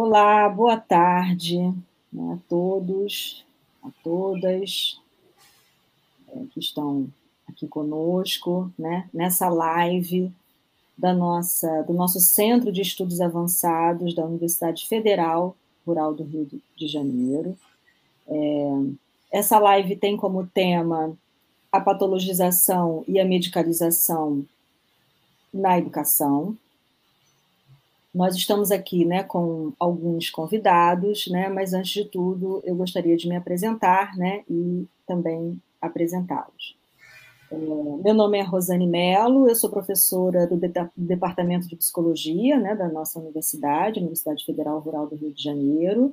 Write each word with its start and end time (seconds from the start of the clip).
Olá, 0.00 0.48
boa 0.48 0.76
tarde 0.76 1.58
né, 2.12 2.34
a 2.34 2.38
todos, 2.48 3.44
a 3.82 3.88
todas 4.04 4.96
é, 6.28 6.38
que 6.54 6.60
estão 6.60 7.08
aqui 7.48 7.66
conosco, 7.66 8.72
né, 8.78 9.10
nessa 9.12 9.48
live 9.48 10.32
da 10.96 11.12
nossa, 11.12 11.82
do 11.82 11.92
nosso 11.92 12.20
Centro 12.20 12.70
de 12.70 12.80
Estudos 12.80 13.20
Avançados 13.20 14.14
da 14.14 14.24
Universidade 14.24 14.86
Federal 14.86 15.56
Rural 15.84 16.14
do 16.14 16.22
Rio 16.22 16.48
de 16.76 16.86
Janeiro. 16.86 17.58
É, 18.28 18.68
essa 19.32 19.58
live 19.58 19.96
tem 19.96 20.16
como 20.16 20.46
tema 20.46 21.12
a 21.72 21.80
patologização 21.80 23.02
e 23.08 23.18
a 23.18 23.24
medicalização 23.24 24.46
na 25.52 25.76
educação. 25.76 26.56
Nós 28.18 28.34
estamos 28.34 28.72
aqui 28.72 29.04
né, 29.04 29.22
com 29.22 29.72
alguns 29.78 30.28
convidados, 30.28 31.28
né, 31.28 31.48
mas 31.48 31.72
antes 31.72 31.92
de 31.92 32.04
tudo 32.04 32.60
eu 32.64 32.74
gostaria 32.74 33.16
de 33.16 33.28
me 33.28 33.36
apresentar 33.36 34.16
né, 34.16 34.42
e 34.50 34.88
também 35.06 35.62
apresentá-los. 35.80 36.76
É, 37.48 37.56
meu 37.56 38.14
nome 38.14 38.36
é 38.36 38.42
Rosane 38.42 38.88
Mello, 38.88 39.48
eu 39.48 39.54
sou 39.54 39.70
professora 39.70 40.48
do 40.48 40.58
Departamento 40.96 41.68
de 41.68 41.76
Psicologia 41.76 42.58
né, 42.58 42.74
da 42.74 42.88
nossa 42.88 43.20
universidade, 43.20 44.00
Universidade 44.00 44.44
Federal 44.44 44.80
Rural 44.80 45.06
do 45.06 45.14
Rio 45.14 45.32
de 45.32 45.40
Janeiro. 45.40 46.12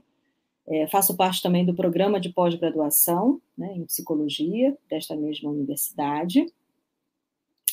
É, 0.68 0.86
faço 0.86 1.18
parte 1.18 1.42
também 1.42 1.66
do 1.66 1.74
programa 1.74 2.20
de 2.20 2.30
pós-graduação 2.30 3.42
né, 3.58 3.74
em 3.76 3.84
psicologia 3.84 4.78
desta 4.88 5.16
mesma 5.16 5.50
universidade 5.50 6.46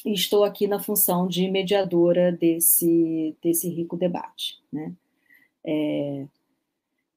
e 0.05 0.13
estou 0.13 0.45
aqui 0.45 0.67
na 0.67 0.81
função 0.81 1.27
de 1.27 1.49
mediadora 1.51 2.33
desse, 2.33 3.37
desse 3.43 3.69
rico 3.69 3.97
debate. 3.97 4.59
Né? 4.73 4.93
É, 5.65 6.27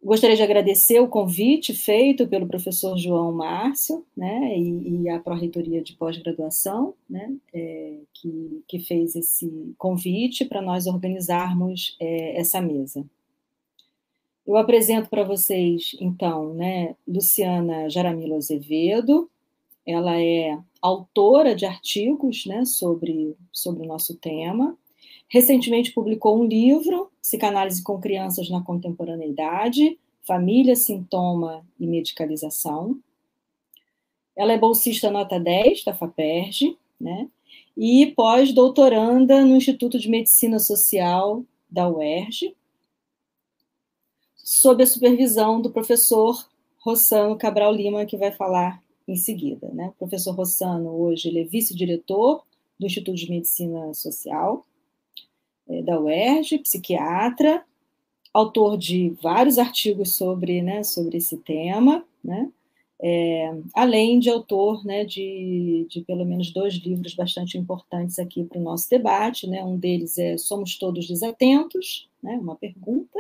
gostaria 0.03 0.35
de 0.35 0.43
agradecer 0.43 0.99
o 0.99 1.07
convite 1.07 1.73
feito 1.73 2.27
pelo 2.27 2.47
professor 2.47 2.95
João 2.95 3.31
Márcio 3.31 4.05
né, 4.15 4.57
e, 4.57 5.01
e 5.01 5.09
a 5.09 5.19
Pró-Reitoria 5.19 5.81
de 5.81 5.93
Pós-Graduação, 5.93 6.93
né, 7.09 7.33
é, 7.51 7.95
que, 8.13 8.63
que 8.67 8.79
fez 8.79 9.15
esse 9.15 9.73
convite 9.77 10.45
para 10.45 10.61
nós 10.61 10.85
organizarmos 10.85 11.95
é, 11.99 12.39
essa 12.39 12.61
mesa. 12.61 13.03
Eu 14.45 14.57
apresento 14.57 15.09
para 15.09 15.23
vocês, 15.23 15.95
então, 15.99 16.53
né, 16.53 16.95
Luciana 17.07 17.89
Jaramilo 17.89 18.35
Azevedo, 18.35 19.27
ela 19.85 20.19
é 20.19 20.57
autora 20.81 21.55
de 21.55 21.65
artigos 21.65 22.45
né, 22.45 22.65
sobre, 22.65 23.35
sobre 23.51 23.83
o 23.83 23.87
nosso 23.87 24.15
tema. 24.15 24.77
Recentemente 25.27 25.91
publicou 25.91 26.39
um 26.39 26.45
livro, 26.45 27.11
Psicanálise 27.21 27.83
com 27.83 27.99
Crianças 27.99 28.49
na 28.49 28.63
Contemporaneidade, 28.63 29.99
Família, 30.23 30.75
Sintoma 30.75 31.65
e 31.79 31.85
Medicalização. 31.85 32.99
Ela 34.35 34.53
é 34.53 34.57
bolsista 34.57 35.11
nota 35.11 35.39
10 35.39 35.83
da 35.83 35.93
FAPERJ, 35.93 36.77
né? 36.99 37.27
E 37.77 38.13
pós-doutoranda 38.15 39.43
no 39.43 39.55
Instituto 39.55 39.99
de 39.99 40.09
Medicina 40.09 40.59
Social 40.59 41.43
da 41.69 41.89
UERJ, 41.89 42.55
sob 44.35 44.83
a 44.83 44.87
supervisão 44.87 45.61
do 45.61 45.71
professor 45.71 46.47
Rossano 46.79 47.37
Cabral 47.37 47.73
Lima, 47.73 48.05
que 48.05 48.17
vai 48.17 48.31
falar 48.31 48.81
em 49.07 49.15
seguida. 49.15 49.69
Né? 49.73 49.87
O 49.89 49.99
professor 49.99 50.33
Rossano, 50.33 50.89
hoje, 50.89 51.29
ele 51.29 51.41
é 51.41 51.43
vice-diretor 51.43 52.43
do 52.79 52.85
Instituto 52.85 53.15
de 53.15 53.29
Medicina 53.29 53.93
Social 53.93 54.65
é, 55.67 55.81
da 55.81 55.99
UERJ, 55.99 56.59
psiquiatra, 56.59 57.63
autor 58.33 58.77
de 58.77 59.09
vários 59.21 59.57
artigos 59.57 60.13
sobre, 60.13 60.61
né, 60.61 60.83
sobre 60.83 61.17
esse 61.17 61.37
tema, 61.37 62.05
né? 62.23 62.51
É, 63.01 63.53
além 63.73 64.19
de 64.19 64.29
autor 64.29 64.85
né, 64.85 65.03
de, 65.03 65.85
de, 65.89 66.01
pelo 66.01 66.25
menos 66.25 66.51
dois 66.51 66.75
livros 66.75 67.13
bastante 67.13 67.57
importantes 67.57 68.17
aqui 68.17 68.43
para 68.45 68.57
o 68.57 68.63
nosso 68.63 68.89
debate. 68.89 69.47
Né? 69.47 69.61
Um 69.61 69.77
deles 69.77 70.17
é 70.17 70.37
Somos 70.37 70.77
Todos 70.77 71.05
Desatentos, 71.05 72.09
né, 72.23 72.39
uma 72.41 72.55
pergunta, 72.55 73.19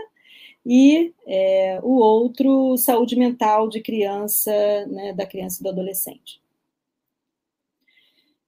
e 0.65 1.13
é, 1.27 1.79
o 1.83 1.97
outro, 1.97 2.75
saúde 2.77 3.15
mental 3.15 3.69
de 3.69 3.81
criança, 3.81 4.51
né, 4.87 5.13
da 5.13 5.25
criança 5.25 5.59
e 5.59 5.63
do 5.63 5.69
adolescente. 5.69 6.41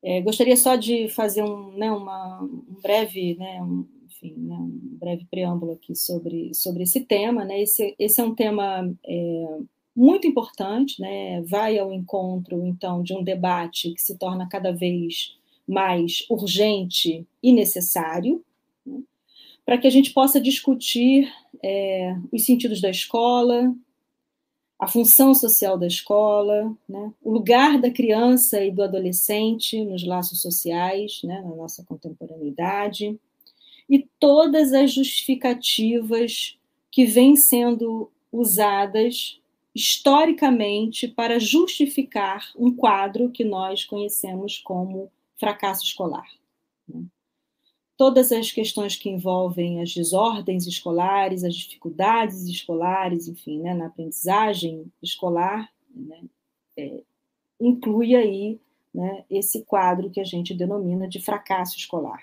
É, 0.02 0.22
gostaria 0.22 0.56
só 0.56 0.76
de 0.76 1.10
fazer 1.10 1.44
um, 1.44 1.72
né, 1.74 1.92
uma, 1.92 2.42
um 2.42 2.82
breve, 2.82 3.36
né, 3.36 3.62
um, 3.62 3.86
enfim, 4.06 4.34
né, 4.38 4.56
um 4.56 4.80
breve 5.00 5.26
preâmbulo 5.30 5.74
aqui 5.74 5.96
sobre, 5.96 6.54
sobre 6.54 6.84
esse 6.84 7.02
tema. 7.02 7.46
Né? 7.46 7.62
Esse, 7.62 7.96
esse 8.00 8.20
é 8.20 8.24
um 8.24 8.34
tema 8.34 8.92
é, 9.06 9.58
muito 9.96 10.26
importante, 10.26 11.02
né? 11.02 11.42
vai 11.42 11.78
ao 11.78 11.92
encontro, 11.92 12.66
então, 12.66 13.04
de 13.04 13.14
um 13.14 13.24
debate 13.24 13.92
que 13.94 14.02
se 14.02 14.18
torna 14.18 14.48
cada 14.48 14.72
vez 14.72 15.36
mais 15.68 16.26
urgente 16.30 17.28
e 17.44 17.52
necessário? 17.52 18.44
Para 19.68 19.78
que 19.78 19.86
a 19.86 19.90
gente 19.90 20.14
possa 20.14 20.40
discutir 20.40 21.30
é, 21.62 22.16
os 22.32 22.46
sentidos 22.46 22.80
da 22.80 22.90
escola, 22.90 23.76
a 24.80 24.88
função 24.88 25.36
social 25.36 25.78
da 25.78 25.86
escola, 25.86 26.74
né, 26.88 27.14
o 27.22 27.34
lugar 27.34 27.78
da 27.78 27.92
criança 27.92 28.64
e 28.64 28.72
do 28.72 28.82
adolescente 28.82 29.84
nos 29.84 30.06
laços 30.06 30.42
sociais, 30.42 31.20
né, 31.22 31.42
na 31.42 31.54
nossa 31.54 31.84
contemporaneidade, 31.84 33.20
e 33.90 34.08
todas 34.18 34.72
as 34.72 34.94
justificativas 34.94 36.58
que 36.90 37.06
vêm 37.06 37.36
sendo 37.36 38.10
usadas 38.32 39.42
historicamente 39.76 41.10
para 41.10 41.42
justificar 41.42 42.54
um 42.58 42.74
quadro 42.74 43.30
que 43.32 43.44
nós 43.44 43.84
conhecemos 43.84 44.60
como 44.60 45.12
fracasso 45.36 45.84
escolar. 45.84 46.26
Né 46.88 47.04
todas 47.98 48.32
as 48.32 48.52
questões 48.52 48.96
que 48.96 49.10
envolvem 49.10 49.82
as 49.82 49.92
desordens 49.94 50.68
escolares, 50.68 51.44
as 51.44 51.56
dificuldades 51.56 52.44
escolares, 52.44 53.28
enfim, 53.28 53.60
né, 53.60 53.74
na 53.74 53.88
aprendizagem 53.88 54.86
escolar, 55.02 55.68
né, 55.94 56.22
é, 56.78 57.02
inclui 57.60 58.16
aí 58.16 58.62
né, 58.94 59.26
esse 59.30 59.64
quadro 59.64 60.12
que 60.12 60.20
a 60.20 60.24
gente 60.24 60.54
denomina 60.54 61.08
de 61.08 61.20
fracasso 61.20 61.76
escolar. 61.76 62.22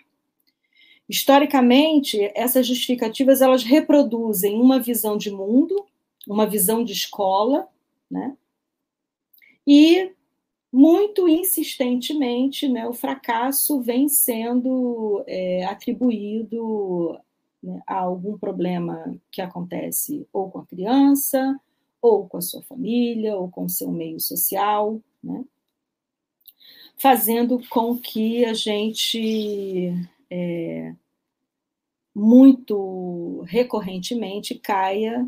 Historicamente, 1.09 2.31
essas 2.35 2.67
justificativas 2.67 3.43
elas 3.43 3.65
reproduzem 3.65 4.61
uma 4.61 4.79
visão 4.79 5.19
de 5.19 5.31
mundo, 5.31 5.85
uma 6.27 6.47
visão 6.47 6.85
de 6.85 6.93
escola, 6.93 7.69
né, 8.09 8.37
e 9.67 10.13
muito 10.75 11.29
insistentemente, 11.29 12.69
né, 12.69 12.85
o 12.85 12.93
fracasso 12.93 13.81
vem 13.81 14.09
sendo 14.09 15.23
é, 15.25 15.65
atribuído 15.67 17.17
né, 17.63 17.81
a 17.87 18.01
algum 18.01 18.37
problema 18.37 19.17
que 19.31 19.41
acontece 19.41 20.27
ou 20.33 20.51
com 20.51 20.59
a 20.59 20.67
criança, 20.67 21.57
ou 22.03 22.27
com 22.27 22.39
a 22.39 22.41
sua 22.41 22.61
família, 22.63 23.37
ou 23.37 23.49
com 23.49 23.67
o 23.67 23.69
seu 23.69 23.93
meio 23.93 24.19
social, 24.19 25.01
né, 25.23 25.45
fazendo 26.97 27.61
com 27.69 27.97
que 27.97 28.45
a 28.45 28.53
gente 28.53 29.93
é, 30.29 30.93
muito 32.13 33.43
recorrentemente 33.47 34.57
caia 34.57 35.25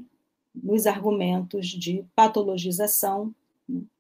nos 0.53 0.89
argumentos 0.89 1.69
de 1.69 2.05
patologização 2.17 3.33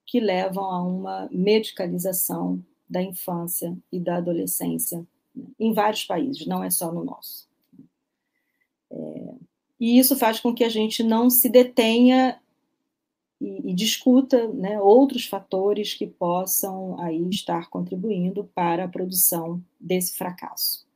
que 0.06 0.20
levam 0.20 0.64
a 0.64 0.82
uma 0.82 1.29
medicalização 1.32 2.62
da 2.88 3.03
infância 3.03 3.76
e 3.91 3.99
da 3.99 4.17
adolescência 4.17 5.05
né, 5.35 5.44
em 5.58 5.73
vários 5.73 6.05
países, 6.05 6.47
não 6.47 6.62
é 6.62 6.70
só 6.70 6.93
no 6.93 7.05
nosso. 7.05 7.49
É, 8.91 9.35
e 9.79 9.99
isso 9.99 10.17
faz 10.17 10.41
com 10.41 10.55
que 10.55 10.64
a 10.64 10.69
gente 10.69 11.03
não 11.03 11.29
se 11.29 11.49
detenha 11.49 12.41
e, 13.41 13.70
e 13.70 13.75
discuta 13.75 14.49
né, 14.49 14.81
outros 14.81 15.26
fatores 15.26 15.93
que 15.93 16.06
possam 16.06 16.99
aí 17.00 17.29
estar 17.29 17.69
contribuindo 17.69 18.44
para 18.55 18.85
a 18.85 18.88
produção 18.88 19.62
desse 19.79 20.17
fracasso. 20.17 20.87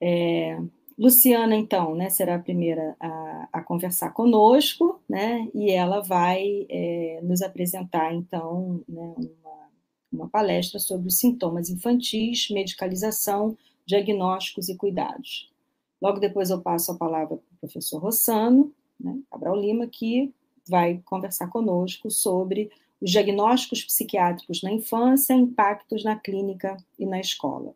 É, 0.00 0.60
Luciana, 0.98 1.54
então, 1.54 1.94
né, 1.94 2.08
será 2.08 2.36
a 2.36 2.38
primeira 2.38 2.96
a, 2.98 3.48
a 3.52 3.62
conversar 3.62 4.12
conosco, 4.12 4.98
né, 5.06 5.46
e 5.54 5.70
ela 5.70 6.00
vai 6.00 6.66
é, 6.70 7.20
nos 7.22 7.42
apresentar, 7.42 8.14
então, 8.14 8.82
né, 8.88 9.14
uma, 9.18 9.70
uma 10.10 10.28
palestra 10.28 10.80
sobre 10.80 11.08
os 11.08 11.18
sintomas 11.18 11.68
infantis, 11.68 12.48
medicalização, 12.50 13.58
diagnósticos 13.84 14.70
e 14.70 14.76
cuidados. 14.76 15.52
Logo 16.00 16.18
depois 16.18 16.48
eu 16.48 16.62
passo 16.62 16.92
a 16.92 16.96
palavra 16.96 17.36
para 17.36 17.54
o 17.54 17.58
professor 17.60 17.98
Rossano, 17.98 18.72
né, 18.98 19.18
Cabral 19.30 19.56
Lima, 19.56 19.86
que 19.86 20.32
vai 20.66 21.02
conversar 21.04 21.48
conosco 21.48 22.10
sobre 22.10 22.70
os 23.00 23.10
diagnósticos 23.10 23.84
psiquiátricos 23.84 24.62
na 24.62 24.72
infância, 24.72 25.34
impactos 25.34 26.02
na 26.02 26.16
clínica 26.16 26.76
e 26.98 27.04
na 27.04 27.20
escola. 27.20 27.74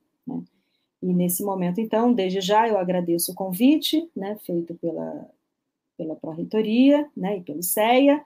E 1.03 1.15
nesse 1.15 1.43
momento, 1.43 1.81
então, 1.81 2.13
desde 2.13 2.41
já 2.41 2.69
eu 2.69 2.79
agradeço 2.79 3.33
o 3.33 3.35
convite, 3.35 4.11
né, 4.15 4.37
feito 4.45 4.75
pela, 4.75 5.31
pela 5.97 6.17
Pró-Reitoria, 6.17 7.09
né, 7.17 7.39
e 7.39 7.43
pelo 7.43 7.63
CEA, 7.63 8.23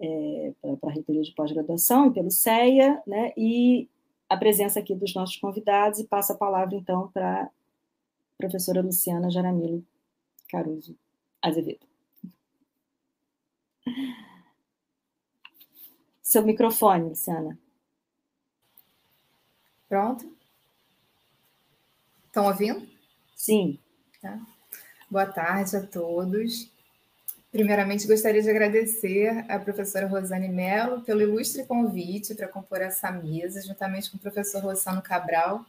é, 0.00 0.52
para 0.80 0.90
a 0.90 0.92
Reitoria 0.92 1.22
de 1.22 1.32
Pós-Graduação 1.32 2.08
e 2.08 2.12
pelo 2.12 2.30
CEA, 2.30 3.00
né, 3.06 3.32
e 3.36 3.88
a 4.28 4.36
presença 4.36 4.80
aqui 4.80 4.94
dos 4.94 5.14
nossos 5.14 5.36
convidados, 5.36 6.00
e 6.00 6.04
passo 6.04 6.32
a 6.32 6.36
palavra, 6.36 6.74
então, 6.74 7.08
para 7.12 7.42
a 7.42 7.50
professora 8.36 8.82
Luciana 8.82 9.30
Jaramilo 9.30 9.84
Caruso 10.48 10.96
Azevedo. 11.40 11.86
Seu 16.20 16.44
microfone, 16.44 17.10
Luciana. 17.10 17.56
Pronto? 19.88 20.35
Estão 22.36 22.48
ouvindo? 22.48 22.86
Sim. 23.34 23.78
Tá. 24.20 24.38
Boa 25.10 25.24
tarde 25.24 25.74
a 25.74 25.80
todos. 25.80 26.70
Primeiramente, 27.50 28.06
gostaria 28.06 28.42
de 28.42 28.50
agradecer 28.50 29.46
à 29.48 29.58
professora 29.58 30.06
Rosane 30.06 30.50
Mello 30.50 31.00
pelo 31.00 31.22
ilustre 31.22 31.64
convite 31.64 32.34
para 32.34 32.46
compor 32.46 32.82
essa 32.82 33.10
mesa, 33.10 33.62
juntamente 33.62 34.10
com 34.10 34.18
o 34.18 34.20
professor 34.20 34.62
Rossano 34.62 35.00
Cabral, 35.00 35.64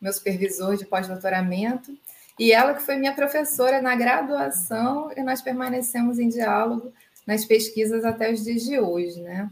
meu 0.00 0.10
supervisor 0.10 0.74
de 0.78 0.86
pós-doutoramento, 0.86 1.94
e 2.38 2.50
ela 2.50 2.72
que 2.72 2.80
foi 2.80 2.96
minha 2.96 3.14
professora 3.14 3.82
na 3.82 3.94
graduação, 3.94 5.12
e 5.14 5.22
nós 5.22 5.42
permanecemos 5.42 6.18
em 6.18 6.30
diálogo 6.30 6.94
nas 7.26 7.44
pesquisas 7.44 8.06
até 8.06 8.32
os 8.32 8.42
dias 8.42 8.62
de 8.62 8.80
hoje, 8.80 9.20
né? 9.20 9.50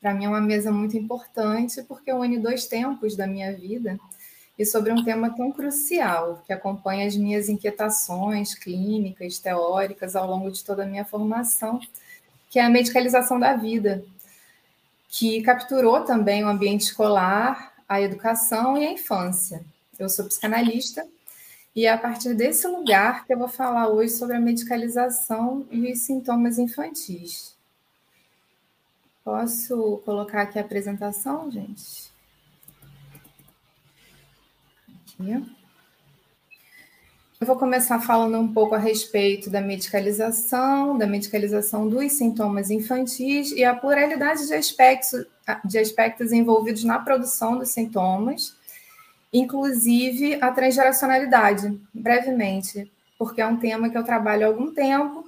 Para 0.00 0.14
mim 0.14 0.24
é 0.24 0.28
uma 0.28 0.40
mesa 0.40 0.72
muito 0.72 0.96
importante, 0.96 1.80
porque 1.84 2.12
une 2.12 2.40
dois 2.40 2.66
tempos 2.66 3.14
da 3.14 3.28
minha 3.28 3.52
vida, 3.52 4.00
e 4.60 4.66
sobre 4.66 4.92
um 4.92 5.02
tema 5.02 5.34
tão 5.34 5.50
crucial, 5.50 6.42
que 6.46 6.52
acompanha 6.52 7.06
as 7.06 7.16
minhas 7.16 7.48
inquietações 7.48 8.54
clínicas, 8.54 9.38
teóricas 9.38 10.14
ao 10.14 10.28
longo 10.28 10.50
de 10.50 10.62
toda 10.62 10.82
a 10.82 10.86
minha 10.86 11.02
formação, 11.02 11.80
que 12.50 12.58
é 12.58 12.62
a 12.62 12.68
medicalização 12.68 13.40
da 13.40 13.56
vida, 13.56 14.04
que 15.08 15.40
capturou 15.40 16.02
também 16.02 16.44
o 16.44 16.48
ambiente 16.48 16.82
escolar, 16.82 17.72
a 17.88 18.02
educação 18.02 18.76
e 18.76 18.86
a 18.86 18.92
infância. 18.92 19.64
Eu 19.98 20.10
sou 20.10 20.26
psicanalista 20.26 21.08
e 21.74 21.86
é 21.86 21.90
a 21.90 21.96
partir 21.96 22.34
desse 22.34 22.68
lugar 22.68 23.24
que 23.24 23.32
eu 23.32 23.38
vou 23.38 23.48
falar 23.48 23.88
hoje 23.88 24.12
sobre 24.12 24.36
a 24.36 24.40
medicalização 24.40 25.66
e 25.70 25.90
os 25.90 26.00
sintomas 26.00 26.58
infantis. 26.58 27.56
Posso 29.24 30.02
colocar 30.04 30.42
aqui 30.42 30.58
a 30.58 30.62
apresentação, 30.62 31.50
gente? 31.50 32.09
Eu 37.40 37.46
vou 37.46 37.56
começar 37.56 38.00
falando 38.00 38.38
um 38.38 38.52
pouco 38.52 38.74
a 38.74 38.78
respeito 38.78 39.50
da 39.50 39.60
medicalização, 39.60 40.96
da 40.96 41.06
medicalização 41.06 41.88
dos 41.88 42.12
sintomas 42.12 42.70
infantis 42.70 43.50
e 43.52 43.64
a 43.64 43.74
pluralidade 43.74 44.46
de 44.46 44.54
aspectos, 44.54 45.26
de 45.64 45.78
aspectos 45.78 46.32
envolvidos 46.32 46.84
na 46.84 46.98
produção 46.98 47.58
dos 47.58 47.70
sintomas, 47.70 48.54
inclusive 49.32 50.38
a 50.40 50.50
transgeracionalidade, 50.52 51.80
brevemente, 51.94 52.90
porque 53.18 53.40
é 53.40 53.46
um 53.46 53.56
tema 53.56 53.88
que 53.88 53.96
eu 53.96 54.04
trabalho 54.04 54.44
há 54.44 54.46
algum 54.46 54.72
tempo, 54.72 55.24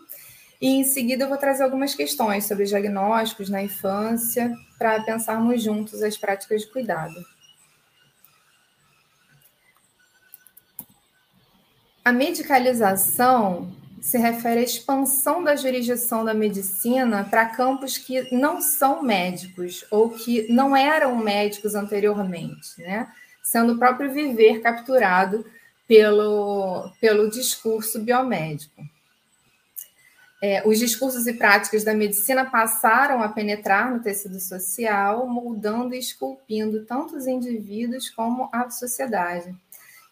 e 0.60 0.68
em 0.68 0.84
seguida 0.84 1.24
eu 1.24 1.28
vou 1.28 1.38
trazer 1.38 1.64
algumas 1.64 1.94
questões 1.94 2.44
sobre 2.44 2.64
diagnósticos 2.64 3.48
na 3.48 3.62
infância, 3.62 4.54
para 4.78 5.02
pensarmos 5.02 5.62
juntos 5.62 6.02
as 6.02 6.16
práticas 6.16 6.62
de 6.62 6.68
cuidado. 6.70 7.14
A 12.04 12.12
medicalização 12.12 13.70
se 14.00 14.18
refere 14.18 14.60
à 14.60 14.64
expansão 14.64 15.44
da 15.44 15.54
jurisdição 15.54 16.24
da 16.24 16.34
medicina 16.34 17.22
para 17.22 17.46
campos 17.46 17.96
que 17.96 18.34
não 18.34 18.60
são 18.60 19.02
médicos 19.02 19.84
ou 19.88 20.10
que 20.10 20.52
não 20.52 20.76
eram 20.76 21.16
médicos 21.16 21.76
anteriormente, 21.76 22.78
né? 22.78 23.08
sendo 23.42 23.74
o 23.74 23.78
próprio 23.78 24.12
viver 24.12 24.60
capturado 24.60 25.46
pelo, 25.86 26.90
pelo 27.00 27.30
discurso 27.30 28.00
biomédico. 28.00 28.82
É, 30.42 30.66
os 30.66 30.80
discursos 30.80 31.28
e 31.28 31.34
práticas 31.34 31.84
da 31.84 31.94
medicina 31.94 32.44
passaram 32.44 33.22
a 33.22 33.28
penetrar 33.28 33.92
no 33.92 34.02
tecido 34.02 34.40
social, 34.40 35.28
moldando 35.28 35.94
e 35.94 35.98
esculpindo 35.98 36.84
tanto 36.84 37.16
os 37.16 37.28
indivíduos 37.28 38.10
como 38.10 38.48
a 38.52 38.68
sociedade. 38.68 39.54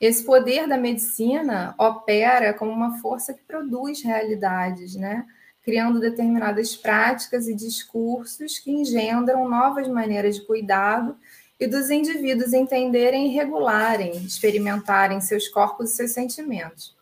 Esse 0.00 0.24
poder 0.24 0.66
da 0.66 0.78
medicina 0.78 1.74
opera 1.78 2.54
como 2.54 2.70
uma 2.70 2.98
força 3.00 3.34
que 3.34 3.42
produz 3.42 4.02
realidades, 4.02 4.94
né? 4.94 5.26
criando 5.62 6.00
determinadas 6.00 6.74
práticas 6.74 7.46
e 7.46 7.54
discursos 7.54 8.58
que 8.58 8.70
engendram 8.70 9.48
novas 9.48 9.86
maneiras 9.86 10.36
de 10.36 10.46
cuidado 10.46 11.16
e 11.58 11.66
dos 11.66 11.90
indivíduos 11.90 12.54
entenderem 12.54 13.26
e 13.26 13.34
regularem, 13.34 14.16
experimentarem 14.24 15.20
seus 15.20 15.46
corpos 15.48 15.92
e 15.92 15.96
seus 15.96 16.12
sentimentos. 16.12 16.96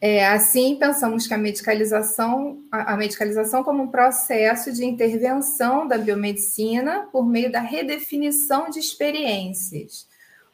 É, 0.00 0.26
assim, 0.26 0.76
pensamos 0.76 1.26
que 1.26 1.34
a 1.34 1.38
medicalização, 1.38 2.64
a, 2.72 2.94
a 2.94 2.96
medicalização 2.96 3.62
como 3.62 3.82
um 3.82 3.88
processo 3.88 4.72
de 4.72 4.84
intervenção 4.84 5.86
da 5.86 5.98
biomedicina 5.98 7.06
por 7.12 7.24
meio 7.24 7.52
da 7.52 7.60
redefinição 7.60 8.70
de 8.70 8.78
experiências, 8.80 10.08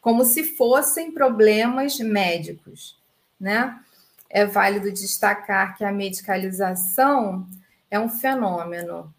como 0.07 0.25
se 0.25 0.45
fossem 0.45 1.11
problemas 1.11 1.99
médicos, 1.99 2.97
né? 3.41 3.77
É 4.31 4.47
válido 4.47 4.93
destacar 4.93 5.77
que 5.77 5.85
a 5.85 5.91
medicalização 5.91 7.45
é 7.91 7.99
um 7.99 8.09
fenômeno 8.09 9.13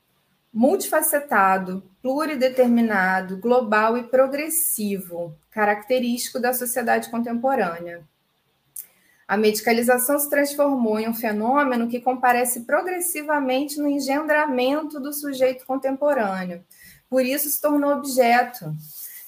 multifacetado, 0.53 1.83
plurideterminado, 2.01 3.35
global 3.35 3.97
e 3.97 4.03
progressivo, 4.03 5.35
característico 5.51 6.39
da 6.39 6.53
sociedade 6.53 7.11
contemporânea. 7.11 8.01
A 9.27 9.35
medicalização 9.35 10.17
se 10.17 10.29
transformou 10.29 10.97
em 10.97 11.09
um 11.09 11.13
fenômeno 11.13 11.89
que 11.89 11.99
comparece 11.99 12.61
progressivamente 12.61 13.77
no 13.77 13.89
engendramento 13.89 15.01
do 15.01 15.11
sujeito 15.11 15.65
contemporâneo. 15.65 16.63
Por 17.09 17.25
isso 17.25 17.49
se 17.49 17.59
tornou 17.59 17.91
objeto 17.91 18.73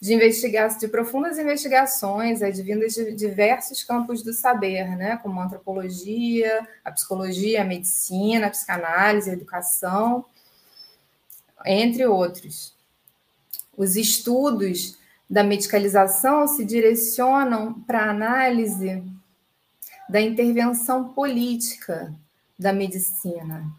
de, 0.01 0.13
investigar, 0.13 0.77
de 0.77 0.87
profundas 0.87 1.37
investigações 1.37 2.41
advindas 2.41 2.93
de 2.93 3.11
diversos 3.13 3.83
campos 3.83 4.23
do 4.23 4.33
saber, 4.33 4.95
né, 4.95 5.17
como 5.17 5.39
a 5.39 5.45
antropologia, 5.45 6.67
a 6.83 6.91
psicologia, 6.91 7.61
a 7.61 7.65
medicina, 7.65 8.47
a 8.47 8.49
psicanálise, 8.49 9.29
a 9.29 9.33
educação, 9.33 10.25
entre 11.65 12.05
outros. 12.05 12.73
Os 13.75 13.95
estudos 13.95 14.97
da 15.29 15.43
medicalização 15.43 16.47
se 16.47 16.65
direcionam 16.65 17.73
para 17.73 18.05
a 18.05 18.09
análise 18.09 19.03
da 20.09 20.19
intervenção 20.19 21.09
política 21.09 22.13
da 22.57 22.73
medicina 22.73 23.71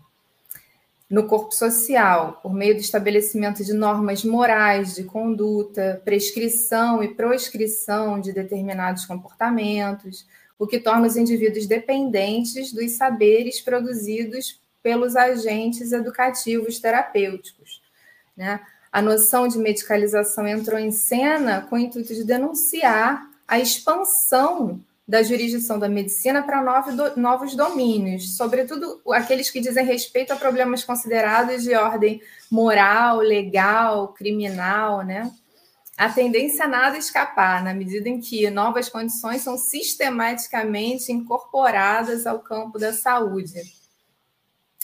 no 1.10 1.26
corpo 1.26 1.52
social, 1.52 2.38
por 2.40 2.54
meio 2.54 2.76
do 2.76 2.80
estabelecimento 2.80 3.64
de 3.64 3.72
normas 3.72 4.24
morais 4.24 4.94
de 4.94 5.02
conduta, 5.02 6.00
prescrição 6.04 7.02
e 7.02 7.08
proscrição 7.08 8.20
de 8.20 8.32
determinados 8.32 9.04
comportamentos, 9.04 10.24
o 10.56 10.68
que 10.68 10.78
torna 10.78 11.08
os 11.08 11.16
indivíduos 11.16 11.66
dependentes 11.66 12.72
dos 12.72 12.92
saberes 12.92 13.60
produzidos 13.60 14.60
pelos 14.80 15.16
agentes 15.16 15.90
educativos 15.90 16.78
terapêuticos. 16.78 17.82
Né? 18.36 18.60
A 18.92 19.02
noção 19.02 19.48
de 19.48 19.58
medicalização 19.58 20.46
entrou 20.46 20.78
em 20.78 20.92
cena 20.92 21.62
com 21.62 21.74
o 21.74 21.78
intuito 21.78 22.14
de 22.14 22.22
denunciar 22.22 23.28
a 23.48 23.58
expansão 23.58 24.80
da 25.06 25.22
jurisdição 25.22 25.78
da 25.78 25.88
medicina 25.88 26.42
para 26.42 26.62
novos 27.16 27.56
domínios, 27.56 28.36
sobretudo 28.36 29.00
aqueles 29.10 29.50
que 29.50 29.60
dizem 29.60 29.84
respeito 29.84 30.32
a 30.32 30.36
problemas 30.36 30.84
considerados 30.84 31.64
de 31.64 31.74
ordem 31.74 32.22
moral, 32.50 33.18
legal, 33.18 34.08
criminal, 34.12 35.02
né? 35.02 35.30
A 35.96 36.08
tendência 36.08 36.64
a 36.64 36.68
nada 36.68 36.96
escapar, 36.96 37.62
na 37.62 37.74
medida 37.74 38.08
em 38.08 38.20
que 38.20 38.48
novas 38.50 38.88
condições 38.88 39.42
são 39.42 39.58
sistematicamente 39.58 41.12
incorporadas 41.12 42.26
ao 42.26 42.38
campo 42.38 42.78
da 42.78 42.92
saúde. 42.92 43.60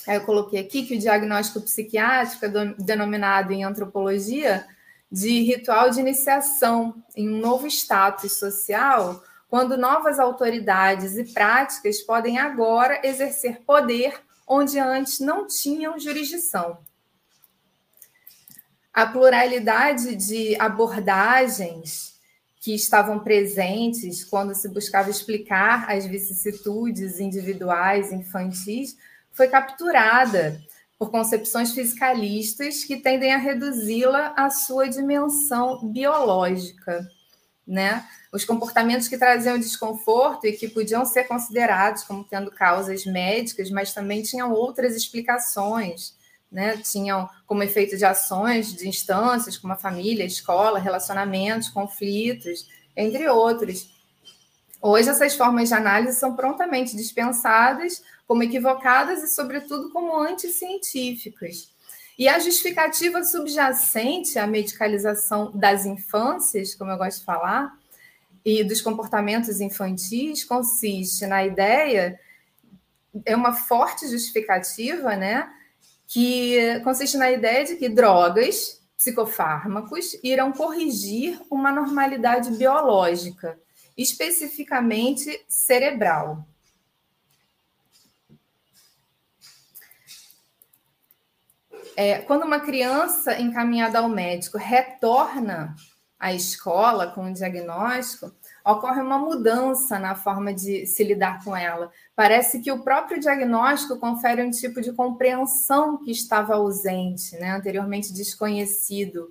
Eu 0.06 0.20
coloquei 0.22 0.60
aqui 0.60 0.84
que 0.84 0.94
o 0.94 0.98
diagnóstico 0.98 1.60
psiquiátrico 1.60 2.44
é 2.44 2.74
denominado 2.78 3.52
em 3.52 3.64
antropologia 3.64 4.66
de 5.10 5.42
ritual 5.42 5.88
de 5.88 6.00
iniciação 6.00 7.02
em 7.16 7.28
um 7.28 7.38
novo 7.38 7.66
status 7.66 8.38
social 8.38 9.22
quando 9.48 9.76
novas 9.76 10.18
autoridades 10.18 11.16
e 11.16 11.24
práticas 11.24 12.00
podem 12.00 12.38
agora 12.38 13.00
exercer 13.04 13.60
poder 13.62 14.20
onde 14.46 14.78
antes 14.78 15.20
não 15.20 15.46
tinham 15.46 15.98
jurisdição. 15.98 16.78
A 18.92 19.06
pluralidade 19.06 20.14
de 20.16 20.56
abordagens 20.60 22.16
que 22.60 22.74
estavam 22.74 23.18
presentes 23.20 24.24
quando 24.24 24.54
se 24.54 24.68
buscava 24.68 25.10
explicar 25.10 25.90
as 25.90 26.06
vicissitudes 26.06 27.20
individuais 27.20 28.10
infantis 28.10 28.96
foi 29.32 29.48
capturada 29.48 30.60
por 30.98 31.10
concepções 31.10 31.72
fisicalistas 31.72 32.82
que 32.82 32.96
tendem 32.96 33.32
a 33.32 33.38
reduzi-la 33.38 34.32
à 34.36 34.48
sua 34.48 34.88
dimensão 34.88 35.86
biológica, 35.92 37.06
né? 37.66 38.04
Os 38.36 38.44
comportamentos 38.44 39.08
que 39.08 39.16
traziam 39.16 39.58
desconforto 39.58 40.46
e 40.46 40.52
que 40.52 40.68
podiam 40.68 41.06
ser 41.06 41.24
considerados 41.24 42.04
como 42.04 42.22
tendo 42.22 42.50
causas 42.50 43.06
médicas, 43.06 43.70
mas 43.70 43.94
também 43.94 44.22
tinham 44.22 44.52
outras 44.52 44.94
explicações, 44.94 46.14
né? 46.52 46.76
Tinham 46.76 47.26
como 47.46 47.62
efeito 47.62 47.96
de 47.96 48.04
ações 48.04 48.74
de 48.74 48.86
instâncias 48.86 49.56
como 49.56 49.72
a 49.72 49.76
família, 49.78 50.22
a 50.22 50.26
escola, 50.26 50.78
relacionamentos, 50.78 51.70
conflitos, 51.70 52.68
entre 52.94 53.26
outros. 53.26 53.88
Hoje 54.82 55.08
essas 55.08 55.34
formas 55.34 55.70
de 55.70 55.74
análise 55.74 56.18
são 56.18 56.36
prontamente 56.36 56.94
dispensadas 56.94 58.02
como 58.28 58.42
equivocadas 58.42 59.22
e, 59.22 59.34
sobretudo, 59.34 59.90
como 59.90 60.14
anticientíficas. 60.14 61.70
E 62.18 62.28
a 62.28 62.38
justificativa 62.38 63.24
subjacente 63.24 64.38
à 64.38 64.46
medicalização 64.46 65.50
das 65.54 65.86
infâncias, 65.86 66.74
como 66.74 66.90
eu 66.90 66.98
gosto 66.98 67.20
de 67.20 67.24
falar, 67.24 67.72
e 68.46 68.62
dos 68.62 68.80
comportamentos 68.80 69.60
infantis 69.60 70.44
consiste 70.44 71.26
na 71.26 71.44
ideia, 71.44 72.16
é 73.24 73.34
uma 73.34 73.52
forte 73.52 74.06
justificativa, 74.06 75.16
né? 75.16 75.52
Que 76.06 76.80
consiste 76.84 77.16
na 77.16 77.32
ideia 77.32 77.64
de 77.64 77.74
que 77.74 77.88
drogas, 77.88 78.80
psicofármacos, 78.96 80.16
irão 80.22 80.52
corrigir 80.52 81.40
uma 81.50 81.72
normalidade 81.72 82.52
biológica, 82.52 83.58
especificamente 83.98 85.44
cerebral. 85.48 86.46
é, 91.96 92.18
quando 92.18 92.44
uma 92.44 92.60
criança 92.60 93.40
encaminhada 93.40 93.98
ao 93.98 94.08
médico 94.08 94.58
retorna 94.58 95.74
à 96.18 96.32
escola 96.32 97.08
com 97.08 97.26
o 97.26 97.32
diagnóstico, 97.32 98.32
ocorre 98.64 99.00
uma 99.00 99.18
mudança 99.18 99.98
na 99.98 100.14
forma 100.14 100.52
de 100.52 100.86
se 100.86 101.04
lidar 101.04 101.44
com 101.44 101.56
ela. 101.56 101.90
Parece 102.14 102.60
que 102.60 102.72
o 102.72 102.82
próprio 102.82 103.20
diagnóstico 103.20 103.98
confere 103.98 104.42
um 104.42 104.50
tipo 104.50 104.80
de 104.80 104.92
compreensão 104.92 106.02
que 106.02 106.10
estava 106.10 106.54
ausente, 106.54 107.36
né, 107.36 107.50
anteriormente 107.50 108.12
desconhecido. 108.12 109.30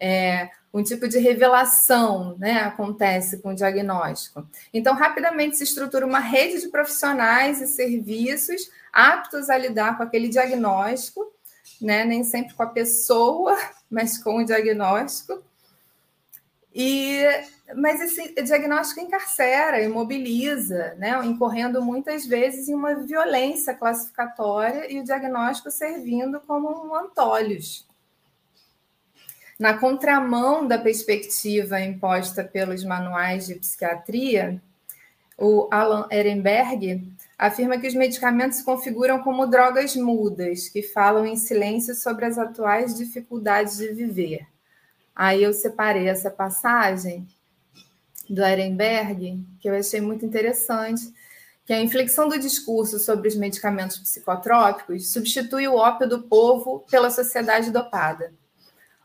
É, 0.00 0.50
um 0.72 0.82
tipo 0.82 1.08
de 1.08 1.18
revelação 1.18 2.36
né, 2.38 2.60
acontece 2.60 3.38
com 3.38 3.50
o 3.50 3.54
diagnóstico. 3.54 4.46
Então, 4.72 4.94
rapidamente 4.94 5.56
se 5.56 5.64
estrutura 5.64 6.06
uma 6.06 6.20
rede 6.20 6.60
de 6.60 6.68
profissionais 6.68 7.60
e 7.60 7.66
serviços 7.66 8.70
aptos 8.92 9.50
a 9.50 9.56
lidar 9.56 9.96
com 9.96 10.02
aquele 10.02 10.28
diagnóstico 10.28 11.32
né? 11.80 12.04
Nem 12.04 12.24
sempre 12.24 12.54
com 12.54 12.62
a 12.62 12.68
pessoa, 12.68 13.56
mas 13.90 14.18
com 14.22 14.38
o 14.38 14.44
diagnóstico. 14.44 15.42
E, 16.80 17.24
mas 17.74 18.00
esse 18.00 18.40
diagnóstico 18.40 19.00
encarcera, 19.00 19.82
imobiliza, 19.82 20.94
né? 20.96 21.18
incorrendo 21.26 21.82
muitas 21.82 22.24
vezes 22.24 22.68
em 22.68 22.74
uma 22.74 22.94
violência 22.94 23.74
classificatória 23.74 24.88
e 24.88 25.00
o 25.00 25.02
diagnóstico 25.02 25.72
servindo 25.72 26.38
como 26.46 26.68
um 26.86 26.94
antólogos. 26.94 27.84
Na 29.58 29.76
contramão 29.76 30.68
da 30.68 30.78
perspectiva 30.78 31.80
imposta 31.80 32.44
pelos 32.44 32.84
manuais 32.84 33.48
de 33.48 33.56
psiquiatria, 33.56 34.62
o 35.36 35.66
Alan 35.72 36.06
Ehrenberg 36.12 37.12
afirma 37.36 37.76
que 37.78 37.88
os 37.88 37.94
medicamentos 37.94 38.58
se 38.58 38.64
configuram 38.64 39.20
como 39.24 39.48
drogas 39.48 39.96
mudas, 39.96 40.68
que 40.68 40.84
falam 40.84 41.26
em 41.26 41.34
silêncio 41.34 41.92
sobre 41.96 42.24
as 42.24 42.38
atuais 42.38 42.94
dificuldades 42.94 43.78
de 43.78 43.88
viver. 43.88 44.46
Aí 45.18 45.42
eu 45.42 45.52
separei 45.52 46.06
essa 46.06 46.30
passagem 46.30 47.26
do 48.30 48.40
Ehrenberg, 48.40 49.44
que 49.58 49.68
eu 49.68 49.74
achei 49.74 50.00
muito 50.00 50.24
interessante, 50.24 51.12
que 51.66 51.72
a 51.72 51.82
inflexão 51.82 52.28
do 52.28 52.38
discurso 52.38 53.00
sobre 53.00 53.26
os 53.26 53.34
medicamentos 53.34 53.98
psicotrópicos 53.98 55.12
substitui 55.12 55.66
o 55.66 55.74
ópio 55.74 56.08
do 56.08 56.22
povo 56.22 56.86
pela 56.88 57.10
sociedade 57.10 57.72
dopada. 57.72 58.32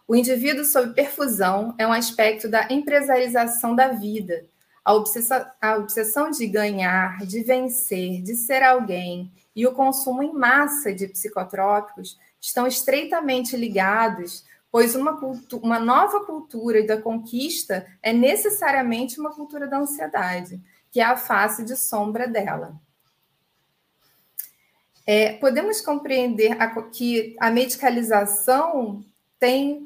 O 0.08 0.16
indivíduo 0.16 0.64
sob 0.64 0.94
perfusão 0.94 1.74
é 1.80 1.88
um 1.88 1.92
aspecto 1.92 2.48
da 2.48 2.68
empresarização 2.70 3.76
da 3.76 3.88
vida, 3.88 4.46
a 4.86 4.94
obsessão, 4.94 5.44
a 5.60 5.78
obsessão 5.78 6.30
de 6.30 6.46
ganhar, 6.46 7.26
de 7.26 7.42
vencer, 7.42 8.22
de 8.22 8.36
ser 8.36 8.62
alguém 8.62 9.32
e 9.56 9.66
o 9.66 9.74
consumo 9.74 10.22
em 10.22 10.32
massa 10.32 10.94
de 10.94 11.08
psicotrópicos 11.08 12.20
estão 12.40 12.68
estreitamente 12.68 13.58
ligados, 13.58 14.46
pois 14.74 14.96
uma, 14.96 15.12
uma 15.62 15.80
nova 15.80 16.26
cultura 16.26 16.84
da 16.84 17.00
conquista 17.00 17.86
é 18.02 18.12
necessariamente 18.12 19.20
uma 19.20 19.30
cultura 19.30 19.68
da 19.68 19.78
ansiedade, 19.78 20.60
que 20.92 21.00
é 21.00 21.04
a 21.04 21.16
face 21.16 21.64
de 21.64 21.76
sombra 21.76 22.28
dela. 22.28 22.74
É, 25.06 25.34
podemos 25.34 25.80
compreender 25.80 26.60
a, 26.60 26.82
que 26.86 27.36
a 27.40 27.52
medicalização 27.52 29.06
tem 29.38 29.86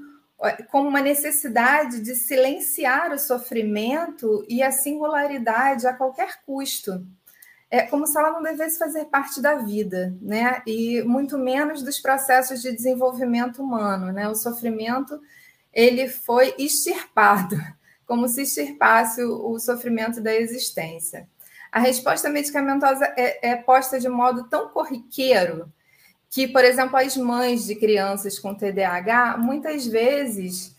como 0.71 0.87
uma 0.87 1.01
necessidade 1.01 1.99
de 1.99 2.15
silenciar 2.15 3.11
o 3.11 3.19
sofrimento 3.19 4.45
e 4.47 4.63
a 4.63 4.71
singularidade 4.71 5.85
a 5.85 5.93
qualquer 5.93 6.43
custo. 6.45 7.05
É 7.69 7.81
como 7.81 8.07
se 8.07 8.17
ela 8.17 8.31
não 8.31 8.41
devesse 8.41 8.79
fazer 8.79 9.05
parte 9.05 9.41
da 9.41 9.55
vida, 9.55 10.15
né? 10.21 10.61
E 10.65 11.01
muito 11.03 11.37
menos 11.37 11.83
dos 11.83 11.99
processos 11.99 12.61
de 12.61 12.71
desenvolvimento 12.71 13.61
humano, 13.61 14.11
né? 14.11 14.27
O 14.29 14.35
sofrimento 14.35 15.19
ele 15.73 16.07
foi 16.07 16.55
extirpado, 16.57 17.57
como 18.07 18.27
se 18.27 18.43
extirpasse 18.43 19.21
o, 19.23 19.51
o 19.51 19.59
sofrimento 19.59 20.21
da 20.21 20.33
existência. 20.33 21.27
A 21.71 21.79
resposta 21.79 22.29
medicamentosa 22.29 23.05
é, 23.17 23.49
é 23.49 23.55
posta 23.55 23.99
de 23.99 24.07
modo 24.07 24.47
tão 24.49 24.69
corriqueiro 24.69 25.71
que, 26.29 26.47
por 26.47 26.63
exemplo, 26.63 26.97
as 26.97 27.15
mães 27.15 27.65
de 27.65 27.75
crianças 27.75 28.39
com 28.39 28.55
TDAH 28.55 29.37
muitas 29.37 29.85
vezes 29.85 30.75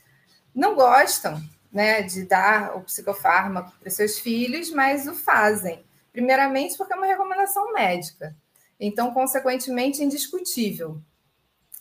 não 0.54 0.75
gostam 0.75 1.40
né, 1.73 2.02
de 2.02 2.25
dar 2.25 2.76
o 2.76 2.80
psicofármaco 2.83 3.73
para 3.78 3.90
seus 3.90 4.18
filhos, 4.18 4.71
mas 4.71 5.07
o 5.07 5.14
fazem. 5.14 5.85
Primeiramente, 6.19 6.77
porque 6.77 6.93
é 6.93 6.97
uma 6.97 7.07
recomendação 7.07 7.73
médica, 7.73 8.35
então, 8.81 9.15
consequentemente, 9.15 10.03
indiscutível. 10.03 11.01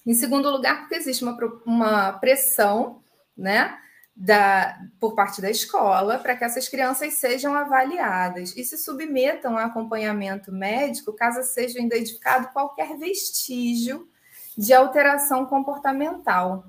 Em 0.05 0.13
segundo 0.13 0.47
lugar, 0.51 0.81
porque 0.81 0.93
existe 0.93 1.23
uma, 1.23 1.35
uma 1.65 2.13
pressão 2.13 3.01
né, 3.35 3.75
da, 4.15 4.77
por 4.99 5.15
parte 5.15 5.41
da 5.41 5.49
escola 5.49 6.19
para 6.19 6.35
que 6.35 6.43
essas 6.43 6.69
crianças 6.69 7.15
sejam 7.15 7.55
avaliadas 7.55 8.55
e 8.55 8.63
se 8.63 8.77
submetam 8.77 9.57
a 9.57 9.65
acompanhamento 9.65 10.51
médico 10.51 11.13
caso 11.13 11.41
seja 11.41 11.81
identificado 11.81 12.53
qualquer 12.53 12.95
vestígio 12.95 14.07
de 14.55 14.71
alteração 14.71 15.47
comportamental. 15.47 16.63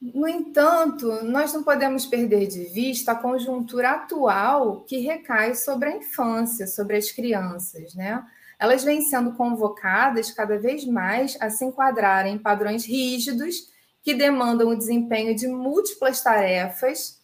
No 0.00 0.26
entanto, 0.26 1.22
nós 1.24 1.52
não 1.52 1.62
podemos 1.62 2.06
perder 2.06 2.46
de 2.46 2.64
vista 2.64 3.12
a 3.12 3.14
conjuntura 3.14 3.90
atual 3.90 4.80
que 4.82 4.98
recai 4.98 5.54
sobre 5.54 5.90
a 5.90 5.96
infância, 5.96 6.66
sobre 6.66 6.96
as 6.96 7.10
crianças, 7.10 7.94
né? 7.94 8.24
Elas 8.58 8.82
vêm 8.82 9.02
sendo 9.02 9.32
convocadas 9.32 10.30
cada 10.30 10.58
vez 10.58 10.86
mais 10.86 11.36
a 11.40 11.50
se 11.50 11.64
enquadrarem 11.64 12.34
em 12.34 12.38
padrões 12.38 12.84
rígidos 12.84 13.70
que 14.02 14.14
demandam 14.14 14.68
o 14.68 14.76
desempenho 14.76 15.34
de 15.34 15.46
múltiplas 15.46 16.22
tarefas 16.22 17.20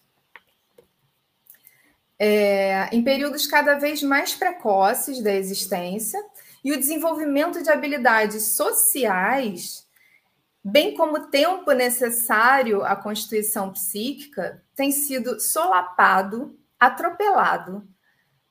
é, 2.19 2.89
em 2.93 3.03
períodos 3.03 3.47
cada 3.47 3.79
vez 3.79 4.03
mais 4.03 4.35
precoces 4.35 5.23
da 5.23 5.33
existência 5.35 6.23
e 6.65 6.73
o 6.73 6.79
desenvolvimento 6.79 7.63
de 7.63 7.71
habilidades 7.71 8.57
sociais, 8.57 9.86
bem 10.69 10.97
como 10.97 11.17
o 11.17 11.27
tempo 11.29 11.71
necessário 11.71 12.83
à 12.83 12.97
constituição 12.97 13.73
psíquica, 13.73 14.61
tem 14.75 14.91
sido 14.91 15.39
solapado, 15.39 16.59
atropelado 16.79 17.87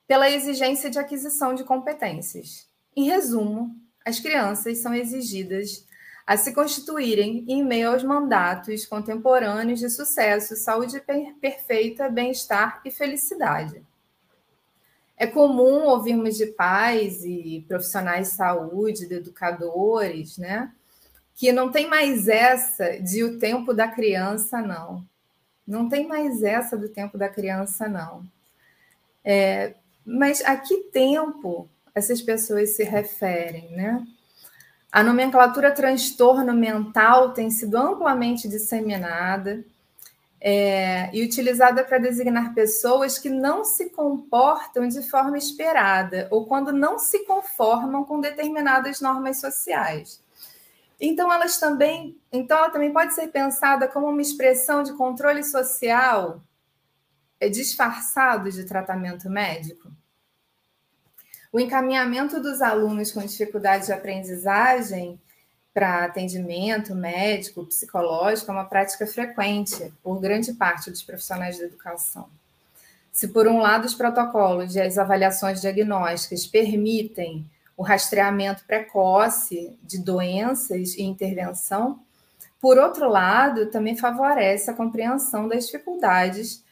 pela 0.06 0.30
exigência 0.30 0.88
de 0.88 0.98
aquisição 0.98 1.54
de 1.54 1.62
competências. 1.62 2.66
Em 2.96 3.04
resumo, 3.04 3.76
as 4.02 4.18
crianças 4.18 4.78
são 4.78 4.94
exigidas 4.94 5.86
a 6.26 6.38
se 6.38 6.54
constituírem 6.54 7.44
em 7.46 7.62
meio 7.62 7.90
aos 7.90 8.02
mandatos 8.02 8.86
contemporâneos 8.86 9.78
de 9.78 9.90
sucesso, 9.90 10.56
saúde 10.56 11.02
perfeita, 11.38 12.08
bem-estar 12.08 12.80
e 12.82 12.90
felicidade. 12.90 13.84
É 15.18 15.26
comum 15.26 15.84
ouvirmos 15.84 16.34
de 16.34 16.46
pais 16.46 17.22
e 17.24 17.62
profissionais 17.68 18.30
de 18.30 18.34
saúde, 18.36 19.06
de 19.06 19.14
educadores, 19.16 20.38
né, 20.38 20.72
que 21.36 21.52
não 21.52 21.70
tem 21.70 21.86
mais 21.88 22.28
essa 22.28 22.98
de 22.98 23.22
o 23.22 23.38
tempo 23.38 23.74
da 23.74 23.86
criança, 23.86 24.62
não. 24.62 25.04
Não 25.66 25.86
tem 25.88 26.08
mais 26.08 26.42
essa 26.42 26.78
do 26.78 26.88
tempo 26.88 27.18
da 27.18 27.28
criança, 27.28 27.86
não. 27.86 28.24
É, 29.22 29.74
mas 30.04 30.42
a 30.44 30.56
que 30.56 30.84
tempo 30.84 31.68
essas 31.94 32.22
pessoas 32.22 32.70
se 32.70 32.84
referem, 32.84 33.70
né? 33.72 34.02
A 34.90 35.02
nomenclatura 35.02 35.72
transtorno 35.72 36.54
mental 36.54 37.34
tem 37.34 37.50
sido 37.50 37.76
amplamente 37.76 38.48
disseminada 38.48 39.62
é, 40.40 41.10
e 41.14 41.22
utilizada 41.22 41.84
para 41.84 41.98
designar 41.98 42.54
pessoas 42.54 43.18
que 43.18 43.28
não 43.28 43.62
se 43.62 43.90
comportam 43.90 44.88
de 44.88 45.02
forma 45.02 45.36
esperada 45.36 46.28
ou 46.30 46.46
quando 46.46 46.72
não 46.72 46.98
se 46.98 47.26
conformam 47.26 48.04
com 48.04 48.20
determinadas 48.20 49.02
normas 49.02 49.38
sociais. 49.38 50.24
Então, 51.00 51.32
elas 51.32 51.58
também, 51.58 52.16
então 52.32 52.56
ela 52.58 52.70
também 52.70 52.92
pode 52.92 53.14
ser 53.14 53.28
pensada 53.28 53.86
como 53.86 54.06
uma 54.06 54.22
expressão 54.22 54.82
de 54.82 54.94
controle 54.94 55.44
social 55.44 56.40
é, 57.38 57.48
disfarçado 57.48 58.50
de 58.50 58.64
tratamento 58.64 59.28
médico. 59.28 59.90
O 61.52 61.60
encaminhamento 61.60 62.40
dos 62.40 62.60
alunos 62.60 63.12
com 63.12 63.20
dificuldade 63.20 63.86
de 63.86 63.92
aprendizagem 63.92 65.20
para 65.72 66.04
atendimento 66.04 66.94
médico, 66.94 67.64
psicológico, 67.66 68.50
é 68.50 68.54
uma 68.54 68.64
prática 68.64 69.06
frequente 69.06 69.92
por 70.02 70.18
grande 70.18 70.54
parte 70.54 70.90
dos 70.90 71.02
profissionais 71.02 71.58
da 71.58 71.64
educação. 71.64 72.28
Se, 73.12 73.28
por 73.28 73.46
um 73.46 73.58
lado, 73.58 73.84
os 73.84 73.94
protocolos 73.94 74.74
e 74.74 74.80
as 74.80 74.98
avaliações 74.98 75.60
diagnósticas 75.60 76.46
permitem 76.46 77.44
o 77.76 77.82
rastreamento 77.82 78.64
precoce 78.64 79.78
de 79.82 79.98
doenças 79.98 80.94
e 80.94 81.02
intervenção, 81.02 82.00
por 82.60 82.78
outro 82.78 83.08
lado, 83.08 83.70
também 83.70 83.96
favorece 83.96 84.70
a 84.70 84.74
compreensão 84.74 85.46
das 85.46 85.66
dificuldades 85.66 86.64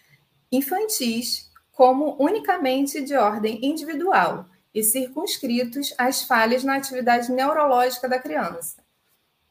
infantis 0.51 1.51
como 1.73 2.17
unicamente 2.19 3.03
de 3.03 3.15
ordem 3.15 3.59
individual 3.65 4.47
e 4.75 4.83
circunscritos 4.83 5.93
às 5.99 6.23
falhas 6.23 6.65
na 6.65 6.77
atividade 6.77 7.31
neurológica 7.31 8.09
da 8.09 8.19
criança 8.19 8.85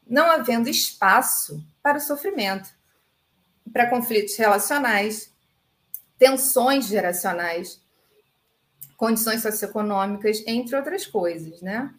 não 0.07 0.29
havendo 0.29 0.69
espaço 0.69 1.65
para 1.81 1.98
o 1.98 2.01
sofrimento, 2.01 2.69
para 3.72 3.89
conflitos 3.89 4.36
relacionais, 4.36 5.33
tensões 6.17 6.86
geracionais, 6.86 7.81
condições 9.03 9.41
socioeconômicas, 9.41 10.41
entre 10.48 10.77
outras 10.77 11.05
coisas, 11.05 11.62
né? 11.62 11.93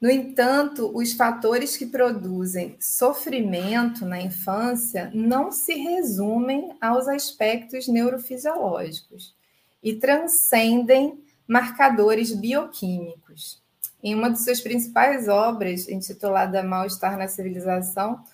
No 0.00 0.10
entanto, 0.10 0.90
os 0.94 1.12
fatores 1.12 1.76
que 1.76 1.84
produzem 1.84 2.78
sofrimento 2.80 4.06
na 4.06 4.18
infância 4.22 5.10
não 5.12 5.52
se 5.52 5.74
resumem 5.74 6.74
aos 6.80 7.06
aspectos 7.08 7.86
neurofisiológicos 7.86 9.34
e 9.82 9.94
transcendem 9.94 11.22
marcadores 11.46 12.32
bioquímicos. 12.32 13.62
Em 14.02 14.14
uma 14.14 14.30
de 14.30 14.42
suas 14.42 14.62
principais 14.62 15.28
obras, 15.28 15.90
intitulada 15.90 16.62
Mal-Estar 16.62 17.18
na 17.18 17.28
Civilização, 17.28 18.24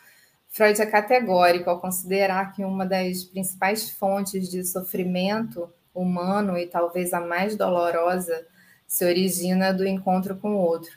Freud 0.49 0.81
é 0.81 0.87
categórico 0.87 1.71
ao 1.71 1.81
considerar 1.81 2.53
que 2.53 2.65
uma 2.65 2.87
das 2.87 3.25
principais 3.25 3.91
fontes 3.91 4.49
de 4.49 4.65
sofrimento 4.65 5.69
humano 5.95 6.57
e 6.57 6.67
talvez 6.67 7.13
a 7.13 7.21
mais 7.21 7.57
dolorosa 7.57 8.47
se 8.87 9.05
origina 9.05 9.73
do 9.73 9.87
encontro 9.87 10.37
com 10.37 10.55
o 10.55 10.59
outro. 10.59 10.93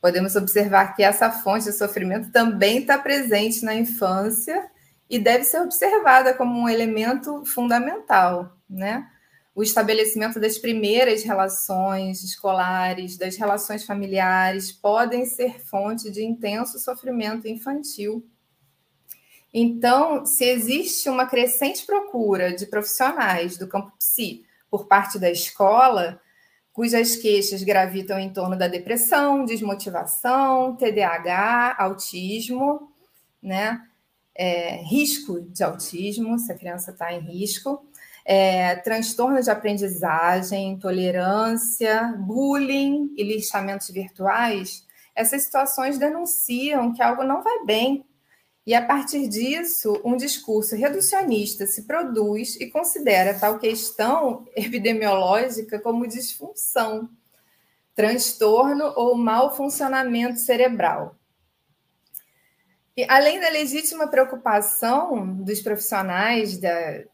Podemos 0.00 0.34
observar 0.36 0.94
que 0.94 1.02
essa 1.02 1.30
fonte 1.30 1.64
de 1.64 1.72
sofrimento 1.72 2.30
também 2.30 2.78
está 2.78 2.96
presente 2.98 3.64
na 3.64 3.74
infância 3.74 4.70
e 5.08 5.18
deve 5.18 5.44
ser 5.44 5.60
observada 5.60 6.32
como 6.32 6.58
um 6.58 6.68
elemento 6.68 7.44
fundamental, 7.44 8.56
né? 8.68 9.06
o 9.54 9.62
estabelecimento 9.62 10.40
das 10.40 10.58
primeiras 10.58 11.22
relações 11.22 12.22
escolares, 12.22 13.18
das 13.18 13.36
relações 13.36 13.84
familiares, 13.84 14.72
podem 14.72 15.26
ser 15.26 15.60
fonte 15.60 16.10
de 16.10 16.24
intenso 16.24 16.78
sofrimento 16.78 17.46
infantil. 17.46 18.24
Então, 19.52 20.24
se 20.24 20.44
existe 20.44 21.08
uma 21.08 21.26
crescente 21.26 21.84
procura 21.84 22.54
de 22.54 22.66
profissionais 22.66 23.58
do 23.58 23.66
campo 23.66 23.92
psi 23.98 24.44
por 24.70 24.86
parte 24.86 25.18
da 25.18 25.30
escola, 25.30 26.20
cujas 26.72 27.16
queixas 27.16 27.62
gravitam 27.62 28.18
em 28.18 28.32
torno 28.32 28.56
da 28.56 28.68
depressão, 28.68 29.44
desmotivação, 29.44 30.76
TDAH, 30.76 31.76
autismo, 31.78 32.92
né? 33.42 33.86
É, 34.34 34.76
risco 34.84 35.40
de 35.40 35.62
autismo, 35.62 36.38
se 36.38 36.50
a 36.52 36.56
criança 36.56 36.92
está 36.92 37.12
em 37.12 37.20
risco, 37.20 37.84
é, 38.24 38.76
transtorno 38.76 39.42
de 39.42 39.50
aprendizagem, 39.50 40.70
intolerância, 40.70 42.14
bullying 42.16 43.12
e 43.16 43.24
lixamentos 43.24 43.90
virtuais, 43.90 44.86
essas 45.14 45.42
situações 45.42 45.98
denunciam 45.98 46.92
que 46.92 47.02
algo 47.02 47.24
não 47.24 47.42
vai 47.42 47.64
bem. 47.64 48.04
E 48.66 48.74
a 48.74 48.84
partir 48.84 49.26
disso, 49.26 50.00
um 50.04 50.16
discurso 50.16 50.76
reducionista 50.76 51.66
se 51.66 51.86
produz 51.86 52.56
e 52.56 52.70
considera 52.70 53.38
tal 53.38 53.58
questão 53.58 54.46
epidemiológica 54.54 55.80
como 55.80 56.06
disfunção, 56.06 57.08
transtorno 57.94 58.92
ou 58.96 59.16
mau 59.16 59.56
funcionamento 59.56 60.38
cerebral. 60.38 61.16
E 62.96 63.06
além 63.08 63.40
da 63.40 63.48
legítima 63.48 64.08
preocupação 64.08 65.36
dos 65.36 65.60
profissionais 65.60 66.58
da, 66.58 67.04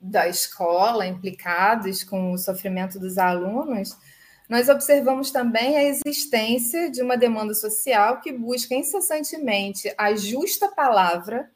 da 0.00 0.28
escola 0.28 1.06
implicados 1.06 2.04
com 2.04 2.32
o 2.32 2.38
sofrimento 2.38 2.98
dos 2.98 3.18
alunos, 3.18 3.96
nós 4.48 4.68
observamos 4.68 5.30
também 5.30 5.76
a 5.76 5.84
existência 5.84 6.90
de 6.90 7.02
uma 7.02 7.16
demanda 7.16 7.54
social 7.54 8.20
que 8.20 8.32
busca 8.32 8.74
incessantemente 8.74 9.92
a 9.98 10.14
justa 10.14 10.68
palavra 10.68 11.50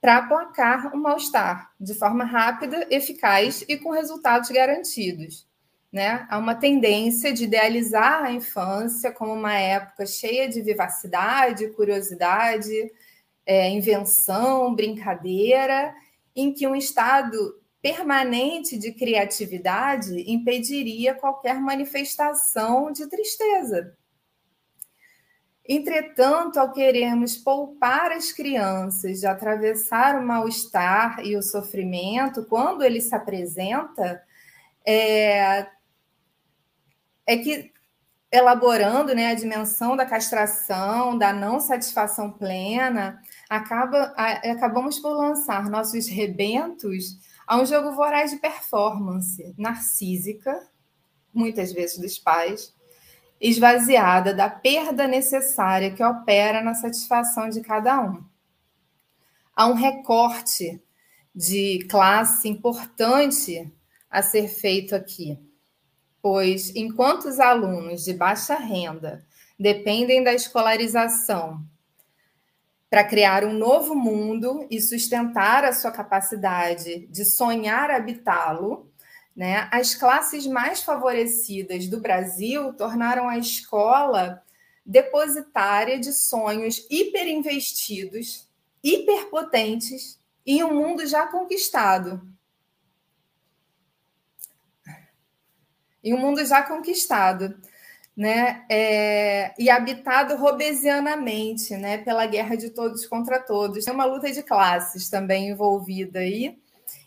para 0.00 0.18
aplacar 0.18 0.94
o 0.94 0.98
mal-estar 0.98 1.72
de 1.80 1.94
forma 1.94 2.24
rápida, 2.24 2.86
eficaz 2.90 3.64
e 3.68 3.76
com 3.76 3.90
resultados 3.90 4.50
garantidos. 4.50 5.46
Né? 5.90 6.26
Há 6.28 6.38
uma 6.38 6.54
tendência 6.54 7.32
de 7.32 7.44
idealizar 7.44 8.22
a 8.24 8.30
infância 8.30 9.10
como 9.10 9.32
uma 9.32 9.54
época 9.54 10.04
cheia 10.06 10.48
de 10.48 10.60
vivacidade, 10.60 11.70
curiosidade, 11.70 12.92
é, 13.46 13.70
invenção, 13.70 14.74
brincadeira, 14.74 15.94
em 16.34 16.52
que 16.52 16.66
um 16.66 16.74
estado 16.74 17.60
permanente 17.84 18.78
de 18.78 18.92
criatividade 18.92 20.24
impediria 20.26 21.12
qualquer 21.14 21.60
manifestação 21.60 22.90
de 22.90 23.06
tristeza. 23.06 23.94
Entretanto, 25.68 26.58
ao 26.58 26.72
querermos 26.72 27.36
poupar 27.36 28.10
as 28.10 28.32
crianças 28.32 29.20
de 29.20 29.26
atravessar 29.26 30.18
o 30.18 30.26
mal-estar 30.26 31.20
e 31.26 31.36
o 31.36 31.42
sofrimento 31.42 32.46
quando 32.46 32.82
ele 32.82 33.02
se 33.02 33.14
apresenta, 33.14 34.22
é, 34.86 35.66
é 37.26 37.36
que 37.36 37.70
elaborando 38.32 39.14
né, 39.14 39.26
a 39.26 39.34
dimensão 39.34 39.94
da 39.94 40.06
castração, 40.06 41.18
da 41.18 41.34
não 41.34 41.60
satisfação 41.60 42.32
plena, 42.32 43.20
acaba, 43.46 44.14
acabamos 44.16 44.98
por 44.98 45.12
lançar 45.12 45.68
nossos 45.68 46.08
rebentos 46.08 47.18
a 47.46 47.56
um 47.58 47.66
jogo 47.66 47.92
voraz 47.92 48.30
de 48.30 48.38
performance 48.38 49.54
narcísica, 49.56 50.68
muitas 51.32 51.72
vezes 51.72 51.98
dos 51.98 52.18
pais, 52.18 52.74
esvaziada 53.40 54.32
da 54.32 54.48
perda 54.48 55.06
necessária 55.06 55.90
que 55.90 56.02
opera 56.02 56.62
na 56.62 56.74
satisfação 56.74 57.48
de 57.48 57.60
cada 57.60 58.00
um. 58.00 58.24
Há 59.54 59.66
um 59.66 59.74
recorte 59.74 60.82
de 61.34 61.86
classe 61.90 62.48
importante 62.48 63.72
a 64.10 64.22
ser 64.22 64.48
feito 64.48 64.94
aqui 64.94 65.38
pois 66.24 66.74
enquanto 66.74 67.26
os 67.26 67.38
alunos 67.38 68.02
de 68.02 68.14
baixa 68.14 68.56
renda 68.56 69.22
dependem 69.60 70.24
da 70.24 70.32
escolarização 70.32 71.62
para 72.94 73.02
criar 73.02 73.44
um 73.44 73.52
novo 73.52 73.92
mundo 73.92 74.68
e 74.70 74.80
sustentar 74.80 75.64
a 75.64 75.72
sua 75.72 75.90
capacidade 75.90 77.08
de 77.08 77.24
sonhar 77.24 77.90
habitá-lo, 77.90 78.88
né, 79.34 79.68
as 79.72 79.96
classes 79.96 80.46
mais 80.46 80.80
favorecidas 80.80 81.88
do 81.88 81.98
Brasil 81.98 82.72
tornaram 82.74 83.28
a 83.28 83.36
escola 83.36 84.40
depositária 84.86 85.98
de 85.98 86.12
sonhos 86.12 86.86
hiperinvestidos, 86.88 88.48
hiperpotentes 88.80 90.20
em 90.46 90.62
um 90.62 90.72
mundo 90.72 91.04
já 91.04 91.26
conquistado, 91.26 92.22
em 96.00 96.14
um 96.14 96.18
mundo 96.18 96.46
já 96.46 96.62
conquistado. 96.62 97.60
Né, 98.16 98.64
é, 98.70 99.52
e 99.58 99.68
habitado 99.68 100.36
robesianamente, 100.36 101.76
né, 101.76 101.98
pela 101.98 102.26
guerra 102.26 102.56
de 102.56 102.70
todos 102.70 103.06
contra 103.06 103.40
todos. 103.40 103.84
Tem 103.84 103.92
uma 103.92 104.04
luta 104.04 104.30
de 104.30 104.42
classes 104.42 105.08
também 105.08 105.48
envolvida 105.48 106.20
aí. 106.20 106.56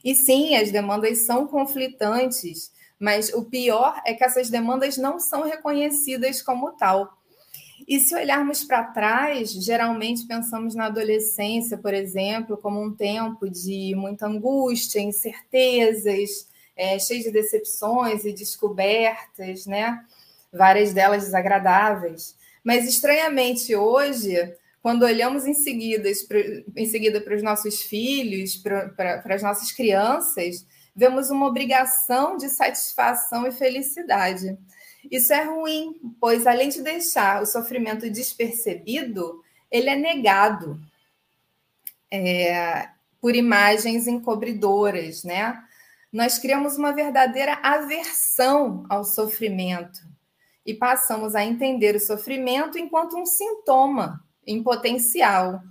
E 0.04 0.13
sim, 0.13 0.56
as 0.56 0.72
demandas 0.72 1.20
são 1.20 1.48
conflitantes, 1.48 2.72
mas 3.00 3.34
o 3.34 3.46
pior 3.46 4.02
é 4.06 4.13
que 4.13 4.24
essas 4.24 4.50
demandas 4.50 4.98
não 4.98 5.20
são 5.20 5.43
reconhecidas 5.43 6.41
como 6.41 6.72
tal. 6.74 7.17
E 7.88 8.00
se 8.00 8.13
olharmos 8.13 8.65
para 8.65 8.84
trás, 8.84 9.52
geralmente 9.52 10.26
pensamos 10.26 10.76
na 10.76 10.88
adolescência, 10.88 11.78
por 11.78 11.93
exemplo, 11.93 12.58
como 12.58 12.82
um 12.82 12.93
tempo 12.93 13.50
de 13.50 13.93
muita 13.96 14.28
angústia, 14.28 15.00
incertezas, 15.00 16.48
é, 16.76 17.00
cheio 17.00 17.24
de 17.24 17.32
decepções 17.32 18.26
e 18.26 18.34
descobertas, 18.34 19.65
né? 19.65 20.04
Várias 20.52 20.94
delas 20.94 21.26
desagradáveis. 21.26 22.36
Mas, 22.64 22.88
estranhamente, 22.88 23.76
hoje, 23.76 24.36
quando 24.82 25.04
olhamos 25.04 25.46
em 25.46 25.54
seguida, 25.54 26.10
em 26.76 26.86
seguida 26.86 27.22
para 27.22 27.36
os 27.36 27.44
nossos 27.44 27.82
filhos, 27.82 28.56
para, 28.56 28.90
para, 28.90 29.18
para 29.20 29.36
as 29.36 29.44
nossas 29.44 29.72
crianças, 29.72 30.66
vemos 30.96 31.30
uma 31.30 31.46
obrigação 31.46 32.38
de 32.38 32.50
satisfação 32.50 33.46
e 33.46 33.52
felicidade. 33.52 34.58
Isso 35.10 35.32
é 35.32 35.44
ruim, 35.44 36.00
pois 36.20 36.48
além 36.48 36.70
de 36.70 36.82
deixar 36.82 37.42
o 37.42 37.46
sofrimento 37.46 38.10
despercebido, 38.10 39.42
ele 39.72 39.90
é 39.90 39.96
negado 39.96 40.80
é, 42.12 42.90
por 43.22 43.36
imagens 43.36 44.08
encobridoras, 44.08 45.24
né? 45.24 45.62
Nós 46.12 46.40
criamos 46.40 46.78
uma 46.78 46.94
verdadeira 46.94 47.60
aversão 47.62 48.86
ao 48.90 49.04
sofrimento 49.04 50.00
e 50.67 50.73
passamos 50.73 51.34
a 51.34 51.45
entender 51.45 51.95
o 51.95 51.99
sofrimento 51.99 52.77
enquanto 52.77 53.15
um 53.15 53.25
sintoma 53.25 54.21
em 54.45 54.62
potencial, 54.62 55.62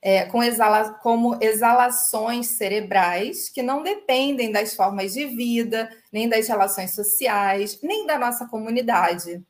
é, 0.00 0.24
com 0.24 0.42
exala 0.42 0.94
como 0.94 1.36
exalações 1.42 2.46
cerebrais 2.56 3.50
que 3.50 3.62
não 3.62 3.82
dependem 3.82 4.50
das 4.50 4.74
formas 4.74 5.12
de 5.12 5.26
vida, 5.26 5.90
nem 6.10 6.26
das 6.26 6.48
relações 6.48 6.94
sociais, 6.94 7.78
nem 7.82 8.06
da 8.06 8.18
nossa 8.18 8.46
comunidade, 8.46 9.44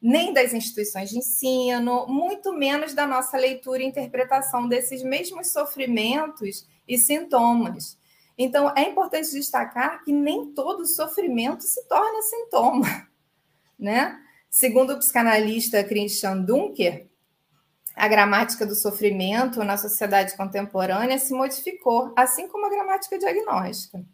nem 0.00 0.34
das 0.34 0.52
instituições 0.52 1.08
de 1.08 1.16
ensino, 1.16 2.06
muito 2.06 2.52
menos 2.52 2.92
da 2.92 3.06
nossa 3.06 3.38
leitura 3.38 3.82
e 3.82 3.86
interpretação 3.86 4.68
desses 4.68 5.02
mesmos 5.02 5.52
sofrimentos 5.52 6.68
e 6.86 6.98
sintomas. 6.98 7.96
Então, 8.36 8.70
é 8.76 8.82
importante 8.82 9.30
destacar 9.30 10.04
que 10.04 10.12
nem 10.12 10.52
todo 10.52 10.84
sofrimento 10.84 11.62
se 11.62 11.82
torna 11.88 12.20
sintoma, 12.20 13.08
né? 13.78 14.20
Segundo 14.54 14.92
o 14.92 14.98
psicanalista 14.98 15.82
Christian 15.82 16.42
Dunker, 16.42 17.08
a 17.92 18.06
gramática 18.06 18.64
do 18.64 18.76
sofrimento 18.76 19.64
na 19.64 19.76
sociedade 19.76 20.36
contemporânea 20.36 21.18
se 21.18 21.34
modificou, 21.34 22.12
assim 22.14 22.46
como 22.46 22.64
a 22.64 22.70
gramática 22.70 23.18
diagnóstica. 23.18 24.04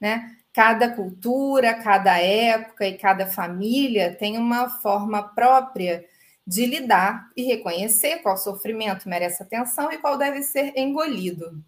Né? 0.00 0.36
Cada 0.52 0.94
cultura, 0.94 1.74
cada 1.74 2.16
época 2.20 2.86
e 2.86 2.96
cada 2.96 3.26
família 3.26 4.14
tem 4.14 4.38
uma 4.38 4.70
forma 4.70 5.24
própria 5.24 6.06
de 6.46 6.66
lidar 6.66 7.28
e 7.36 7.42
reconhecer 7.42 8.18
qual 8.18 8.36
sofrimento 8.36 9.08
merece 9.08 9.42
atenção 9.42 9.90
e 9.90 9.98
qual 9.98 10.16
deve 10.16 10.44
ser 10.44 10.72
engolido. 10.76 11.64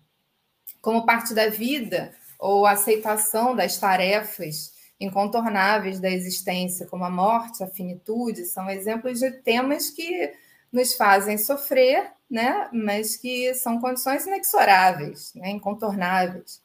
Como 0.81 1.05
parte 1.05 1.35
da 1.35 1.49
vida 1.49 2.15
ou 2.39 2.67
aceitação 2.67 3.57
das 3.57 3.79
tarefas 3.79 4.81
incontornáveis 5.03 5.99
da 5.99 6.09
existência, 6.09 6.87
como 6.87 7.05
a 7.05 7.11
morte, 7.11 7.63
a 7.63 7.67
finitude, 7.67 8.45
são 8.45 8.71
exemplos 8.71 9.19
de 9.19 9.31
temas 9.31 9.91
que 9.91 10.33
nos 10.73 10.95
fazem 10.95 11.37
sofrer, 11.37 12.13
né? 12.31 12.69
mas 12.73 13.17
que 13.17 13.53
são 13.55 13.81
condições 13.81 14.27
inexoráveis, 14.27 15.33
né? 15.35 15.51
incontornáveis. 15.51 16.63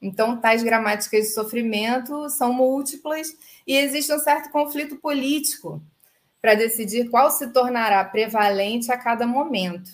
Então, 0.00 0.40
tais 0.40 0.62
gramáticas 0.62 1.26
de 1.26 1.34
sofrimento 1.34 2.30
são 2.30 2.52
múltiplas 2.52 3.36
e 3.66 3.76
existe 3.76 4.12
um 4.12 4.18
certo 4.18 4.50
conflito 4.50 4.96
político 4.96 5.82
para 6.40 6.54
decidir 6.54 7.10
qual 7.10 7.30
se 7.30 7.48
tornará 7.48 8.04
prevalente 8.04 8.92
a 8.92 8.96
cada 8.96 9.26
momento 9.26 9.90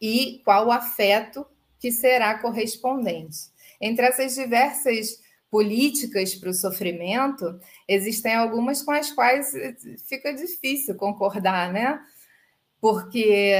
e 0.00 0.40
qual 0.44 0.66
o 0.66 0.72
afeto 0.72 1.46
que 1.78 1.92
será 1.92 2.36
correspondente. 2.38 3.52
Entre 3.80 4.04
essas 4.04 4.34
diversas 4.34 5.21
políticas 5.52 6.34
para 6.34 6.48
o 6.48 6.54
sofrimento, 6.54 7.60
existem 7.86 8.34
algumas 8.34 8.80
com 8.80 8.90
as 8.90 9.12
quais 9.12 9.52
fica 10.08 10.32
difícil 10.32 10.94
concordar, 10.94 11.70
né? 11.70 12.00
Porque, 12.80 13.54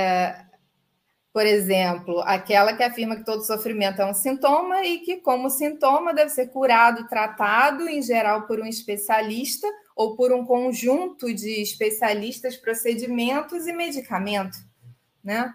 por 1.35 1.45
exemplo, 1.45 2.21
aquela 2.21 2.73
que 2.73 2.83
afirma 2.83 3.17
que 3.17 3.27
todo 3.27 3.45
sofrimento 3.45 4.01
é 4.01 4.07
um 4.07 4.15
sintoma 4.15 4.83
e 4.87 5.01
que, 5.01 5.19
como 5.19 5.51
sintoma, 5.51 6.15
deve 6.15 6.31
ser 6.31 6.47
curado, 6.47 7.07
tratado, 7.09 7.87
em 7.87 8.01
geral, 8.01 8.47
por 8.47 8.59
um 8.59 8.67
especialista 8.67 9.69
ou 9.95 10.17
por 10.17 10.33
um 10.33 10.47
conjunto 10.47 11.31
de 11.35 11.61
especialistas, 11.61 12.57
procedimentos 12.57 13.67
e 13.67 13.73
medicamento, 13.75 14.57
né? 15.23 15.55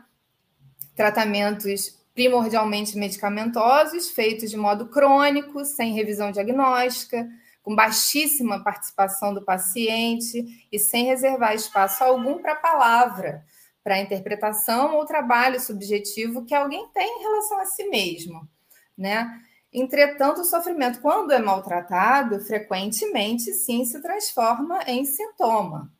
Tratamentos 0.95 1.97
primordialmente 2.17 2.97
medicamentosos, 2.97 4.09
feitos 4.09 4.49
de 4.49 4.57
modo 4.57 4.87
crônico, 4.87 5.63
sem 5.63 5.93
revisão 5.93 6.31
diagnóstica, 6.31 7.29
com 7.61 7.75
baixíssima 7.75 8.63
participação 8.63 9.35
do 9.35 9.45
paciente 9.45 10.67
e 10.71 10.79
sem 10.79 11.05
reservar 11.05 11.53
espaço 11.53 12.03
algum 12.03 12.39
para 12.39 12.53
a 12.53 12.55
palavra, 12.55 13.45
para 13.83 13.93
a 13.93 13.99
interpretação 13.99 14.95
ou 14.95 15.05
trabalho 15.05 15.59
subjetivo 15.59 16.43
que 16.43 16.55
alguém 16.55 16.87
tem 16.87 17.19
em 17.19 17.21
relação 17.21 17.59
a 17.59 17.65
si 17.65 17.87
mesmo, 17.87 18.49
né? 18.97 19.39
Entretanto, 19.71 20.41
o 20.41 20.45
sofrimento, 20.45 20.99
quando 21.01 21.31
é 21.33 21.39
maltratado, 21.39 22.39
frequentemente 22.39 23.53
sim 23.53 23.85
se 23.85 24.01
transforma 24.01 24.81
em 24.87 25.05
sintoma. 25.05 25.93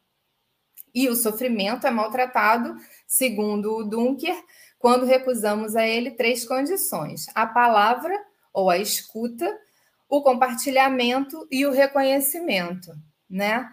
E 0.95 1.07
o 1.09 1.15
sofrimento 1.15 1.85
é 1.85 1.91
maltratado, 1.91 2.75
segundo 3.05 3.75
o 3.75 3.83
Dunker, 3.83 4.35
quando 4.79 5.05
recusamos 5.05 5.75
a 5.75 5.85
ele 5.87 6.11
três 6.11 6.45
condições: 6.45 7.27
a 7.33 7.45
palavra 7.45 8.13
ou 8.53 8.69
a 8.69 8.77
escuta, 8.77 9.57
o 10.09 10.21
compartilhamento 10.21 11.47
e 11.51 11.65
o 11.65 11.71
reconhecimento, 11.71 12.91
né? 13.29 13.69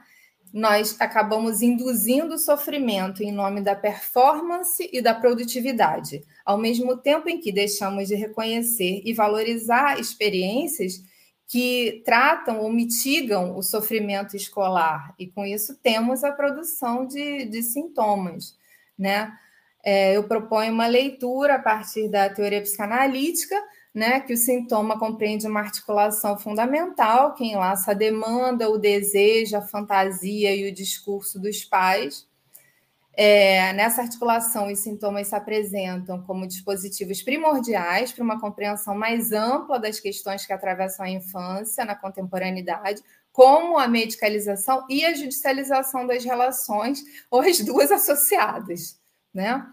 Nós 0.52 0.96
acabamos 1.00 1.62
induzindo 1.62 2.38
sofrimento 2.38 3.24
em 3.24 3.32
nome 3.32 3.60
da 3.60 3.74
performance 3.74 4.88
e 4.92 5.02
da 5.02 5.12
produtividade, 5.12 6.22
ao 6.44 6.56
mesmo 6.56 6.96
tempo 6.96 7.28
em 7.28 7.40
que 7.40 7.50
deixamos 7.50 8.06
de 8.06 8.14
reconhecer 8.14 9.02
e 9.04 9.12
valorizar 9.12 9.98
experiências 9.98 11.02
que 11.46 12.02
tratam 12.04 12.60
ou 12.60 12.72
mitigam 12.72 13.56
o 13.56 13.62
sofrimento 13.62 14.36
escolar, 14.36 15.14
e 15.18 15.26
com 15.26 15.44
isso 15.44 15.76
temos 15.76 16.24
a 16.24 16.32
produção 16.32 17.06
de, 17.06 17.44
de 17.46 17.62
sintomas, 17.62 18.56
né? 18.98 19.36
É, 19.84 20.16
eu 20.16 20.24
proponho 20.24 20.72
uma 20.72 20.86
leitura 20.86 21.56
a 21.56 21.58
partir 21.58 22.08
da 22.08 22.30
teoria 22.30 22.62
psicanalítica, 22.62 23.54
né, 23.92 24.18
que 24.18 24.32
o 24.32 24.36
sintoma 24.36 24.98
compreende 24.98 25.46
uma 25.46 25.60
articulação 25.60 26.38
fundamental 26.38 27.34
que 27.34 27.44
enlaça 27.44 27.90
a 27.90 27.94
demanda, 27.94 28.68
o 28.70 28.78
desejo, 28.78 29.56
a 29.56 29.60
fantasia 29.60 30.56
e 30.56 30.68
o 30.68 30.72
discurso 30.72 31.38
dos 31.38 31.64
pais. 31.64 32.26
É, 33.16 33.72
nessa 33.74 34.02
articulação, 34.02 34.72
os 34.72 34.80
sintomas 34.80 35.28
se 35.28 35.36
apresentam 35.36 36.20
como 36.22 36.48
dispositivos 36.48 37.22
primordiais 37.22 38.10
para 38.10 38.24
uma 38.24 38.40
compreensão 38.40 38.94
mais 38.96 39.30
ampla 39.30 39.78
das 39.78 40.00
questões 40.00 40.44
que 40.44 40.52
atravessam 40.52 41.06
a 41.06 41.10
infância 41.10 41.84
na 41.84 41.94
contemporaneidade, 41.94 43.02
como 43.30 43.78
a 43.78 43.86
medicalização 43.86 44.84
e 44.88 45.04
a 45.04 45.14
judicialização 45.14 46.06
das 46.06 46.24
relações, 46.24 47.04
ou 47.30 47.40
as 47.40 47.60
duas 47.60 47.92
associadas 47.92 49.03
né? 49.34 49.66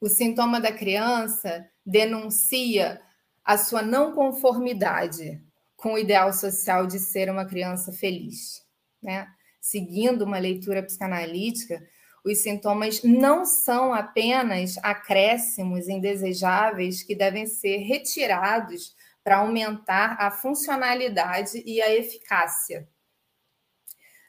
O 0.00 0.08
sintoma 0.08 0.60
da 0.60 0.72
criança 0.72 1.66
denuncia 1.84 3.00
a 3.44 3.56
sua 3.56 3.82
não 3.82 4.12
conformidade 4.12 5.42
com 5.76 5.94
o 5.94 5.98
ideal 5.98 6.32
social 6.32 6.86
de 6.86 6.98
ser 6.98 7.30
uma 7.30 7.46
criança 7.46 7.92
feliz, 7.92 8.62
né? 9.02 9.26
Seguindo 9.60 10.22
uma 10.22 10.38
leitura 10.38 10.82
psicanalítica, 10.82 11.82
os 12.24 12.42
sintomas 12.42 13.02
não 13.02 13.46
são 13.46 13.94
apenas 13.94 14.76
acréscimos 14.82 15.88
indesejáveis 15.88 17.02
que 17.02 17.14
devem 17.14 17.46
ser 17.46 17.78
retirados 17.78 18.94
para 19.24 19.38
aumentar 19.38 20.16
a 20.18 20.30
funcionalidade 20.30 21.62
e 21.64 21.80
a 21.80 21.94
eficácia 21.94 22.86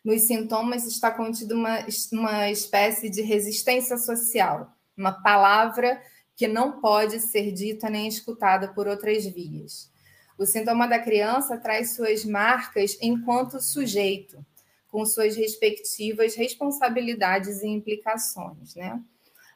nos 0.04 0.24
sintomas 0.24 0.86
está 0.86 1.12
contida 1.12 1.56
uma, 1.56 1.86
uma 2.12 2.50
espécie 2.50 3.10
de 3.10 3.22
resistência 3.22 3.98
social, 3.98 4.76
uma 4.98 5.12
palavra 5.22 6.02
que 6.36 6.48
não 6.48 6.80
pode 6.82 7.20
ser 7.20 7.52
dita 7.52 7.90
nem 7.90 8.08
escutada 8.08 8.68
por 8.70 8.88
outras 8.88 9.26
vias. 9.26 9.92
O 10.38 10.46
sintoma 10.46 10.88
da 10.88 10.98
criança 10.98 11.58
traz 11.58 11.96
suas 11.96 12.26
marcas 12.26 12.98
enquanto 13.00 13.62
sujeito, 13.62 14.44
com 14.88 15.06
suas 15.06 15.36
respectivas 15.36 16.36
responsabilidades 16.36 17.62
e 17.62 17.68
implicações, 17.68 18.76
né? 18.76 19.00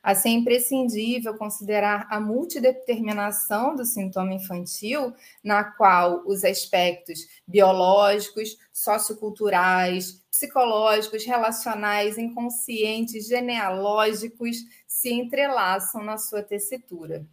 Assim, 0.06 0.30
é 0.30 0.34
imprescindível 0.34 1.36
considerar 1.36 2.06
a 2.12 2.20
multideterminação 2.20 3.76
do 3.76 3.84
sintoma 3.84 4.36
infantil, 4.36 5.12
na 5.44 5.64
qual 5.64 6.22
os 6.28 6.44
aspectos 6.44 7.22
biológicos, 7.48 8.56
socioculturais, 8.72 10.24
psicológicos, 10.36 11.26
relacionais, 11.26 12.18
inconscientes, 12.18 13.28
genealógicos 13.28 14.58
se 14.86 15.14
entrelaçam 15.14 16.04
na 16.04 16.18
sua 16.18 16.44
tessitura. 16.44 17.26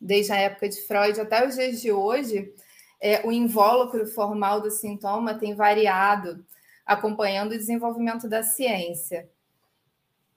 Desde 0.00 0.32
a 0.32 0.36
época 0.36 0.68
de 0.68 0.80
Freud 0.82 1.20
até 1.20 1.46
os 1.46 1.56
dias 1.56 1.80
de 1.80 1.90
hoje, 1.90 2.54
é, 3.00 3.26
o 3.26 3.32
invólucro 3.32 4.06
formal 4.06 4.60
do 4.60 4.70
sintoma 4.70 5.34
tem 5.34 5.54
variado, 5.54 6.46
acompanhando 6.84 7.52
o 7.52 7.58
desenvolvimento 7.58 8.28
da 8.28 8.44
ciência. 8.44 9.28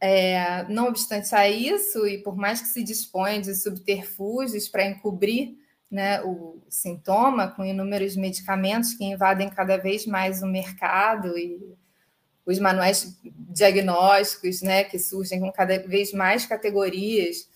É, 0.01 0.63
não 0.69 0.87
obstante 0.87 1.35
a 1.35 1.47
isso, 1.47 2.07
e 2.07 2.17
por 2.23 2.35
mais 2.35 2.61
que 2.61 2.67
se 2.67 2.81
disponha 2.81 3.41
de 3.41 3.53
subterfúgios 3.53 4.67
para 4.67 4.87
encobrir 4.87 5.55
né, 5.89 6.21
o 6.21 6.61
sintoma, 6.69 7.47
com 7.47 7.65
inúmeros 7.65 8.15
medicamentos 8.15 8.93
que 8.93 9.03
invadem 9.03 9.49
cada 9.49 9.77
vez 9.77 10.05
mais 10.05 10.43
o 10.43 10.47
mercado 10.47 11.37
e 11.37 11.75
os 12.45 12.59
manuais 12.59 13.19
diagnósticos, 13.23 14.61
né, 14.61 14.83
que 14.83 14.99
surgem 14.99 15.39
com 15.39 15.51
cada 15.51 15.79
vez 15.79 16.13
mais 16.13 16.45
categorias 16.45 17.49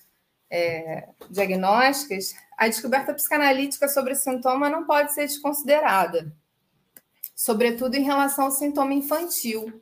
é, 0.50 1.10
diagnósticas, 1.32 2.36
a 2.56 2.68
descoberta 2.68 3.14
psicanalítica 3.14 3.88
sobre 3.88 4.14
o 4.14 4.16
sintoma 4.16 4.70
não 4.70 4.86
pode 4.86 5.14
ser 5.14 5.26
desconsiderada, 5.26 6.32
sobretudo 7.36 7.96
em 7.96 8.04
relação 8.04 8.46
ao 8.46 8.52
sintoma 8.52 8.94
infantil. 8.94 9.82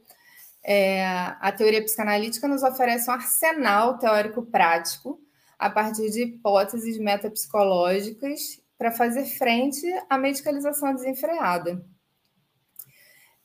É, 0.63 1.03
a 1.05 1.51
teoria 1.51 1.83
psicanalítica 1.83 2.47
nos 2.47 2.63
oferece 2.63 3.09
um 3.09 3.13
arsenal 3.13 3.97
teórico-prático 3.97 5.19
a 5.61 5.69
partir 5.69 6.09
de 6.09 6.23
hipóteses 6.23 6.97
metapsicológicas 6.97 8.59
para 8.79 8.91
fazer 8.91 9.25
frente 9.25 9.85
à 10.09 10.17
medicalização 10.17 10.91
desenfreada. 10.95 11.85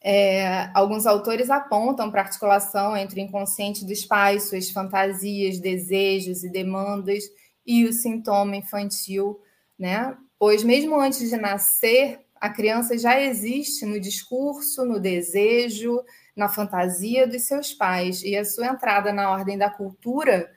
É, 0.00 0.70
alguns 0.72 1.04
autores 1.04 1.50
apontam 1.50 2.10
para 2.10 2.22
a 2.22 2.24
articulação 2.24 2.96
entre 2.96 3.20
o 3.20 3.22
inconsciente 3.22 3.84
dos 3.84 4.06
pais, 4.06 4.48
suas 4.48 4.70
fantasias, 4.70 5.60
desejos 5.60 6.42
e 6.42 6.48
demandas 6.48 7.24
e 7.66 7.84
o 7.84 7.92
sintoma 7.92 8.56
infantil, 8.56 9.38
né? 9.78 10.16
Pois 10.38 10.64
mesmo 10.64 10.98
antes 10.98 11.28
de 11.28 11.36
nascer, 11.36 12.20
a 12.40 12.48
criança 12.48 12.96
já 12.96 13.20
existe 13.20 13.84
no 13.84 14.00
discurso, 14.00 14.86
no 14.86 14.98
desejo, 14.98 16.02
na 16.34 16.48
fantasia 16.48 17.26
dos 17.26 17.42
seus 17.42 17.74
pais. 17.74 18.22
E 18.22 18.34
a 18.34 18.44
sua 18.44 18.68
entrada 18.68 19.12
na 19.12 19.30
ordem 19.30 19.58
da 19.58 19.68
cultura 19.68 20.50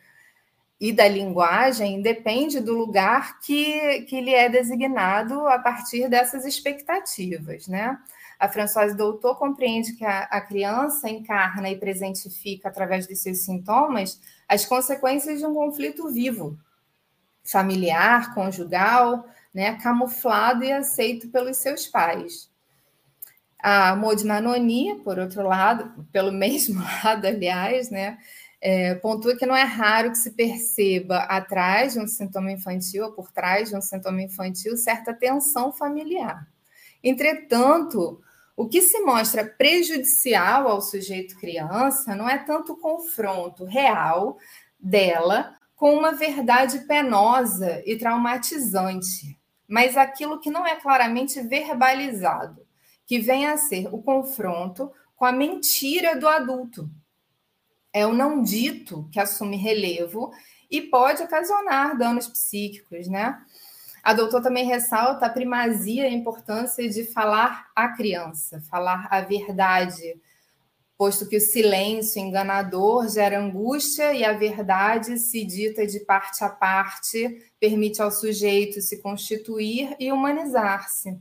e 0.80 0.94
da 0.94 1.08
linguagem 1.08 2.02
depende 2.02 2.62
do 2.62 2.74
lugar 2.74 3.40
que, 3.40 4.02
que 4.04 4.22
lhe 4.22 4.34
é 4.34 4.48
designado 4.48 5.48
a 5.48 5.60
partir 5.60 6.08
dessas 6.08 6.46
expectativas, 6.46 7.68
né? 7.68 7.98
A 8.40 8.48
Françoise 8.48 8.96
Doutor 8.96 9.38
compreende 9.38 9.94
que 9.94 10.06
a, 10.06 10.22
a 10.22 10.40
criança 10.40 11.10
encarna 11.10 11.70
e 11.70 11.78
presentifica, 11.78 12.70
através 12.70 13.06
de 13.06 13.14
seus 13.14 13.40
sintomas, 13.40 14.22
as 14.48 14.66
consequências 14.66 15.40
de 15.40 15.46
um 15.46 15.54
conflito 15.54 16.08
vivo, 16.08 16.58
familiar, 17.44 18.34
conjugal, 18.34 19.26
né, 19.54 19.78
camuflado 19.82 20.64
e 20.64 20.72
aceito 20.72 21.28
pelos 21.28 21.58
seus 21.58 21.88
pais. 21.88 22.50
A 23.62 23.94
Maud 23.94 24.24
por 25.04 25.20
outro 25.20 25.44
lado, 25.44 26.06
pelo 26.14 26.32
mesmo 26.34 26.82
lado, 26.82 27.28
aliás, 27.28 27.90
né, 27.90 28.18
é, 28.62 28.96
pontua 28.96 29.38
que 29.38 29.46
não 29.46 29.56
é 29.56 29.64
raro 29.64 30.12
que 30.12 30.18
se 30.18 30.32
perceba 30.32 31.20
atrás 31.20 31.94
de 31.94 32.00
um 32.00 32.08
sintoma 32.08 32.52
infantil, 32.52 33.06
ou 33.06 33.14
por 33.14 33.32
trás 33.32 33.70
de 33.70 33.78
um 33.78 33.82
sintoma 33.82 34.22
infantil, 34.22 34.76
certa 34.76 35.14
tensão 35.14 35.72
familiar. 35.72 36.48
Entretanto, 37.04 38.22
o 38.56 38.68
que 38.68 38.82
se 38.82 39.00
mostra 39.00 39.46
prejudicial 39.46 40.68
ao 40.68 40.82
sujeito 40.82 41.40
criança 41.40 42.16
não 42.16 42.30
é 42.30 42.38
tanto 42.38 42.74
o 42.74 42.78
confronto 42.78 43.64
real 43.64 44.38
dela 44.78 45.56
com 45.76 45.96
uma 45.96 46.12
verdade 46.12 46.80
penosa 46.80 47.82
e 47.86 47.98
traumatizante, 47.98 49.40
mas 49.66 49.96
aquilo 49.96 50.42
que 50.42 50.52
não 50.52 50.68
é 50.68 50.76
claramente 50.76 51.42
verbalizado 51.42 52.68
que 53.10 53.18
vem 53.18 53.48
a 53.48 53.58
ser 53.58 53.88
o 53.92 54.04
confronto 54.04 54.92
com 55.16 55.26
a 55.26 55.32
mentira 55.32 56.16
do 56.16 56.28
adulto. 56.28 56.88
É 57.94 58.06
o 58.06 58.14
não 58.14 58.42
dito 58.42 59.08
que 59.12 59.20
assume 59.20 59.58
relevo 59.58 60.32
e 60.70 60.82
pode 60.82 61.24
ocasionar 61.24 61.98
danos 61.98 62.28
psíquicos, 62.28 63.08
né? 63.08 63.42
A 64.04 64.14
doutora 64.14 64.44
também 64.44 64.66
ressalta 64.66 65.26
a 65.26 65.30
primazia 65.30 66.04
e 66.04 66.14
a 66.14 66.18
importância 66.18 66.88
de 66.88 67.04
falar 67.06 67.68
à 67.76 67.90
criança, 67.90 68.62
falar 68.70 69.08
a 69.10 69.22
verdade, 69.22 70.16
posto 70.98 71.28
que 71.28 71.38
o 71.38 71.42
silêncio 71.42 72.22
enganador 72.22 73.08
gera 73.10 73.40
angústia 73.40 74.14
e 74.14 74.24
a 74.24 74.34
verdade, 74.34 75.18
se 75.18 75.44
dita 75.46 75.86
de 75.86 76.00
parte 76.02 76.44
a 76.44 76.50
parte, 76.50 77.42
permite 77.60 78.02
ao 78.02 78.12
sujeito 78.12 78.82
se 78.82 79.02
constituir 79.02 79.96
e 80.00 80.12
humanizar-se. 80.12 81.18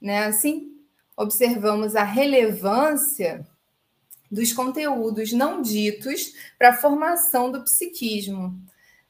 Né? 0.00 0.24
Assim, 0.24 0.72
observamos 1.16 1.94
a 1.94 2.02
relevância 2.02 3.46
dos 4.32 4.50
conteúdos 4.50 5.30
não 5.30 5.60
ditos 5.60 6.32
para 6.58 6.70
a 6.70 6.76
formação 6.76 7.52
do 7.52 7.62
psiquismo. 7.62 8.58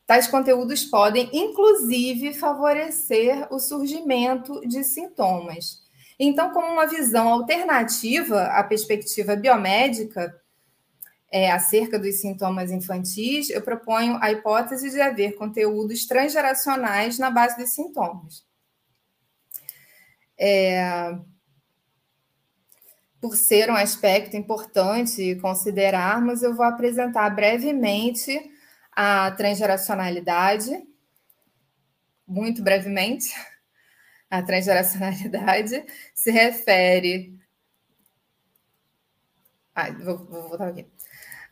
Tais 0.04 0.26
conteúdos 0.26 0.84
podem, 0.84 1.30
inclusive, 1.32 2.34
favorecer 2.34 3.46
o 3.54 3.60
surgimento 3.60 4.60
de 4.66 4.82
sintomas. 4.82 5.80
Então, 6.18 6.50
como 6.50 6.72
uma 6.72 6.86
visão 6.86 7.28
alternativa 7.28 8.46
à 8.46 8.64
perspectiva 8.64 9.36
biomédica 9.36 10.36
é, 11.30 11.52
acerca 11.52 12.00
dos 12.00 12.16
sintomas 12.20 12.72
infantis, 12.72 13.48
eu 13.48 13.62
proponho 13.62 14.18
a 14.20 14.32
hipótese 14.32 14.90
de 14.90 15.00
haver 15.00 15.36
conteúdos 15.36 16.04
transgeracionais 16.04 17.16
na 17.16 17.30
base 17.30 17.56
dos 17.56 17.72
sintomas. 17.72 18.44
É, 20.36 21.16
por 23.22 23.36
ser 23.36 23.70
um 23.70 23.76
aspecto 23.76 24.36
importante 24.36 25.36
considerarmos, 25.36 26.42
eu 26.42 26.56
vou 26.56 26.66
apresentar 26.66 27.30
brevemente 27.30 28.50
a 28.90 29.30
transgeracionalidade, 29.30 30.84
muito 32.26 32.60
brevemente. 32.60 33.32
A 34.28 34.42
transgeracionalidade 34.42 35.84
se 36.12 36.32
refere. 36.32 37.38
Ah, 39.72 39.90
vou, 39.90 40.18
vou 40.24 40.48
voltar 40.48 40.68
aqui. 40.68 40.86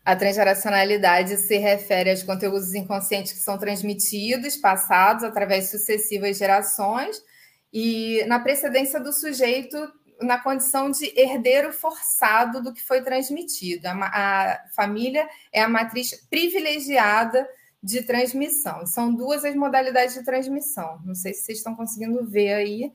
A 0.05 0.17
transgeracionalidade 0.17 1.37
se 1.37 1.57
refere 1.57 2.11
aos 2.11 2.25
conteúdos 2.25 2.75
inconscientes 2.75 3.33
que 3.33 3.39
são 3.39 3.57
transmitidos, 3.57 4.57
passados 4.57 5.23
através 5.23 5.67
de 5.67 5.71
sucessivas 5.71 6.37
gerações, 6.37 7.23
e 7.73 8.25
na 8.27 8.41
precedência 8.41 8.99
do 8.99 9.13
sujeito 9.13 9.79
na 10.21 10.39
condição 10.39 10.91
de 10.91 11.13
herdeiro 11.19 11.73
forçado 11.73 12.63
do 12.63 12.73
que 12.73 12.83
foi 12.83 13.03
transmitido. 13.03 13.87
A, 13.87 13.93
a, 13.93 14.69
família 14.75 15.29
é 15.53 15.63
a 15.63 15.69
matriz 15.69 16.15
privilegiada 16.29 17.49
de 17.83 18.03
transmissão. 18.03 18.87
São 18.87 19.15
duas 19.15 19.45
as 19.45 19.55
modalidades 19.55 20.15
de 20.15 20.25
transmissão. 20.25 21.01
Não 21.05 21.15
sei 21.15 21.33
se 21.33 21.43
vocês 21.43 21.59
estão 21.59 21.75
conseguindo 21.75 22.25
ver 22.25 22.53
aí. 22.53 22.93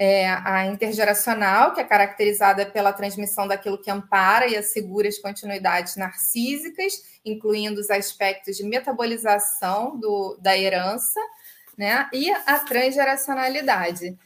É 0.00 0.28
a 0.28 0.64
intergeracional, 0.66 1.74
que 1.74 1.80
é 1.80 1.84
caracterizada 1.84 2.64
pela 2.64 2.92
transmissão 2.92 3.48
daquilo 3.48 3.82
que 3.82 3.90
ampara 3.90 4.46
e 4.46 4.56
assegura 4.56 5.08
as 5.08 5.18
continuidades 5.18 5.96
narcísicas, 5.96 7.02
incluindo 7.24 7.80
os 7.80 7.90
aspectos 7.90 8.56
de 8.56 8.62
metabolização 8.62 9.98
do, 9.98 10.38
da 10.40 10.56
herança, 10.56 11.18
né? 11.76 12.08
e 12.12 12.30
a 12.30 12.60
transgeracionalidade, 12.60 14.16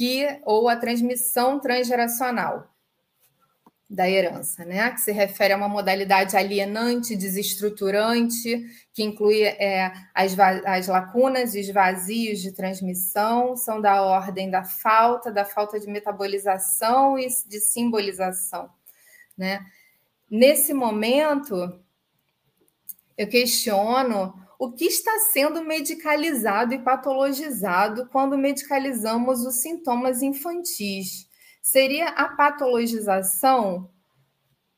que 0.00 0.40
ou 0.46 0.66
a 0.66 0.76
transmissão 0.76 1.60
transgeracional 1.60 2.74
da 3.86 4.08
herança, 4.08 4.64
né? 4.64 4.90
Que 4.92 4.98
se 4.98 5.12
refere 5.12 5.52
a 5.52 5.58
uma 5.58 5.68
modalidade 5.68 6.38
alienante, 6.38 7.14
desestruturante, 7.14 8.64
que 8.94 9.02
inclui 9.02 9.42
é, 9.42 9.92
as, 10.14 10.34
as 10.38 10.86
lacunas 10.86 11.54
e 11.54 11.60
os 11.60 11.68
vazios 11.68 12.40
de 12.40 12.50
transmissão, 12.50 13.54
são 13.58 13.78
da 13.78 14.00
ordem 14.00 14.48
da 14.48 14.64
falta, 14.64 15.30
da 15.30 15.44
falta 15.44 15.78
de 15.78 15.86
metabolização 15.86 17.18
e 17.18 17.26
de 17.26 17.60
simbolização, 17.60 18.70
né? 19.36 19.66
Nesse 20.30 20.72
momento, 20.72 21.78
eu 23.18 23.28
questiono 23.28 24.32
o 24.60 24.70
que 24.70 24.84
está 24.84 25.18
sendo 25.32 25.64
medicalizado 25.64 26.74
e 26.74 26.78
patologizado 26.78 28.06
quando 28.12 28.36
medicalizamos 28.36 29.40
os 29.40 29.62
sintomas 29.62 30.20
infantis? 30.20 31.26
Seria 31.62 32.08
a 32.10 32.28
patologização 32.28 33.90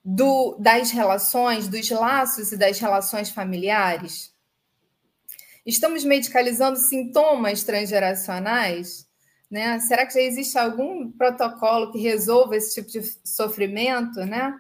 do, 0.05 0.57
das 0.61 0.93
relações, 0.93 1.67
dos 1.67 1.91
laços 1.91 2.53
e 2.53 2.57
das 2.57 2.79
relações 2.79 3.31
familiares? 3.31 4.33
Estamos 5.67 6.05
medicalizando 6.05 6.79
sintomas 6.79 7.65
transgeracionais? 7.65 9.09
Né? 9.51 9.81
Será 9.81 10.07
que 10.07 10.15
já 10.15 10.21
existe 10.21 10.57
algum 10.57 11.11
protocolo 11.11 11.91
que 11.91 11.99
resolva 11.99 12.57
esse 12.57 12.81
tipo 12.81 12.89
de 12.89 13.03
sofrimento? 13.25 14.21
Né? 14.21 14.57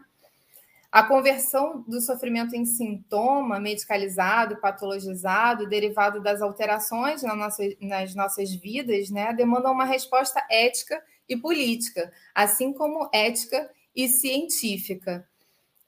A 0.92 1.02
conversão 1.02 1.82
do 1.88 2.02
sofrimento 2.02 2.54
em 2.54 2.66
sintoma 2.66 3.58
medicalizado, 3.58 4.60
patologizado, 4.60 5.66
derivado 5.66 6.22
das 6.22 6.42
alterações 6.42 7.22
na 7.22 7.34
nossa, 7.34 7.62
nas 7.80 8.14
nossas 8.14 8.54
vidas, 8.54 9.08
né, 9.08 9.32
demanda 9.32 9.70
uma 9.70 9.86
resposta 9.86 10.44
ética 10.50 11.02
e 11.26 11.34
política, 11.34 12.12
assim 12.34 12.74
como 12.74 13.08
ética 13.10 13.70
e 13.96 14.06
científica. 14.06 15.26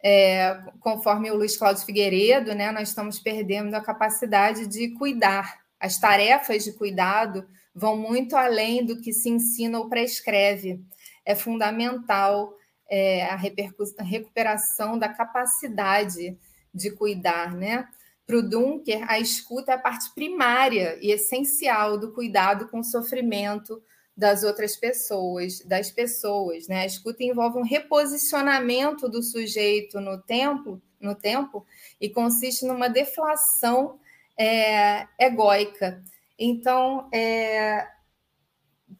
É, 0.02 0.58
conforme 0.80 1.30
o 1.30 1.36
Luiz 1.36 1.54
Cláudio 1.54 1.84
Figueiredo, 1.84 2.54
né, 2.54 2.72
nós 2.72 2.88
estamos 2.88 3.18
perdendo 3.18 3.74
a 3.74 3.82
capacidade 3.82 4.66
de 4.66 4.88
cuidar. 4.94 5.60
As 5.78 5.98
tarefas 5.98 6.64
de 6.64 6.72
cuidado 6.72 7.46
vão 7.74 7.94
muito 7.94 8.36
além 8.36 8.82
do 8.82 8.98
que 8.98 9.12
se 9.12 9.28
ensina 9.28 9.78
ou 9.78 9.88
prescreve. 9.90 10.80
É 11.26 11.34
fundamental 11.34 12.54
é, 12.96 13.24
a, 13.24 13.35
a 13.35 14.02
recuperação 14.04 14.96
da 14.96 15.09
capacidade 15.09 16.38
de 16.72 16.92
cuidar, 16.92 17.52
né? 17.52 17.88
Para 18.24 18.37
o 18.37 18.42
Dunker, 18.42 19.04
a 19.11 19.18
escuta 19.18 19.72
é 19.72 19.74
a 19.74 19.78
parte 19.78 20.14
primária 20.14 20.96
e 21.02 21.11
essencial 21.11 21.98
do 21.98 22.12
cuidado 22.12 22.68
com 22.68 22.78
o 22.78 22.85
sofrimento 22.85 23.83
das 24.16 24.44
outras 24.44 24.76
pessoas, 24.76 25.59
das 25.66 25.90
pessoas, 25.90 26.68
né? 26.68 26.83
A 26.83 26.87
escuta 26.87 27.24
envolve 27.24 27.59
um 27.59 27.64
reposicionamento 27.64 29.09
do 29.09 29.24
sujeito 29.24 30.00
no 30.00 30.22
tempo, 30.22 30.80
no 31.00 31.16
tempo, 31.16 31.66
e 32.00 32.09
consiste 32.09 32.64
numa 32.64 32.88
deflação 32.88 33.98
é, 34.38 35.09
egóica. 35.18 36.00
Então, 36.38 37.09
é, 37.12 37.88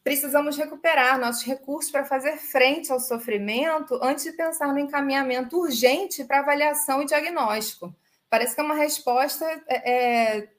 precisamos 0.03 0.57
recuperar 0.57 1.19
nossos 1.19 1.43
recursos 1.43 1.91
para 1.91 2.05
fazer 2.05 2.37
frente 2.37 2.91
ao 2.91 2.99
sofrimento 2.99 3.99
antes 4.01 4.23
de 4.23 4.31
pensar 4.31 4.71
no 4.71 4.79
encaminhamento 4.79 5.59
urgente 5.59 6.23
para 6.23 6.39
avaliação 6.39 7.01
e 7.01 7.05
diagnóstico. 7.05 7.95
Parece 8.29 8.55
que 8.55 8.61
é 8.61 8.63
uma 8.63 8.75
resposta 8.75 9.45
é, 9.67 9.91
é 9.91 10.49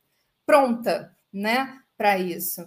pronta 0.45 1.15
né, 1.33 1.81
para 1.97 2.19
isso. 2.19 2.67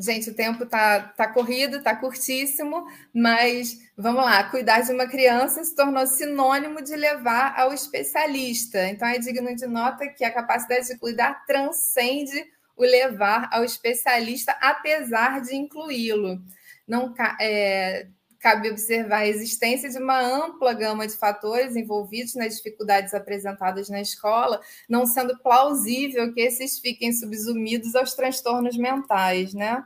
Gente, 0.00 0.30
o 0.30 0.34
tempo 0.34 0.64
tá, 0.64 1.00
tá 1.00 1.26
corrido, 1.26 1.82
tá 1.82 1.94
curtíssimo, 1.96 2.86
mas 3.12 3.78
vamos 3.96 4.22
lá. 4.22 4.44
Cuidar 4.44 4.80
de 4.80 4.92
uma 4.92 5.08
criança 5.08 5.64
se 5.64 5.74
tornou 5.74 6.06
sinônimo 6.06 6.80
de 6.80 6.94
levar 6.94 7.58
ao 7.58 7.72
especialista. 7.72 8.86
Então 8.86 9.08
é 9.08 9.18
digno 9.18 9.54
de 9.56 9.66
nota 9.66 10.06
que 10.06 10.24
a 10.24 10.32
capacidade 10.32 10.86
de 10.86 10.98
cuidar 10.98 11.44
transcende 11.46 12.46
o 12.78 12.82
levar 12.82 13.50
ao 13.52 13.64
especialista, 13.64 14.56
apesar 14.60 15.42
de 15.42 15.56
incluí-lo. 15.56 16.40
Não 16.86 17.12
é, 17.40 18.06
cabe 18.38 18.70
observar 18.70 19.18
a 19.18 19.26
existência 19.26 19.90
de 19.90 19.98
uma 19.98 20.20
ampla 20.20 20.72
gama 20.72 21.06
de 21.06 21.16
fatores 21.16 21.74
envolvidos 21.76 22.34
nas 22.34 22.56
dificuldades 22.56 23.12
apresentadas 23.12 23.88
na 23.88 24.00
escola, 24.00 24.60
não 24.88 25.04
sendo 25.04 25.36
plausível 25.38 26.32
que 26.32 26.40
esses 26.40 26.78
fiquem 26.78 27.12
subsumidos 27.12 27.94
aos 27.94 28.14
transtornos 28.14 28.76
mentais, 28.76 29.52
né? 29.52 29.84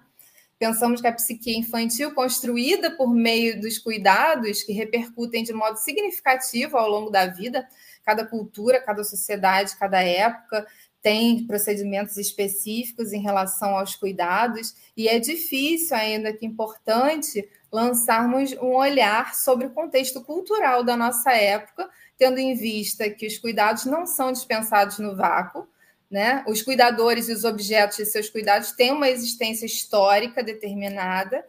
Pensamos 0.58 1.00
que 1.00 1.08
a 1.08 1.12
psique 1.12 1.58
infantil, 1.58 2.14
construída 2.14 2.88
por 2.92 3.12
meio 3.12 3.60
dos 3.60 3.78
cuidados 3.78 4.62
que 4.62 4.72
repercutem 4.72 5.42
de 5.42 5.52
modo 5.52 5.76
significativo 5.76 6.76
ao 6.76 6.88
longo 6.88 7.10
da 7.10 7.26
vida, 7.26 7.66
cada 8.04 8.24
cultura, 8.24 8.80
cada 8.80 9.02
sociedade, 9.02 9.76
cada 9.76 10.00
época, 10.00 10.64
tem 11.02 11.44
procedimentos 11.46 12.16
específicos 12.16 13.12
em 13.12 13.20
relação 13.20 13.76
aos 13.76 13.96
cuidados, 13.96 14.74
e 14.96 15.08
é 15.08 15.18
difícil, 15.18 15.96
ainda 15.96 16.32
que 16.32 16.46
importante, 16.46 17.48
lançarmos 17.72 18.52
um 18.52 18.76
olhar 18.76 19.34
sobre 19.34 19.66
o 19.66 19.70
contexto 19.70 20.22
cultural 20.22 20.84
da 20.84 20.96
nossa 20.96 21.32
época, 21.32 21.90
tendo 22.16 22.38
em 22.38 22.54
vista 22.54 23.10
que 23.10 23.26
os 23.26 23.36
cuidados 23.36 23.84
não 23.84 24.06
são 24.06 24.30
dispensados 24.30 24.98
no 25.00 25.16
vácuo, 25.16 25.66
né? 26.08 26.44
Os 26.46 26.62
cuidadores 26.62 27.28
e 27.28 27.32
os 27.32 27.42
objetos 27.42 27.96
de 27.96 28.04
seus 28.04 28.28
cuidados 28.28 28.72
têm 28.72 28.92
uma 28.92 29.08
existência 29.08 29.66
histórica 29.66 30.42
determinada, 30.42 31.44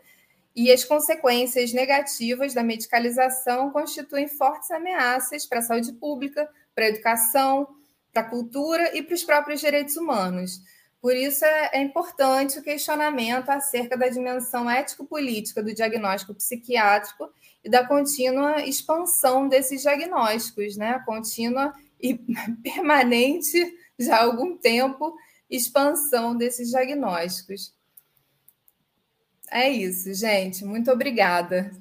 e 0.55 0.71
as 0.71 0.83
consequências 0.83 1.73
negativas 1.73 2.53
da 2.53 2.63
medicalização 2.63 3.71
constituem 3.71 4.27
fortes 4.27 4.71
ameaças 4.71 5.45
para 5.45 5.59
a 5.59 5.63
saúde 5.63 5.91
pública, 5.93 6.49
para 6.73 6.85
a 6.85 6.89
educação, 6.89 7.67
para 8.13 8.21
a 8.21 8.29
cultura 8.29 8.95
e 8.95 9.01
para 9.01 9.15
os 9.15 9.23
próprios 9.23 9.59
direitos 9.59 9.97
humanos. 9.97 10.61
Por 11.01 11.15
isso 11.17 11.43
é, 11.43 11.71
é 11.73 11.81
importante 11.81 12.59
o 12.59 12.63
questionamento 12.63 13.49
acerca 13.49 13.97
da 13.97 14.07
dimensão 14.07 14.69
ético-política 14.69 15.61
do 15.61 15.73
diagnóstico 15.73 16.33
psiquiátrico 16.35 17.29
e 17.61 17.69
da 17.69 17.85
contínua 17.85 18.61
expansão 18.61 19.49
desses 19.49 19.81
diagnósticos, 19.81 20.77
né? 20.77 20.99
Contínua 21.05 21.73
e 21.99 22.13
permanente, 22.63 23.77
já 23.99 24.17
há 24.17 24.23
algum 24.23 24.55
tempo, 24.55 25.13
expansão 25.49 26.37
desses 26.37 26.69
diagnósticos. 26.69 27.73
É 29.51 29.69
isso, 29.69 30.13
gente. 30.13 30.63
Muito 30.63 30.89
obrigada. 30.89 31.71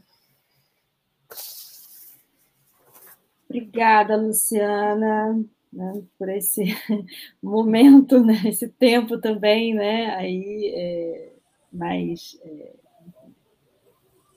Obrigada, 3.48 4.16
Luciana 4.16 5.44
né, 5.72 6.02
por 6.18 6.28
esse 6.28 6.64
momento, 7.42 8.22
né, 8.22 8.42
esse 8.44 8.68
tempo 8.68 9.18
também, 9.18 9.74
né, 9.74 10.14
aí 10.14 10.72
é, 10.74 11.32
mais 11.72 12.38
é, 12.44 12.72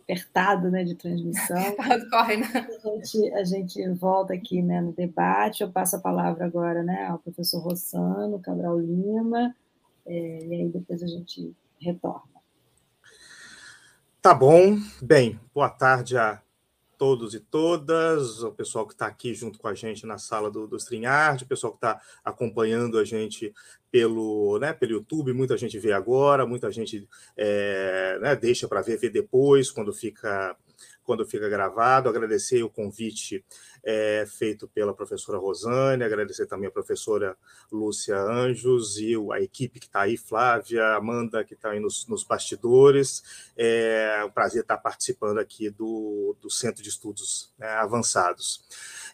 apertado, 0.01 0.69
né, 0.69 0.83
de 0.83 0.95
transmissão. 0.95 1.57
Corre, 2.09 2.37
né? 2.37 2.47
A 2.53 2.89
gente, 2.89 3.33
a 3.33 3.43
gente 3.43 3.89
volta 3.89 4.33
aqui, 4.33 4.61
né, 4.61 4.79
no 4.79 4.93
debate. 4.93 5.63
Eu 5.63 5.71
passo 5.71 5.95
a 5.95 5.99
palavra 5.99 6.45
agora, 6.45 6.83
né, 6.83 7.07
ao 7.07 7.17
professor 7.19 7.59
Rossano 7.59 8.39
Cabral 8.39 8.79
Lima, 8.79 9.53
é, 10.05 10.45
e 10.45 10.53
aí 10.53 10.69
depois 10.69 11.01
a 11.01 11.07
gente 11.07 11.53
retorna. 11.79 12.35
Tá 14.21 14.33
bom. 14.33 14.77
Bem, 15.01 15.39
boa 15.53 15.69
tarde 15.69 16.17
a 16.17 16.41
todos 16.97 17.33
e 17.33 17.39
todas, 17.39 18.43
o 18.43 18.51
pessoal 18.51 18.85
que 18.85 18.93
está 18.93 19.07
aqui 19.07 19.33
junto 19.33 19.59
com 19.59 19.67
a 19.67 19.73
gente 19.73 20.05
na 20.05 20.17
sala 20.17 20.49
do, 20.49 20.67
do 20.67 20.77
StreamYard, 20.77 21.43
o 21.43 21.47
pessoal 21.47 21.73
que 21.73 21.77
está 21.77 22.01
acompanhando 22.23 22.97
a 22.97 23.05
gente 23.05 23.53
pelo, 23.91 24.59
né, 24.59 24.73
pelo 24.73 24.93
YouTube, 24.93 25.33
muita 25.33 25.57
gente 25.57 25.79
vê 25.79 25.93
agora, 25.93 26.45
muita 26.45 26.69
gente 26.71 27.07
é, 27.37 28.19
né, 28.21 28.35
deixa 28.35 28.67
para 28.67 28.81
ver, 28.81 28.97
ver 28.97 29.09
depois, 29.09 29.71
quando 29.71 29.93
fica 29.93 30.55
quando 31.05 31.25
fica 31.25 31.47
gravado. 31.47 32.09
Agradecer 32.09 32.63
o 32.63 32.69
convite 32.69 33.45
é, 33.83 34.25
feito 34.27 34.67
pela 34.67 34.93
professora 34.93 35.37
Rosane, 35.37 36.03
agradecer 36.03 36.47
também 36.47 36.67
a 36.67 36.71
professora 36.71 37.37
Lúcia 37.71 38.17
Anjos 38.17 38.97
e 38.97 39.13
a 39.31 39.39
equipe 39.39 39.79
que 39.79 39.85
está 39.85 40.01
aí, 40.01 40.17
Flávia, 40.17 40.95
Amanda, 40.95 41.43
que 41.43 41.53
está 41.53 41.69
aí 41.69 41.79
nos, 41.79 42.07
nos 42.07 42.23
bastidores. 42.23 43.51
É 43.55 44.23
um 44.25 44.31
prazer 44.31 44.63
estar 44.63 44.77
participando 44.77 45.37
aqui 45.37 45.69
do, 45.69 46.35
do 46.41 46.49
Centro 46.49 46.81
de 46.81 46.89
Estudos 46.89 47.53
né, 47.57 47.67
Avançados. 47.67 48.65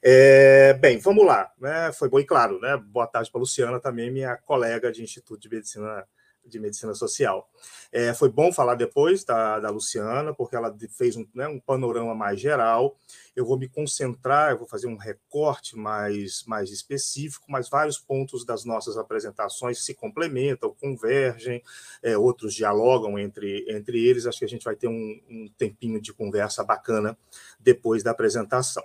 É, 0.02 0.74
bem, 0.74 0.98
vamos 0.98 1.26
lá. 1.26 1.52
Né? 1.60 1.92
Foi 1.94 2.10
bom 2.10 2.20
e 2.20 2.26
claro, 2.26 2.60
né? 2.60 2.78
Boa 2.78 3.06
tarde 3.06 3.30
para 3.30 3.40
a 3.40 3.42
Luciana, 3.42 3.80
também 3.80 4.10
minha 4.10 4.38
colega 4.38 4.92
de 4.92 5.04
Instituto 5.04 5.42
de 5.42 5.50
Medicina 5.50 6.08
de 6.46 6.60
Medicina 6.60 6.94
Social. 6.94 7.50
É, 7.92 8.14
foi 8.14 8.30
bom 8.30 8.52
falar 8.52 8.76
depois 8.76 9.24
da, 9.24 9.60
da 9.60 9.70
Luciana, 9.70 10.34
porque 10.34 10.56
ela 10.56 10.76
fez 10.90 11.16
um, 11.16 11.26
né, 11.34 11.48
um 11.48 11.60
panorama 11.60 12.16
mais 12.16 12.40
geral. 12.40 12.98
Eu 13.36 13.46
vou 13.46 13.58
me 13.58 13.68
concentrar, 13.68 14.52
eu 14.52 14.58
vou 14.58 14.68
fazer 14.68 14.88
um 14.88 14.98
recorte 14.98 15.78
mais, 15.78 16.44
mais 16.46 16.72
específico, 16.72 17.46
mas 17.50 17.70
vários 17.70 17.98
pontos 17.98 18.46
das 18.46 18.66
nossas 18.66 18.98
apresentações 18.98 19.84
se 19.84 19.94
complementam, 19.94 20.76
convergem, 20.80 21.62
é, 22.02 22.18
outros 22.18 22.54
dialogam 22.54 23.18
entre, 23.18 23.66
entre 23.70 24.06
eles. 24.06 24.26
Acho 24.26 24.40
que 24.40 24.46
a 24.46 24.50
gente 24.50 24.66
vai 24.66 24.76
ter 24.76 24.88
um, 24.88 25.22
um 25.30 25.50
tempinho 25.58 26.02
de 26.02 26.14
conversa 26.14 26.64
bacana 26.64 27.18
depois 27.60 28.04
da 28.04 28.12
apresentação. 28.12 28.84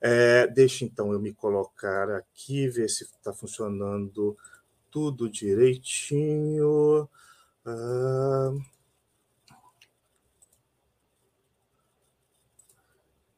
É, 0.00 0.46
deixa 0.46 0.84
então 0.84 1.12
eu 1.12 1.18
me 1.18 1.32
colocar 1.32 2.10
aqui, 2.10 2.68
ver 2.68 2.88
se 2.88 3.04
está 3.04 3.32
funcionando 3.32 4.36
tudo 4.96 5.28
direitinho. 5.28 7.06
Ah, 7.66 8.50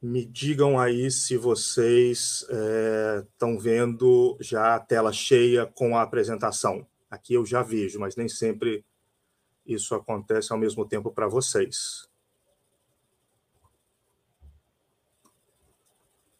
me 0.00 0.24
digam 0.24 0.78
aí 0.78 1.11
se 1.11 1.36
vocês 1.36 2.46
estão 3.24 3.54
é, 3.54 3.59
vendo 3.59 4.36
já 4.38 4.76
a 4.76 4.78
tela 4.78 5.12
cheia 5.12 5.66
com 5.66 5.96
a 5.96 6.02
apresentação. 6.02 6.86
Aqui 7.11 7.34
eu 7.34 7.44
já 7.44 7.61
vejo, 7.61 7.98
mas 7.98 8.14
nem 8.14 8.28
sempre 8.28 8.84
isso 9.66 9.96
acontece 9.96 10.52
ao 10.52 10.59
mesmo 10.61 10.86
tempo 10.86 11.11
para 11.11 11.26
vocês. 11.26 12.09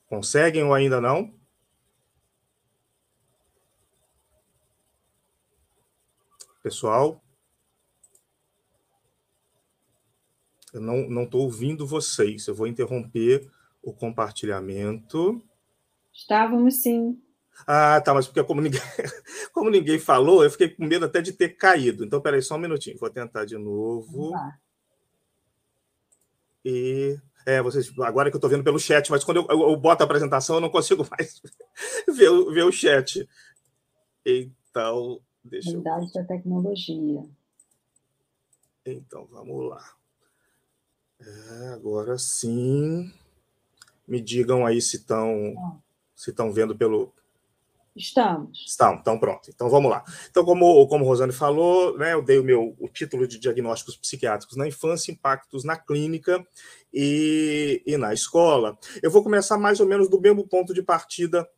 Conseguem 0.07 0.63
ou 0.63 0.73
ainda 0.73 1.01
não? 1.01 1.38
Pessoal? 6.69 7.25
Eu 10.71 10.83
não 10.83 11.23
estou 11.23 11.41
ouvindo 11.41 11.87
vocês. 11.87 12.47
Eu 12.47 12.55
vou 12.55 12.67
interromper 12.67 13.51
o 13.83 13.91
compartilhamento. 13.91 15.43
Estávamos 16.13 16.83
sim. 16.83 17.19
Ah, 17.67 17.99
tá, 18.03 18.13
mas 18.13 18.27
porque 18.27 18.45
como 18.45 18.61
ninguém, 18.61 18.81
como 19.51 19.71
ninguém 19.71 19.99
falou, 19.99 20.45
eu 20.45 20.51
fiquei 20.51 20.69
com 20.69 20.85
medo 20.85 21.07
até 21.07 21.23
de 21.23 21.33
ter 21.33 21.57
caído. 21.57 22.05
Então, 22.05 22.21
peraí, 22.21 22.43
só 22.43 22.57
um 22.57 22.59
minutinho. 22.59 22.99
Vou 22.99 23.09
tentar 23.09 23.47
de 23.47 23.57
novo. 23.57 24.35
E. 26.63 27.19
É, 27.47 27.63
vocês, 27.63 27.91
agora 28.01 28.31
que 28.31 28.37
eu 28.37 28.39
estou 28.39 28.51
vendo 28.51 28.63
pelo 28.63 28.79
chat, 28.79 29.11
mas 29.11 29.25
quando 29.25 29.39
eu, 29.39 29.47
eu, 29.49 29.71
eu, 29.71 29.77
boto 29.79 30.03
a 30.03 30.05
apresentação, 30.05 30.57
eu 30.57 30.61
não 30.61 30.69
consigo 30.69 31.09
mais 31.11 31.41
ver, 32.07 32.31
ver 32.53 32.65
o 32.65 32.71
chat. 32.71 33.27
Então, 34.27 35.23
deixa 35.49 35.71
eu... 35.71 35.83
da 35.83 36.25
tecnologia. 36.25 37.25
Então, 38.85 39.27
vamos 39.31 39.69
lá. 39.69 39.85
É, 41.21 41.69
agora 41.69 42.19
sim. 42.19 43.13
Me 44.07 44.21
digam 44.21 44.65
aí 44.65 44.81
se 44.81 44.97
estão 44.97 45.83
se 46.19 46.31
estão 46.31 46.53
vendo 46.53 46.77
pelo. 46.77 47.13
Estamos. 47.95 48.65
Estão, 48.67 48.95
então 48.95 49.19
pronto. 49.19 49.51
Então 49.51 49.69
vamos 49.69 49.91
lá. 49.91 50.05
Então, 50.31 50.45
como, 50.45 50.87
como 50.87 51.05
Rosane 51.05 51.33
falou, 51.33 51.97
né, 51.99 52.13
eu 52.13 52.23
dei 52.23 52.39
o 52.39 52.45
meu 52.45 52.77
o 52.79 52.89
título 52.89 53.27
de 53.27 53.39
diagnósticos 53.39 53.97
psiquiátricos 53.97 54.57
na 54.57 54.67
infância, 54.67 55.13
impactos 55.13 55.65
na 55.65 55.77
clínica 55.77 56.45
e, 56.93 57.83
e 57.87 57.97
na 57.97 58.13
escola. 58.13 58.79
Eu 59.03 59.11
vou 59.11 59.23
começar 59.23 59.59
mais 59.59 59.81
ou 59.81 59.87
menos 59.87 60.09
do 60.09 60.21
mesmo 60.21 60.47
ponto 60.47 60.73
de 60.73 60.83
partida 60.83 61.49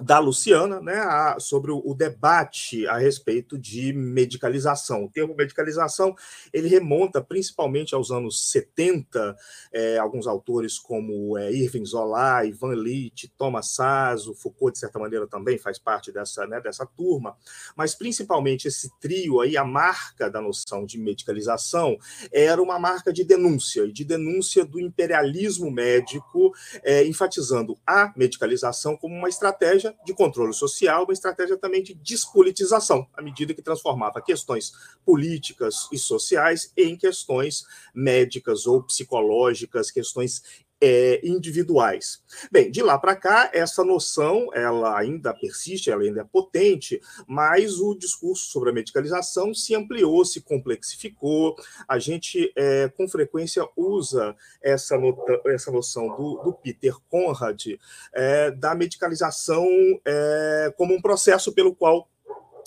da 0.00 0.18
Luciana, 0.18 0.80
né, 0.80 0.94
a, 0.94 1.36
sobre 1.38 1.70
o, 1.70 1.82
o, 1.84 1.94
debate 1.94 2.86
a 2.86 2.96
respeito 2.96 3.58
de 3.58 3.92
medicalização. 3.92 5.04
O 5.04 5.10
termo 5.10 5.34
medicalização 5.34 6.14
ele 6.52 6.68
remonta 6.68 7.20
principalmente 7.20 7.94
aos 7.94 8.10
anos 8.10 8.50
70, 8.50 9.36
é, 9.72 9.98
alguns 9.98 10.26
autores 10.26 10.78
como 10.78 11.36
é, 11.36 11.52
Irving 11.52 11.84
Zola, 11.84 12.44
Ivan 12.46 12.74
Litt, 12.74 13.28
Thomas 13.36 13.74
Sasso, 13.74 14.34
Foucault, 14.34 14.72
de 14.72 14.78
certa 14.78 14.98
maneira, 14.98 15.26
também 15.26 15.58
faz 15.58 15.78
parte 15.78 16.10
dessa, 16.10 16.46
né, 16.46 16.60
dessa 16.60 16.86
turma, 16.86 17.36
mas 17.76 17.94
principalmente 17.94 18.68
esse 18.68 18.90
trio 18.98 19.40
aí, 19.40 19.56
a 19.56 19.64
marca 19.64 20.30
da 20.30 20.40
noção 20.40 20.86
de 20.86 20.98
medicalização 20.98 21.98
era 22.32 22.62
uma 22.62 22.78
marca 22.78 23.12
de 23.12 23.24
denúncia, 23.24 23.84
e 23.84 23.92
de 23.92 24.04
denúncia 24.04 24.64
do 24.64 24.80
imperialismo 24.80 25.70
médico, 25.70 26.52
é, 26.82 27.04
enfatizando 27.04 27.78
a 27.86 28.12
medicalização 28.16 28.96
como 28.96 29.14
uma 29.14 29.28
estratégia 29.28 29.81
estratégia 29.82 29.96
de 30.04 30.14
controle 30.14 30.54
social, 30.54 31.04
uma 31.04 31.12
estratégia 31.12 31.56
também 31.56 31.82
de 31.82 31.94
despolitização, 31.94 33.06
à 33.14 33.22
medida 33.22 33.54
que 33.54 33.62
transformava 33.62 34.22
questões 34.22 34.72
políticas 35.04 35.88
e 35.92 35.98
sociais 35.98 36.72
em 36.76 36.96
questões 36.96 37.64
médicas 37.94 38.66
ou 38.66 38.82
psicológicas, 38.82 39.90
questões 39.90 40.61
é, 40.82 41.20
individuais. 41.22 42.20
Bem, 42.50 42.68
de 42.68 42.82
lá 42.82 42.98
para 42.98 43.14
cá, 43.14 43.48
essa 43.54 43.84
noção 43.84 44.48
ela 44.52 44.98
ainda 44.98 45.32
persiste, 45.32 45.88
ela 45.90 46.02
ainda 46.02 46.22
é 46.22 46.24
potente, 46.24 47.00
mas 47.24 47.78
o 47.78 47.94
discurso 47.94 48.50
sobre 48.50 48.70
a 48.70 48.72
medicalização 48.72 49.54
se 49.54 49.76
ampliou, 49.76 50.24
se 50.24 50.40
complexificou. 50.40 51.54
A 51.86 52.00
gente, 52.00 52.52
é, 52.56 52.88
com 52.88 53.06
frequência, 53.06 53.64
usa 53.76 54.34
essa, 54.60 54.98
nota, 54.98 55.40
essa 55.46 55.70
noção 55.70 56.08
do, 56.16 56.42
do 56.42 56.52
Peter 56.52 56.96
Conrad 57.08 57.64
é, 58.12 58.50
da 58.50 58.74
medicalização 58.74 59.64
é, 60.04 60.74
como 60.76 60.94
um 60.94 61.00
processo 61.00 61.52
pelo 61.52 61.76
qual 61.76 62.08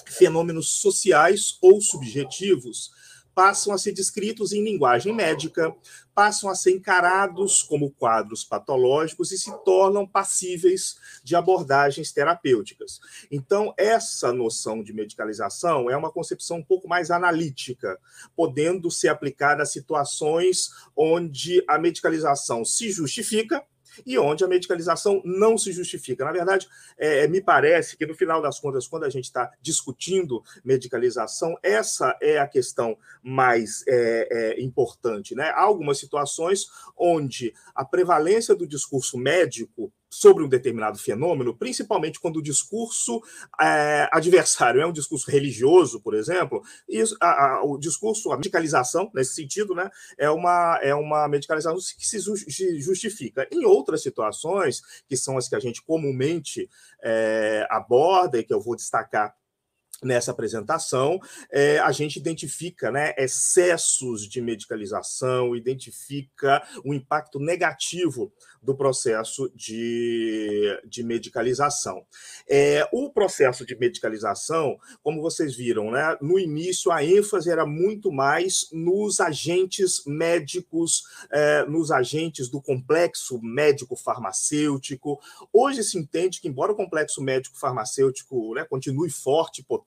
fenômenos 0.06 0.80
sociais 0.80 1.58
ou 1.62 1.82
subjetivos 1.82 2.92
passam 3.36 3.74
a 3.74 3.78
ser 3.78 3.92
descritos 3.92 4.54
em 4.54 4.64
linguagem 4.64 5.14
médica, 5.14 5.76
passam 6.16 6.50
a 6.50 6.56
ser 6.56 6.72
encarados 6.72 7.62
como 7.62 7.92
quadros 7.92 8.46
patológicos 8.46 9.34
e 9.34 9.38
se 9.38 9.52
tornam 9.66 10.08
passíveis 10.08 10.98
de 11.22 11.36
abordagens 11.36 12.14
terapêuticas. 12.14 13.02
Então, 13.30 13.74
essa 13.78 14.32
noção 14.32 14.82
de 14.82 14.94
medicalização 14.94 15.90
é 15.90 15.98
uma 15.98 16.12
concepção 16.12 16.58
um 16.58 16.64
pouco 16.64 16.88
mais 16.88 17.12
analítica, 17.12 18.00
podendo 18.34 18.90
ser 18.90 19.10
aplicada 19.10 19.64
a 19.64 19.66
situações 19.66 20.70
onde 20.96 21.62
a 21.68 21.78
medicalização 21.78 22.64
se 22.64 22.90
justifica 22.90 23.62
e 24.06 24.18
onde 24.18 24.44
a 24.44 24.48
medicalização 24.48 25.22
não 25.24 25.58
se 25.58 25.72
justifica. 25.72 26.26
Na 26.26 26.32
verdade, 26.32 26.68
é, 26.98 27.28
me 27.28 27.42
parece 27.42 27.98
que, 27.98 28.06
no 28.06 28.16
final 28.16 28.42
das 28.42 28.60
contas, 28.60 28.88
quando 28.88 29.04
a 29.04 29.10
gente 29.10 29.26
está 29.26 29.52
discutindo 29.62 30.44
medicalização, 30.64 31.58
essa 31.62 32.18
é 32.22 32.38
a 32.40 32.48
questão 32.48 32.98
mais 33.22 33.84
é, 33.88 34.28
é, 34.32 34.62
importante. 34.62 35.36
Né? 35.36 35.50
Há 35.50 35.62
algumas 35.62 36.00
situações 36.00 36.66
onde 36.98 37.54
a 37.74 37.84
prevalência 37.84 38.56
do 38.56 38.68
discurso 38.68 39.18
médico 39.18 39.92
sobre 40.16 40.44
um 40.44 40.48
determinado 40.48 40.98
fenômeno, 40.98 41.56
principalmente 41.56 42.20
quando 42.20 42.38
o 42.38 42.42
discurso 42.42 43.22
é, 43.60 44.08
adversário 44.12 44.80
é 44.80 44.86
um 44.86 44.94
discurso 44.94 45.30
religioso, 45.30 46.00
por 46.00 46.14
exemplo, 46.14 46.64
a, 47.20 47.28
a, 47.28 47.64
o 47.64 47.78
discurso, 47.78 48.32
a 48.32 48.38
medicalização, 48.38 49.12
nesse 49.14 49.36
sentido, 49.36 49.76
né, 49.76 49.90
é, 50.18 50.30
uma, 50.30 50.80
é 50.82 50.96
uma 50.96 51.28
medicalização 51.28 51.78
que 51.98 52.08
se 52.08 52.20
justifica. 52.80 53.46
Em 53.52 53.66
outras 53.66 54.02
situações, 54.02 54.82
que 55.08 55.18
são 55.18 55.38
as 55.38 55.50
que 55.50 55.56
a 55.56 55.60
gente 55.60 55.82
comumente 55.82 56.70
é, 57.04 57.68
aborda 57.70 58.40
e 58.40 58.44
que 58.44 58.54
eu 58.54 58.62
vou 58.62 58.76
destacar 58.76 59.36
nessa 60.04 60.32
apresentação, 60.32 61.20
é, 61.52 61.80
a 61.80 61.92
gente 61.92 62.18
identifica 62.18 62.92
né, 62.92 63.14
excessos 63.18 64.28
de 64.28 64.42
medicalização, 64.42 65.56
identifica 65.56 66.62
o 66.84 66.94
impacto 66.94 67.40
negativo 67.40 68.32
do 68.62 68.76
processo 68.76 69.52
de, 69.56 70.80
de 70.86 71.04
medicalização. 71.04 72.04
É, 72.50 72.88
o 72.92 73.12
processo 73.12 73.66
de 73.66 73.76
medicalização, 73.76 74.78
como 75.04 75.22
vocês 75.22 75.56
viram, 75.56 75.92
né, 75.92 76.18
no 76.20 76.40
início 76.40 76.92
a 76.92 77.04
ênfase 77.04 77.50
era 77.50 77.66
muito 77.66 78.12
mais 78.12 78.68
nos 78.72 79.20
agentes 79.20 80.04
médicos, 80.06 81.04
é, 81.32 81.64
nos 81.66 81.92
agentes 81.92 82.50
do 82.50 82.62
complexo 82.62 83.40
médico-farmacêutico. 83.42 85.20
Hoje 85.54 85.84
se 85.84 85.98
entende 85.98 86.42
que, 86.42 86.48
embora 86.48 86.72
o 86.72 86.76
complexo 86.76 87.22
médico-farmacêutico 87.22 88.56
né, 88.56 88.66
continue 88.66 89.10
forte, 89.10 89.64
potente 89.64 89.85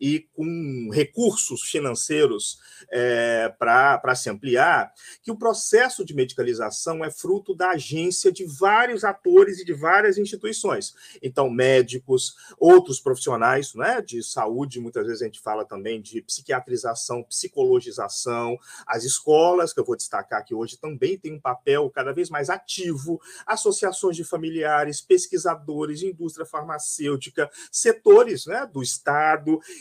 e 0.00 0.28
com 0.34 0.90
recursos 0.92 1.62
financeiros 1.62 2.58
é, 2.90 3.52
para 3.58 4.14
se 4.14 4.30
ampliar, 4.30 4.92
que 5.22 5.30
o 5.30 5.36
processo 5.36 6.04
de 6.04 6.14
medicalização 6.14 7.04
é 7.04 7.10
fruto 7.10 7.54
da 7.54 7.70
agência 7.70 8.26
agência 8.26 8.32
de 8.32 8.44
vários 8.44 9.04
atores 9.04 9.58
e 9.60 9.64
de 9.64 9.72
várias 9.72 10.18
instituições. 10.18 10.94
Então, 11.22 11.48
médicos, 11.48 12.34
outros 12.58 13.00
profissionais 13.00 13.74
né, 13.74 14.00
de 14.00 14.22
saúde, 14.22 14.80
muitas 14.80 15.06
vezes 15.06 15.22
a 15.22 15.26
gente 15.26 15.40
fala 15.40 15.64
também 15.64 16.00
de 16.00 16.20
psiquiatrização, 16.22 17.22
psicologização, 17.22 18.58
as 18.86 19.04
escolas, 19.04 19.72
que 19.72 19.80
eu 19.80 19.84
vou 19.84 19.96
destacar 19.96 20.40
aqui 20.40 20.54
hoje, 20.54 20.78
também 20.78 21.18
têm 21.18 21.34
um 21.34 21.40
papel 21.40 21.90
cada 21.90 22.12
vez 22.12 22.28
mais 22.30 22.50
ativo, 22.50 23.20
associações 23.46 24.16
de 24.16 24.24
familiares, 24.24 25.00
pesquisadores, 25.00 26.02
indústria 26.02 26.46
farmacêutica, 26.46 27.50
setores 27.70 28.46
né, 28.46 28.68
do 28.72 28.82
Estado, 28.82 29.15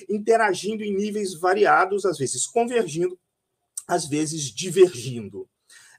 interagindo 0.09 0.83
em 0.83 0.95
níveis 0.95 1.33
variados, 1.33 2.05
às 2.05 2.17
vezes 2.17 2.45
convergindo, 2.45 3.17
às 3.87 4.07
vezes 4.07 4.43
divergindo. 4.43 5.47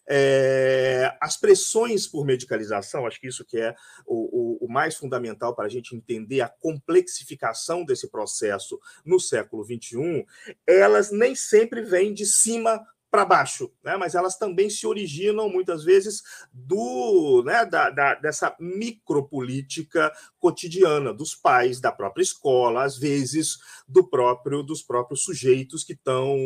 É, 0.08 1.12
as 1.20 1.36
pressões 1.36 2.06
por 2.06 2.24
medicalização, 2.24 3.06
acho 3.06 3.20
que 3.20 3.26
isso 3.26 3.44
que 3.44 3.58
é 3.58 3.74
o, 4.06 4.60
o, 4.62 4.66
o 4.66 4.68
mais 4.68 4.94
fundamental 4.94 5.54
para 5.54 5.66
a 5.66 5.68
gente 5.68 5.96
entender 5.96 6.40
a 6.40 6.48
complexificação 6.48 7.84
desse 7.84 8.08
processo 8.08 8.78
no 9.04 9.18
século 9.18 9.64
XXI, 9.64 10.24
elas 10.64 11.10
nem 11.10 11.34
sempre 11.34 11.82
vêm 11.82 12.14
de 12.14 12.24
cima 12.24 12.86
para 13.16 13.24
baixo, 13.24 13.72
né? 13.82 13.96
mas 13.96 14.14
elas 14.14 14.36
também 14.36 14.68
se 14.68 14.86
originam 14.86 15.48
muitas 15.48 15.82
vezes 15.82 16.22
do 16.52 17.42
né, 17.46 17.64
da, 17.64 17.88
da, 17.88 18.14
dessa 18.14 18.54
micropolítica 18.60 20.12
cotidiana 20.38 21.14
dos 21.14 21.34
pais, 21.34 21.80
da 21.80 21.90
própria 21.90 22.22
escola, 22.22 22.84
às 22.84 22.98
vezes 22.98 23.56
do 23.88 24.06
próprio 24.06 24.62
dos 24.62 24.82
próprios 24.82 25.22
sujeitos 25.22 25.82
que 25.82 25.94
estão 25.94 26.36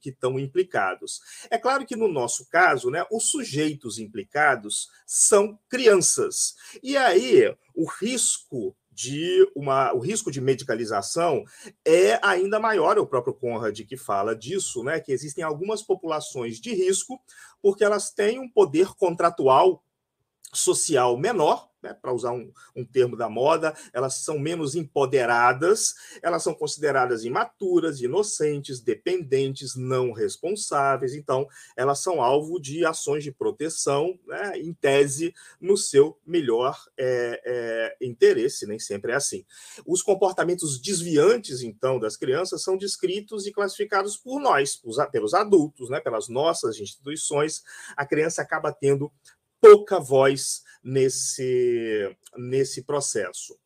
que 0.00 0.10
estão 0.10 0.36
implicados. 0.36 1.20
É 1.48 1.58
claro 1.58 1.86
que 1.86 1.94
no 1.94 2.08
nosso 2.08 2.48
caso, 2.50 2.90
né, 2.90 3.06
os 3.08 3.30
sujeitos 3.30 4.00
implicados 4.00 4.88
são 5.06 5.56
crianças 5.68 6.56
e 6.82 6.96
aí 6.96 7.54
o 7.72 7.88
risco 7.88 8.74
de 8.96 9.46
uma, 9.54 9.92
o 9.92 9.98
risco 9.98 10.30
de 10.30 10.40
medicalização 10.40 11.44
é 11.84 12.18
ainda 12.26 12.58
maior, 12.58 12.96
é 12.96 13.00
o 13.00 13.06
próprio 13.06 13.34
Conrad 13.34 13.78
que 13.82 13.94
fala 13.94 14.34
disso, 14.34 14.82
né, 14.82 14.98
que 14.98 15.12
existem 15.12 15.44
algumas 15.44 15.82
populações 15.82 16.58
de 16.58 16.72
risco 16.74 17.20
porque 17.60 17.84
elas 17.84 18.10
têm 18.10 18.38
um 18.38 18.48
poder 18.48 18.94
contratual 18.94 19.84
social 20.50 21.18
menor 21.18 21.68
né, 21.86 21.94
para 21.94 22.12
usar 22.12 22.32
um, 22.32 22.52
um, 22.74 22.84
termo 22.84 23.16
da 23.16 23.28
moda, 23.28 23.74
elas 23.92 24.14
são 24.16 24.38
menos 24.38 24.74
empoderadas, 24.74 25.94
elas 26.20 26.42
são 26.42 26.52
consideradas 26.52 27.24
imaturas, 27.24 28.00
inocentes, 28.00 28.80
dependentes, 28.80 29.76
não 29.76 30.12
responsáveis, 30.12 31.14
então 31.14 31.46
elas 31.76 32.00
são 32.00 32.20
alvo 32.20 32.60
de 32.60 32.84
ações 32.84 33.22
de 33.22 33.30
proteção, 33.30 34.18
né, 34.26 34.58
em 34.58 34.74
tese, 34.74 35.32
no 35.60 35.76
seu 35.76 36.18
melhor 36.26 36.76
é, 36.98 37.40
é, 37.44 37.96
interesse, 38.04 38.66
nem 38.66 38.78
sempre 38.78 39.12
é 39.12 39.14
assim. 39.14 39.44
Os 39.86 40.02
comportamentos 40.02 40.80
desviantes, 40.80 41.62
então, 41.62 41.98
das 41.98 42.16
crianças 42.16 42.62
são 42.62 42.76
descritos 42.76 43.46
e 43.46 43.52
classificados 43.52 44.16
por 44.16 44.40
nós, 44.40 44.80
pelos 45.12 45.34
adultos, 45.34 45.88
né, 45.88 46.00
pelas 46.00 46.28
nossas 46.28 46.80
instituições, 46.80 47.62
a 47.96 48.04
criança 48.04 48.42
acaba 48.42 48.72
tendo 48.72 49.12
pouca 49.60 49.98
voz 49.98 50.65
nesse, 50.86 52.16
nesse 52.36 52.82
processo. 52.82 53.58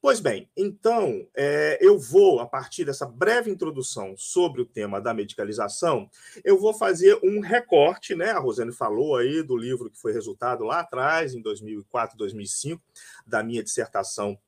Pois 0.00 0.18
bem, 0.18 0.48
então 0.56 1.28
é, 1.36 1.76
eu 1.78 1.98
vou, 1.98 2.40
a 2.40 2.46
partir 2.46 2.86
dessa 2.86 3.04
breve 3.04 3.50
introdução 3.50 4.14
sobre 4.16 4.62
o 4.62 4.64
tema 4.64 4.98
da 4.98 5.12
medicalização, 5.12 6.08
eu 6.42 6.58
vou 6.58 6.72
fazer 6.72 7.18
um 7.22 7.40
recorte, 7.40 8.14
né? 8.14 8.30
A 8.30 8.38
Rosane 8.38 8.72
falou 8.72 9.16
aí 9.16 9.42
do 9.42 9.58
livro 9.58 9.90
que 9.90 10.00
foi 10.00 10.12
resultado 10.12 10.64
lá 10.64 10.80
atrás, 10.80 11.34
em 11.34 11.42
2004, 11.42 12.16
2005, 12.16 12.82
da 13.26 13.42
minha 13.42 13.62
dissertação 13.62 14.38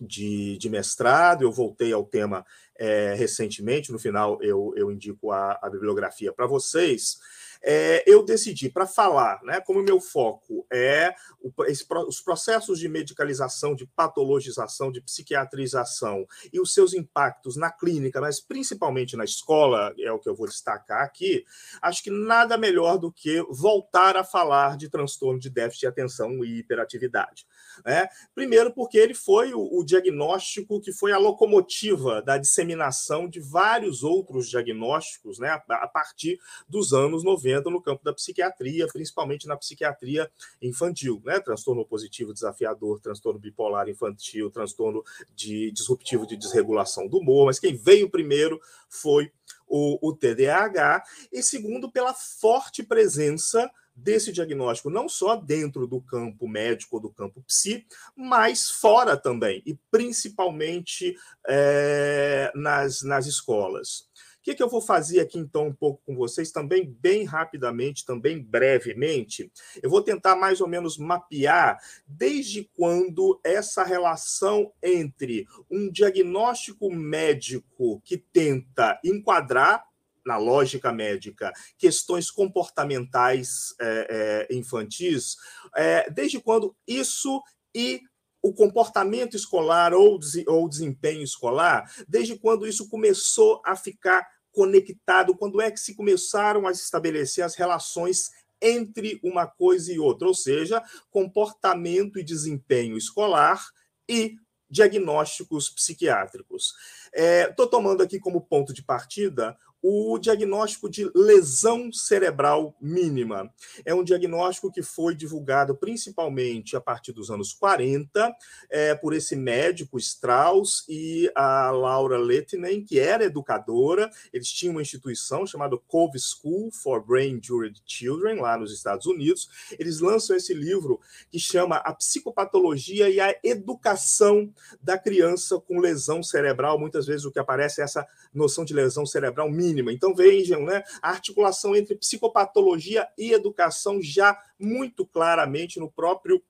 de, 0.00 0.56
de 0.56 0.70
mestrado. 0.70 1.42
Eu 1.42 1.52
voltei 1.52 1.92
ao 1.92 2.04
tema 2.04 2.46
é, 2.78 3.12
recentemente, 3.14 3.92
no 3.92 3.98
final 3.98 4.40
eu, 4.40 4.72
eu 4.74 4.90
indico 4.90 5.32
a, 5.32 5.58
a 5.60 5.68
bibliografia 5.68 6.32
para 6.32 6.46
vocês 6.46 7.18
é, 7.62 8.04
eu 8.06 8.24
decidi 8.24 8.68
para 8.68 8.86
falar, 8.86 9.42
né, 9.42 9.60
como 9.60 9.82
meu 9.82 10.00
foco 10.00 10.66
é 10.72 11.14
o, 11.40 11.52
esse, 11.64 11.84
os 12.06 12.20
processos 12.20 12.78
de 12.78 12.88
medicalização, 12.88 13.74
de 13.74 13.86
patologização, 13.86 14.92
de 14.92 15.00
psiquiatrização 15.00 16.26
e 16.52 16.60
os 16.60 16.72
seus 16.72 16.94
impactos 16.94 17.56
na 17.56 17.70
clínica, 17.70 18.20
mas 18.20 18.40
principalmente 18.40 19.16
na 19.16 19.24
escola, 19.24 19.92
é 19.98 20.10
o 20.12 20.18
que 20.18 20.28
eu 20.28 20.34
vou 20.34 20.46
destacar 20.46 21.02
aqui, 21.02 21.44
acho 21.82 22.02
que 22.02 22.10
nada 22.10 22.56
melhor 22.56 22.98
do 22.98 23.12
que 23.12 23.42
voltar 23.50 24.16
a 24.16 24.24
falar 24.24 24.76
de 24.76 24.88
transtorno 24.88 25.38
de 25.38 25.50
déficit 25.50 25.80
de 25.80 25.86
atenção 25.86 26.44
e 26.44 26.58
hiperatividade. 26.58 27.46
Né? 27.84 28.08
Primeiro, 28.34 28.72
porque 28.72 28.98
ele 28.98 29.14
foi 29.14 29.52
o, 29.52 29.78
o 29.78 29.84
diagnóstico 29.84 30.80
que 30.80 30.92
foi 30.92 31.12
a 31.12 31.18
locomotiva 31.18 32.22
da 32.22 32.38
disseminação 32.38 33.28
de 33.28 33.40
vários 33.40 34.02
outros 34.02 34.48
diagnósticos 34.48 35.38
né, 35.38 35.48
a, 35.48 35.74
a 35.74 35.88
partir 35.88 36.38
dos 36.68 36.92
anos 36.92 37.24
90 37.24 37.47
no 37.70 37.82
campo 37.82 38.04
da 38.04 38.12
psiquiatria, 38.12 38.86
principalmente 38.86 39.46
na 39.46 39.56
psiquiatria 39.56 40.30
infantil, 40.60 41.20
né? 41.24 41.40
Transtorno 41.40 41.84
positivo 41.84 42.32
desafiador, 42.32 43.00
transtorno 43.00 43.38
bipolar 43.38 43.88
infantil, 43.88 44.50
transtorno 44.50 45.02
de 45.34 45.70
disruptivo 45.72 46.26
de 46.26 46.36
desregulação 46.36 47.08
do 47.08 47.18
humor, 47.18 47.46
mas 47.46 47.58
quem 47.58 47.74
veio 47.74 48.10
primeiro 48.10 48.60
foi 48.88 49.32
o, 49.66 50.08
o 50.08 50.14
TDAH, 50.14 51.02
e 51.32 51.42
segundo, 51.42 51.90
pela 51.90 52.14
forte 52.14 52.82
presença 52.82 53.70
desse 53.94 54.32
diagnóstico, 54.32 54.90
não 54.90 55.08
só 55.08 55.34
dentro 55.34 55.86
do 55.86 56.00
campo 56.00 56.48
médico 56.48 56.96
ou 56.96 57.02
do 57.02 57.10
campo 57.10 57.42
psi, 57.42 57.84
mas 58.14 58.70
fora 58.70 59.16
também, 59.16 59.62
e 59.66 59.74
principalmente 59.90 61.16
é, 61.46 62.52
nas, 62.54 63.02
nas 63.02 63.26
escolas 63.26 64.07
que, 64.48 64.54
que 64.54 64.62
eu 64.62 64.68
vou 64.68 64.80
fazer 64.80 65.20
aqui, 65.20 65.38
então, 65.38 65.66
um 65.66 65.74
pouco 65.74 66.02
com 66.06 66.16
vocês, 66.16 66.50
também 66.50 66.90
bem 67.00 67.24
rapidamente, 67.24 68.06
também 68.06 68.42
brevemente? 68.42 69.52
Eu 69.82 69.90
vou 69.90 70.00
tentar 70.00 70.36
mais 70.36 70.62
ou 70.62 70.66
menos 70.66 70.96
mapear 70.96 71.78
desde 72.06 72.64
quando 72.74 73.38
essa 73.44 73.84
relação 73.84 74.72
entre 74.82 75.46
um 75.70 75.90
diagnóstico 75.90 76.90
médico 76.90 78.00
que 78.02 78.16
tenta 78.16 78.98
enquadrar 79.04 79.84
na 80.24 80.38
lógica 80.38 80.92
médica, 80.92 81.52
questões 81.76 82.30
comportamentais 82.30 83.74
é, 83.80 84.46
é, 84.50 84.54
infantis, 84.54 85.36
é, 85.76 86.08
desde 86.10 86.40
quando 86.40 86.74
isso 86.86 87.42
e 87.74 88.00
o 88.42 88.52
comportamento 88.52 89.36
escolar 89.36 89.92
ou, 89.92 90.18
ou 90.46 90.68
desempenho 90.68 91.22
escolar, 91.22 91.90
desde 92.06 92.38
quando 92.38 92.66
isso 92.66 92.88
começou 92.88 93.60
a 93.64 93.74
ficar 93.74 94.26
conectado, 94.58 95.36
quando 95.36 95.60
é 95.60 95.70
que 95.70 95.78
se 95.78 95.94
começaram 95.94 96.66
a 96.66 96.72
estabelecer 96.72 97.44
as 97.44 97.54
relações 97.54 98.32
entre 98.60 99.20
uma 99.22 99.46
coisa 99.46 99.92
e 99.92 100.00
outra, 100.00 100.26
ou 100.26 100.34
seja, 100.34 100.82
comportamento 101.12 102.18
e 102.18 102.24
desempenho 102.24 102.98
escolar 102.98 103.64
e 104.08 104.34
diagnósticos 104.68 105.70
psiquiátricos. 105.70 106.74
Estou 107.14 107.66
é, 107.66 107.70
tomando 107.70 108.02
aqui 108.02 108.18
como 108.18 108.40
ponto 108.40 108.74
de 108.74 108.82
partida 108.82 109.56
o 109.90 110.18
diagnóstico 110.18 110.86
de 110.90 111.10
lesão 111.14 111.90
cerebral 111.90 112.76
mínima. 112.78 113.50
É 113.86 113.94
um 113.94 114.04
diagnóstico 114.04 114.70
que 114.70 114.82
foi 114.82 115.14
divulgado 115.14 115.74
principalmente 115.74 116.76
a 116.76 116.80
partir 116.80 117.10
dos 117.10 117.30
anos 117.30 117.54
40 117.54 118.30
é, 118.68 118.94
por 118.94 119.14
esse 119.14 119.34
médico 119.34 119.96
Strauss 119.96 120.84
e 120.90 121.32
a 121.34 121.70
Laura 121.70 122.18
Lettinen, 122.18 122.84
que 122.84 123.00
era 123.00 123.24
educadora. 123.24 124.10
Eles 124.30 124.48
tinham 124.48 124.72
uma 124.72 124.82
instituição 124.82 125.46
chamada 125.46 125.78
Cove 125.88 126.18
School 126.18 126.70
for 126.70 127.02
Brain 127.02 127.38
Injured 127.38 127.80
Children, 127.86 128.42
lá 128.42 128.58
nos 128.58 128.74
Estados 128.74 129.06
Unidos. 129.06 129.48
Eles 129.78 130.00
lançam 130.00 130.36
esse 130.36 130.52
livro 130.52 131.00
que 131.30 131.38
chama 131.38 131.76
A 131.76 131.94
Psicopatologia 131.94 133.08
e 133.08 133.20
a 133.20 133.34
Educação 133.42 134.52
da 134.82 134.98
Criança 134.98 135.58
com 135.58 135.80
Lesão 135.80 136.22
Cerebral. 136.22 136.78
Muitas 136.78 137.06
vezes 137.06 137.24
o 137.24 137.32
que 137.32 137.38
aparece 137.38 137.80
é 137.80 137.84
essa 137.84 138.06
noção 138.34 138.66
de 138.66 138.74
lesão 138.74 139.06
cerebral 139.06 139.50
mínima 139.50 139.77
mínima. 139.78 139.92
Então 139.92 140.14
vejam, 140.14 140.64
né, 140.64 140.82
a 141.00 141.10
articulação 141.10 141.74
entre 141.74 141.94
psicopatologia 141.94 143.08
e 143.16 143.32
educação 143.32 144.00
já 144.02 144.38
muito 144.58 145.06
claramente 145.06 145.78
no 145.78 145.90
próprio 145.90 146.42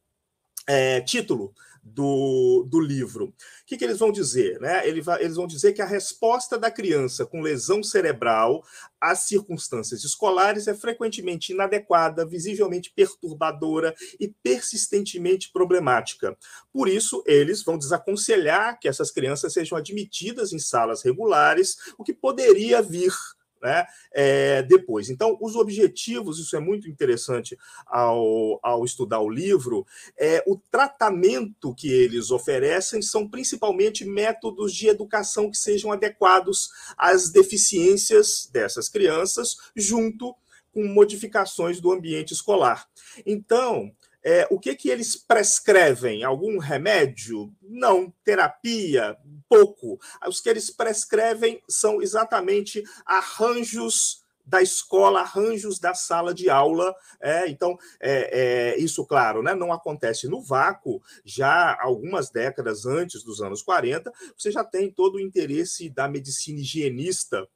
é, 0.67 1.01
título 1.01 1.55
do, 1.83 2.67
do 2.69 2.81
livro. 2.81 3.27
O 3.27 3.35
que, 3.67 3.77
que 3.77 3.85
eles 3.85 3.99
vão 3.99 4.13
dizer? 4.13 4.61
Né? 4.61 4.87
Eles, 4.87 5.07
eles 5.21 5.37
vão 5.37 5.47
dizer 5.47 5.73
que 5.73 5.83
a 5.83 5.87
resposta 5.87 6.59
da 6.59 6.71
criança 6.71 7.27
com 7.27 7.41
lesão 7.41 7.83
cerebral 7.83 8.65
às 9.01 9.21
circunstâncias 9.21 10.05
escolares 10.05 10.67
é 10.69 10.75
frequentemente 10.75 11.53
inadequada, 11.53 12.27
visivelmente 12.27 12.93
perturbadora 12.95 13.95
e 14.19 14.29
persistentemente 14.43 15.51
problemática. 15.53 16.37
Por 16.73 16.89
isso, 16.89 17.23
eles 17.27 17.63
vão 17.63 17.79
desaconselhar 17.79 18.79
que 18.79 18.89
essas 18.89 19.11
crianças 19.11 19.53
sejam 19.53 19.79
admitidas 19.79 20.53
em 20.53 20.59
salas 20.59 21.03
regulares, 21.03 21.77
o 21.97 22.05
que 22.05 22.13
poderia 22.13 22.83
vir 22.83 23.13
né, 23.63 23.87
é, 24.13 24.63
depois. 24.63 25.11
Então, 25.11 25.37
os 25.41 25.57
objetivos, 25.57 26.39
isso 26.39 26.57
é 26.57 26.61
muito 26.61 26.89
interessante 26.89 27.59
ao, 27.87 28.59
ao 28.63 28.85
estudar 28.85 29.21
o 29.21 29.31
livro, 29.31 29.87
é, 30.19 30.43
o 30.47 30.57
tratamento 30.71 31.75
que 31.75 31.91
eles 31.91 32.31
oferecem 32.31 33.03
são 33.03 33.29
principalmente 33.29 34.05
métodos 34.05 34.75
de 34.75 34.89
educação 34.89 35.51
que 35.51 35.57
sejam 35.57 35.93
adequados 35.93 36.71
às 36.97 37.31
deficiências 37.31 38.49
dessas 38.53 38.89
crianças, 38.89 39.57
junto 39.75 40.35
com 40.73 40.87
modificações 40.87 41.81
do 41.81 41.93
ambiente 41.93 42.33
escolar. 42.33 42.89
Então, 43.27 43.91
é, 44.25 44.47
o 44.51 44.59
que, 44.59 44.75
que 44.75 44.91
eles 44.91 45.17
prescrevem? 45.17 46.25
Algum 46.25 46.59
remédio? 46.59 47.53
Não. 47.63 48.13
Terapia? 48.25 49.17
Pouco. 49.49 49.99
Os 50.27 50.41
que 50.41 50.49
eles 50.49 50.71
prescrevem 50.71 51.63
são 51.69 52.03
exatamente 52.03 52.83
arranjos 53.07 54.23
da 54.49 54.63
escola, 54.63 55.21
arranjos 55.21 55.79
da 55.79 55.95
sala 55.95 56.33
de 56.33 56.49
aula. 56.49 56.95
É, 57.21 57.49
então, 57.49 57.79
é, 58.01 58.73
é, 58.73 58.79
isso, 58.79 59.05
claro, 59.05 59.43
né, 59.43 59.55
não 59.55 59.73
acontece 59.73 60.27
no 60.27 60.43
vácuo. 60.43 61.03
Já 61.25 61.79
algumas 61.81 62.31
décadas 62.31 62.87
antes 62.87 63.23
dos 63.23 63.43
anos 63.43 63.63
40, 63.63 64.11
você 64.37 64.51
já 64.51 64.65
tem 64.65 64.91
todo 64.91 65.17
o 65.17 65.21
interesse 65.21 65.91
da 65.91 66.09
medicina 66.09 66.61
higienista 66.61 67.47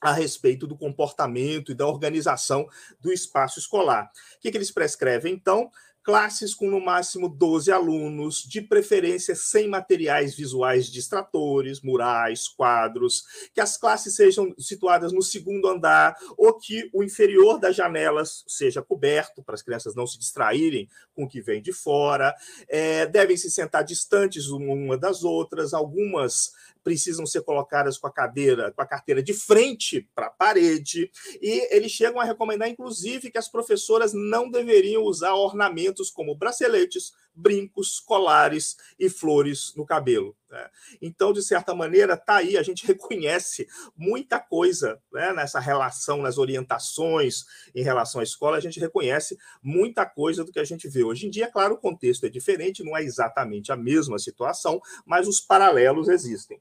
a 0.00 0.12
respeito 0.12 0.64
do 0.64 0.76
comportamento 0.76 1.72
e 1.72 1.74
da 1.74 1.86
organização 1.86 2.68
do 3.00 3.12
espaço 3.12 3.58
escolar. 3.58 4.08
O 4.36 4.40
que, 4.40 4.50
que 4.50 4.56
eles 4.56 4.70
prescrevem, 4.70 5.34
então? 5.34 5.70
Classes 6.08 6.54
com 6.54 6.70
no 6.70 6.80
máximo 6.80 7.28
12 7.28 7.70
alunos, 7.70 8.42
de 8.42 8.62
preferência 8.62 9.34
sem 9.34 9.68
materiais 9.68 10.34
visuais 10.34 10.86
distratores, 10.86 11.82
murais, 11.82 12.48
quadros, 12.48 13.24
que 13.52 13.60
as 13.60 13.76
classes 13.76 14.16
sejam 14.16 14.54
situadas 14.56 15.12
no 15.12 15.20
segundo 15.20 15.68
andar 15.68 16.16
ou 16.38 16.54
que 16.54 16.88
o 16.94 17.04
inferior 17.04 17.60
das 17.60 17.76
janelas 17.76 18.42
seja 18.48 18.80
coberto 18.80 19.42
para 19.42 19.54
as 19.54 19.60
crianças 19.60 19.94
não 19.94 20.06
se 20.06 20.18
distraírem 20.18 20.88
com 21.14 21.24
o 21.24 21.28
que 21.28 21.42
vem 21.42 21.60
de 21.60 21.74
fora, 21.74 22.34
é, 22.70 23.04
devem 23.04 23.36
se 23.36 23.50
sentar 23.50 23.84
distantes 23.84 24.48
uma 24.48 24.96
das 24.96 25.24
outras, 25.24 25.74
algumas 25.74 26.54
precisam 26.88 27.26
ser 27.26 27.42
colocadas 27.42 27.98
com 27.98 28.06
a 28.06 28.10
cadeira, 28.10 28.72
com 28.72 28.80
a 28.80 28.86
carteira 28.86 29.22
de 29.22 29.34
frente 29.34 30.08
para 30.14 30.28
a 30.28 30.30
parede, 30.30 31.10
e 31.38 31.68
eles 31.70 31.92
chegam 31.92 32.18
a 32.18 32.24
recomendar, 32.24 32.66
inclusive, 32.66 33.30
que 33.30 33.36
as 33.36 33.46
professoras 33.46 34.14
não 34.14 34.50
deveriam 34.50 35.02
usar 35.02 35.34
ornamentos 35.34 36.10
como 36.10 36.34
braceletes, 36.34 37.12
brincos, 37.34 38.00
colares 38.00 38.74
e 38.98 39.10
flores 39.10 39.74
no 39.76 39.84
cabelo. 39.84 40.34
Né? 40.48 40.70
Então, 41.02 41.30
de 41.30 41.42
certa 41.42 41.74
maneira, 41.74 42.16
tá 42.16 42.36
aí, 42.36 42.56
a 42.56 42.62
gente 42.62 42.84
reconhece 42.88 43.68
muita 43.94 44.40
coisa 44.40 44.98
né, 45.12 45.34
nessa 45.34 45.60
relação, 45.60 46.22
nas 46.22 46.38
orientações 46.38 47.44
em 47.74 47.82
relação 47.82 48.22
à 48.22 48.24
escola, 48.24 48.56
a 48.56 48.60
gente 48.60 48.80
reconhece 48.80 49.36
muita 49.62 50.06
coisa 50.06 50.42
do 50.42 50.50
que 50.50 50.58
a 50.58 50.64
gente 50.64 50.88
vê. 50.88 51.04
Hoje 51.04 51.26
em 51.26 51.30
dia, 51.30 51.50
claro, 51.50 51.74
o 51.74 51.78
contexto 51.78 52.24
é 52.24 52.30
diferente, 52.30 52.82
não 52.82 52.96
é 52.96 53.02
exatamente 53.02 53.70
a 53.70 53.76
mesma 53.76 54.18
situação, 54.18 54.80
mas 55.04 55.28
os 55.28 55.38
paralelos 55.38 56.08
existem. 56.08 56.58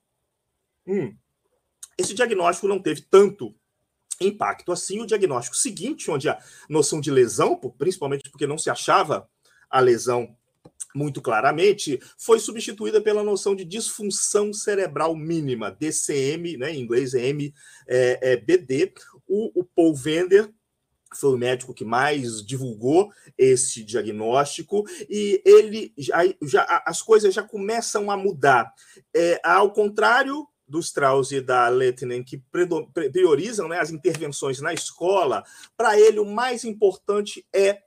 Hum. 0.87 1.15
Esse 1.97 2.13
diagnóstico 2.13 2.67
não 2.67 2.79
teve 2.79 3.01
tanto 3.01 3.55
impacto 4.21 4.71
assim. 4.71 5.01
O 5.01 5.05
diagnóstico 5.05 5.55
seguinte, 5.55 6.09
onde 6.09 6.29
a 6.29 6.39
noção 6.69 7.01
de 7.01 7.11
lesão, 7.11 7.55
principalmente 7.77 8.29
porque 8.29 8.47
não 8.47 8.57
se 8.57 8.69
achava 8.69 9.29
a 9.69 9.79
lesão 9.79 10.35
muito 10.95 11.21
claramente, 11.21 11.99
foi 12.17 12.39
substituída 12.39 13.01
pela 13.01 13.23
noção 13.23 13.55
de 13.55 13.65
disfunção 13.65 14.53
cerebral 14.53 15.15
mínima, 15.15 15.71
DCM, 15.71 16.57
né, 16.57 16.73
em 16.73 16.81
inglês 16.81 17.13
é 17.13 17.27
MBD. 17.27 18.83
É, 18.83 18.93
o, 19.27 19.61
o 19.61 19.63
Paul 19.63 19.95
Vender 19.95 20.51
foi 21.15 21.33
o 21.33 21.37
médico 21.37 21.73
que 21.73 21.85
mais 21.85 22.45
divulgou 22.45 23.11
esse 23.37 23.83
diagnóstico 23.83 24.85
e 25.09 25.41
ele 25.45 25.93
já, 25.97 26.17
já 26.41 26.83
as 26.85 27.01
coisas 27.01 27.33
já 27.33 27.43
começam 27.43 28.11
a 28.11 28.17
mudar. 28.17 28.71
É, 29.15 29.39
ao 29.43 29.71
contrário 29.71 30.47
do 30.67 30.79
Strauss 30.79 31.31
e 31.31 31.41
da 31.41 31.69
Lettinen, 31.69 32.23
que 32.23 32.43
priorizam 33.11 33.67
né, 33.67 33.79
as 33.79 33.89
intervenções 33.89 34.59
na 34.59 34.73
escola, 34.73 35.43
para 35.75 35.99
ele 35.99 36.19
o 36.19 36.25
mais 36.25 36.63
importante 36.63 37.45
é 37.53 37.81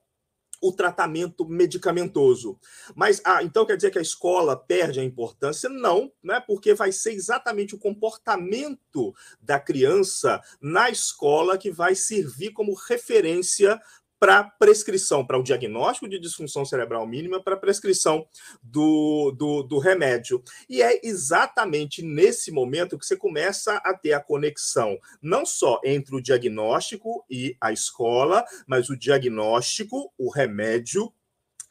o 0.60 0.72
tratamento 0.72 1.48
medicamentoso. 1.48 2.58
Mas, 2.94 3.20
ah, 3.24 3.42
então 3.42 3.64
quer 3.64 3.76
dizer 3.76 3.90
que 3.90 3.98
a 3.98 4.02
escola 4.02 4.54
perde 4.56 5.00
a 5.00 5.04
importância? 5.04 5.70
Não, 5.70 6.12
né? 6.22 6.40
porque 6.46 6.74
vai 6.74 6.92
ser 6.92 7.12
exatamente 7.12 7.74
o 7.74 7.78
comportamento 7.78 9.14
da 9.40 9.58
criança 9.58 10.40
na 10.60 10.90
escola 10.90 11.56
que 11.56 11.70
vai 11.70 11.94
servir 11.94 12.50
como 12.50 12.74
referência 12.74 13.80
para 14.20 14.44
prescrição, 14.44 15.26
para 15.26 15.38
o 15.38 15.42
diagnóstico 15.42 16.06
de 16.06 16.20
disfunção 16.20 16.62
cerebral 16.66 17.06
mínima, 17.06 17.42
para 17.42 17.56
prescrição 17.56 18.26
do, 18.62 19.34
do, 19.36 19.62
do, 19.62 19.78
remédio. 19.78 20.42
E 20.68 20.82
é 20.82 21.00
exatamente 21.02 22.02
nesse 22.02 22.52
momento 22.52 22.98
que 22.98 23.06
você 23.06 23.16
começa 23.16 23.76
a 23.76 23.94
ter 23.94 24.12
a 24.12 24.20
conexão, 24.20 24.98
não 25.22 25.46
só 25.46 25.80
entre 25.82 26.14
o 26.14 26.20
diagnóstico 26.20 27.24
e 27.30 27.56
a 27.58 27.72
escola, 27.72 28.44
mas 28.66 28.90
o 28.90 28.96
diagnóstico, 28.96 30.12
o 30.18 30.30
remédio 30.30 31.10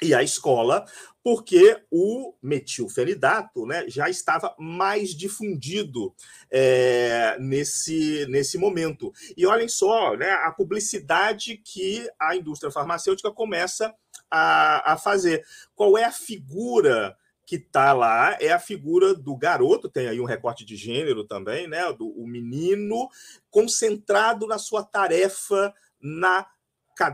e 0.02 0.14
a 0.14 0.24
escola, 0.24 0.86
porque 1.24 1.78
o 1.92 2.34
metilfenidato 2.42 3.66
né, 3.66 3.86
já 3.88 4.10
estava 4.10 4.56
mais 4.58 5.10
difundido 5.10 6.14
é, 6.50 7.38
nesse, 7.40 8.26
nesse 8.30 8.58
momento. 8.58 9.12
E 9.36 9.46
olhem 9.46 9.68
só 9.68 10.16
né, 10.16 10.32
a 10.32 10.52
publicidade 10.52 11.58
que 11.58 12.10
a 12.20 12.36
indústria 12.36 12.72
farmacêutica 12.72 13.32
começa 13.32 13.94
a, 14.32 14.94
a 14.94 14.98
fazer. 14.98 15.46
Qual 15.76 15.98
é 15.98 16.06
a 16.06 16.12
figura 16.12 17.18
que 17.46 17.58
está 17.58 17.92
lá? 17.92 18.38
É 18.40 18.52
a 18.52 18.60
figura 18.60 19.14
do 19.14 19.36
garoto, 19.36 19.90
tem 19.90 20.08
aí 20.08 20.22
um 20.22 20.26
recorte 20.26 20.64
de 20.64 20.78
gênero 20.78 21.26
também, 21.26 21.68
né? 21.68 21.92
Do 21.92 22.08
o 22.08 22.26
menino 22.26 23.10
concentrado 23.50 24.48
na 24.48 24.58
sua 24.58 24.84
tarefa 24.84 25.74
na, 26.00 26.46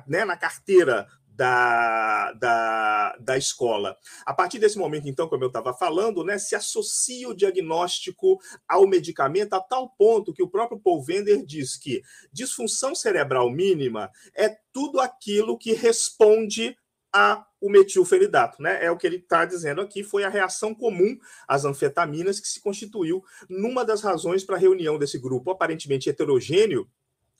né, 0.08 0.26
na 0.26 0.38
carteira 0.38 1.08
da, 1.36 2.32
da, 2.34 3.16
da 3.20 3.38
escola. 3.38 3.98
A 4.26 4.34
partir 4.34 4.58
desse 4.58 4.78
momento, 4.78 5.08
então, 5.08 5.28
como 5.28 5.44
eu 5.44 5.48
estava 5.48 5.74
falando, 5.74 6.24
né, 6.24 6.38
se 6.38 6.56
associa 6.56 7.28
o 7.28 7.36
diagnóstico 7.36 8.40
ao 8.68 8.88
medicamento 8.88 9.54
a 9.54 9.60
tal 9.60 9.90
ponto 9.90 10.34
que 10.34 10.44
o 10.44 10.50
próprio 10.50 10.80
Paul 10.80 11.04
Vender 11.04 11.46
diz 11.46 11.78
que 11.78 12.02
disfunção 12.32 12.96
cerebral 12.96 13.50
mínima 13.52 14.10
é 14.34 14.58
tudo 14.72 15.00
aquilo 15.00 15.58
que 15.58 15.74
responde 15.74 16.78
a 17.14 17.46
o 17.62 17.70
metilfenidato, 17.70 18.62
né? 18.62 18.84
É 18.86 18.92
o 18.92 18.98
que 18.98 19.08
ele 19.08 19.16
está 19.16 19.44
dizendo 19.44 19.82
aqui, 19.82 20.04
foi 20.04 20.24
a 20.24 20.30
reação 20.30 20.76
comum 20.76 21.18
às 21.48 21.66
anfetaminas 21.66 22.40
que 22.40 22.48
se 22.48 22.62
constituiu 22.62 23.24
numa 23.50 23.84
das 23.84 24.02
razões 24.02 24.44
para 24.44 24.56
a 24.56 24.60
reunião 24.60 25.00
desse 25.00 25.18
grupo 25.18 25.50
aparentemente 25.50 26.08
heterogêneo 26.08 26.88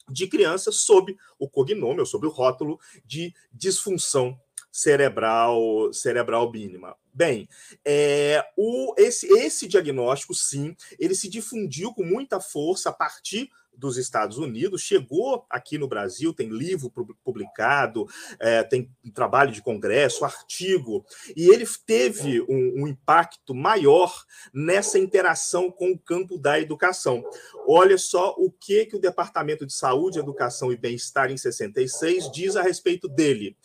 de 0.10 0.28
crianças 0.28 0.78
sob 0.78 1.16
o 1.40 1.50
cognome, 1.50 2.06
sob 2.06 2.28
o 2.28 2.32
rótulo 2.32 2.80
de 3.06 3.34
disfunção 3.52 4.40
cerebral 4.72 5.94
cerebral 5.94 6.52
mínima. 6.52 6.98
Bem, 7.14 7.48
é, 7.86 8.46
o, 8.58 8.94
esse, 8.98 9.26
esse 9.28 9.68
diagnóstico, 9.68 10.34
sim, 10.34 10.76
ele 11.00 11.16
se 11.16 11.30
difundiu 11.30 11.94
com 11.94 12.04
muita 12.04 12.42
força 12.42 12.90
a 12.90 12.94
partir 12.94 13.50
dos 13.78 13.98
Estados 13.98 14.38
Unidos, 14.38 14.82
chegou 14.82 15.46
aqui 15.50 15.78
no 15.78 15.88
Brasil, 15.88 16.34
tem 16.34 16.50
livro 16.50 16.92
publicado, 17.24 18.08
é, 18.40 18.64
tem 18.64 18.90
trabalho 19.14 19.52
de 19.52 19.62
congresso, 19.62 20.26
artigo, 20.26 21.06
e 21.36 21.50
ele 21.50 21.66
teve 21.86 22.42
um, 22.42 22.84
um, 22.84 22.88
impacto 22.88 23.54
maior 23.54 24.14
nessa 24.54 25.00
interação 25.00 25.72
com 25.72 25.92
o 25.92 26.00
campo 26.00 26.38
da 26.38 26.60
educação. 26.60 27.24
Olha 27.68 27.98
só 27.98 28.36
o 28.38 28.52
que, 28.52 28.86
que 28.86 28.96
o 28.96 29.02
Departamento 29.02 29.66
de 29.66 29.74
Saúde, 29.74 30.20
Educação 30.20 30.72
e 30.72 30.78
Bem-Estar, 30.78 31.32
em 31.32 31.38
66, 31.38 32.32
diz 32.32 32.56
a 32.56 32.62
respeito 32.62 33.08
dele. 33.08 33.56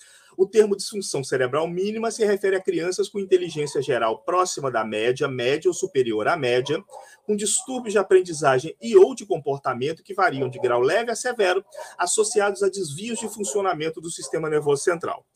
O 0.40 0.46
termo 0.46 0.74
disfunção 0.74 1.22
cerebral 1.22 1.68
mínima 1.68 2.10
se 2.10 2.24
refere 2.24 2.56
a 2.56 2.62
crianças 2.62 3.10
com 3.10 3.20
inteligência 3.20 3.82
geral 3.82 4.22
próxima 4.22 4.70
da 4.70 4.82
média, 4.82 5.28
média 5.28 5.68
ou 5.68 5.74
superior 5.74 6.26
à 6.26 6.34
média, 6.34 6.82
com 7.26 7.36
distúrbios 7.36 7.92
de 7.92 7.98
aprendizagem 7.98 8.74
e 8.80 8.96
ou 8.96 9.14
de 9.14 9.26
comportamento 9.26 10.02
que 10.02 10.14
variam 10.14 10.48
de 10.48 10.58
grau 10.58 10.80
leve 10.80 11.10
a 11.10 11.14
severo, 11.14 11.62
associados 11.98 12.62
a 12.62 12.70
desvios 12.70 13.18
de 13.18 13.28
funcionamento 13.28 14.00
do 14.00 14.10
sistema 14.10 14.48
nervoso 14.48 14.82
central. 14.82 15.26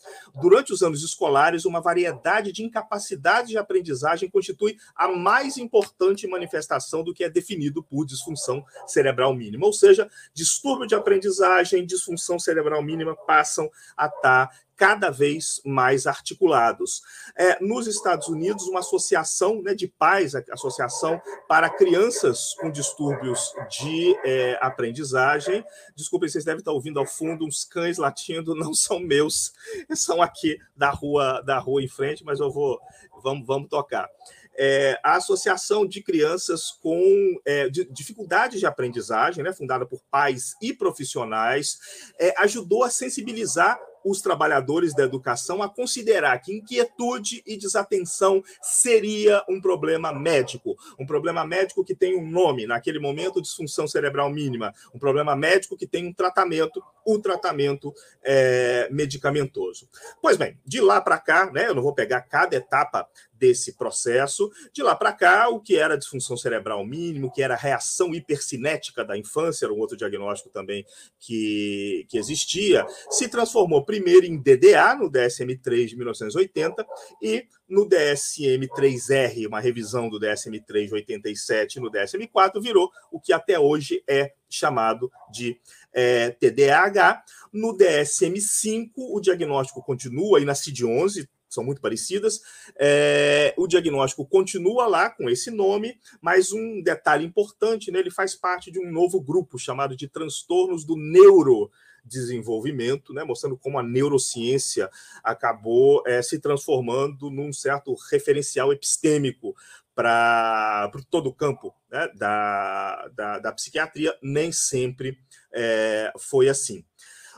Durante 0.40 0.72
os 0.72 0.82
anos 0.82 1.04
escolares, 1.04 1.66
uma 1.66 1.82
variedade 1.82 2.50
de 2.50 2.64
incapacidades 2.64 3.50
de 3.50 3.58
aprendizagem 3.58 4.30
constitui 4.30 4.78
a 4.96 5.06
mais 5.08 5.58
importante 5.58 6.26
manifestação 6.26 7.04
do 7.04 7.12
que 7.12 7.24
é 7.24 7.28
definido 7.28 7.82
por 7.82 8.06
disfunção 8.06 8.64
cerebral 8.86 9.34
mínima, 9.34 9.66
ou 9.66 9.72
seja, 9.74 10.10
distúrbio 10.32 10.86
de 10.86 10.94
aprendizagem, 10.94 11.84
disfunção 11.84 12.38
cerebral 12.38 12.82
mínima 12.82 13.14
passam 13.14 13.70
a 13.94 14.06
estar 14.06 14.64
cada 14.76 15.10
vez 15.10 15.60
mais 15.64 16.06
articulados. 16.06 17.02
É, 17.36 17.62
nos 17.62 17.86
Estados 17.86 18.28
Unidos, 18.28 18.66
uma 18.66 18.80
associação 18.80 19.62
né, 19.62 19.74
de 19.74 19.88
pais, 19.88 20.34
associação 20.50 21.20
para 21.48 21.70
crianças 21.70 22.54
com 22.60 22.70
distúrbios 22.70 23.52
de 23.70 24.16
é, 24.24 24.58
aprendizagem. 24.60 25.64
Desculpem, 25.94 26.28
vocês 26.28 26.44
devem 26.44 26.58
estar 26.58 26.72
ouvindo 26.72 26.98
ao 26.98 27.06
fundo 27.06 27.46
uns 27.46 27.64
cães 27.64 27.98
latindo, 27.98 28.54
não 28.54 28.74
são 28.74 28.98
meus, 29.00 29.52
são 29.94 30.20
aqui 30.22 30.58
da 30.76 30.90
rua 30.90 31.42
da 31.42 31.58
rua 31.58 31.82
em 31.82 31.88
frente, 31.88 32.24
mas 32.24 32.40
eu 32.40 32.50
vou 32.50 32.80
vamos, 33.22 33.46
vamos 33.46 33.68
tocar. 33.68 34.08
É, 34.56 35.00
a 35.02 35.16
Associação 35.16 35.84
de 35.84 36.00
Crianças 36.00 36.70
com 36.70 37.40
é, 37.44 37.68
de, 37.68 37.84
Dificuldades 37.86 38.60
de 38.60 38.66
Aprendizagem, 38.66 39.42
né, 39.42 39.52
fundada 39.52 39.84
por 39.84 40.00
pais 40.10 40.54
e 40.62 40.72
profissionais, 40.72 41.78
é, 42.20 42.32
ajudou 42.38 42.84
a 42.84 42.90
sensibilizar 42.90 43.80
os 44.04 44.20
trabalhadores 44.20 44.94
da 44.94 45.02
educação 45.02 45.62
a 45.62 45.68
considerar 45.68 46.38
que 46.38 46.54
inquietude 46.54 47.42
e 47.46 47.56
desatenção 47.56 48.42
seria 48.62 49.42
um 49.48 49.60
problema 49.60 50.12
médico, 50.12 50.76
um 50.98 51.06
problema 51.06 51.44
médico 51.44 51.84
que 51.84 51.94
tem 51.94 52.16
um 52.16 52.28
nome, 52.28 52.66
naquele 52.66 52.98
momento, 52.98 53.40
disfunção 53.40 53.88
cerebral 53.88 54.30
mínima, 54.30 54.72
um 54.94 54.98
problema 54.98 55.34
médico 55.34 55.76
que 55.76 55.86
tem 55.86 56.06
um 56.06 56.12
tratamento, 56.12 56.82
o 57.04 57.14
um 57.14 57.20
tratamento 57.20 57.92
é, 58.22 58.88
medicamentoso. 58.90 59.88
Pois 60.20 60.36
bem, 60.36 60.58
de 60.64 60.80
lá 60.80 61.00
para 61.00 61.18
cá, 61.18 61.50
né, 61.50 61.68
eu 61.68 61.74
não 61.74 61.82
vou 61.82 61.94
pegar 61.94 62.20
cada 62.22 62.56
etapa 62.56 63.08
desse 63.38 63.76
processo. 63.76 64.50
De 64.72 64.82
lá 64.82 64.94
para 64.94 65.12
cá, 65.12 65.48
o 65.48 65.60
que 65.60 65.76
era 65.76 65.98
disfunção 65.98 66.36
cerebral 66.36 66.84
mínimo, 66.84 67.32
que 67.32 67.42
era 67.42 67.56
reação 67.56 68.14
hipercinética 68.14 69.04
da 69.04 69.16
infância, 69.16 69.66
era 69.66 69.74
um 69.74 69.78
outro 69.78 69.96
diagnóstico 69.96 70.50
também 70.50 70.84
que, 71.18 72.06
que 72.08 72.18
existia, 72.18 72.86
se 73.10 73.28
transformou 73.28 73.84
primeiro 73.84 74.26
em 74.26 74.36
DDA, 74.36 74.94
no 74.94 75.10
DSM-3 75.10 75.86
de 75.86 75.96
1980, 75.96 76.86
e 77.22 77.46
no 77.68 77.88
DSM-3R, 77.88 79.46
uma 79.46 79.60
revisão 79.60 80.08
do 80.08 80.20
DSM-3 80.20 80.86
de 80.86 80.94
87, 80.94 81.80
no 81.80 81.90
DSM-4, 81.90 82.60
virou 82.60 82.90
o 83.10 83.20
que 83.20 83.32
até 83.32 83.58
hoje 83.58 84.02
é 84.06 84.32
chamado 84.48 85.10
de 85.32 85.58
é, 85.92 86.30
TDAH. 86.30 87.22
No 87.52 87.76
DSM-5, 87.76 88.90
o 88.96 89.20
diagnóstico 89.20 89.82
continua, 89.82 90.40
e 90.40 90.44
na 90.44 90.52
CID-11, 90.52 91.28
são 91.54 91.64
muito 91.64 91.80
parecidas. 91.80 92.40
É, 92.78 93.54
o 93.56 93.66
diagnóstico 93.66 94.26
continua 94.26 94.86
lá 94.86 95.10
com 95.10 95.30
esse 95.30 95.50
nome, 95.50 95.98
mas 96.20 96.52
um 96.52 96.82
detalhe 96.82 97.24
importante, 97.24 97.90
né, 97.90 98.00
ele 98.00 98.10
faz 98.10 98.34
parte 98.34 98.70
de 98.70 98.78
um 98.78 98.90
novo 98.90 99.20
grupo 99.20 99.58
chamado 99.58 99.96
de 99.96 100.08
transtornos 100.08 100.84
do 100.84 100.96
neuro 100.96 101.70
desenvolvimento, 102.04 103.14
né, 103.14 103.24
mostrando 103.24 103.56
como 103.56 103.78
a 103.78 103.82
neurociência 103.82 104.90
acabou 105.22 106.02
é, 106.06 106.20
se 106.20 106.38
transformando 106.38 107.30
num 107.30 107.52
certo 107.52 107.94
referencial 108.10 108.72
epistêmico 108.72 109.54
para 109.94 110.90
todo 111.08 111.28
o 111.28 111.34
campo 111.34 111.74
né, 111.90 112.08
da, 112.14 113.08
da, 113.14 113.38
da, 113.38 113.52
psiquiatria, 113.52 114.16
nem 114.20 114.50
sempre 114.50 115.16
é, 115.52 116.12
foi 116.18 116.48
assim. 116.48 116.84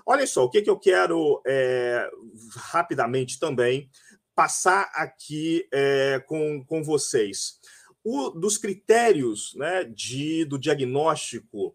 Olha 0.07 0.27
só, 0.27 0.45
o 0.45 0.51
que, 0.51 0.63
que 0.63 0.71
eu 0.71 0.79
quero 0.79 1.43
é, 1.47 2.09
rapidamente 2.55 3.39
também 3.39 3.91
passar 4.37 4.91
aqui 4.95 5.67
é, 5.73 6.23
com, 6.27 6.63
com 6.65 6.85
vocês. 6.85 7.59
O, 8.05 8.31
dos 8.31 8.59
critérios 8.59 9.55
né, 9.57 9.83
de, 9.85 10.45
do 10.45 10.59
diagnóstico 10.59 11.75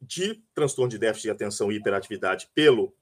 de 0.00 0.42
transtorno 0.54 0.90
de 0.90 0.98
déficit 0.98 1.24
de 1.24 1.30
atenção 1.30 1.70
e 1.70 1.76
hiperatividade 1.76 2.48
pelo 2.52 2.92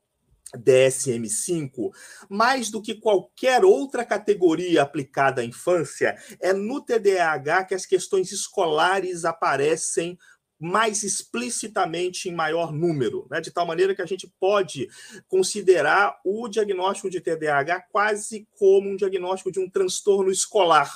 DSM-5, 0.55 1.91
mais 2.29 2.71
do 2.71 2.83
que 2.83 2.97
qualquer 2.97 3.65
outra 3.65 4.05
categoria 4.05 4.83
aplicada 4.83 5.41
à 5.41 5.45
infância, 5.45 6.17
é 6.41 6.53
no 6.53 6.81
TDAH 6.81 7.65
que 7.65 7.75
as 7.75 7.87
questões 7.87 8.33
escolares 8.33 9.25
aparecem 9.25 10.19
mais 10.61 11.03
explicitamente 11.03 12.29
em 12.29 12.35
maior 12.35 12.71
número, 12.71 13.27
né? 13.31 13.41
de 13.41 13.51
tal 13.51 13.65
maneira 13.65 13.95
que 13.95 14.03
a 14.03 14.07
gente 14.07 14.31
pode 14.39 14.89
considerar 15.27 16.21
o 16.23 16.47
diagnóstico 16.49 17.09
de 17.09 17.21
TDAH 17.21 17.87
quase 17.91 18.47
como 18.59 18.91
um 18.91 18.97
diagnóstico 18.97 19.51
de 19.51 19.59
um 19.59 19.71
transtorno 19.71 20.31
escolar. 20.31 20.93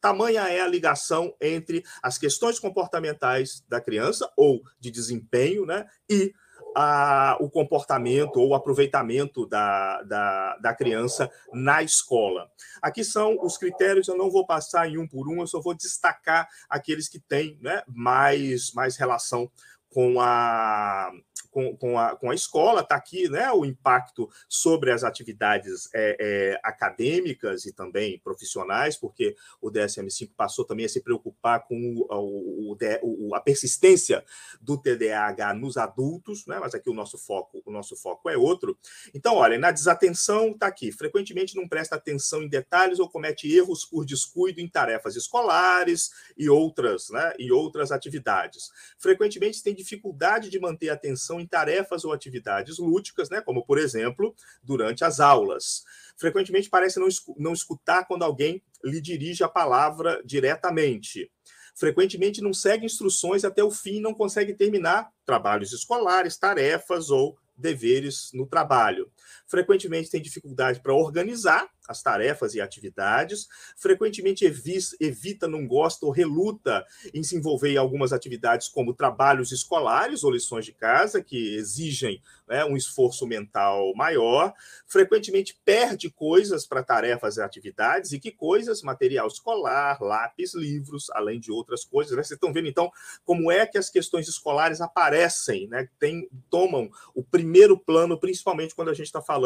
Tamanha 0.00 0.42
é 0.42 0.60
a 0.60 0.66
ligação 0.66 1.34
entre 1.40 1.84
as 2.02 2.18
questões 2.18 2.58
comportamentais 2.58 3.62
da 3.68 3.80
criança 3.80 4.30
ou 4.36 4.62
de 4.78 4.90
desempenho 4.90 5.64
né? 5.64 5.86
e 6.10 6.34
a, 6.74 7.36
o 7.40 7.48
comportamento 7.48 8.36
ou 8.36 8.48
o 8.48 8.54
aproveitamento 8.54 9.46
da, 9.46 10.02
da, 10.02 10.56
da, 10.58 10.74
criança 10.74 11.30
na 11.52 11.82
escola. 11.82 12.50
Aqui 12.82 13.04
são 13.04 13.38
os 13.42 13.56
critérios, 13.56 14.08
eu 14.08 14.16
não 14.16 14.30
vou 14.30 14.46
passar 14.46 14.88
em 14.88 14.98
um 14.98 15.06
por 15.06 15.28
um, 15.28 15.40
eu 15.40 15.46
só 15.46 15.60
vou 15.60 15.74
destacar 15.74 16.48
aqueles 16.68 17.08
que 17.08 17.18
têm 17.18 17.58
né, 17.60 17.82
mais, 17.86 18.72
mais 18.72 18.96
relação 18.96 19.50
com 19.94 20.20
a, 20.20 21.12
com, 21.54 21.76
com, 21.76 21.96
a, 21.96 22.16
com 22.16 22.30
a 22.32 22.34
escola, 22.34 22.80
está 22.80 22.96
aqui 22.96 23.28
né, 23.28 23.52
o 23.52 23.64
impacto 23.64 24.28
sobre 24.48 24.90
as 24.90 25.04
atividades 25.04 25.88
é, 25.94 26.16
é, 26.18 26.60
acadêmicas 26.64 27.64
e 27.64 27.72
também 27.72 28.18
profissionais, 28.18 28.96
porque 28.96 29.36
o 29.62 29.70
DSM-5 29.70 30.32
passou 30.36 30.64
também 30.64 30.84
a 30.84 30.88
se 30.88 31.00
preocupar 31.00 31.64
com 31.64 31.76
o, 32.10 32.72
o, 32.72 33.28
o, 33.28 33.34
a 33.36 33.40
persistência 33.40 34.24
do 34.60 34.76
TDAH 34.76 35.54
nos 35.54 35.76
adultos, 35.76 36.44
né, 36.44 36.58
mas 36.58 36.74
aqui 36.74 36.90
o 36.90 36.94
nosso 36.94 37.16
foco, 37.16 37.62
o 37.64 37.70
nosso 37.70 37.94
foco 37.94 38.28
é 38.28 38.36
outro. 38.36 38.76
Então, 39.14 39.36
olha, 39.36 39.56
na 39.56 39.70
desatenção 39.70 40.48
está 40.48 40.66
aqui, 40.66 40.90
frequentemente 40.90 41.54
não 41.54 41.68
presta 41.68 41.94
atenção 41.94 42.42
em 42.42 42.48
detalhes 42.48 42.98
ou 42.98 43.08
comete 43.08 43.48
erros 43.54 43.84
por 43.84 44.04
descuido 44.04 44.60
em 44.60 44.68
tarefas 44.68 45.14
escolares 45.14 46.10
e 46.36 46.50
outras, 46.50 47.10
né, 47.10 47.32
e 47.38 47.52
outras 47.52 47.92
atividades. 47.92 48.70
Frequentemente 48.98 49.62
tem 49.62 49.72
dificuldade 49.84 50.50
de 50.50 50.58
manter 50.58 50.88
a 50.88 50.94
atenção 50.94 51.38
em 51.38 51.46
tarefas 51.46 52.04
ou 52.04 52.12
atividades 52.12 52.78
lúdicas, 52.78 53.30
né, 53.30 53.40
como, 53.40 53.64
por 53.64 53.78
exemplo, 53.78 54.34
durante 54.62 55.04
as 55.04 55.20
aulas. 55.20 55.84
Frequentemente 56.16 56.68
parece 56.68 56.98
não, 56.98 57.08
não 57.36 57.52
escutar 57.52 58.06
quando 58.06 58.22
alguém 58.22 58.62
lhe 58.82 59.00
dirige 59.00 59.44
a 59.44 59.48
palavra 59.48 60.20
diretamente. 60.24 61.30
Frequentemente 61.74 62.40
não 62.40 62.54
segue 62.54 62.86
instruções 62.86 63.44
até 63.44 63.62
o 63.62 63.70
fim 63.70 63.96
e 63.96 64.00
não 64.00 64.14
consegue 64.14 64.54
terminar 64.54 65.10
trabalhos 65.26 65.72
escolares, 65.72 66.36
tarefas 66.36 67.10
ou 67.10 67.36
deveres 67.56 68.30
no 68.32 68.46
trabalho. 68.46 69.10
Frequentemente 69.54 70.10
tem 70.10 70.20
dificuldade 70.20 70.80
para 70.80 70.92
organizar 70.92 71.70
as 71.86 72.02
tarefas 72.02 72.54
e 72.56 72.60
atividades, 72.60 73.46
frequentemente 73.76 74.44
evita, 74.44 75.46
não 75.46 75.64
gosta 75.64 76.04
ou 76.06 76.10
reluta 76.10 76.84
em 77.12 77.22
se 77.22 77.36
envolver 77.36 77.70
em 77.70 77.76
algumas 77.76 78.12
atividades 78.12 78.66
como 78.66 78.94
trabalhos 78.94 79.52
escolares 79.52 80.24
ou 80.24 80.32
lições 80.32 80.64
de 80.64 80.72
casa, 80.72 81.22
que 81.22 81.54
exigem 81.54 82.20
né, 82.48 82.64
um 82.64 82.76
esforço 82.76 83.26
mental 83.28 83.94
maior, 83.94 84.52
frequentemente 84.88 85.56
perde 85.64 86.10
coisas 86.10 86.66
para 86.66 86.82
tarefas 86.82 87.36
e 87.36 87.42
atividades, 87.42 88.12
e 88.12 88.18
que 88.18 88.32
coisas? 88.32 88.82
Material 88.82 89.28
escolar, 89.28 90.02
lápis, 90.02 90.52
livros, 90.54 91.10
além 91.10 91.38
de 91.38 91.52
outras 91.52 91.84
coisas. 91.84 92.16
Né? 92.16 92.24
Vocês 92.24 92.36
estão 92.36 92.52
vendo, 92.52 92.66
então, 92.66 92.90
como 93.24 93.52
é 93.52 93.66
que 93.66 93.78
as 93.78 93.88
questões 93.88 94.26
escolares 94.26 94.80
aparecem, 94.80 95.68
né? 95.68 95.88
Tem, 95.98 96.28
tomam 96.50 96.90
o 97.14 97.22
primeiro 97.22 97.78
plano, 97.78 98.18
principalmente 98.18 98.74
quando 98.74 98.88
a 98.88 98.94
gente 98.94 99.06
está 99.06 99.22
falando 99.22 99.43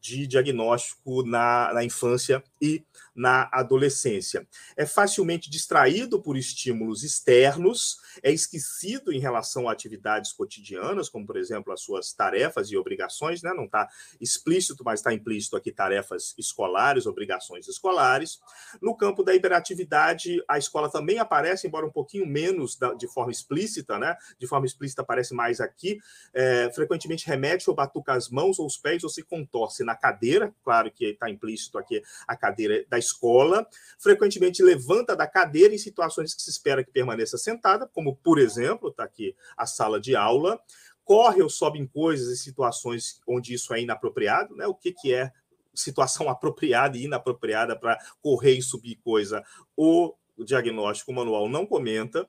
de 0.00 0.26
diagnóstico 0.26 1.24
na, 1.24 1.72
na 1.72 1.84
infância 1.84 2.42
e 2.60 2.84
na 3.14 3.48
adolescência. 3.52 4.46
É 4.76 4.84
facilmente 4.84 5.48
distraído 5.48 6.20
por 6.20 6.36
estímulos 6.36 7.04
externos, 7.04 7.98
é 8.22 8.32
esquecido 8.32 9.12
em 9.12 9.20
relação 9.20 9.68
a 9.68 9.72
atividades 9.72 10.32
cotidianas, 10.32 11.08
como, 11.08 11.26
por 11.26 11.36
exemplo, 11.36 11.72
as 11.72 11.80
suas 11.80 12.12
tarefas 12.12 12.70
e 12.70 12.76
obrigações, 12.76 13.42
né? 13.42 13.52
não 13.54 13.64
está 13.64 13.88
explícito, 14.20 14.82
mas 14.84 15.00
está 15.00 15.12
implícito 15.12 15.56
aqui 15.56 15.70
tarefas 15.70 16.34
escolares, 16.36 17.06
obrigações 17.06 17.68
escolares. 17.68 18.40
No 18.80 18.96
campo 18.96 19.22
da 19.22 19.34
hiperatividade, 19.34 20.42
a 20.48 20.58
escola 20.58 20.90
também 20.90 21.18
aparece, 21.18 21.66
embora 21.66 21.86
um 21.86 21.92
pouquinho 21.92 22.26
menos 22.26 22.76
da, 22.76 22.94
de 22.94 23.06
forma 23.06 23.30
explícita, 23.30 23.98
né? 23.98 24.16
de 24.38 24.46
forma 24.46 24.66
explícita 24.66 25.02
aparece 25.02 25.34
mais 25.34 25.60
aqui, 25.60 25.98
é, 26.32 26.70
frequentemente 26.74 27.26
remete 27.26 27.68
ou 27.68 27.76
batuca 27.76 28.12
as 28.12 28.28
mãos 28.28 28.58
ou 28.58 28.66
os 28.66 28.76
pés 28.76 29.04
ou 29.04 29.10
se 29.10 29.22
contorce 29.22 29.84
na 29.84 29.94
cadeira, 29.94 30.52
claro 30.64 30.90
que 30.90 31.06
está 31.06 31.30
implícito 31.30 31.78
aqui 31.78 32.02
a 32.26 32.36
cadeira 32.36 32.84
da 32.88 32.98
escola, 33.04 33.66
frequentemente 33.98 34.62
levanta 34.62 35.14
da 35.16 35.26
cadeira 35.26 35.74
em 35.74 35.78
situações 35.78 36.34
que 36.34 36.42
se 36.42 36.50
espera 36.50 36.84
que 36.84 36.90
permaneça 36.90 37.38
sentada, 37.38 37.88
como, 37.92 38.16
por 38.16 38.38
exemplo, 38.38 38.88
está 38.88 39.04
aqui 39.04 39.34
a 39.56 39.66
sala 39.66 40.00
de 40.00 40.16
aula, 40.16 40.60
corre 41.04 41.42
ou 41.42 41.50
sobe 41.50 41.78
em 41.78 41.86
coisas 41.86 42.32
em 42.32 42.42
situações 42.42 43.20
onde 43.28 43.54
isso 43.54 43.72
é 43.74 43.80
inapropriado, 43.80 44.56
né? 44.56 44.66
O 44.66 44.74
que, 44.74 44.92
que 44.92 45.12
é 45.12 45.30
situação 45.74 46.28
apropriada 46.30 46.96
e 46.96 47.04
inapropriada 47.04 47.78
para 47.78 47.98
correr 48.20 48.54
e 48.54 48.62
subir 48.62 48.96
coisa? 48.96 49.44
O 49.76 50.14
diagnóstico 50.38 51.12
manual 51.12 51.48
não 51.48 51.64
comenta 51.64 52.28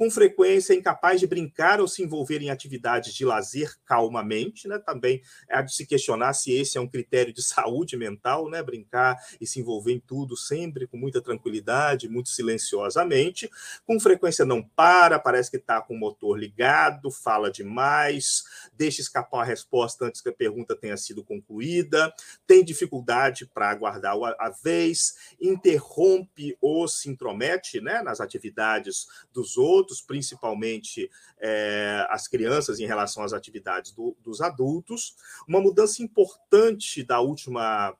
com 0.00 0.10
frequência 0.10 0.72
incapaz 0.72 1.20
de 1.20 1.26
brincar 1.26 1.78
ou 1.78 1.86
se 1.86 2.02
envolver 2.02 2.40
em 2.40 2.48
atividades 2.48 3.12
de 3.12 3.22
lazer 3.22 3.70
calmamente, 3.84 4.66
né? 4.66 4.78
Também 4.78 5.20
é 5.46 5.60
de 5.60 5.74
se 5.74 5.84
questionar 5.84 6.32
se 6.32 6.50
esse 6.52 6.78
é 6.78 6.80
um 6.80 6.88
critério 6.88 7.34
de 7.34 7.42
saúde 7.44 7.98
mental, 7.98 8.48
né? 8.48 8.62
Brincar 8.62 9.18
e 9.38 9.46
se 9.46 9.60
envolver 9.60 9.92
em 9.92 10.00
tudo 10.00 10.38
sempre 10.38 10.86
com 10.86 10.96
muita 10.96 11.20
tranquilidade, 11.20 12.08
muito 12.08 12.30
silenciosamente. 12.30 13.50
Com 13.84 14.00
frequência 14.00 14.42
não 14.42 14.62
para, 14.62 15.18
parece 15.18 15.50
que 15.50 15.58
está 15.58 15.82
com 15.82 15.92
o 15.92 15.98
motor 15.98 16.38
ligado, 16.38 17.10
fala 17.10 17.50
demais, 17.50 18.44
deixa 18.72 19.02
escapar 19.02 19.42
a 19.42 19.44
resposta 19.44 20.06
antes 20.06 20.22
que 20.22 20.30
a 20.30 20.32
pergunta 20.32 20.74
tenha 20.74 20.96
sido 20.96 21.22
concluída, 21.22 22.10
tem 22.46 22.64
dificuldade 22.64 23.44
para 23.44 23.68
aguardar 23.68 24.16
a 24.38 24.48
vez, 24.48 25.34
interrompe 25.38 26.56
ou 26.58 26.88
se 26.88 27.10
intromete, 27.10 27.82
né? 27.82 28.00
Nas 28.02 28.18
atividades 28.18 29.06
dos 29.30 29.58
outros 29.58 29.89
adultos, 29.90 30.00
principalmente 30.00 31.10
é, 31.40 32.06
as 32.08 32.28
crianças 32.28 32.78
em 32.78 32.86
relação 32.86 33.22
às 33.22 33.32
atividades 33.32 33.92
do, 33.92 34.16
dos 34.20 34.40
adultos. 34.40 35.16
Uma 35.46 35.60
mudança 35.60 36.02
importante 36.02 37.02
da 37.02 37.20
última 37.20 37.94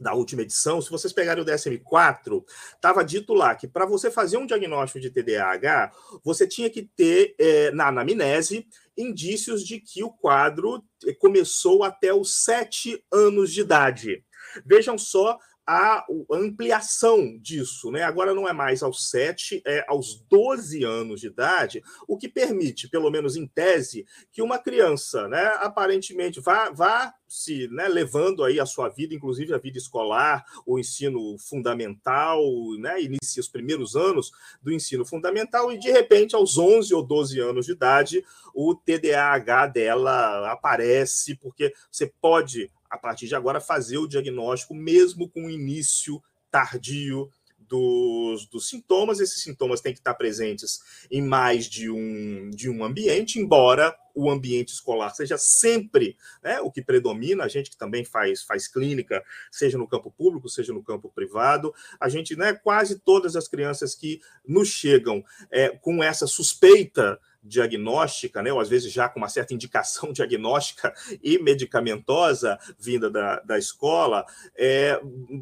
da 0.00 0.14
última 0.14 0.42
edição, 0.42 0.80
se 0.80 0.90
vocês 0.90 1.12
pegarem 1.12 1.44
o 1.44 1.46
DSM-4, 1.46 2.44
estava 2.74 3.04
dito 3.04 3.34
lá 3.34 3.54
que 3.54 3.68
para 3.68 3.86
você 3.86 4.10
fazer 4.10 4.36
um 4.36 4.46
diagnóstico 4.46 4.98
de 4.98 5.10
TDAH, 5.10 5.92
você 6.24 6.44
tinha 6.44 6.68
que 6.68 6.82
ter 6.82 7.36
é, 7.38 7.70
na 7.70 7.86
anamnese 7.86 8.66
indícios 8.96 9.64
de 9.64 9.78
que 9.78 10.02
o 10.02 10.10
quadro 10.10 10.82
começou 11.20 11.84
até 11.84 12.12
os 12.12 12.34
sete 12.42 13.04
anos 13.12 13.52
de 13.52 13.60
idade. 13.60 14.24
Vejam 14.66 14.98
só 14.98 15.38
a 15.66 16.04
ampliação 16.30 17.38
disso, 17.38 17.90
né? 17.90 18.02
Agora 18.02 18.34
não 18.34 18.48
é 18.48 18.52
mais 18.52 18.82
aos 18.82 19.10
7, 19.10 19.62
é 19.64 19.84
aos 19.88 20.20
12 20.28 20.82
anos 20.82 21.20
de 21.20 21.28
idade, 21.28 21.82
o 22.08 22.16
que 22.16 22.28
permite, 22.28 22.88
pelo 22.88 23.10
menos 23.10 23.36
em 23.36 23.46
tese, 23.46 24.04
que 24.32 24.42
uma 24.42 24.58
criança, 24.58 25.28
né, 25.28 25.44
aparentemente 25.60 26.40
vá, 26.40 26.70
vá 26.70 27.14
se 27.28 27.68
né, 27.68 27.88
levando 27.88 28.44
aí 28.44 28.58
a 28.60 28.66
sua 28.66 28.88
vida, 28.88 29.14
inclusive 29.14 29.54
a 29.54 29.58
vida 29.58 29.78
escolar, 29.78 30.44
o 30.66 30.78
ensino 30.78 31.36
fundamental, 31.38 32.42
né, 32.78 33.00
inicia 33.00 33.40
os 33.40 33.48
primeiros 33.48 33.94
anos 33.94 34.32
do 34.60 34.72
ensino 34.72 35.04
fundamental 35.04 35.72
e 35.72 35.78
de 35.78 35.90
repente 35.90 36.34
aos 36.34 36.58
11 36.58 36.92
ou 36.92 37.02
12 37.02 37.40
anos 37.40 37.66
de 37.66 37.72
idade, 37.72 38.24
o 38.54 38.74
TDAH 38.74 39.68
dela 39.68 40.52
aparece 40.52 41.36
porque 41.36 41.72
você 41.90 42.12
pode 42.20 42.70
a 42.92 42.98
partir 42.98 43.26
de 43.26 43.34
agora, 43.34 43.58
fazer 43.58 43.96
o 43.96 44.06
diagnóstico, 44.06 44.74
mesmo 44.74 45.26
com 45.26 45.46
o 45.46 45.50
início 45.50 46.22
tardio 46.50 47.30
dos, 47.58 48.46
dos, 48.48 48.68
sintomas. 48.68 49.18
Esses 49.18 49.42
sintomas 49.42 49.80
têm 49.80 49.94
que 49.94 49.98
estar 49.98 50.12
presentes 50.12 50.78
em 51.10 51.22
mais 51.22 51.64
de 51.64 51.90
um, 51.90 52.50
de 52.50 52.68
um 52.68 52.84
ambiente, 52.84 53.38
embora 53.38 53.96
o 54.14 54.30
ambiente 54.30 54.74
escolar 54.74 55.08
seja 55.14 55.38
sempre 55.38 56.18
né, 56.42 56.60
o 56.60 56.70
que 56.70 56.82
predomina, 56.82 57.44
a 57.44 57.48
gente 57.48 57.70
que 57.70 57.78
também 57.78 58.04
faz, 58.04 58.42
faz 58.42 58.68
clínica, 58.68 59.24
seja 59.50 59.78
no 59.78 59.88
campo 59.88 60.10
público, 60.10 60.50
seja 60.50 60.70
no 60.70 60.84
campo 60.84 61.10
privado, 61.10 61.74
a 61.98 62.10
gente, 62.10 62.36
né, 62.36 62.52
quase 62.52 62.98
todas 62.98 63.36
as 63.36 63.48
crianças 63.48 63.94
que 63.94 64.20
nos 64.46 64.68
chegam 64.68 65.24
é, 65.50 65.70
com 65.70 66.04
essa 66.04 66.26
suspeita 66.26 67.18
diagnóstica, 67.42 68.42
né, 68.42 68.52
ou 68.52 68.60
às 68.60 68.68
vezes 68.68 68.92
já 68.92 69.08
com 69.08 69.18
uma 69.18 69.28
certa 69.28 69.52
indicação 69.52 70.12
diagnóstica 70.14 70.92
e 71.22 71.38
medicamentosa 71.38 72.58
vinda 72.78 73.10
da, 73.10 73.40
da 73.40 73.58
escola, 73.58 74.24
é, 74.56 75.00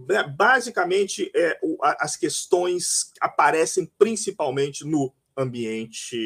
né, 0.08 0.22
basicamente 0.36 1.30
é, 1.34 1.58
as 1.98 2.16
questões 2.16 3.12
aparecem 3.20 3.90
principalmente 3.98 4.84
no 4.84 5.12
ambiente 5.40 6.16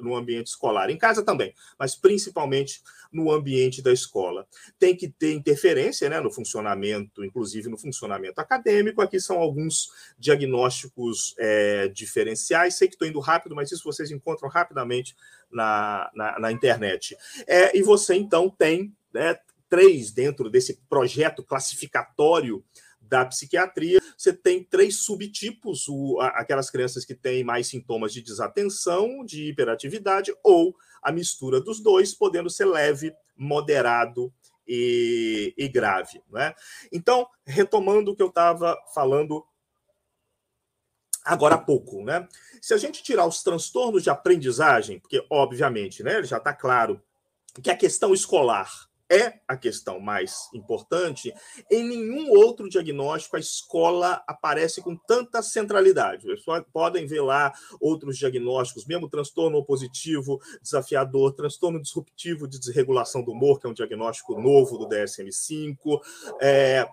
no 0.00 0.16
ambiente 0.16 0.46
escolar, 0.48 0.90
em 0.90 0.96
casa 0.96 1.22
também, 1.22 1.54
mas 1.78 1.94
principalmente 1.94 2.80
no 3.12 3.30
ambiente 3.30 3.82
da 3.82 3.92
escola. 3.92 4.46
Tem 4.78 4.96
que 4.96 5.08
ter 5.08 5.32
interferência 5.32 6.08
né, 6.08 6.18
no 6.18 6.32
funcionamento, 6.32 7.22
inclusive 7.24 7.68
no 7.68 7.76
funcionamento 7.76 8.40
acadêmico. 8.40 9.02
Aqui 9.02 9.20
são 9.20 9.38
alguns 9.38 9.90
diagnósticos 10.18 11.34
é, 11.38 11.88
diferenciais. 11.88 12.76
Sei 12.76 12.88
que 12.88 12.94
estou 12.94 13.06
indo 13.06 13.20
rápido, 13.20 13.54
mas 13.54 13.70
isso 13.70 13.84
vocês 13.84 14.10
encontram 14.10 14.48
rapidamente 14.48 15.14
na, 15.50 16.10
na, 16.14 16.38
na 16.40 16.52
internet. 16.52 17.16
É, 17.46 17.76
e 17.76 17.82
você, 17.82 18.14
então, 18.14 18.48
tem 18.48 18.94
né, 19.12 19.38
três 19.68 20.10
dentro 20.10 20.48
desse 20.48 20.80
projeto 20.88 21.42
classificatório 21.42 22.64
da 23.00 23.26
psiquiatria, 23.26 24.00
você 24.22 24.32
tem 24.32 24.62
três 24.62 24.98
subtipos: 24.98 25.88
o, 25.88 26.20
aquelas 26.20 26.70
crianças 26.70 27.04
que 27.04 27.14
têm 27.14 27.42
mais 27.42 27.66
sintomas 27.66 28.12
de 28.12 28.22
desatenção, 28.22 29.24
de 29.24 29.48
hiperatividade, 29.48 30.32
ou 30.44 30.76
a 31.02 31.10
mistura 31.10 31.60
dos 31.60 31.80
dois, 31.80 32.14
podendo 32.14 32.48
ser 32.48 32.66
leve, 32.66 33.12
moderado 33.36 34.32
e, 34.66 35.52
e 35.58 35.68
grave. 35.68 36.22
Né? 36.30 36.54
Então, 36.92 37.26
retomando 37.44 38.12
o 38.12 38.16
que 38.16 38.22
eu 38.22 38.28
estava 38.28 38.78
falando 38.94 39.44
agora 41.24 41.56
há 41.56 41.58
pouco, 41.58 42.04
né? 42.04 42.28
Se 42.60 42.74
a 42.74 42.76
gente 42.76 43.02
tirar 43.02 43.26
os 43.26 43.42
transtornos 43.42 44.04
de 44.04 44.10
aprendizagem, 44.10 45.00
porque 45.00 45.24
obviamente, 45.30 46.02
né, 46.04 46.22
já 46.22 46.36
está 46.36 46.52
claro 46.52 47.02
que 47.60 47.70
a 47.70 47.76
questão 47.76 48.14
escolar 48.14 48.88
é 49.12 49.40
a 49.46 49.56
questão 49.56 50.00
mais 50.00 50.48
importante, 50.54 51.32
em 51.70 51.84
nenhum 51.84 52.30
outro 52.30 52.68
diagnóstico 52.68 53.36
a 53.36 53.40
escola 53.40 54.22
aparece 54.26 54.80
com 54.80 54.96
tanta 54.96 55.42
centralidade. 55.42 56.26
Vocês 56.26 56.64
podem 56.72 57.06
ver 57.06 57.20
lá 57.20 57.52
outros 57.78 58.16
diagnósticos, 58.16 58.86
mesmo 58.86 59.10
transtorno 59.10 59.58
opositivo 59.58 60.40
desafiador, 60.62 61.34
transtorno 61.34 61.80
disruptivo 61.80 62.48
de 62.48 62.58
desregulação 62.58 63.22
do 63.22 63.32
humor, 63.32 63.60
que 63.60 63.66
é 63.66 63.70
um 63.70 63.74
diagnóstico 63.74 64.40
novo 64.40 64.78
do 64.78 64.88
DSM-5, 64.88 66.00
é, 66.40 66.88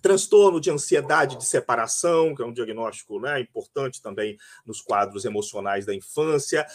transtorno 0.00 0.60
de 0.60 0.70
ansiedade 0.70 1.36
de 1.36 1.44
separação, 1.44 2.34
que 2.34 2.42
é 2.42 2.46
um 2.46 2.52
diagnóstico 2.52 3.18
né, 3.20 3.40
importante 3.40 4.00
também 4.00 4.36
nos 4.64 4.80
quadros 4.80 5.24
emocionais 5.24 5.84
da 5.84 5.94
infância. 5.94 6.66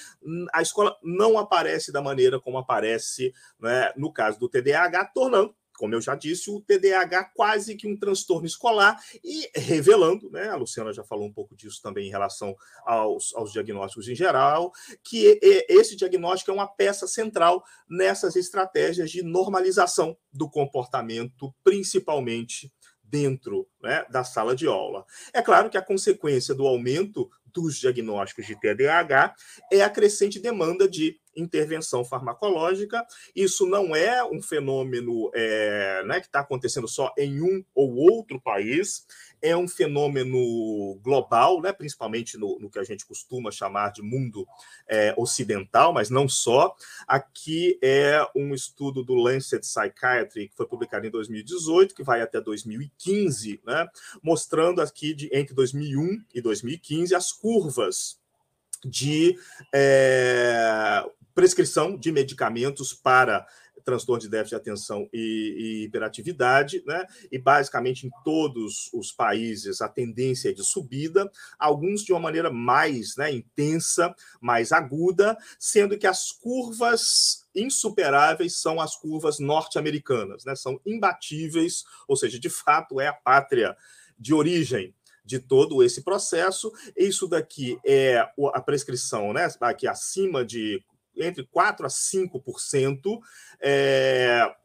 A 0.53 0.61
escola 0.61 0.97
não 1.01 1.37
aparece 1.37 1.91
da 1.91 2.01
maneira 2.01 2.39
como 2.39 2.57
aparece 2.57 3.33
né, 3.59 3.91
no 3.95 4.11
caso 4.11 4.39
do 4.39 4.49
TDAH, 4.49 5.05
tornando 5.13 5.55
como 5.77 5.93
eu 5.93 6.01
já 6.01 6.15
disse, 6.15 6.49
o 6.49 6.61
TDAH 6.61 7.31
quase 7.35 7.75
que 7.75 7.87
um 7.87 7.97
transtorno 7.97 8.45
escolar 8.45 8.97
e 9.23 9.49
revelando, 9.55 10.29
né, 10.31 10.49
a 10.49 10.55
Luciana 10.55 10.93
já 10.93 11.03
falou 11.03 11.27
um 11.27 11.33
pouco 11.33 11.55
disso 11.55 11.81
também 11.81 12.07
em 12.07 12.11
relação 12.11 12.55
aos, 12.85 13.33
aos 13.35 13.51
diagnósticos 13.51 14.07
em 14.07 14.15
geral, 14.15 14.71
que 15.03 15.39
esse 15.67 15.95
diagnóstico 15.95 16.51
é 16.51 16.53
uma 16.53 16.67
peça 16.67 17.07
central 17.07 17.63
nessas 17.89 18.35
estratégias 18.35 19.11
de 19.11 19.21
normalização 19.21 20.17
do 20.31 20.49
comportamento, 20.49 21.53
principalmente 21.63 22.71
dentro 23.15 23.65
né, 23.81 24.05
da 24.09 24.25
sala 24.25 24.53
de 24.53 24.67
aula. 24.67 25.05
É 25.31 25.41
claro 25.41 25.69
que 25.69 25.77
a 25.77 25.81
consequência 25.81 26.53
do 26.53 26.67
aumento 26.67 27.31
dos 27.45 27.77
diagnósticos 27.77 28.45
de 28.45 28.59
TDAH 28.59 29.33
é 29.71 29.81
a 29.81 29.89
crescente 29.89 30.37
demanda 30.37 30.85
de 30.85 31.17
intervenção 31.35 32.03
farmacológica. 32.03 33.05
Isso 33.35 33.65
não 33.65 33.95
é 33.95 34.23
um 34.23 34.41
fenômeno 34.41 35.31
é, 35.33 36.03
né, 36.05 36.19
que 36.19 36.27
está 36.27 36.39
acontecendo 36.39 36.87
só 36.87 37.13
em 37.17 37.41
um 37.41 37.63
ou 37.73 37.95
outro 37.95 38.39
país, 38.39 39.05
é 39.41 39.55
um 39.55 39.67
fenômeno 39.67 40.95
global, 41.03 41.61
né, 41.61 41.71
principalmente 41.71 42.37
no, 42.37 42.57
no 42.59 42.69
que 42.69 42.79
a 42.79 42.83
gente 42.83 43.05
costuma 43.05 43.51
chamar 43.51 43.91
de 43.91 44.01
mundo 44.01 44.47
é, 44.87 45.13
ocidental, 45.17 45.93
mas 45.93 46.09
não 46.09 46.27
só. 46.27 46.75
Aqui 47.07 47.77
é 47.81 48.25
um 48.35 48.53
estudo 48.53 49.03
do 49.03 49.13
Lancet 49.13 49.61
Psychiatry, 49.61 50.49
que 50.49 50.55
foi 50.55 50.65
publicado 50.65 51.05
em 51.05 51.11
2018, 51.11 51.93
que 51.93 52.03
vai 52.03 52.21
até 52.21 52.41
2015, 52.41 53.61
né, 53.65 53.87
mostrando 54.21 54.81
aqui 54.81 55.13
de, 55.13 55.29
entre 55.33 55.53
2001 55.53 56.23
e 56.33 56.41
2015 56.41 57.13
as 57.13 57.31
curvas 57.31 58.19
de 58.83 59.37
é, 59.73 61.03
prescrição 61.35 61.97
de 61.97 62.11
medicamentos 62.11 62.93
para 62.93 63.45
transtorno 63.83 64.21
de 64.21 64.29
déficit 64.29 64.49
de 64.49 64.55
atenção 64.55 65.07
e, 65.13 65.19
e, 65.57 65.83
hiperatividade, 65.85 66.83
né? 66.87 67.05
E 67.31 67.37
basicamente 67.37 68.07
em 68.07 68.09
todos 68.23 68.89
os 68.91 69.11
países 69.11 69.79
a 69.79 69.87
tendência 69.87 70.49
é 70.49 70.53
de 70.53 70.65
subida, 70.65 71.31
alguns 71.59 72.01
de 72.01 72.11
uma 72.11 72.19
maneira 72.19 72.49
mais 72.49 73.15
né, 73.15 73.31
intensa, 73.31 74.13
mais 74.41 74.71
aguda, 74.71 75.37
sendo 75.59 75.97
que 75.97 76.07
as 76.07 76.31
curvas 76.31 77.45
insuperáveis 77.53 78.59
são 78.59 78.81
as 78.81 78.95
curvas 78.95 79.39
norte-americanas, 79.39 80.43
né? 80.43 80.55
São 80.55 80.81
imbatíveis, 80.83 81.83
ou 82.07 82.15
seja, 82.15 82.39
de 82.39 82.49
fato 82.49 82.99
é 82.99 83.07
a 83.07 83.13
pátria 83.13 83.77
de 84.17 84.33
origem 84.33 84.95
de 85.23 85.39
todo 85.39 85.83
esse 85.83 86.03
processo. 86.03 86.71
Isso 86.95 87.27
daqui 87.27 87.77
é 87.85 88.27
a 88.53 88.61
prescrição, 88.61 89.31
né? 89.31 89.47
Aqui 89.61 89.87
acima 89.87 90.43
de 90.43 90.83
entre 91.17 91.47
4% 91.47 91.85
a 91.85 91.89
5%. 91.89 93.19
É, 93.61 94.55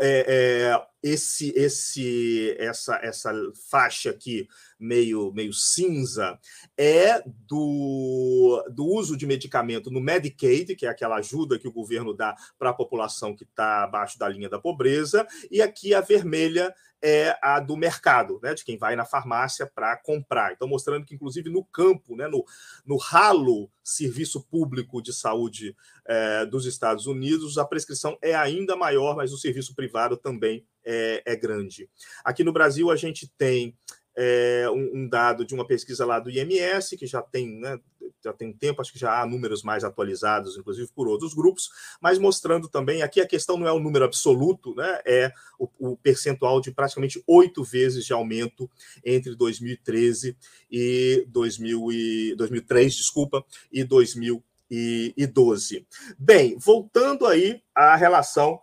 é, 0.00 0.24
é, 0.28 0.86
esse, 1.02 1.52
esse, 1.56 2.54
essa, 2.58 2.98
essa 3.02 3.32
faixa 3.70 4.10
aqui 4.10 4.48
meio, 4.78 5.32
meio 5.32 5.52
cinza 5.52 6.38
é 6.76 7.22
do, 7.26 8.64
do 8.70 8.84
uso 8.84 9.16
de 9.16 9.26
medicamento 9.26 9.90
no 9.90 10.00
Medicaid, 10.00 10.74
que 10.76 10.86
é 10.86 10.88
aquela 10.88 11.16
ajuda 11.16 11.58
que 11.58 11.68
o 11.68 11.72
governo 11.72 12.14
dá 12.14 12.34
para 12.58 12.70
a 12.70 12.74
população 12.74 13.34
que 13.34 13.44
está 13.44 13.84
abaixo 13.84 14.18
da 14.18 14.28
linha 14.28 14.48
da 14.48 14.58
pobreza, 14.58 15.26
e 15.50 15.60
aqui 15.60 15.94
a 15.94 16.00
vermelha 16.00 16.74
é 17.02 17.36
a 17.42 17.58
do 17.58 17.76
mercado, 17.76 18.38
né, 18.42 18.52
de 18.52 18.64
quem 18.64 18.76
vai 18.76 18.94
na 18.94 19.06
farmácia 19.06 19.66
para 19.66 19.96
comprar. 19.96 20.52
Então, 20.52 20.68
mostrando 20.68 21.06
que, 21.06 21.14
inclusive, 21.14 21.48
no 21.48 21.64
campo, 21.64 22.14
né, 22.14 22.28
no, 22.28 22.44
no 22.84 22.96
ralo 22.98 23.70
serviço 23.82 24.42
público 24.42 25.00
de 25.00 25.12
saúde 25.12 25.74
é, 26.06 26.44
dos 26.44 26.66
Estados 26.66 27.06
Unidos, 27.06 27.56
a 27.56 27.64
prescrição 27.64 28.18
é 28.20 28.34
ainda 28.34 28.76
maior, 28.76 29.16
mas 29.16 29.32
o 29.32 29.38
serviço 29.38 29.74
privado 29.74 30.16
também 30.16 30.66
é, 30.84 31.22
é 31.24 31.36
grande. 31.36 31.88
Aqui 32.24 32.44
no 32.44 32.52
Brasil, 32.52 32.90
a 32.90 32.96
gente 32.96 33.30
tem 33.36 33.76
é, 34.16 34.68
um, 34.70 35.00
um, 35.00 35.08
dado 35.08 35.44
de 35.44 35.54
uma 35.54 35.66
pesquisa 35.66 36.04
lá 36.04 36.18
do 36.18 36.30
IMS, 36.30 36.96
que 36.96 37.06
já 37.06 37.22
tem, 37.22 37.58
né, 37.58 37.78
já 38.22 38.32
tem 38.32 38.52
tempo, 38.52 38.82
acho 38.82 38.92
que 38.92 38.98
já 38.98 39.20
há 39.20 39.26
números 39.26 39.62
mais 39.62 39.84
atualizados, 39.84 40.58
inclusive 40.58 40.90
por 40.94 41.08
outros 41.08 41.32
grupos, 41.32 41.70
mas 42.00 42.18
mostrando 42.18 42.68
também, 42.68 43.02
aqui 43.02 43.20
a 43.20 43.26
questão 43.26 43.56
não 43.56 43.66
é 43.66 43.72
o 43.72 43.80
número 43.80 44.04
absoluto, 44.04 44.74
né, 44.74 45.00
é 45.06 45.32
o, 45.58 45.68
o 45.78 45.96
percentual 45.96 46.60
de 46.60 46.70
praticamente 46.70 47.22
oito 47.26 47.64
vezes 47.64 48.04
de 48.04 48.12
aumento 48.12 48.70
entre 49.04 49.34
2013 49.34 50.36
e, 50.70 51.24
2000 51.28 51.92
e 51.92 52.34
2003, 52.36 52.94
desculpa, 52.94 53.44
e 53.72 53.84
2012. 53.84 55.86
Bem, 56.18 56.58
voltando 56.58 57.26
aí 57.26 57.62
à 57.74 57.96
relação 57.96 58.60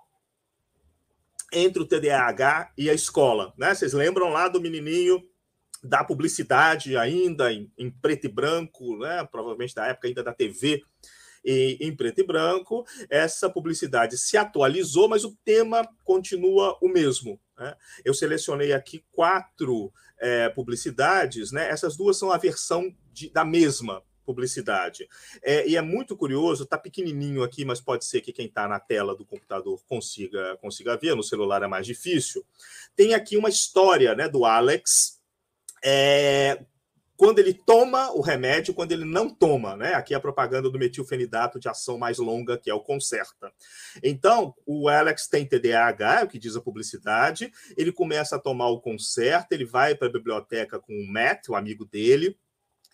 entre 1.54 1.82
o 1.82 1.86
TDAH 1.86 2.74
e 2.78 2.90
a 2.90 2.94
escola, 2.94 3.54
né? 3.58 3.74
Vocês 3.74 3.94
lembram 3.94 4.30
lá 4.30 4.48
do 4.48 4.62
menininho 4.62 5.24
da 5.84 6.04
publicidade 6.04 6.98
ainda 6.98 7.52
em, 7.52 7.72
em, 7.78 7.90
preto 7.90 8.26
e 8.26 8.30
branco, 8.30 8.98
né? 8.98 9.26
provavelmente 9.32 9.76
da 9.76 9.88
época 9.88 10.08
ainda 10.08 10.24
da 10.24 10.34
TV 10.34 10.84
em, 11.46 11.78
em 11.80 11.96
preto 11.96 12.20
e 12.20 12.26
branco. 12.26 12.86
Essa 13.10 13.50
publicidade 13.50 14.18
se 14.18 14.38
atualizou, 14.38 15.08
mas 15.08 15.24
o 15.24 15.38
tema 15.46 15.88
continua 16.04 16.78
o 16.82 16.90
mesmo. 16.90 17.40
Né? 17.58 17.76
Eu 18.04 18.14
selecionei 18.14 18.74
aqui 18.74 19.04
quatro 19.12 19.92
é, 20.20 20.50
publicidades, 20.50 21.52
né? 21.52 21.70
essas 21.70 21.96
duas 21.96 22.18
são 22.18 22.32
a 22.32 22.38
versão 22.38 22.94
de, 23.14 23.30
da 23.30 23.46
mesma 23.46 24.04
publicidade. 24.28 25.08
É, 25.42 25.66
e 25.66 25.78
é 25.78 25.82
muito 25.82 26.18
curioso, 26.18 26.66
está 26.66 26.78
pequenininho 26.78 27.42
aqui, 27.42 27.64
mas 27.64 27.80
pode 27.80 28.04
ser 28.04 28.20
que 28.20 28.34
quem 28.34 28.48
está 28.48 28.68
na 28.68 28.78
tela 28.78 29.16
do 29.16 29.26
computador 29.26 29.82
consiga, 29.88 30.58
consiga 30.58 30.98
ver, 30.98 31.16
no 31.16 31.24
celular 31.24 31.64
é 31.64 31.68
mais 31.68 31.88
difícil. 31.88 32.46
Tem 32.94 33.14
aqui 33.14 33.38
uma 33.38 33.48
história 33.48 34.14
né, 34.14 34.28
do 34.28 34.44
Alex, 34.44 35.22
é, 35.82 36.66
quando 37.16 37.40
ele 37.40 37.54
toma 37.54 38.12
o 38.12 38.22
remédio, 38.22 38.74
quando 38.74 38.92
ele 38.92 39.06
não 39.06 39.28
toma, 39.28 39.76
né? 39.76 39.96
Aqui 39.96 40.14
é 40.14 40.18
a 40.18 40.20
propaganda 40.20 40.70
do 40.70 40.78
metilfenidato 40.78 41.60
de 41.60 41.68
ação 41.68 41.98
mais 41.98 42.20
longa, 42.20 42.60
que 42.60 42.70
é 42.70 42.74
o 42.74 42.80
Concerta. 42.80 43.52
Então, 44.04 44.54
o 44.68 44.88
Alex 44.88 45.28
tem 45.28 45.44
TDAH, 45.44 46.20
é 46.20 46.24
o 46.24 46.28
que 46.28 46.38
diz 46.38 46.56
a 46.56 46.62
publicidade, 46.62 47.52
ele 47.76 47.92
começa 47.92 48.36
a 48.36 48.40
tomar 48.40 48.68
o 48.68 48.80
Concerta, 48.80 49.56
ele 49.56 49.66
vai 49.66 49.96
para 49.96 50.08
a 50.08 50.12
biblioteca 50.12 50.80
com 50.80 50.94
o 50.94 51.12
Matt, 51.12 51.50
o 51.50 51.56
amigo 51.56 51.86
dele, 51.86 52.38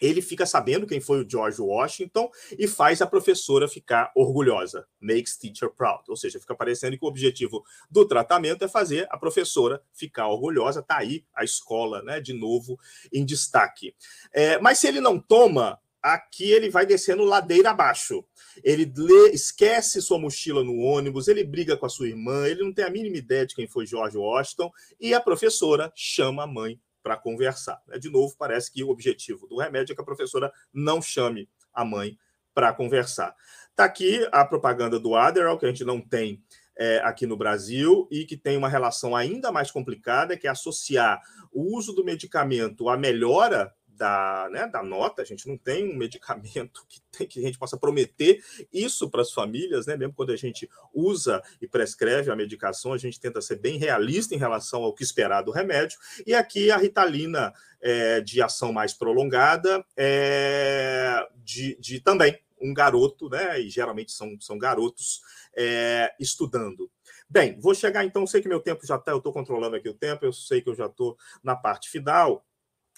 ele 0.02 0.22
fica 0.22 0.46
sabendo 0.46 0.88
quem 0.88 1.00
foi 1.00 1.24
o 1.24 1.30
George 1.30 1.62
Washington 1.62 2.30
e 2.58 2.68
faz 2.68 3.02
a 3.02 3.08
professora 3.08 3.68
ficar 3.68 4.12
orgulhosa. 4.16 4.86
Makes 5.00 5.38
teacher 5.38 5.70
proud. 5.70 6.04
Ou 6.10 6.18
seja, 6.18 6.40
fica 6.40 6.56
parecendo 6.56 6.98
que 6.98 7.06
o 7.06 7.08
objetivo 7.08 7.64
do 7.90 8.06
tratamento 8.06 8.66
é 8.66 8.68
fazer 8.68 9.08
a 9.10 9.18
professora 9.18 9.82
ficar 9.94 10.28
orgulhosa. 10.28 10.80
Está 10.82 10.98
aí 10.98 11.26
a 11.34 11.44
escola, 11.44 12.02
né, 12.02 12.20
de 12.20 12.34
novo, 12.34 12.78
em 13.12 13.26
destaque. 13.26 13.96
É, 14.32 14.60
mas 14.60 14.80
se 14.80 14.88
ele 14.88 15.00
não 15.00 15.20
toma, 15.20 15.80
aqui 16.02 16.52
ele 16.52 16.70
vai 16.70 16.86
descendo 16.86 17.24
ladeira 17.24 17.72
abaixo. 17.72 18.26
Ele 18.62 18.92
lê, 18.96 19.30
esquece 19.32 20.02
sua 20.02 20.20
mochila 20.20 20.64
no 20.64 20.78
ônibus, 20.80 21.30
ele 21.30 21.44
briga 21.44 21.78
com 21.78 21.86
a 21.86 21.90
sua 21.90 22.10
irmã, 22.10 22.46
ele 22.46 22.64
não 22.64 22.74
tem 22.74 22.84
a 22.84 22.90
mínima 22.90 23.16
ideia 23.16 23.46
de 23.46 23.56
quem 23.56 23.68
foi 23.68 23.86
George 23.86 24.18
Washington, 24.18 24.70
e 25.00 25.14
a 25.14 25.22
professora 25.22 25.92
chama 25.96 26.44
a 26.44 26.48
mãe 26.48 26.80
para 27.04 27.18
conversar. 27.18 27.82
Né? 27.88 28.00
De 28.00 28.10
novo, 28.10 28.36
parece 28.38 28.72
que 28.72 28.84
o 28.84 28.90
objetivo 28.90 29.46
do 29.48 29.60
remédio 29.60 29.92
é 29.92 29.96
que 29.96 30.02
a 30.02 30.06
professora 30.06 30.52
não 30.74 31.02
chame 31.02 31.50
a 31.74 31.84
mãe 31.84 32.18
para 32.54 32.74
conversar. 32.74 33.36
Está 33.70 33.86
aqui 33.86 34.28
a 34.32 34.46
propaganda 34.46 35.00
do 35.00 35.16
Adderall, 35.16 35.58
que 35.58 35.66
a 35.66 35.70
gente 35.70 35.84
não 35.84 36.00
tem 36.00 36.42
é, 36.78 37.00
aqui 37.00 37.26
no 37.26 37.38
Brasil 37.38 38.08
e 38.12 38.26
que 38.26 38.38
tem 38.38 38.58
uma 38.58 38.70
relação 38.70 39.16
ainda 39.16 39.52
mais 39.52 39.70
complicada, 39.70 40.38
que 40.38 40.48
é 40.48 40.50
associar 40.50 41.22
o 41.52 41.76
uso 41.76 41.94
do 41.94 42.04
medicamento 42.04 42.90
à 42.90 42.98
melhora 42.98 43.74
da, 43.96 44.50
né, 44.52 44.68
da 44.68 44.82
nota, 44.82 45.22
a 45.22 45.26
gente 45.26 45.48
não 45.48 45.58
tem 45.58 45.90
um 45.90 45.96
medicamento 45.96 46.86
que, 46.88 47.02
tem, 47.12 47.28
que 47.28 47.40
a 47.40 47.44
gente 47.44 47.58
possa 47.58 47.78
prometer 47.78 48.44
isso 48.72 49.10
para 49.10 49.22
as 49.22 49.32
famílias, 49.32 49.86
né? 49.86 49.96
Mesmo 49.96 50.14
quando 50.14 50.32
a 50.32 50.36
gente 50.36 50.70
usa 50.94 51.42
e 51.62 51.68
prescreve 51.68 52.32
a 52.32 52.36
medicação, 52.36 52.94
a 52.94 52.98
gente 52.98 53.20
tenta 53.20 53.42
ser 53.42 53.58
bem 53.58 53.78
realista 53.78 54.34
em 54.34 54.40
relação 54.40 54.84
ao 54.84 54.94
que 54.94 55.04
esperar 55.04 55.44
do 55.44 55.52
remédio. 55.52 55.98
E 56.26 56.34
aqui 56.34 56.72
a 56.72 56.78
ritalina 56.78 57.54
é, 57.82 58.22
de 58.22 58.42
ação 58.42 58.74
mais 58.74 58.94
prolongada, 58.94 59.86
é, 59.96 61.26
de, 61.38 61.78
de 61.80 62.00
também 62.00 62.40
um 62.60 62.74
garoto, 62.74 63.30
né? 63.30 63.60
E 63.60 63.70
geralmente 63.70 64.12
são, 64.12 64.40
são 64.40 64.58
garotos 64.58 65.22
é, 65.56 66.14
estudando. 66.20 66.90
Bem, 67.30 67.60
vou 67.60 67.74
chegar 67.74 68.06
então, 68.06 68.26
sei 68.26 68.42
que 68.42 68.48
meu 68.48 68.60
tempo 68.60 68.86
já 68.86 68.96
está, 68.96 69.12
eu 69.12 69.18
estou 69.18 69.34
controlando 69.34 69.76
aqui 69.76 69.90
o 69.90 69.94
tempo, 69.94 70.26
eu 70.26 70.32
sei 70.32 70.62
que 70.62 70.70
eu 70.70 70.76
já 70.76 70.86
estou 70.86 71.18
na 71.44 71.56
parte 71.56 71.90
final. 71.90 72.46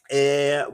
É, 0.10 0.68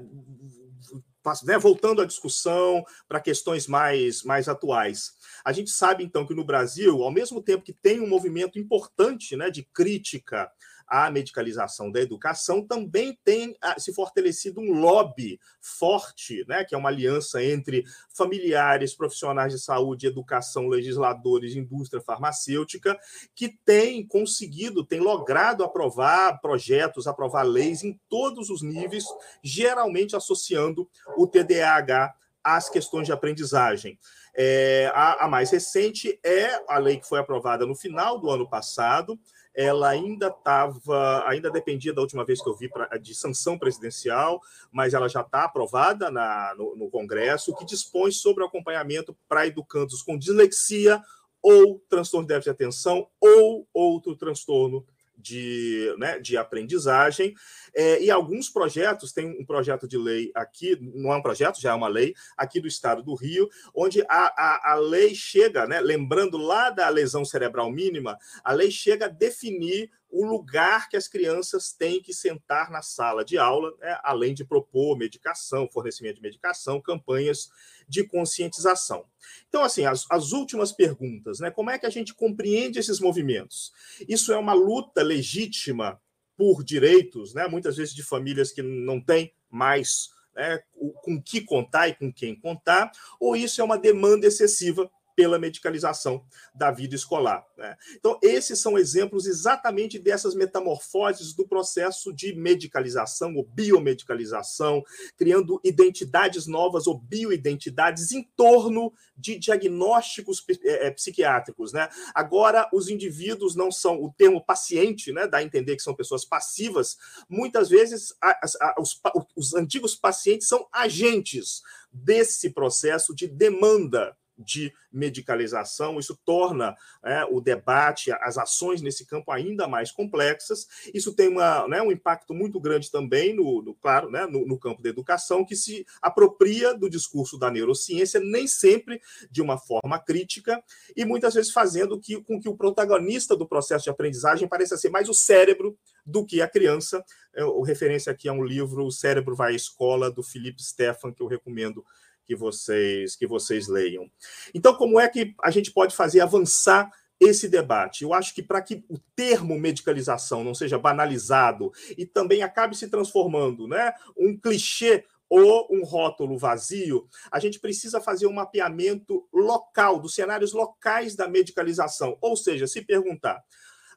né, 1.43 1.57
voltando 1.57 2.01
à 2.01 2.05
discussão 2.05 2.84
para 3.07 3.21
questões 3.21 3.67
mais, 3.67 4.23
mais 4.23 4.49
atuais. 4.49 5.11
A 5.45 5.51
gente 5.51 5.71
sabe, 5.71 6.03
então, 6.03 6.25
que 6.25 6.34
no 6.34 6.43
Brasil, 6.43 7.03
ao 7.03 7.11
mesmo 7.11 7.41
tempo 7.41 7.63
que 7.63 7.73
tem 7.73 7.99
um 7.99 8.07
movimento 8.07 8.59
importante 8.59 9.36
né, 9.36 9.49
de 9.49 9.63
crítica 9.63 10.51
a 10.92 11.10
medicalização 11.10 11.89
da 11.89 12.02
educação, 12.02 12.62
também 12.62 13.18
tem 13.24 13.56
ah, 13.62 13.80
se 13.80 13.94
fortalecido 13.94 14.60
um 14.60 14.74
lobby 14.74 15.39
forte, 15.62 16.44
né, 16.50 16.66
que 16.66 16.76
é 16.76 16.78
uma 16.78 16.89
aliança 16.89 17.42
entre 17.42 17.86
familiares, 18.14 18.94
profissionais 18.94 19.54
de 19.54 19.60
saúde, 19.60 20.06
educação, 20.06 20.68
legisladores, 20.68 21.56
indústria 21.56 22.02
farmacêutica, 22.02 23.00
que 23.34 23.58
tem 23.64 24.06
conseguido, 24.06 24.86
tem 24.86 25.00
logrado 25.00 25.64
aprovar 25.64 26.42
projetos, 26.42 27.08
aprovar 27.08 27.44
leis 27.44 27.86
em 27.86 27.98
todos 28.10 28.50
os 28.50 28.62
níveis, 28.62 29.06
geralmente 29.42 30.14
associando 30.14 30.89
o 31.16 31.26
TDAH 31.26 32.14
às 32.44 32.70
questões 32.70 33.06
de 33.06 33.14
aprendizagem. 33.14 33.98
É, 34.36 34.92
a, 34.94 35.26
a 35.26 35.28
mais 35.30 35.52
recente 35.52 36.20
é 36.22 36.62
a 36.68 36.78
lei 36.78 36.98
que 36.98 37.08
foi 37.08 37.20
aprovada 37.20 37.66
no 37.66 37.76
final 37.76 38.20
do 38.20 38.30
ano 38.30 38.50
passado, 38.50 39.18
ela 39.54 39.89
ainda 39.89 40.28
estava, 40.28 41.24
ainda 41.28 41.52
dependia 41.52 41.93
da 41.93 42.02
última 42.02 42.24
vez 42.24 42.41
que 42.41 42.49
eu 42.49 42.56
vi 42.56 42.70
pra, 42.70 42.97
de 42.97 43.14
sanção 43.14 43.58
presidencial, 43.58 44.41
mas 44.72 44.93
ela 44.93 45.10
já 45.10 45.22
está 45.22 45.43
aprovada 45.43 46.10
na, 46.10 46.54
no, 46.56 46.76
no 46.76 46.89
Congresso, 46.89 47.56
que 47.56 47.66
dispõe 47.66 48.12
sobre 48.12 48.43
acompanhamento 48.43 49.16
para 49.28 49.47
educandos 49.47 50.02
com 50.02 50.18
dislexia 50.18 51.02
ou 51.41 51.80
transtorno 51.89 52.28
de 52.28 52.34
déficit 52.34 52.56
de 52.56 52.64
atenção 52.64 53.08
ou 53.20 53.68
outro 53.74 54.16
transtorno 54.16 54.86
de, 55.22 55.93
né, 55.97 56.19
de 56.19 56.38
aprendizagem. 56.38 57.34
É, 57.74 58.01
e 58.03 58.11
alguns 58.11 58.49
projetos, 58.49 59.13
tem 59.13 59.28
um 59.28 59.45
projeto 59.45 59.88
de 59.88 59.97
lei 59.97 60.32
aqui, 60.36 60.78
não 60.82 61.13
é 61.13 61.17
um 61.17 61.22
projeto, 61.22 61.61
já 61.61 61.72
é 61.72 61.74
uma 61.74 61.88
lei, 61.88 62.13
aqui 62.38 62.59
do 62.59 62.67
estado 62.67 63.01
do 63.03 63.15
Rio, 63.15 63.49
onde 63.74 64.01
a, 64.03 64.07
a, 64.09 64.72
a 64.74 64.76
lei 64.76 65.15
chega, 65.15 65.65
né, 65.65 65.80
lembrando 65.80 66.38
lá 66.38 66.69
da 66.69 66.89
lesão 66.89 67.24
cerebral 67.24 67.72
mínima, 67.72 68.17
a 68.43 68.51
lei 68.51 68.72
chega 68.72 69.05
a 69.05 69.09
definir 69.09 69.89
o 70.12 70.26
lugar 70.26 70.89
que 70.89 70.97
as 70.97 71.07
crianças 71.07 71.72
têm 71.72 72.01
que 72.01 72.14
sentar 72.14 72.70
na 72.70 72.82
sala 72.82 73.24
de 73.24 73.38
aula, 73.38 73.74
né, 73.80 73.97
além 74.03 74.34
de 74.34 74.43
propor 74.43 74.97
medicação, 74.97 75.70
fornecimento 75.72 76.16
de 76.16 76.22
medicação, 76.22 76.82
campanhas 76.82 77.49
de 77.88 78.03
conscientização. 78.03 79.05
Então, 79.47 79.64
assim, 79.64 79.86
as, 79.86 80.05
as 80.09 80.32
últimas 80.32 80.72
perguntas, 80.72 81.39
né? 81.39 81.49
Como 81.49 81.70
é 81.70 81.80
que 81.80 81.86
a 81.86 81.89
gente 81.89 82.14
compreende 82.14 82.80
esses 82.80 82.99
movimentos? 82.99 83.72
Isso 84.07 84.34
é 84.34 84.38
uma 84.38 84.53
luta 84.53 85.01
legítima 85.01 85.99
por 86.38 86.64
direitos, 86.64 87.34
né? 87.34 87.47
Muitas 87.47 87.78
vezes 87.78 87.93
de 87.93 88.03
famílias 88.03 88.51
que 88.51 88.62
não 88.62 88.99
têm 88.99 89.34
mais 89.49 90.09
né, 90.36 90.62
com 91.03 91.22
que 91.22 91.41
contar 91.41 91.89
e 91.89 91.95
com 91.95 92.12
quem 92.12 92.36
contar, 92.36 92.91
ou 93.20 93.36
isso 93.36 93.62
é 93.62 93.64
uma 93.64 93.78
demanda 93.78 94.26
excessiva 94.26 94.89
pela 95.16 95.39
medicalização 95.39 96.24
da 96.53 96.72
vida 96.72 96.95
escolar. 96.95 97.45
Né? 97.57 97.76
Então, 97.95 98.20
esses 98.22 98.59
são 98.59 98.78
exemplos 98.78 99.26
exatamente 99.26 99.99
dessas 99.99 100.36
metamorfoses 100.36 101.34
do 101.34 101.47
processo 101.47 102.14
de 102.14 102.34
medicalização 102.36 103.36
ou 103.36 103.43
biomedicalização, 103.43 104.84
criando 105.18 105.59
identidades 105.64 106.47
novas 106.47 106.88
ou 106.88 106.97
bioidentidades 106.97 108.12
em 108.12 108.24
torno 108.36 108.93
de 109.16 109.38
diagnósticos 109.38 110.43
é, 110.64 110.88
é, 110.88 110.91
psiquiátricos. 110.91 111.72
Né? 111.72 111.88
Agora, 112.14 112.70
os 112.74 112.89
indivíduos 112.89 113.55
não 113.55 113.72
são, 113.72 114.01
o 114.01 114.12
termo 114.12 114.43
paciente 114.43 115.12
né, 115.12 115.28
dá 115.28 115.38
a 115.38 115.43
entender 115.43 115.76
que 115.76 115.84
são 115.84 115.95
pessoas 115.95 116.26
passivas, 116.26 116.97
muitas 117.30 117.70
vezes 117.70 118.16
a, 118.22 118.30
a, 118.30 118.76
os, 118.80 118.99
os 119.36 119.53
antigos 119.53 119.95
pacientes 119.95 120.47
são 120.47 120.68
agentes 120.72 121.62
desse 121.91 122.49
processo 122.49 123.14
de 123.14 123.28
demanda 123.28 124.16
de 124.42 124.74
medicalização. 124.92 126.00
Isso 126.00 126.20
torna 126.26 126.76
é, 127.04 127.24
o 127.26 127.39
debate, 127.39 128.12
as 128.12 128.38
ações 128.38 128.82
nesse 128.82 129.06
campo 129.06 129.32
ainda 129.32 129.68
mais 129.68 129.92
complexas. 129.92 130.68
Isso 130.94 131.14
tem 131.14 131.28
uma, 131.28 131.68
né, 131.68 131.82
um 131.82 131.92
impacto 131.92 132.34
muito 132.34 132.60
grande 132.60 132.92
também, 132.92 133.36
no, 133.36 133.62
no 133.62 133.74
claro, 133.76 134.10
né, 134.10 134.26
no, 134.26 134.46
no, 134.46 134.60
campo 134.60 134.82
da 134.82 134.89
educação, 134.89 135.46
que 135.46 135.56
se 135.56 135.86
apropria 136.02 136.74
do 136.74 136.89
discurso 136.89 137.38
da 137.38 137.50
neurociência, 137.50 138.20
nem 138.20 138.48
sempre 138.48 139.02
de 139.30 139.42
uma 139.42 139.58
forma 139.58 140.00
crítica, 140.00 140.62
e 140.96 141.06
muitas 141.06 141.34
vezes 141.34 141.52
fazendo 141.52 142.00
que, 142.00 142.22
com 142.22 142.39
que 142.39 142.50
o 142.50 142.56
protagonista 142.56 143.36
do 143.36 143.48
processo 143.48 143.86
de 143.86 143.89
aprendizagem 143.89 144.48
pareça 144.48 144.78
ser 144.78 144.89
mais 144.89 145.10
o 145.10 145.14
cérebro 145.14 145.78
do 146.06 146.26
que 146.26 146.42
a 146.42 146.48
criança. 146.48 147.04
Eu, 147.34 147.62
referência 147.62 148.12
aqui 148.12 148.28
a 148.28 148.34
um 148.34 148.44
livro, 148.44 148.86
O 148.86 148.92
Cérebro 148.92 149.36
Vai 149.36 149.54
à 149.54 149.56
Escola, 149.56 150.12
do 150.12 150.24
Felipe 150.24 150.62
Stefan, 150.64 151.14
que 151.14 151.22
eu 151.22 151.28
recomendo 151.28 151.86
que 152.32 152.36
vocês 152.36 153.15
que 153.17 153.27
vocês 153.27 153.67
leiam. 153.67 154.09
Então, 154.53 154.73
como 154.73 154.97
é 154.97 155.07
que 155.09 155.36
a 155.43 155.51
gente 155.51 155.69
pode 155.71 155.93
fazer 155.93 156.21
avançar 156.21 156.89
esse 157.19 157.49
debate? 157.49 158.03
Eu 158.03 158.13
acho 158.13 158.34
que 158.34 158.41
para 158.41 158.61
que 158.61 158.86
o 158.89 158.97
termo 159.13 159.59
medicalização 159.59 160.41
não 160.41 160.53
seja 160.53 160.79
banalizado 160.79 161.73
e 161.97 162.05
também 162.05 162.41
acabe 162.41 162.77
se 162.77 162.88
transformando, 162.88 163.67
né, 163.67 163.93
um 164.17 164.38
clichê 164.38 165.03
ou 165.29 165.67
um 165.69 165.84
rótulo 165.84 166.38
vazio, 166.38 167.05
a 167.29 167.39
gente 167.39 167.59
precisa 167.59 167.99
fazer 167.99 168.27
um 168.27 168.34
mapeamento 168.34 169.27
local, 169.34 169.99
dos 169.99 170.15
cenários 170.15 170.53
locais 170.53 171.15
da 171.15 171.27
medicalização. 171.27 172.17
Ou 172.21 172.38
seja, 172.38 172.65
se 172.65 172.82
perguntar, 172.82 173.41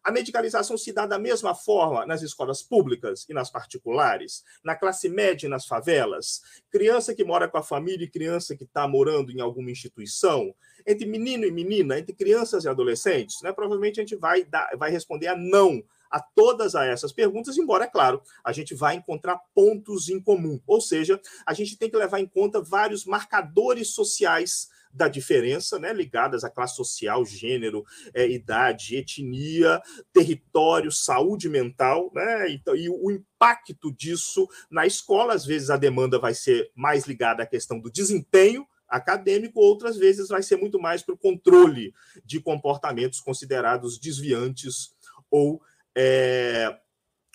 a 0.05 0.13
medicalização 0.13 0.77
se 0.77 0.93
dá 0.93 1.07
da 1.07 1.19
mesma 1.19 1.55
forma 1.55 2.05
nas 2.05 2.21
escolas 2.21 2.63
públicas 2.63 3.25
e 3.27 3.33
nas 3.33 3.51
particulares, 3.51 4.45
na 4.63 4.77
classe 4.77 5.09
média 5.09 5.47
e 5.47 5.49
nas 5.49 5.67
favelas, 5.67 6.43
criança 6.71 7.15
que 7.15 7.25
mora 7.25 7.49
com 7.49 7.57
a 7.57 7.63
família 7.63 8.05
e 8.05 8.11
criança 8.11 8.55
que 8.55 8.65
está 8.65 8.87
morando 8.87 9.33
em 9.33 9.41
alguma 9.41 9.71
instituição, 9.71 10.55
entre 10.87 11.07
menino 11.07 11.47
e 11.47 11.51
menina, 11.51 11.99
entre 11.99 12.15
crianças 12.15 12.65
e 12.65 12.69
adolescentes, 12.69 13.41
né? 13.43 13.51
Provavelmente 13.51 13.99
a 13.99 14.03
gente 14.03 14.17
vai, 14.17 14.45
dar, 14.45 14.77
vai 14.77 14.91
responder 14.91 15.29
a 15.29 15.37
não 15.37 15.83
a 16.11 16.21
todas 16.21 16.77
essas 16.77 17.13
perguntas, 17.13 17.59
embora, 17.59 17.87
é 17.87 17.89
claro, 17.89 18.23
a 18.45 18.53
gente 18.53 18.73
vai 18.73 18.95
encontrar 18.95 19.41
pontos 19.53 20.09
em 20.09 20.21
comum. 20.21 20.61
Ou 20.65 20.81
seja, 20.81 21.21
a 21.45 21.53
gente 21.53 21.77
tem 21.77 21.91
que 21.91 21.97
levar 21.97 22.21
em 22.21 22.27
conta 22.27 22.63
vários 22.63 23.05
marcadores 23.05 23.95
sociais 23.95 24.69
da 24.95 25.09
diferença, 25.09 25.79
né, 25.79 25.93
ligadas 25.93 26.45
à 26.45 26.51
classe 26.51 26.77
social, 26.77 27.25
gênero, 27.27 27.85
é, 28.15 28.29
idade, 28.29 28.97
etnia, 28.97 29.83
território, 30.13 30.93
saúde 30.93 31.49
mental, 31.49 32.13
né, 32.15 32.51
então, 32.51 32.77
e 32.77 32.89
o 32.89 33.11
impacto 33.11 33.93
disso 33.93 34.49
na 34.71 34.87
escola. 34.87 35.35
Às 35.35 35.45
vezes 35.45 35.69
a 35.69 35.77
demanda 35.77 36.19
vai 36.19 36.33
ser 36.33 36.71
mais 36.75 37.07
ligada 37.07 37.43
à 37.43 37.47
questão 37.47 37.81
do 37.81 37.91
desempenho 37.91 38.65
acadêmico, 38.89 39.59
outras 39.59 39.97
vezes 39.97 40.29
vai 40.29 40.43
ser 40.43 40.57
muito 40.57 40.79
mais 40.79 41.03
para 41.03 41.15
o 41.15 41.19
controle 41.19 41.93
de 42.25 42.41
comportamentos 42.41 43.21
considerados 43.21 43.99
desviantes 43.99 44.95
ou, 45.29 45.61
é, 45.97 46.79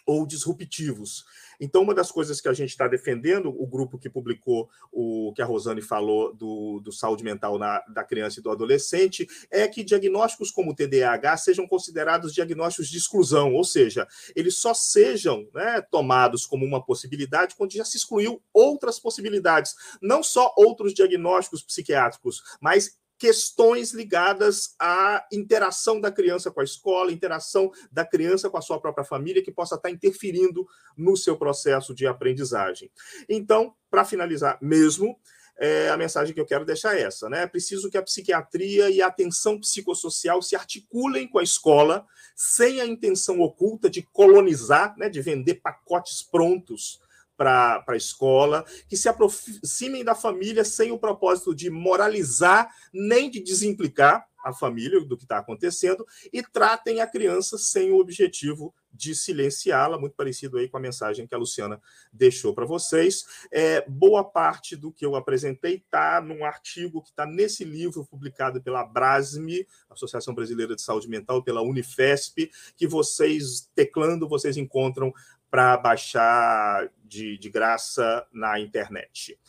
ou 0.06 0.26
disruptivos. 0.26 1.26
Então, 1.60 1.82
uma 1.82 1.94
das 1.94 2.12
coisas 2.12 2.40
que 2.40 2.48
a 2.48 2.54
gente 2.54 2.70
está 2.70 2.88
defendendo, 2.88 3.50
o 3.50 3.68
grupo 3.68 3.98
que 3.98 4.10
publicou 4.10 4.70
o 4.92 5.34
que 5.36 5.42
a 5.42 5.46
Rosane 5.46 5.82
falou 5.82 6.34
do, 6.34 6.80
do 6.80 6.92
saúde 6.92 7.24
mental 7.24 7.58
na, 7.58 7.80
da 7.90 8.04
criança 8.04 8.40
e 8.40 8.44
do 8.44 8.50
adolescente, 8.50 9.28
é 9.52 9.68
que 9.68 9.84
diagnósticos 9.84 10.52
como 10.52 10.72
o 10.72 10.76
TDAH 10.76 11.38
sejam 11.38 11.68
considerados 11.68 12.34
diagnósticos 12.34 12.90
de 12.90 12.98
exclusão, 12.98 13.54
ou 13.54 13.64
seja, 13.64 14.08
eles 14.36 14.58
só 14.58 14.74
sejam 14.74 15.48
né, 15.54 15.82
tomados 15.82 16.46
como 16.46 16.66
uma 16.66 16.84
possibilidade 16.84 17.56
quando 17.56 17.74
já 17.74 17.84
se 17.84 17.98
excluiu 17.98 18.42
outras 18.54 19.00
possibilidades, 19.00 19.76
não 20.02 20.24
só 20.24 20.54
outros 20.56 20.94
diagnósticos 20.94 21.62
psiquiátricos, 21.62 22.42
mas 22.62 22.98
questões 23.20 23.94
ligadas 23.94 24.76
à 24.80 25.28
interação 25.32 26.00
da 26.00 26.10
criança 26.10 26.50
com 26.50 26.62
a 26.62 26.64
escola, 26.64 27.12
interação 27.12 27.70
da 27.92 28.06
criança 28.06 28.50
com 28.50 28.58
a 28.58 28.62
sua 28.62 28.80
própria 28.80 29.04
família, 29.04 29.44
que 29.44 29.52
possa 29.52 29.76
estar 29.76 29.90
interferindo 29.90 30.66
no 30.96 31.18
seu 31.18 31.38
processo 31.38 31.94
de 31.94 32.08
aprendizagem. 32.08 32.90
Então, 33.28 33.76
para 33.92 34.06
finalizar 34.06 34.58
mesmo, 34.62 35.20
é, 35.58 35.90
a 35.90 35.98
mensagem 35.98 36.34
que 36.34 36.40
eu 36.40 36.46
quero 36.46 36.64
deixar 36.64 36.96
é 36.96 37.02
essa, 37.02 37.30
né? 37.30 37.44
É 37.44 37.48
preciso 37.48 37.90
que 37.90 37.98
a 37.98 38.02
psiquiatria 38.02 38.90
e 38.90 39.02
a 39.02 39.08
atenção 39.08 39.60
psicossocial 39.60 40.42
se 40.42 40.56
articulem 40.56 41.28
com 41.28 41.38
a 41.38 41.44
escola, 41.44 42.08
sem 42.34 42.80
a 42.80 42.86
intenção 42.86 43.42
oculta 43.42 43.90
de 43.90 44.02
colonizar, 44.02 44.98
né, 44.98 45.10
de 45.10 45.22
vender 45.22 45.56
pacotes 45.56 46.22
prontos 46.22 47.02
para 47.40 47.86
a 47.88 47.96
escola, 47.96 48.66
que 48.90 48.98
se 48.98 49.08
aproximem 49.08 50.04
da 50.04 50.14
família 50.14 50.66
sem 50.66 50.92
o 50.92 51.00
propósito 51.00 51.56
de 51.56 51.70
moralizar 51.70 52.70
nem 52.94 53.30
de 53.30 53.40
desimplicar 53.40 54.28
a 54.44 54.54
família 54.54 55.00
do 55.02 55.18
que 55.18 55.24
está 55.24 55.38
acontecendo 55.38 56.06
e 56.32 56.42
tratem 56.42 57.02
a 57.02 57.08
criança 57.08 57.58
sem 57.58 57.92
o 57.92 58.00
objetivo 58.00 58.74
de 58.92 59.14
silenciá-la, 59.14 60.00
muito 60.00 60.16
parecido 60.16 60.58
aí 60.58 60.68
com 60.68 60.78
a 60.78 60.80
mensagem 60.80 61.28
que 61.28 61.36
a 61.36 61.38
Luciana 61.38 61.80
deixou 62.12 62.54
para 62.54 62.66
vocês. 62.66 63.24
É, 63.52 63.88
boa 63.88 64.24
parte 64.24 64.76
do 64.76 64.92
que 64.92 65.06
eu 65.06 65.16
apresentei 65.16 65.76
está 65.76 66.20
num 66.20 66.44
artigo 66.44 67.02
que 67.02 67.10
está 67.10 67.26
nesse 67.26 67.64
livro 67.64 68.06
publicado 68.06 68.62
pela 68.62 68.84
Brasme, 68.84 69.68
Associação 69.90 70.34
Brasileira 70.34 70.76
de 70.76 70.82
Saúde 70.82 71.08
Mental, 71.08 71.44
pela 71.44 71.62
Unifesp, 71.62 72.50
que 72.76 72.88
vocês, 72.88 73.70
teclando, 73.76 74.28
vocês 74.28 74.58
encontram 74.58 75.14
para 75.50 75.78
baixar 75.78 76.90
de, 77.04 77.38
de 77.38 77.50
graça 77.50 78.26
na 78.32 78.60
internet. 78.60 79.40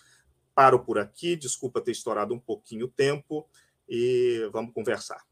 Paro 0.55 0.85
por 0.85 0.99
aqui, 0.99 1.37
desculpa 1.37 1.81
ter 1.81 1.93
estourado 1.93 2.35
um 2.35 2.39
pouquinho 2.39 2.87
o 2.87 2.91
tempo 2.91 3.49
e 3.89 4.49
vamos 4.53 4.73
conversar. 4.73 5.30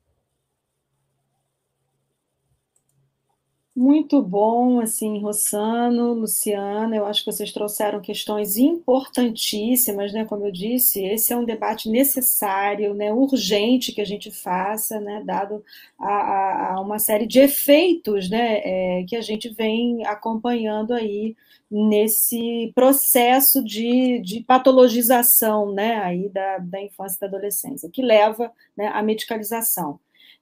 Muito 3.80 4.20
bom, 4.20 4.80
assim, 4.80 5.20
Rossano, 5.20 6.12
Luciana, 6.12 6.96
eu 6.96 7.06
acho 7.06 7.20
que 7.22 7.30
vocês 7.30 7.52
trouxeram 7.52 8.00
questões 8.00 8.56
importantíssimas, 8.56 10.12
né? 10.12 10.24
Como 10.24 10.44
eu 10.44 10.50
disse, 10.50 11.04
esse 11.04 11.32
é 11.32 11.36
um 11.36 11.44
debate 11.44 11.88
necessário, 11.88 12.92
né? 12.92 13.12
Urgente 13.12 13.92
que 13.92 14.00
a 14.00 14.04
gente 14.04 14.32
faça, 14.32 14.98
né? 14.98 15.22
Dado 15.24 15.64
a, 15.96 16.72
a 16.74 16.80
uma 16.80 16.98
série 16.98 17.24
de 17.24 17.38
efeitos, 17.38 18.28
né? 18.28 18.62
É, 18.64 19.04
que 19.04 19.14
a 19.14 19.20
gente 19.20 19.48
vem 19.50 20.04
acompanhando 20.04 20.92
aí 20.92 21.36
nesse 21.70 22.72
processo 22.74 23.62
de, 23.62 24.18
de 24.20 24.40
patologização, 24.40 25.72
né? 25.72 26.02
Aí 26.02 26.28
da, 26.28 26.58
da 26.58 26.82
infância 26.82 27.18
e 27.18 27.20
da 27.20 27.26
adolescência, 27.28 27.88
que 27.88 28.02
leva 28.02 28.50
né, 28.76 28.88
à 28.88 29.00
medicalização. 29.04 30.00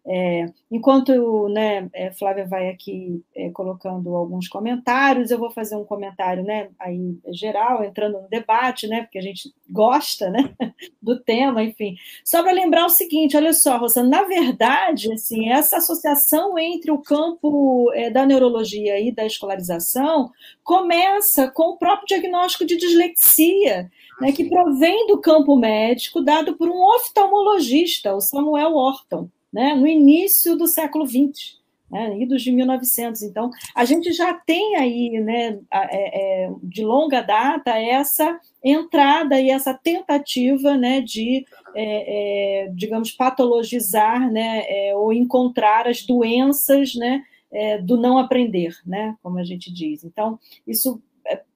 É, 0.09 0.47
enquanto 0.71 1.49
né, 1.49 1.91
é, 1.93 2.13
Flávia 2.13 2.47
vai 2.47 2.69
aqui 2.69 3.25
é, 3.35 3.51
colocando 3.51 4.15
alguns 4.15 4.47
comentários, 4.47 5.33
eu 5.33 5.39
vou 5.39 5.51
fazer 5.51 5.75
um 5.75 5.85
comentário 5.85 6.45
né, 6.45 6.69
aí, 6.79 7.19
geral, 7.33 7.83
entrando 7.83 8.23
no 8.23 8.29
debate, 8.29 8.87
né, 8.87 9.03
porque 9.03 9.19
a 9.19 9.23
gente 9.23 9.53
gosta 9.69 10.31
né, 10.31 10.55
do 11.03 11.19
tema, 11.19 11.61
enfim. 11.61 11.97
Só 12.25 12.41
para 12.41 12.53
lembrar 12.53 12.87
o 12.87 12.91
seguinte: 12.91 13.37
olha 13.37 13.53
só, 13.53 13.79
Rosana, 13.79 14.09
na 14.09 14.23
verdade, 14.23 15.13
assim, 15.13 15.49
essa 15.49 15.79
associação 15.79 16.57
entre 16.57 16.93
o 16.93 17.03
campo 17.03 17.91
é, 17.93 18.09
da 18.09 18.25
neurologia 18.25 19.01
e 19.01 19.11
da 19.11 19.27
escolarização 19.27 20.31
começa 20.63 21.51
com 21.51 21.71
o 21.71 21.79
próprio 21.79 22.07
diagnóstico 22.07 22.65
de 22.65 22.77
dislexia. 22.77 23.91
Né, 24.19 24.33
que 24.33 24.49
provém 24.49 25.07
do 25.09 25.21
campo 25.21 25.57
médico, 25.57 26.23
dado 26.23 26.57
por 26.57 26.71
um 26.71 26.83
oftalmologista, 26.95 28.15
o 28.15 28.21
Samuel 28.21 28.75
Orton 28.75 29.29
né, 29.57 29.75
no 29.75 29.87
início 29.87 30.55
do 30.55 30.67
século 30.67 31.07
XX, 31.07 31.57
né, 31.91 32.15
idos 32.19 32.43
de 32.43 32.53
1900. 32.53 33.23
Então, 33.23 33.51
a 33.75 33.87
gente 33.87 34.13
já 34.13 34.35
tem 34.35 34.77
aí, 34.77 35.19
né, 35.19 35.59
é, 35.73 36.45
é, 36.45 36.51
de 36.63 36.85
longa 36.85 37.23
data, 37.23 37.71
essa 37.71 38.39
entrada 38.63 39.41
e 39.41 39.49
essa 39.49 39.73
tentativa 39.73 40.77
né, 40.77 41.01
de, 41.01 41.47
é, 41.75 42.65
é 42.65 42.69
digamos, 42.69 43.13
patologizar 43.13 44.31
né, 44.31 44.63
é, 44.69 44.95
ou 44.95 45.11
encontrar 45.11 45.89
as 45.89 46.03
doenças 46.03 46.95
né, 46.95 47.23
é, 47.51 47.79
do 47.79 47.97
não 47.97 48.19
aprender, 48.19 48.77
né, 48.85 49.17
como 49.23 49.39
a 49.39 49.45
gente 49.45 49.73
diz. 49.73 50.05
Então, 50.05 50.39
isso 50.67 51.01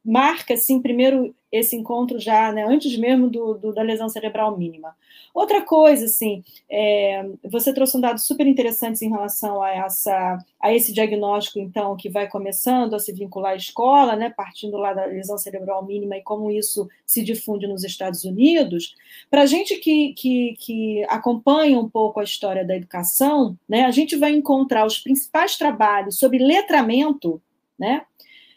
marca, 0.04 0.54
assim, 0.54 0.80
primeiro 0.80 1.34
esse 1.52 1.74
encontro 1.74 2.18
já, 2.18 2.52
né, 2.52 2.64
antes 2.64 2.96
mesmo 2.96 3.28
do, 3.28 3.54
do, 3.54 3.72
da 3.72 3.82
lesão 3.82 4.08
cerebral 4.08 4.56
mínima. 4.56 4.94
Outra 5.34 5.62
coisa, 5.62 6.06
assim, 6.06 6.44
é, 6.70 7.28
você 7.44 7.72
trouxe 7.72 7.96
um 7.96 8.00
dado 8.00 8.18
super 8.18 8.46
interessante 8.46 9.04
em 9.04 9.10
relação 9.10 9.60
a, 9.60 9.70
essa, 9.70 10.38
a 10.60 10.72
esse 10.72 10.92
diagnóstico, 10.92 11.58
então, 11.58 11.96
que 11.96 12.08
vai 12.08 12.28
começando 12.28 12.94
a 12.94 12.98
se 13.00 13.12
vincular 13.12 13.52
à 13.52 13.56
escola, 13.56 14.14
né, 14.16 14.30
partindo 14.30 14.76
lá 14.76 14.92
da 14.92 15.04
lesão 15.04 15.36
cerebral 15.36 15.84
mínima 15.84 16.16
e 16.16 16.22
como 16.22 16.50
isso 16.50 16.88
se 17.04 17.22
difunde 17.22 17.66
nos 17.66 17.84
Estados 17.84 18.24
Unidos. 18.24 18.94
Para 19.28 19.42
a 19.42 19.46
gente 19.46 19.76
que, 19.76 20.14
que, 20.14 20.56
que 20.58 21.04
acompanha 21.08 21.78
um 21.78 21.88
pouco 21.88 22.20
a 22.20 22.24
história 22.24 22.64
da 22.64 22.76
educação, 22.76 23.56
né, 23.68 23.84
a 23.84 23.90
gente 23.90 24.16
vai 24.16 24.32
encontrar 24.32 24.86
os 24.86 24.98
principais 24.98 25.56
trabalhos 25.56 26.16
sobre 26.16 26.38
letramento, 26.38 27.40
né, 27.78 28.02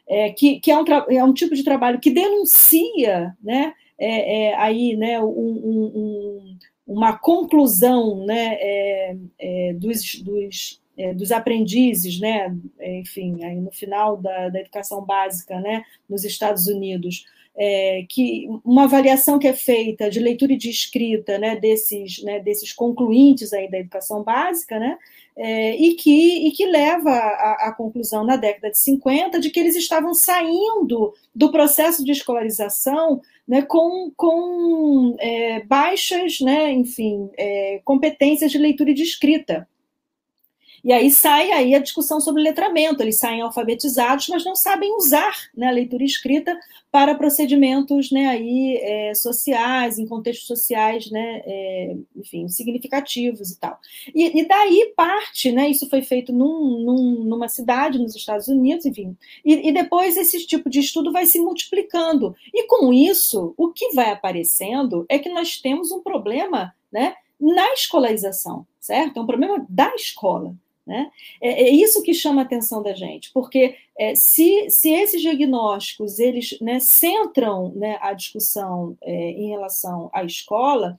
é, 0.08 0.32
que, 0.32 0.60
que 0.60 0.72
é, 0.72 0.78
um, 0.78 0.86
é 1.10 1.24
um 1.24 1.34
tipo 1.34 1.56
de 1.56 1.64
trabalho 1.64 1.99
que 1.99 2.12
denuncia 2.12 3.36
né, 3.41 3.73
é, 3.98 4.49
é, 4.49 4.56
aí, 4.56 4.95
né, 4.95 5.19
um, 5.22 5.26
um, 5.26 6.57
uma 6.86 7.18
conclusão 7.18 8.26
né, 8.26 8.57
é, 8.60 9.15
é, 9.40 9.73
dos, 9.73 10.15
dos, 10.22 10.82
é, 10.98 11.14
dos, 11.14 11.32
aprendizes, 11.32 12.19
né, 12.19 12.56
enfim, 12.82 13.44
aí 13.44 13.56
no 13.56 13.72
final 13.72 14.18
da, 14.18 14.49
da 14.49 14.60
educação 14.60 15.03
básica 15.06 15.60
né, 15.60 15.84
nos 16.10 16.23
Estados 16.23 16.68
Unidos, 16.68 17.26
que 18.10 18.48
uma 18.65 18.86
avaliação 18.86 19.38
que 19.38 19.48
é 19.48 19.53
feita 19.53 20.10
de 20.10 20.19
leitura 20.19 20.53
e 20.53 20.57
de 20.57 20.72
escrita 20.72 21.38
né, 21.38 21.56
desses, 21.56 22.22
né, 22.23 22.40
desses 22.40 22.73
concluintes 22.73 23.53
aí 23.53 23.69
da 23.69 23.78
educação 23.78 24.23
básica, 24.23 24.80
né, 24.80 24.98
é, 25.35 25.76
e, 25.76 25.95
que, 25.95 26.47
e 26.47 26.51
que 26.51 26.65
leva 26.65 27.11
à, 27.11 27.68
à, 27.68 27.72
conclusão, 27.72 28.23
na 28.23 28.35
década 28.35 28.69
de 28.69 28.77
50, 28.77 29.39
de 29.39 29.49
que 29.49 29.60
eles 29.60 29.76
estavam 29.76 30.14
saindo 30.14 31.14
do 31.34 31.51
processo 31.51 32.03
de 32.03 32.11
escolarização 32.11 33.22
né, 33.47 33.61
com, 33.64 34.11
com 34.15 35.15
é, 35.19 35.64
baixas, 35.64 36.39
né, 36.39 36.72
enfim, 36.72 37.30
é, 37.38 37.81
competências 37.84 38.51
de 38.51 38.57
leitura 38.57 38.91
e 38.91 38.93
de 38.93 39.03
escrita. 39.03 39.68
E 40.84 40.91
aí 40.91 41.10
sai 41.10 41.51
aí 41.51 41.73
a 41.73 41.80
discussão 41.80 42.19
sobre 42.19 42.43
letramento. 42.43 43.01
Eles 43.01 43.18
saem 43.18 43.41
alfabetizados, 43.41 44.27
mas 44.27 44.43
não 44.43 44.55
sabem 44.55 44.93
usar 44.97 45.34
né, 45.55 45.68
a 45.68 45.72
leitura 45.72 46.03
escrita 46.03 46.57
para 46.91 47.15
procedimentos 47.15 48.11
né, 48.11 48.27
aí, 48.27 48.77
é, 48.81 49.15
sociais, 49.15 49.97
em 49.97 50.05
contextos 50.05 50.45
sociais, 50.45 51.10
né, 51.10 51.41
é, 51.45 51.95
enfim, 52.15 52.47
significativos 52.49 53.49
e 53.49 53.60
tal. 53.60 53.80
E, 54.14 54.39
e, 54.39 54.47
daí 54.47 54.93
parte, 54.95 55.51
né, 55.51 55.69
isso 55.69 55.89
foi 55.89 56.03
feito 56.03 56.31
num, 56.31 56.84
num, 56.84 57.23
numa 57.23 57.47
cidade 57.47 57.97
nos 57.97 58.15
Estados 58.15 58.47
Unidos, 58.47 58.85
enfim, 58.85 59.18
e, 59.43 59.69
e 59.69 59.72
depois 59.72 60.18
esse 60.18 60.45
tipo 60.45 60.69
de 60.69 60.81
estudo 60.81 61.11
vai 61.11 61.26
se 61.26 61.39
multiplicando. 61.39 62.35
E 62.53 62.68
com 62.68 62.93
isso, 62.93 63.55
o 63.57 63.72
que 63.72 63.93
vai 63.95 64.11
aparecendo 64.11 65.03
é 65.10 65.18
que 65.18 65.30
nós 65.30 65.60
temos 65.60 65.91
um 65.91 66.03
problema 66.03 66.76
né, 66.91 67.15
na 67.39 67.73
escolarização, 67.73 68.68
certo? 68.80 69.18
É 69.18 69.22
um 69.22 69.26
problema 69.26 69.65
da 69.68 69.93
escola. 69.95 70.55
Né? 70.85 71.10
É, 71.41 71.64
é, 71.64 71.69
isso 71.69 72.03
que 72.03 72.14
chama 72.14 72.41
a 72.41 72.45
atenção 72.45 72.84
da 72.84 72.93
gente, 72.93 73.31
porque 73.34 73.77
é, 73.97 74.15
se, 74.15 74.69
se 74.69 74.89
esses 74.89 75.22
diagnósticos 75.22 76.19
eles 76.19 76.57
né, 76.60 76.80
centram 76.81 77.72
né, 77.73 77.97
a 78.01 78.11
discussão 78.11 78.97
é, 79.01 79.31
em 79.31 79.49
relação 79.49 80.10
à 80.11 80.26
escola, 80.26 80.97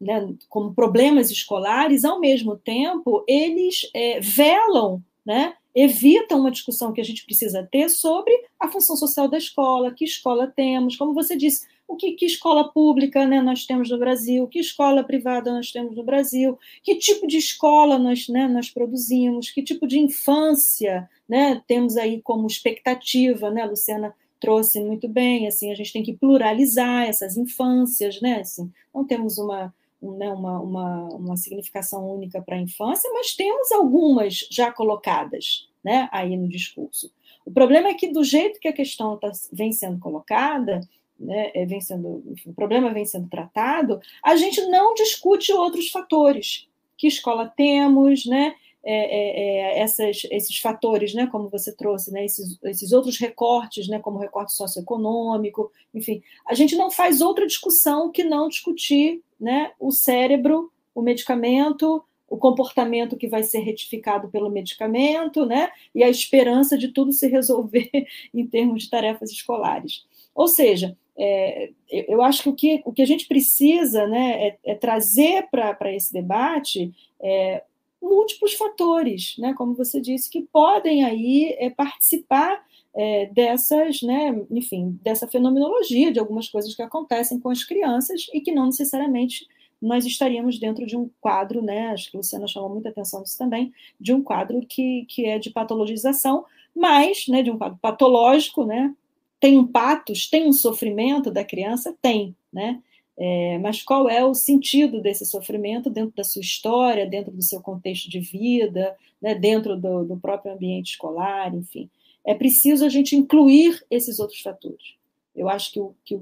né, 0.00 0.34
como 0.48 0.74
problemas 0.74 1.30
escolares, 1.30 2.04
ao 2.04 2.18
mesmo 2.18 2.56
tempo, 2.56 3.24
eles 3.28 3.88
é, 3.94 4.18
velam, 4.18 5.00
né, 5.24 5.54
evitam 5.74 6.40
uma 6.40 6.50
discussão 6.50 6.92
que 6.92 7.00
a 7.00 7.04
gente 7.04 7.24
precisa 7.24 7.68
ter 7.70 7.88
sobre 7.88 8.32
a 8.58 8.68
função 8.68 8.96
social 8.96 9.28
da 9.28 9.38
escola, 9.38 9.92
que 9.92 10.04
escola 10.04 10.46
temos, 10.46 10.96
como 10.96 11.14
você 11.14 11.36
disse, 11.36 11.66
o 11.86 11.96
que, 11.96 12.12
que, 12.12 12.24
escola 12.24 12.70
pública 12.72 13.26
né, 13.26 13.42
nós 13.42 13.66
temos 13.66 13.90
no 13.90 13.98
Brasil, 13.98 14.46
que 14.46 14.60
escola 14.60 15.02
privada 15.02 15.52
nós 15.52 15.72
temos 15.72 15.96
no 15.96 16.04
Brasil, 16.04 16.56
que 16.84 16.94
tipo 16.94 17.26
de 17.26 17.36
escola 17.36 17.98
nós, 17.98 18.28
né, 18.28 18.46
nós 18.46 18.70
produzimos, 18.70 19.50
que 19.50 19.62
tipo 19.62 19.88
de 19.88 19.98
infância 19.98 21.08
né, 21.28 21.60
temos 21.66 21.96
aí 21.96 22.22
como 22.22 22.46
expectativa, 22.46 23.50
né, 23.50 23.64
Luciana 23.64 24.14
trouxe 24.38 24.80
muito 24.80 25.08
bem, 25.08 25.48
assim, 25.48 25.70
a 25.70 25.74
gente 25.74 25.92
tem 25.92 26.02
que 26.02 26.14
pluralizar 26.14 27.08
essas 27.08 27.36
infâncias, 27.36 28.20
né, 28.20 28.40
assim, 28.40 28.70
não 28.94 29.04
temos 29.04 29.36
uma, 29.36 29.74
né, 30.02 30.32
uma, 30.32 30.60
uma, 30.60 31.04
uma 31.08 31.36
significação 31.36 32.08
única 32.10 32.40
para 32.40 32.56
a 32.56 32.60
infância, 32.60 33.10
mas 33.12 33.34
temos 33.34 33.70
algumas 33.72 34.46
já 34.50 34.72
colocadas 34.72 35.68
né, 35.84 36.08
aí 36.12 36.36
no 36.36 36.48
discurso. 36.48 37.12
O 37.44 37.50
problema 37.50 37.88
é 37.88 37.94
que, 37.94 38.08
do 38.08 38.22
jeito 38.22 38.60
que 38.60 38.68
a 38.68 38.72
questão 38.72 39.16
tá, 39.16 39.30
vem 39.52 39.72
sendo 39.72 39.98
colocada, 39.98 40.80
né, 41.18 41.50
é, 41.54 41.66
vem 41.66 41.80
sendo, 41.80 42.22
enfim, 42.26 42.50
o 42.50 42.54
problema 42.54 42.92
vem 42.92 43.04
sendo 43.04 43.28
tratado, 43.28 44.00
a 44.24 44.36
gente 44.36 44.60
não 44.66 44.94
discute 44.94 45.52
outros 45.52 45.90
fatores. 45.90 46.66
Que 46.96 47.06
escola 47.06 47.46
temos, 47.54 48.26
né? 48.26 48.54
É, 48.82 48.94
é, 48.94 49.40
é, 49.40 49.80
essas, 49.80 50.22
esses 50.30 50.58
fatores, 50.58 51.12
né, 51.12 51.26
como 51.26 51.50
você 51.50 51.70
trouxe, 51.70 52.10
né, 52.10 52.24
esses, 52.24 52.58
esses 52.64 52.92
outros 52.92 53.18
recortes, 53.18 53.86
né, 53.88 53.98
como 53.98 54.18
recorte 54.18 54.54
socioeconômico, 54.54 55.70
enfim, 55.92 56.22
a 56.46 56.54
gente 56.54 56.74
não 56.76 56.90
faz 56.90 57.20
outra 57.20 57.46
discussão 57.46 58.10
que 58.10 58.24
não 58.24 58.48
discutir 58.48 59.22
né, 59.38 59.72
o 59.78 59.92
cérebro, 59.92 60.72
o 60.94 61.02
medicamento, 61.02 62.02
o 62.26 62.38
comportamento 62.38 63.16
que 63.16 63.28
vai 63.28 63.42
ser 63.42 63.58
retificado 63.58 64.28
pelo 64.28 64.48
medicamento, 64.48 65.44
né, 65.44 65.70
e 65.94 66.02
a 66.02 66.08
esperança 66.08 66.78
de 66.78 66.88
tudo 66.88 67.12
se 67.12 67.28
resolver 67.28 67.90
em 68.32 68.46
termos 68.46 68.84
de 68.84 68.90
tarefas 68.90 69.30
escolares. 69.30 70.06
Ou 70.34 70.48
seja, 70.48 70.96
é, 71.18 71.70
eu 71.90 72.22
acho 72.22 72.44
que 72.44 72.48
o, 72.48 72.54
que 72.54 72.82
o 72.86 72.92
que 72.92 73.02
a 73.02 73.06
gente 73.06 73.26
precisa 73.26 74.06
né, 74.06 74.48
é, 74.48 74.58
é 74.64 74.74
trazer 74.74 75.48
para 75.50 75.92
esse 75.92 76.12
debate 76.12 76.94
é, 77.20 77.62
múltiplos 78.00 78.54
fatores, 78.54 79.36
né, 79.38 79.54
como 79.54 79.74
você 79.74 80.00
disse, 80.00 80.30
que 80.30 80.42
podem 80.42 81.04
aí 81.04 81.54
é, 81.58 81.70
participar 81.70 82.64
é, 82.94 83.26
dessas, 83.26 84.02
né, 84.02 84.40
enfim, 84.50 84.98
dessa 85.02 85.28
fenomenologia 85.28 86.12
de 86.12 86.18
algumas 86.18 86.48
coisas 86.48 86.74
que 86.74 86.82
acontecem 86.82 87.38
com 87.38 87.50
as 87.50 87.64
crianças 87.64 88.26
e 88.32 88.40
que 88.40 88.52
não 88.52 88.66
necessariamente 88.66 89.46
nós 89.80 90.04
estaríamos 90.04 90.58
dentro 90.58 90.84
de 90.84 90.96
um 90.96 91.08
quadro, 91.20 91.62
né, 91.62 91.88
acho 91.88 92.10
que 92.10 92.16
Luciana 92.16 92.46
chamou 92.46 92.68
muita 92.68 92.90
atenção 92.90 93.22
disso 93.22 93.38
também, 93.38 93.72
de 93.98 94.12
um 94.12 94.22
quadro 94.22 94.60
que, 94.68 95.06
que 95.08 95.26
é 95.26 95.38
de 95.38 95.50
patologização, 95.50 96.44
mas, 96.74 97.26
né, 97.28 97.42
de 97.42 97.50
um 97.50 97.58
quadro 97.58 97.78
patológico, 97.80 98.64
né, 98.64 98.94
tem 99.40 99.56
um 99.56 99.66
patos, 99.66 100.28
tem 100.28 100.46
um 100.46 100.52
sofrimento 100.52 101.30
da 101.30 101.42
criança? 101.42 101.96
Tem, 102.02 102.36
né? 102.52 102.80
É, 103.18 103.58
mas 103.58 103.82
qual 103.82 104.08
é 104.08 104.24
o 104.24 104.34
sentido 104.34 105.00
desse 105.00 105.26
sofrimento 105.26 105.90
dentro 105.90 106.14
da 106.16 106.24
sua 106.24 106.40
história, 106.40 107.06
dentro 107.06 107.32
do 107.32 107.42
seu 107.42 107.60
contexto 107.60 108.08
de 108.08 108.18
vida, 108.20 108.96
né, 109.20 109.34
dentro 109.34 109.76
do, 109.76 110.04
do, 110.04 110.16
próprio 110.16 110.54
ambiente 110.54 110.92
escolar, 110.92 111.54
enfim. 111.54 111.90
É 112.24 112.34
preciso 112.34 112.84
a 112.84 112.88
gente 112.88 113.14
incluir 113.14 113.84
esses 113.90 114.18
outros 114.18 114.40
fatores. 114.40 114.94
Eu 115.36 115.48
acho 115.48 115.72
que, 115.72 115.80
o, 115.80 115.94
que 116.04 116.18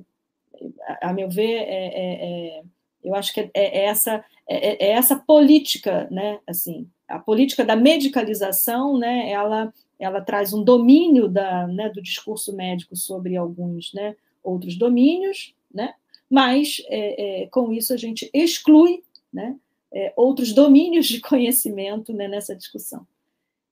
a 1.00 1.12
meu 1.12 1.30
ver, 1.30 1.54
é, 1.54 1.86
é, 1.86 2.58
é 2.58 2.62
eu 3.04 3.14
acho 3.14 3.32
que 3.32 3.40
é, 3.40 3.50
é 3.54 3.84
essa, 3.84 4.24
é, 4.48 4.86
é, 4.86 4.90
essa 4.90 5.16
política, 5.16 6.08
né, 6.10 6.40
assim, 6.46 6.88
a 7.06 7.18
política 7.18 7.64
da 7.64 7.76
medicalização, 7.76 8.98
né, 8.98 9.30
ela 9.30 9.72
ela 9.98 10.20
traz 10.20 10.52
um 10.52 10.62
domínio 10.62 11.28
da, 11.28 11.66
né, 11.66 11.88
do 11.88 12.00
discurso 12.00 12.54
médico 12.54 12.94
sobre 12.94 13.36
alguns 13.36 13.92
né, 13.92 14.14
outros 14.42 14.76
domínios, 14.76 15.54
né, 15.74 15.94
mas 16.30 16.82
é, 16.88 17.42
é, 17.42 17.46
com 17.46 17.72
isso 17.72 17.92
a 17.92 17.96
gente 17.96 18.30
exclui 18.32 19.02
né, 19.32 19.56
é, 19.92 20.12
outros 20.16 20.52
domínios 20.52 21.06
de 21.06 21.20
conhecimento 21.20 22.12
né, 22.12 22.28
nessa 22.28 22.54
discussão. 22.54 23.06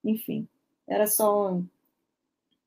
Enfim, 0.05 0.47
era 0.87 1.07
só 1.07 1.61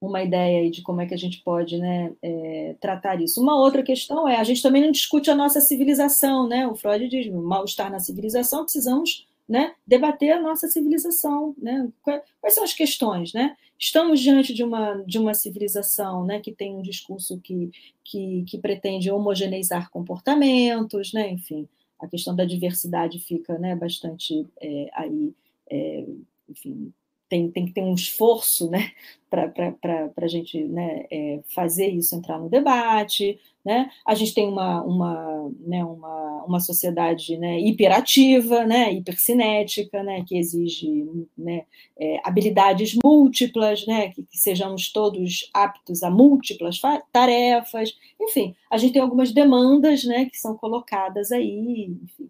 uma 0.01 0.23
ideia 0.23 0.69
de 0.69 0.81
como 0.81 1.01
é 1.01 1.05
que 1.05 1.13
a 1.13 1.17
gente 1.17 1.41
pode 1.43 1.77
né, 1.77 2.13
é, 2.21 2.75
tratar 2.79 3.21
isso. 3.21 3.41
Uma 3.41 3.59
outra 3.59 3.83
questão 3.83 4.27
é, 4.27 4.37
a 4.37 4.43
gente 4.43 4.61
também 4.61 4.81
não 4.81 4.91
discute 4.91 5.29
a 5.29 5.35
nossa 5.35 5.59
civilização, 5.59 6.47
né? 6.47 6.67
O 6.67 6.75
Freud 6.75 7.07
diz, 7.09 7.27
mal-estar 7.31 7.91
na 7.91 7.99
civilização, 7.99 8.63
precisamos 8.63 9.27
né, 9.47 9.73
debater 9.85 10.31
a 10.31 10.41
nossa 10.41 10.67
civilização, 10.67 11.53
né? 11.57 11.89
Quais 12.01 12.53
são 12.53 12.63
as 12.63 12.73
questões, 12.73 13.33
né? 13.33 13.57
Estamos 13.79 14.19
diante 14.19 14.53
de 14.53 14.61
uma, 14.61 14.95
de 15.05 15.17
uma 15.17 15.33
civilização, 15.33 16.25
né, 16.25 16.41
que 16.41 16.51
tem 16.51 16.75
um 16.75 16.81
discurso 16.81 17.39
que, 17.39 17.71
que, 18.03 18.43
que 18.43 18.57
pretende 18.57 19.09
homogeneizar 19.09 19.89
comportamentos, 19.89 21.13
né? 21.13 21.31
Enfim, 21.31 21.67
a 21.97 22.05
questão 22.07 22.35
da 22.35 22.43
diversidade 22.43 23.19
fica, 23.19 23.57
né, 23.57 23.75
bastante 23.75 24.45
é, 24.61 24.89
aí, 24.93 25.33
é, 25.71 26.05
enfim, 26.49 26.93
tem, 27.29 27.49
tem 27.51 27.65
que 27.67 27.73
ter 27.73 27.81
um 27.81 27.93
esforço 27.93 28.69
né, 28.69 28.91
para 29.29 30.11
a 30.17 30.27
gente 30.27 30.63
né, 30.63 31.05
é, 31.11 31.39
fazer 31.53 31.87
isso 31.87 32.15
entrar 32.15 32.39
no 32.39 32.49
debate. 32.49 33.39
Né? 33.63 33.89
A 34.05 34.15
gente 34.15 34.33
tem 34.33 34.47
uma, 34.47 34.81
uma, 34.81 35.51
né, 35.59 35.85
uma, 35.85 36.43
uma 36.43 36.59
sociedade 36.59 37.37
né, 37.37 37.59
hiperativa, 37.59 38.65
né, 38.65 38.91
hipercinética, 38.91 40.01
né, 40.01 40.23
que 40.25 40.37
exige 40.37 41.07
né, 41.37 41.65
é, 41.97 42.19
habilidades 42.23 42.97
múltiplas, 43.03 43.85
né, 43.85 44.09
que, 44.09 44.23
que, 44.23 44.37
sejamos 44.37 44.91
todos 44.91 45.49
aptos 45.53 46.01
a 46.01 46.09
múltiplas 46.09 46.81
tarefas. 47.11 47.95
Enfim, 48.19 48.55
a 48.71 48.77
gente 48.77 48.93
tem 48.93 49.01
algumas 49.01 49.31
demandas 49.31 50.03
né, 50.03 50.25
que 50.25 50.37
são 50.37 50.57
colocadas 50.57 51.31
aí. 51.31 51.95
Enfim. 52.03 52.29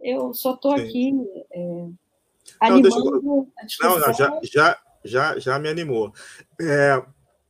Eu 0.00 0.34
só 0.34 0.54
estou 0.54 0.72
aqui. 0.72 1.14
É, 1.50 1.86
não, 2.62 2.80
deixa 2.80 2.98
eu... 2.98 3.20
não, 3.82 3.98
não, 3.98 4.12
já, 4.14 4.40
já, 4.42 4.78
já, 5.04 5.38
já 5.38 5.58
me 5.58 5.68
animou. 5.68 6.12
É, 6.60 7.02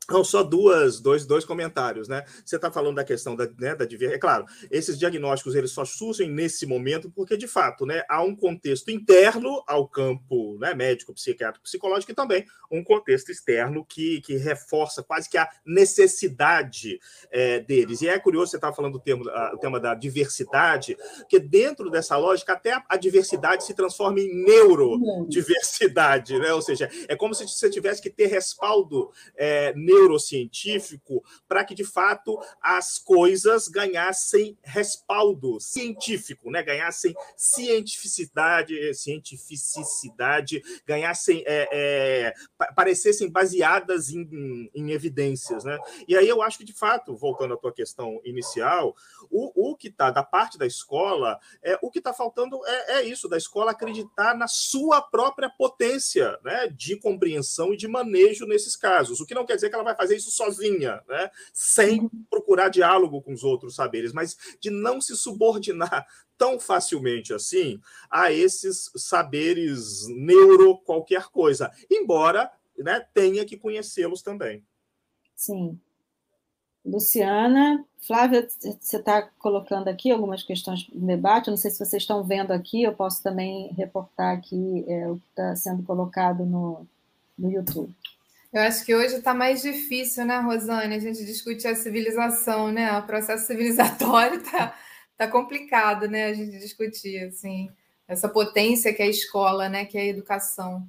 então, 0.09 0.23
só 0.23 0.45
duas, 0.45 1.01
dois, 1.01 1.27
dois 1.27 1.45
comentários, 1.45 2.07
né? 2.07 2.24
Você 2.45 2.55
está 2.55 2.70
falando 2.70 2.95
da 2.95 3.05
questão 3.05 3.35
da, 3.35 3.45
né, 3.59 3.74
da. 3.74 3.85
É 4.07 4.19
claro, 4.19 4.47
esses 4.70 4.97
diagnósticos 4.97 5.57
eles 5.57 5.73
só 5.73 5.85
surgem 5.85 6.31
nesse 6.31 6.65
momento 6.65 7.11
porque, 7.11 7.37
de 7.37 7.49
fato, 7.49 7.85
né, 7.85 8.05
há 8.09 8.23
um 8.23 8.35
contexto 8.35 8.89
interno 8.91 9.62
ao 9.66 9.89
campo 9.89 10.57
né, 10.61 10.74
médico, 10.74 11.12
psiquiátrico, 11.12 11.65
psicológico 11.65 12.12
e 12.12 12.15
também 12.15 12.47
um 12.70 12.85
contexto 12.85 13.33
externo 13.33 13.85
que, 13.85 14.20
que 14.20 14.37
reforça 14.37 15.03
quase 15.03 15.28
que 15.28 15.39
a 15.39 15.49
necessidade 15.65 17.01
é, 17.31 17.59
deles. 17.59 18.01
E 18.01 18.09
é 18.09 18.16
curioso 18.19 18.53
você 18.53 18.59
estar 18.59 18.70
tá 18.70 18.74
falando 18.74 18.93
do 18.93 19.01
termo, 19.01 19.28
a, 19.28 19.55
o 19.55 19.59
tema 19.59 19.81
da 19.81 19.93
diversidade, 19.95 20.97
que 21.28 21.41
dentro 21.41 21.91
dessa 21.91 22.16
lógica 22.16 22.53
até 22.53 22.74
a, 22.74 22.85
a 22.89 22.97
diversidade 22.97 23.65
se 23.65 23.74
transforma 23.74 24.20
em 24.20 24.45
neurodiversidade, 24.45 26.39
né? 26.39 26.53
Ou 26.53 26.62
seja, 26.62 26.89
é 27.09 27.16
como 27.16 27.35
se 27.35 27.49
você 27.49 27.69
tivesse 27.69 28.01
que 28.01 28.11
ter 28.11 28.27
respaldo 28.27 29.11
é, 29.37 29.73
neurocientífico 29.97 31.24
para 31.48 31.64
que, 31.64 31.74
de 31.74 31.85
fato, 31.85 32.39
as 32.60 32.98
coisas 32.98 33.68
ganhassem 33.68 34.59
respaldo 34.62 35.59
científico, 35.60 36.51
né? 36.51 36.62
ganhassem 36.62 37.14
cientificidade, 37.36 38.94
cientificidade 38.94 40.62
ganhassem, 40.86 41.43
é, 41.47 41.68
é, 41.73 42.35
parecessem 42.74 43.31
baseadas 43.31 44.10
em, 44.10 44.70
em, 44.74 44.90
evidências. 44.90 45.64
Né? 45.64 45.78
E 46.06 46.16
aí 46.16 46.28
eu 46.28 46.43
acho 46.43 46.59
que, 46.59 46.64
de 46.64 46.73
fato, 46.73 47.16
voltando 47.16 47.55
à 47.55 47.56
tua 47.56 47.73
questão 47.73 48.20
inicial, 48.24 48.94
o, 49.31 49.70
o 49.70 49.77
que 49.77 49.89
está 49.89 50.10
da 50.10 50.23
parte 50.23 50.59
da 50.59 50.66
escola, 50.66 51.39
é, 51.62 51.78
o 51.82 51.90
que 51.90 51.98
está 51.98 52.12
faltando 52.12 52.60
é, 52.66 52.98
é 52.98 53.02
isso, 53.05 53.28
da 53.28 53.36
escola 53.36 53.70
acreditar 53.70 54.35
na 54.36 54.47
sua 54.47 55.01
própria 55.01 55.48
potência 55.51 56.39
né? 56.44 56.68
de 56.68 56.97
compreensão 56.97 57.73
e 57.73 57.77
de 57.77 57.89
manejo 57.89 58.47
nesses 58.47 58.77
casos. 58.77 59.20
O 59.20 59.27
que 59.27 59.35
não 59.35 59.47
quer 59.47 59.56
dizer 59.56 59.70
que 59.70 59.74
ela 59.74 59.85
vai 59.87 59.97
fazer 59.97 60.17
isso 60.17 60.31
sozinha, 60.31 61.03
né? 61.09 61.31
sem 61.53 62.09
procurar 62.31 62.69
diálogo 62.69 63.23
com 63.23 63.33
os 63.33 63.43
outros 63.43 63.75
saberes, 63.75 64.13
mas 64.13 64.37
de 64.61 64.71
não 64.71 65.01
se 65.01 65.17
subordinar 65.17 66.07
tão 66.37 66.61
facilmente 66.61 67.33
assim 67.33 67.81
a 68.11 68.31
esses 68.31 68.91
saberes 68.97 70.07
neuro 70.09 70.77
qualquer 70.79 71.29
coisa, 71.29 71.73
embora 71.91 72.51
né, 72.77 73.07
tenha 73.15 73.45
que 73.45 73.57
conhecê-los 73.57 74.21
também. 74.21 74.63
Sim. 75.35 75.79
Luciana, 76.85 77.85
Flávia, 77.99 78.49
você 78.49 78.97
está 78.97 79.23
colocando 79.39 79.89
aqui 79.89 80.13
algumas 80.13 80.45
questões 80.45 80.89
no 80.93 81.05
debate. 81.05 81.49
Eu 81.49 81.53
não 81.53 81.59
sei 81.59 81.71
se 81.73 81.79
vocês 81.79 82.03
estão 82.03 82.23
vendo 82.23 82.53
aqui, 82.53 82.85
eu 82.85 82.95
posso 82.95 83.21
também 83.23 83.73
reportar 83.73 84.37
aqui 84.37 84.85
é, 84.87 85.09
o 85.09 85.17
que 85.17 85.27
está 85.31 85.57
sendo 85.57 85.83
colocado 85.83 86.47
no, 86.47 86.87
no 87.37 87.51
YouTube. 87.51 87.93
Eu 88.57 88.62
acho 88.62 88.87
que 88.87 88.95
hoje 88.95 89.16
está 89.16 89.35
mais 89.35 89.61
difícil, 89.61 90.24
né, 90.24 90.39
Rosane? 90.39 90.95
A 90.95 90.99
gente 90.99 91.23
discute 91.27 91.69
a 91.69 91.74
civilização, 91.74 92.73
né? 92.73 92.91
O 92.99 93.03
processo 93.03 93.45
civilizatório 93.47 94.39
está 94.39 94.74
tá 95.15 95.28
complicado, 95.28 96.09
né, 96.09 96.24
a 96.24 96.33
gente 96.33 96.59
discutir 96.59 97.24
assim 97.24 97.70
essa 98.09 98.31
potência 98.31 98.95
que 98.95 99.03
é 99.03 99.05
a 99.05 99.11
escola, 99.11 99.69
né, 99.69 99.85
que 99.85 99.99
é 99.99 100.01
a 100.01 100.07
educação. 100.07 100.89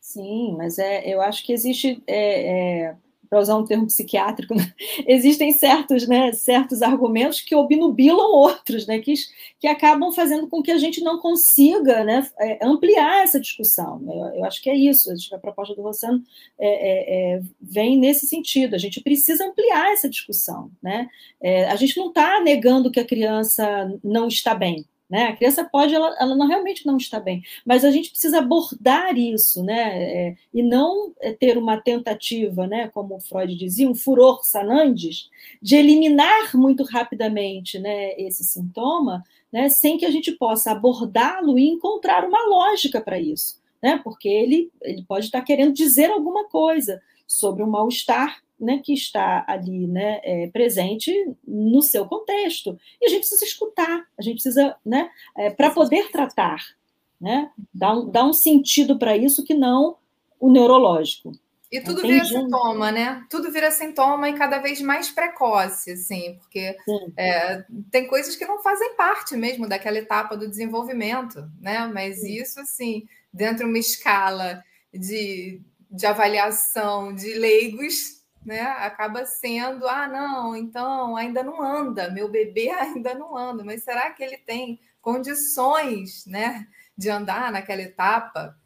Sim, 0.00 0.54
mas 0.56 0.78
é, 0.78 1.06
eu 1.06 1.20
acho 1.20 1.44
que 1.44 1.52
existe 1.52 2.02
é, 2.06 2.86
é 2.86 2.96
para 3.34 3.40
usar 3.40 3.56
um 3.56 3.64
termo 3.64 3.86
psiquiátrico, 3.86 4.54
né? 4.54 4.72
existem 5.08 5.50
certos, 5.50 6.06
né, 6.06 6.32
certos 6.32 6.82
argumentos 6.82 7.40
que 7.40 7.54
obnubilam 7.56 8.30
outros, 8.32 8.86
né, 8.86 9.00
que, 9.00 9.12
que 9.58 9.66
acabam 9.66 10.12
fazendo 10.12 10.46
com 10.46 10.62
que 10.62 10.70
a 10.70 10.78
gente 10.78 11.02
não 11.02 11.18
consiga 11.18 12.04
né, 12.04 12.24
é, 12.38 12.64
ampliar 12.64 13.24
essa 13.24 13.40
discussão. 13.40 14.00
Eu, 14.06 14.38
eu, 14.38 14.44
acho 14.44 14.62
que 14.62 14.70
é 14.70 14.76
isso, 14.76 15.12
a 15.32 15.38
proposta 15.38 15.74
do 15.74 15.82
Rossano 15.82 16.22
é, 16.56 16.68
é, 16.68 17.34
é, 17.38 17.42
vem 17.60 17.98
nesse 17.98 18.28
sentido, 18.28 18.76
a 18.76 18.78
gente 18.78 19.00
precisa 19.00 19.44
ampliar 19.44 19.92
essa 19.92 20.08
discussão. 20.08 20.70
Né? 20.80 21.08
É, 21.42 21.66
a 21.66 21.74
gente 21.74 21.96
não 21.96 22.08
está 22.08 22.40
negando 22.40 22.90
que 22.90 23.00
a 23.00 23.04
criança 23.04 23.92
não 24.04 24.28
está 24.28 24.54
bem, 24.54 24.86
né? 25.14 25.26
A 25.26 25.36
criança 25.36 25.62
pode, 25.62 25.94
ela, 25.94 26.12
ela 26.18 26.34
não, 26.34 26.48
realmente 26.48 26.84
não 26.84 26.96
está 26.96 27.20
bem, 27.20 27.40
mas 27.64 27.84
a 27.84 27.92
gente 27.92 28.10
precisa 28.10 28.38
abordar 28.38 29.16
isso, 29.16 29.62
né? 29.62 30.02
É, 30.02 30.36
e 30.52 30.60
não 30.60 31.14
é, 31.20 31.32
ter 31.32 31.56
uma 31.56 31.80
tentativa, 31.80 32.66
né? 32.66 32.88
Como 32.88 33.20
Freud 33.20 33.54
dizia, 33.54 33.88
um 33.88 33.94
furor 33.94 34.40
sanandes, 34.42 35.30
de 35.62 35.76
eliminar 35.76 36.56
muito 36.56 36.82
rapidamente, 36.82 37.78
né? 37.78 38.20
Esse 38.20 38.42
sintoma, 38.42 39.22
né? 39.52 39.68
Sem 39.68 39.96
que 39.96 40.04
a 40.04 40.10
gente 40.10 40.32
possa 40.32 40.72
abordá-lo 40.72 41.56
e 41.60 41.68
encontrar 41.68 42.24
uma 42.24 42.48
lógica 42.48 43.00
para 43.00 43.16
isso, 43.16 43.62
né? 43.80 44.00
Porque 44.02 44.28
ele, 44.28 44.68
ele 44.82 45.04
pode 45.04 45.26
estar 45.26 45.42
querendo 45.42 45.72
dizer 45.72 46.10
alguma 46.10 46.48
coisa 46.48 47.00
sobre 47.24 47.62
o 47.62 47.68
mal-estar 47.68 48.43
né, 48.58 48.80
que 48.82 48.92
está 48.92 49.44
ali 49.48 49.86
né, 49.86 50.20
é, 50.22 50.46
presente 50.48 51.12
no 51.46 51.82
seu 51.82 52.06
contexto. 52.06 52.78
E 53.00 53.06
a 53.06 53.08
gente 53.08 53.20
precisa 53.20 53.44
escutar, 53.44 54.06
a 54.18 54.22
gente 54.22 54.34
precisa, 54.34 54.76
né, 54.84 55.10
é, 55.36 55.50
para 55.50 55.70
poder 55.70 56.10
tratar, 56.10 56.62
né, 57.20 57.50
dar 57.72 57.96
um, 57.96 58.10
dar 58.10 58.24
um 58.24 58.32
sentido 58.32 58.98
para 58.98 59.16
isso 59.16 59.44
que 59.44 59.54
não 59.54 59.96
o 60.38 60.50
neurológico. 60.50 61.32
E 61.74 61.80
tudo 61.80 62.00
Entendi. 62.00 62.12
vira 62.12 62.24
sintoma, 62.26 62.92
né? 62.92 63.26
Tudo 63.28 63.50
vira 63.50 63.68
sintoma 63.68 64.28
e 64.28 64.34
cada 64.34 64.58
vez 64.58 64.80
mais 64.80 65.10
precoce, 65.10 65.90
assim, 65.90 66.36
porque 66.38 66.76
é, 67.16 67.64
tem 67.90 68.06
coisas 68.06 68.36
que 68.36 68.46
não 68.46 68.62
fazem 68.62 68.94
parte 68.94 69.36
mesmo 69.36 69.66
daquela 69.66 69.98
etapa 69.98 70.36
do 70.36 70.48
desenvolvimento, 70.48 71.50
né? 71.60 71.90
Mas 71.92 72.20
Sim. 72.20 72.34
isso, 72.34 72.60
assim, 72.60 73.08
dentro 73.32 73.64
de 73.64 73.64
uma 73.64 73.78
escala 73.78 74.62
de, 74.92 75.60
de 75.90 76.06
avaliação 76.06 77.12
de 77.12 77.34
leigos, 77.34 78.22
né? 78.44 78.60
Acaba 78.60 79.24
sendo, 79.24 79.86
ah, 79.88 80.06
não, 80.06 80.56
então 80.56 81.16
ainda 81.16 81.42
não 81.42 81.62
anda, 81.62 82.10
meu 82.10 82.28
bebê 82.28 82.68
ainda 82.78 83.14
não 83.14 83.36
anda, 83.36 83.64
mas 83.64 83.82
será 83.82 84.10
que 84.10 84.22
ele 84.22 84.38
tem 84.38 84.80
condições, 85.00 86.24
né, 86.26 86.66
de 86.96 87.10
andar 87.10 87.52
naquela 87.52 87.82
etapa? 87.82 88.56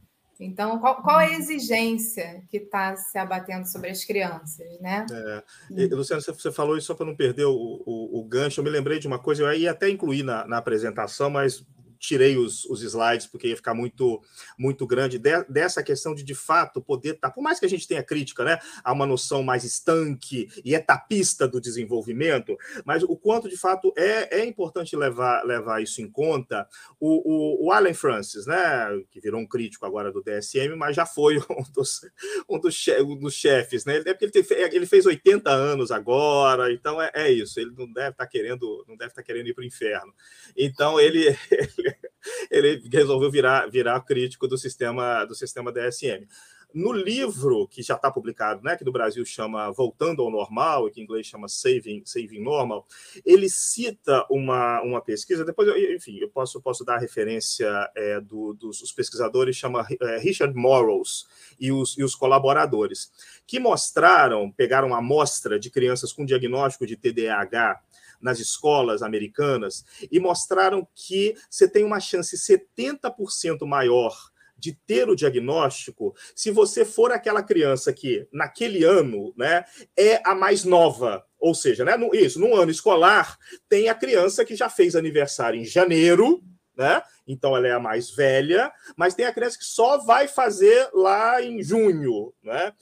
Então, 0.41 0.79
qual, 0.79 1.03
qual 1.03 1.21
é 1.21 1.27
a 1.27 1.39
exigência 1.39 2.45
que 2.49 2.59
está 2.59 2.95
se 2.97 3.19
abatendo 3.19 3.67
sobre 3.67 3.91
as 3.91 4.05
crianças, 4.05 4.81
né? 4.81 5.05
É. 5.11 5.43
E, 5.69 5.87
Luciano, 5.89 6.23
você 6.23 6.53
falou 6.53 6.77
isso 6.77 6.87
só 6.87 6.95
para 6.95 7.07
não 7.07 7.17
perder 7.17 7.47
o, 7.47 7.83
o, 7.85 8.21
o, 8.21 8.25
gancho. 8.25 8.61
Eu 8.61 8.65
me 8.65 8.71
lembrei 8.71 9.01
de 9.01 9.09
uma 9.09 9.19
coisa, 9.19 9.43
eu 9.43 9.53
ia 9.53 9.73
até 9.73 9.89
incluir 9.91 10.23
na, 10.23 10.47
na 10.47 10.59
apresentação, 10.59 11.29
mas 11.29 11.67
tirei 11.99 12.37
os, 12.37 12.65
os 12.67 12.83
slides 12.83 13.27
porque 13.27 13.49
ia 13.49 13.57
ficar 13.57 13.75
muito 13.75 14.23
muito 14.57 14.87
grande 14.87 15.19
de, 15.19 15.45
dessa 15.45 15.83
questão 15.83 16.15
de 16.15 16.23
de 16.23 16.35
fato 16.35 16.81
poder 16.81 17.15
estar, 17.15 17.29
tá, 17.29 17.35
por 17.35 17.43
mais 17.43 17.59
que 17.59 17.67
a 17.67 17.69
gente 17.69 17.87
tenha 17.87 18.03
crítica, 18.03 18.45
né, 18.45 18.59
a 18.83 18.93
uma 18.93 19.07
noção 19.07 19.43
mais 19.43 19.65
estanque 19.65 20.49
e 20.65 20.75
etapista 20.75 21.49
do 21.49 21.61
desenvolvimento, 21.61 22.57
mas 22.85 23.03
o 23.03 23.17
quanto 23.17 23.49
de 23.49 23.57
fato 23.57 23.93
é, 23.97 24.41
é 24.41 24.45
importante 24.45 24.97
levar 24.97 25.45
levar 25.45 25.83
isso 25.83 26.01
em 26.01 26.11
conta. 26.11 26.67
O, 27.01 27.65
o, 27.65 27.67
o 27.67 27.73
Alan 27.73 27.95
Francis, 27.95 28.47
né, 28.47 28.59
que 29.11 29.21
virou 29.21 29.41
um 29.41 29.47
crítico 29.47 29.87
agora 29.87 30.13
do 30.13 30.23
DSM, 30.23 30.77
mas 30.77 30.95
já 30.95 31.07
foi 31.07 31.39
um 31.51 31.73
dos, 31.73 32.01
um 32.49 32.59
dos, 32.59 32.75
che, 32.75 33.01
um 33.03 33.17
dos 33.17 33.35
chefes, 33.35 33.85
né? 33.85 33.97
É 33.99 34.15
porque 34.15 34.25
ele, 34.25 34.33
tem, 34.33 34.59
ele 34.73 34.87
fez 34.87 35.07
80 35.07 35.51
anos 35.51 35.91
agora, 35.91 36.73
então 36.73 37.01
é, 37.01 37.11
é 37.15 37.31
isso. 37.31 37.59
Ele 37.61 37.73
não 37.77 37.91
deve 37.93 38.11
estar 38.11 38.25
tá 38.25 38.27
querendo, 38.27 38.85
não 38.87 38.97
deve 38.97 39.11
estar 39.11 39.23
tá 39.23 39.27
querendo 39.27 39.49
ir 39.49 39.55
para 39.55 39.63
o 39.63 39.67
inferno. 39.67 40.13
Então 40.57 41.01
ele, 41.01 41.27
ele 41.51 41.88
ele 42.51 42.83
resolveu 42.93 43.31
virar, 43.31 43.71
virar 43.71 44.01
crítico 44.01 44.49
do 44.49 44.57
sistema 44.57 45.25
do 45.25 45.35
sistema 45.35 45.73
DSM. 45.73 46.27
No 46.73 46.93
livro 46.93 47.67
que 47.67 47.83
já 47.83 47.95
está 47.95 48.11
publicado, 48.11 48.63
né, 48.63 48.77
que 48.77 48.85
no 48.85 48.93
Brasil 48.93 49.25
chama 49.25 49.71
Voltando 49.73 50.23
ao 50.23 50.31
Normal, 50.31 50.87
e 50.87 50.91
que 50.91 51.01
em 51.01 51.05
inglês 51.05 51.27
chama 51.27 51.49
Saving, 51.49 52.03
Saving 52.05 52.43
Normal, 52.43 52.87
ele 53.25 53.49
cita 53.49 54.27
uma, 54.31 54.83
uma 54.83 55.01
pesquisa, 55.01 55.47
depois, 55.47 55.67
eu, 55.67 55.95
enfim, 55.95 56.19
eu 56.19 56.29
posso, 56.29 56.61
posso 56.61 56.85
dar 56.85 56.97
a 56.97 57.01
referência 57.01 57.67
é, 57.97 58.21
do, 58.21 58.53
dos 58.53 58.93
pesquisadores, 58.93 59.57
chama 59.57 59.87
é, 59.99 60.19
Richard 60.19 60.55
Morrows 60.55 61.27
e 61.59 61.73
os, 61.73 61.97
e 61.97 62.05
os 62.05 62.15
colaboradores, 62.15 63.11
que 63.47 63.59
mostraram, 63.59 64.53
pegaram 64.53 64.89
uma 64.89 64.99
amostra 64.99 65.59
de 65.59 65.71
crianças 65.71 66.13
com 66.13 66.27
diagnóstico 66.27 66.87
de 66.87 66.97
TDAH 66.97 67.81
nas 68.21 68.39
escolas 68.39 69.03
americanas 69.03 69.85
e 70.11 70.19
mostraram 70.19 70.87
que 70.95 71.35
você 71.49 71.69
tem 71.69 71.85
uma 71.85 72.01
chance 72.01 72.37
70% 72.37 73.67
maior 73.67 74.15
de 74.59 74.73
ter 74.73 75.09
o 75.09 75.15
diagnóstico 75.15 76.15
se 76.35 76.51
você 76.51 76.85
for 76.85 77.13
aquela 77.13 77.43
criança 77.43 77.93
que, 77.93 78.27
naquele 78.33 78.85
ano, 78.85 79.33
né, 79.37 79.65
é 79.97 80.21
a 80.29 80.35
mais 80.35 80.65
nova. 80.65 81.25
Ou 81.39 81.55
seja, 81.55 81.85
né, 81.85 81.97
no, 81.97 82.15
isso, 82.15 82.41
no 82.41 82.57
ano 82.57 82.71
escolar, 82.71 83.39
tem 83.69 83.89
a 83.89 83.95
criança 83.95 84.45
que 84.45 84.57
já 84.57 84.69
fez 84.69 84.97
aniversário 84.97 85.61
em 85.61 85.65
janeiro, 85.65 86.43
né? 86.77 87.03
Então 87.27 87.57
ela 87.57 87.67
é 87.67 87.73
a 87.73 87.81
mais 87.81 88.11
velha, 88.11 88.73
mas 88.97 89.15
tem 89.15 89.27
a 89.27 89.33
criança 89.33 89.59
que 89.59 89.65
só 89.65 89.99
vai 89.99 90.27
fazer 90.29 90.89
lá 90.95 91.43
em 91.43 91.63
junho, 91.63 92.33
né? 92.43 92.73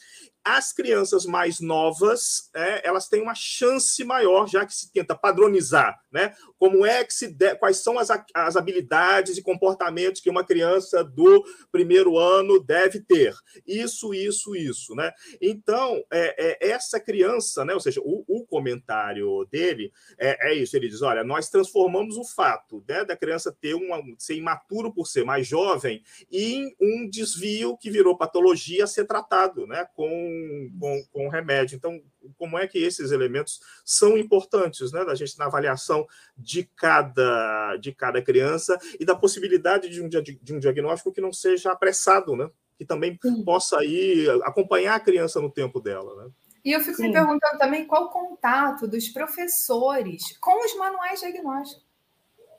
As 0.49 0.73
crianças 0.73 1.27
mais 1.27 1.59
novas, 1.59 2.49
é, 2.55 2.87
elas 2.87 3.09
têm 3.09 3.21
uma 3.21 3.35
chance 3.35 4.05
maior, 4.05 4.47
já 4.47 4.65
que 4.65 4.73
se 4.73 4.93
tenta 4.93 5.13
padronizar, 5.13 6.01
né? 6.13 6.37
Como 6.57 6.87
é 6.87 7.05
que 7.05 7.13
se 7.13 7.27
de... 7.27 7.57
quais 7.57 7.79
são 7.79 7.99
as, 7.99 8.11
as 8.33 8.57
habilidades 8.57 9.37
e 9.37 9.43
comportamentos 9.43 10.21
que 10.21 10.31
uma 10.31 10.45
criança 10.45 11.03
do 11.03 11.45
primeiro 11.73 12.17
ano 12.17 12.61
deve 12.61 13.01
ter? 13.01 13.35
Isso, 13.67 14.15
isso, 14.15 14.55
isso, 14.55 14.95
né? 14.95 15.11
Então, 15.41 16.01
é, 16.13 16.65
é 16.65 16.71
essa 16.71 17.01
criança, 17.01 17.65
né? 17.65 17.75
Ou 17.75 17.81
seja, 17.81 18.01
o, 18.05 18.25
o 18.29 18.47
comentário 18.47 19.45
dele 19.51 19.93
é, 20.17 20.53
é, 20.53 20.55
isso. 20.55 20.77
Ele 20.77 20.89
diz: 20.89 21.03
olha, 21.03 21.25
nós 21.25 21.49
transformamos 21.49 22.17
o 22.17 22.25
fato 22.25 22.85
né, 22.89 23.05
da 23.05 23.17
criança 23.17 23.51
ter 23.61 23.75
uma 23.75 24.01
ser 24.17 24.37
imaturo 24.37 24.93
por 24.93 25.09
ser 25.09 25.25
mais 25.25 25.47
jovem 25.47 26.03
em 26.31 26.75
um 26.81 27.09
desvio 27.11 27.77
que 27.77 27.91
virou 27.91 28.17
patologia 28.17 28.85
a 28.85 28.87
ser 28.87 29.07
tratado, 29.07 29.67
né? 29.67 29.87
Com 29.95 30.36
com, 30.79 31.05
com 31.13 31.29
remédio. 31.29 31.77
Então, 31.77 32.01
como 32.39 32.59
é 32.59 32.67
que 32.67 32.79
esses 32.79 33.11
elementos 33.11 33.61
são 33.85 34.17
importantes, 34.17 34.93
né, 34.93 35.05
da 35.05 35.15
gente 35.15 35.39
na 35.39 35.47
avaliação 35.47 36.07
de 36.37 36.65
cada, 36.77 37.77
de 37.77 37.93
cada 37.93 38.23
criança 38.23 38.79
e 38.99 39.05
da 39.05 39.15
possibilidade 39.15 39.89
de 39.89 40.03
um, 40.03 40.09
de 40.09 40.55
um 40.55 40.59
diagnóstico 40.59 41.13
que 41.13 41.21
não 41.21 41.33
seja 41.33 41.73
apressado, 41.73 42.37
né, 42.37 42.51
que 42.79 42.85
também 42.85 43.19
Sim. 43.23 43.45
possa 43.45 43.85
ir 43.85 44.29
acompanhar 44.45 44.95
a 44.95 45.01
criança 45.01 45.41
no 45.41 45.51
tempo 45.51 45.81
dela, 45.81 46.25
né. 46.25 46.31
E 46.65 46.73
eu 46.73 46.81
fico 46.81 46.97
Sim. 46.97 47.05
me 47.05 47.13
perguntando 47.13 47.59
também 47.59 47.87
qual 47.87 48.07
o 48.07 48.11
contato 48.11 48.89
dos 48.89 49.09
professores 49.09 50.37
com 50.41 50.65
os 50.65 50.77
manuais 50.77 51.21
diagnósticos, 51.21 51.87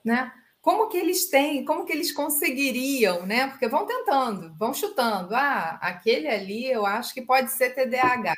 né? 0.02 0.32
Como 0.68 0.90
que 0.90 0.98
eles 0.98 1.30
têm, 1.30 1.64
como 1.64 1.86
que 1.86 1.94
eles 1.94 2.12
conseguiriam, 2.12 3.26
né? 3.26 3.48
Porque 3.48 3.70
vão 3.70 3.86
tentando, 3.86 4.54
vão 4.58 4.74
chutando. 4.74 5.34
Ah, 5.34 5.80
aquele 5.82 6.28
ali 6.28 6.70
eu 6.70 6.86
acho 6.86 7.14
que 7.14 7.22
pode 7.22 7.54
ser 7.54 7.74
TDAH, 7.74 8.36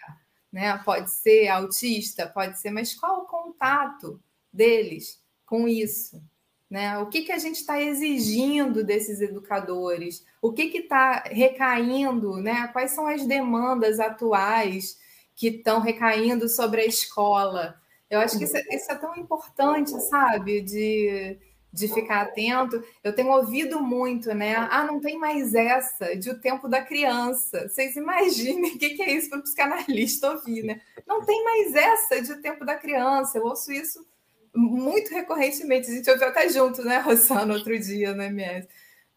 né? 0.54 0.78
Pode 0.86 1.10
ser 1.10 1.48
autista, 1.48 2.28
pode 2.28 2.60
ser, 2.60 2.70
mas 2.70 2.94
qual 2.94 3.22
o 3.22 3.26
contato 3.26 4.22
deles 4.54 5.20
com 5.44 5.68
isso? 5.68 6.22
Né? 6.70 7.00
O 7.00 7.08
que, 7.08 7.24
que 7.24 7.32
a 7.32 7.40
gente 7.40 7.56
está 7.56 7.82
exigindo 7.82 8.84
desses 8.84 9.22
educadores? 9.22 10.24
O 10.40 10.54
que 10.54 10.66
está 10.66 11.24
recaindo? 11.26 12.38
Né? 12.38 12.68
Quais 12.68 12.92
são 12.92 13.08
as 13.08 13.26
demandas 13.26 14.00
atuais 14.00 15.00
que 15.36 15.48
estão 15.48 15.80
recaindo 15.80 16.48
sobre 16.48 16.82
a 16.82 16.86
escola? 16.86 17.82
Eu 18.08 18.20
acho 18.20 18.38
que 18.38 18.44
isso 18.44 18.56
é, 18.56 18.76
isso 18.76 18.92
é 18.92 18.96
tão 18.96 19.16
importante, 19.16 20.00
sabe? 20.02 20.62
De, 20.62 21.40
de 21.72 21.88
ficar 21.88 22.22
atento. 22.22 22.84
Eu 23.04 23.14
tenho 23.14 23.30
ouvido 23.30 23.82
muito, 23.82 24.34
né? 24.34 24.56
Ah, 24.56 24.84
não 24.84 25.00
tem 25.00 25.18
mais 25.18 25.54
essa 25.54 26.16
de 26.16 26.30
o 26.30 26.40
tempo 26.40 26.68
da 26.68 26.82
criança. 26.82 27.68
Vocês 27.68 27.96
imaginem 27.96 28.74
o 28.76 28.78
que 28.78 29.02
é 29.02 29.14
isso 29.14 29.30
para 29.30 29.40
o 29.40 29.44
psicanalista 29.44 30.32
ouvir, 30.32 30.64
né? 30.64 30.82
Não 31.06 31.24
tem 31.24 31.44
mais 31.44 31.76
essa 31.76 32.22
de 32.22 32.32
o 32.32 32.42
tempo 32.42 32.66
da 32.66 32.76
criança. 32.76 33.38
Eu 33.38 33.46
ouço 33.46 33.72
isso 33.72 34.06
muito 34.54 35.12
recorrentemente. 35.12 35.90
A 35.90 35.94
gente 35.94 36.10
ouviu 36.10 36.28
até 36.28 36.50
junto, 36.50 36.84
né, 36.84 37.00
Rossano, 37.00 37.54
outro 37.54 37.78
dia 37.80 38.14
no 38.14 38.24
MS. 38.24 38.68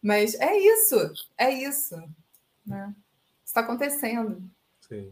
Mas 0.01 0.35
é 0.35 0.57
isso, 0.57 0.95
é 1.37 1.49
isso. 1.49 1.95
Né? 2.65 2.93
Está 3.43 3.61
acontecendo. 3.61 4.43
Sim. 4.81 5.11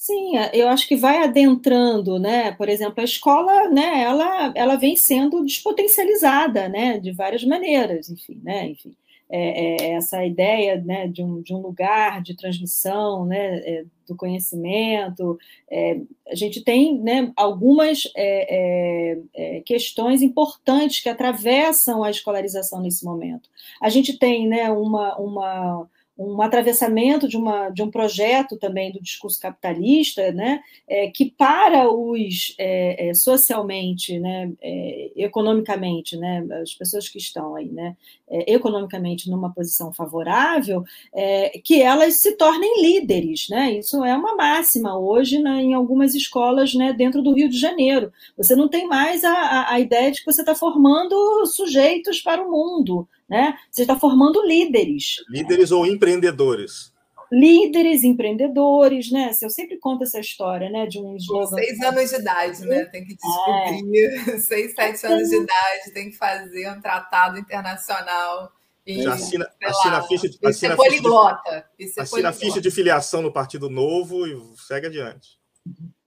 Sim, 0.00 0.32
eu 0.54 0.66
acho 0.70 0.88
que 0.88 0.96
vai 0.96 1.22
adentrando, 1.22 2.18
né? 2.18 2.52
Por 2.52 2.70
exemplo, 2.70 3.02
a 3.02 3.04
escola, 3.04 3.68
né? 3.68 4.02
Ela, 4.02 4.50
ela 4.56 4.76
vem 4.76 4.96
sendo 4.96 5.44
despotencializada, 5.44 6.70
né? 6.70 6.98
De 6.98 7.12
várias 7.12 7.44
maneiras, 7.44 8.08
enfim, 8.08 8.40
né? 8.42 8.68
Enfim, 8.68 8.96
é, 9.28 9.90
é, 9.90 9.92
essa 9.92 10.24
ideia, 10.24 10.80
né? 10.80 11.06
De 11.06 11.22
um, 11.22 11.42
de 11.42 11.52
um 11.52 11.58
lugar 11.60 12.22
de 12.22 12.34
transmissão, 12.34 13.26
né? 13.26 13.58
É, 13.58 13.84
do 14.08 14.16
conhecimento. 14.16 15.38
É, 15.70 16.00
a 16.28 16.34
gente 16.34 16.64
tem, 16.64 16.98
né? 16.98 17.30
Algumas 17.36 18.10
é, 18.16 19.18
é, 19.34 19.60
questões 19.66 20.22
importantes 20.22 21.02
que 21.02 21.10
atravessam 21.10 22.02
a 22.02 22.10
escolarização 22.10 22.80
nesse 22.80 23.04
momento. 23.04 23.50
A 23.82 23.90
gente 23.90 24.18
tem, 24.18 24.48
né? 24.48 24.70
Uma, 24.70 25.18
uma 25.18 25.86
um 26.20 26.42
atravessamento 26.42 27.26
de, 27.26 27.38
uma, 27.38 27.70
de 27.70 27.82
um 27.82 27.90
projeto 27.90 28.58
também 28.58 28.92
do 28.92 29.00
discurso 29.00 29.40
capitalista, 29.40 30.30
né, 30.32 30.60
é, 30.86 31.10
que 31.10 31.30
para 31.30 31.90
os 31.90 32.54
é, 32.58 33.08
é, 33.08 33.14
socialmente, 33.14 34.18
né, 34.18 34.52
é, 34.60 35.12
economicamente, 35.16 36.18
né, 36.18 36.46
as 36.60 36.74
pessoas 36.74 37.08
que 37.08 37.16
estão 37.16 37.56
aí, 37.56 37.70
né, 37.70 37.96
é, 38.28 38.52
economicamente 38.52 39.30
numa 39.30 39.50
posição 39.50 39.94
favorável, 39.94 40.84
é, 41.14 41.58
que 41.64 41.80
elas 41.80 42.20
se 42.20 42.36
tornem 42.36 42.82
líderes, 42.82 43.46
né, 43.48 43.78
isso 43.78 44.04
é 44.04 44.14
uma 44.14 44.36
máxima 44.36 44.98
hoje 44.98 45.38
né, 45.38 45.62
em 45.62 45.72
algumas 45.72 46.14
escolas, 46.14 46.74
né, 46.74 46.92
dentro 46.92 47.22
do 47.22 47.32
Rio 47.32 47.48
de 47.48 47.58
Janeiro. 47.58 48.12
Você 48.36 48.54
não 48.54 48.68
tem 48.68 48.86
mais 48.86 49.24
a, 49.24 49.32
a, 49.32 49.72
a 49.74 49.80
ideia 49.80 50.12
de 50.12 50.20
que 50.20 50.30
você 50.30 50.42
está 50.42 50.54
formando 50.54 51.46
sujeitos 51.46 52.20
para 52.20 52.46
o 52.46 52.50
mundo, 52.50 53.08
né? 53.30 53.56
Você 53.70 53.82
está 53.82 53.96
formando 53.96 54.44
líderes. 54.44 55.16
Líderes 55.28 55.70
ou 55.70 55.86
empreendedores. 55.86 56.92
Líderes, 57.32 58.02
empreendedores, 58.02 59.12
né? 59.12 59.30
Eu 59.40 59.48
sempre 59.48 59.78
conto 59.78 60.02
essa 60.02 60.18
história, 60.18 60.68
né? 60.68 60.84
De 60.86 60.98
um 60.98 61.16
slogan. 61.16 61.54
Seis 61.54 61.80
anos 61.80 62.10
de 62.10 62.16
idade, 62.16 62.66
né? 62.66 62.84
Tem 62.86 63.04
que 63.04 63.14
descobrir. 63.14 64.04
É. 64.04 64.38
Seis, 64.42 64.74
sete 64.74 65.06
anos 65.06 65.28
de 65.28 65.36
idade, 65.36 65.92
tem 65.94 66.10
que 66.10 66.16
fazer 66.16 66.68
um 66.72 66.80
tratado 66.80 67.38
internacional. 67.38 68.50
E, 68.84 69.04
Já 69.04 69.12
assina, 69.12 69.48
assina 69.62 69.98
a 69.98 70.02
ficha, 70.02 70.28
de, 70.28 70.38
assina, 70.44 70.74
poliglota. 70.74 71.64
Ficha 71.76 71.92
de, 71.94 72.00
assina 72.00 72.28
a 72.30 72.32
ficha 72.32 72.60
de 72.60 72.70
filiação 72.70 73.22
no 73.22 73.32
Partido 73.32 73.70
Novo 73.70 74.26
e 74.26 74.36
segue 74.56 74.88
adiante. 74.88 75.38
Uhum 75.64 75.99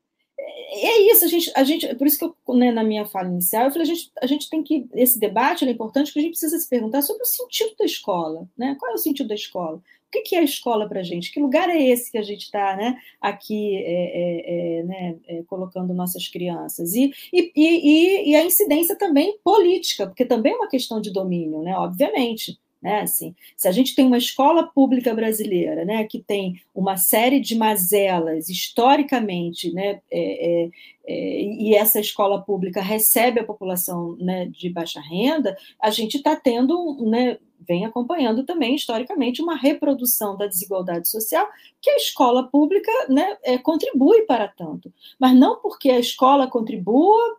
é 0.69 1.11
isso, 1.11 1.25
a 1.25 1.27
gente, 1.27 1.51
a 1.55 1.63
gente, 1.63 1.95
por 1.95 2.07
isso 2.07 2.17
que 2.17 2.25
eu, 2.25 2.55
né, 2.55 2.71
na 2.71 2.83
minha 2.83 3.05
fala 3.05 3.29
inicial, 3.29 3.65
eu 3.65 3.71
falei, 3.71 3.83
a 3.83 3.93
gente, 3.93 4.11
a 4.21 4.27
gente 4.27 4.49
tem 4.49 4.63
que, 4.63 4.87
esse 4.93 5.19
debate 5.19 5.65
é 5.65 5.69
importante, 5.69 6.07
porque 6.07 6.19
a 6.19 6.21
gente 6.23 6.31
precisa 6.31 6.57
se 6.57 6.69
perguntar 6.69 7.01
sobre 7.01 7.23
o 7.23 7.25
sentido 7.25 7.75
da 7.77 7.85
escola, 7.85 8.47
né? 8.57 8.75
Qual 8.79 8.91
é 8.91 8.95
o 8.95 8.97
sentido 8.97 9.27
da 9.27 9.35
escola? 9.35 9.77
O 9.77 9.81
que 10.23 10.35
é 10.35 10.39
a 10.39 10.43
escola 10.43 10.87
para 10.87 10.99
a 10.99 11.03
gente? 11.03 11.31
Que 11.31 11.39
lugar 11.39 11.69
é 11.69 11.81
esse 11.81 12.11
que 12.11 12.17
a 12.19 12.21
gente 12.21 12.43
está 12.43 12.75
né, 12.75 12.97
aqui 13.19 13.77
é, 13.77 13.81
é, 13.81 14.79
é, 14.79 14.83
né, 14.83 15.15
é, 15.27 15.43
colocando 15.43 15.93
nossas 15.93 16.27
crianças? 16.27 16.93
E, 16.93 17.11
e, 17.33 17.51
e, 17.55 18.29
e 18.29 18.35
a 18.35 18.45
incidência 18.45 18.95
também 18.95 19.39
política, 19.43 20.05
porque 20.05 20.23
também 20.23 20.53
é 20.53 20.55
uma 20.55 20.69
questão 20.69 21.01
de 21.01 21.11
domínio, 21.11 21.63
né, 21.63 21.75
obviamente. 21.75 22.59
Né? 22.83 22.99
Assim, 22.99 23.33
se 23.55 23.65
a 23.65 23.71
gente 23.71 23.95
tem 23.95 24.05
uma 24.05 24.17
escola 24.17 24.67
pública 24.67 25.15
brasileira 25.15 25.85
né, 25.85 26.03
que 26.03 26.19
tem 26.19 26.61
uma 26.75 26.97
série 26.97 27.39
de 27.39 27.55
mazelas 27.55 28.49
historicamente, 28.49 29.71
né, 29.71 30.01
é, 30.11 30.65
é, 30.65 30.69
é, 31.07 31.41
e 31.41 31.73
essa 31.75 32.01
escola 32.01 32.41
pública 32.41 32.81
recebe 32.81 33.39
a 33.39 33.45
população 33.45 34.17
né, 34.19 34.47
de 34.47 34.69
baixa 34.69 34.99
renda, 34.99 35.55
a 35.81 35.89
gente 35.89 36.17
está 36.17 36.35
tendo, 36.35 36.97
né, 37.09 37.37
vem 37.65 37.85
acompanhando 37.85 38.43
também 38.43 38.75
historicamente 38.75 39.41
uma 39.41 39.55
reprodução 39.55 40.35
da 40.35 40.45
desigualdade 40.45 41.07
social 41.07 41.47
que 41.81 41.89
a 41.89 41.95
escola 41.95 42.49
pública 42.49 42.91
né, 43.07 43.37
é, 43.43 43.57
contribui 43.57 44.23
para 44.23 44.49
tanto. 44.49 44.93
Mas 45.17 45.33
não 45.33 45.55
porque 45.61 45.89
a 45.89 45.99
escola 45.99 46.47
contribua, 46.47 47.37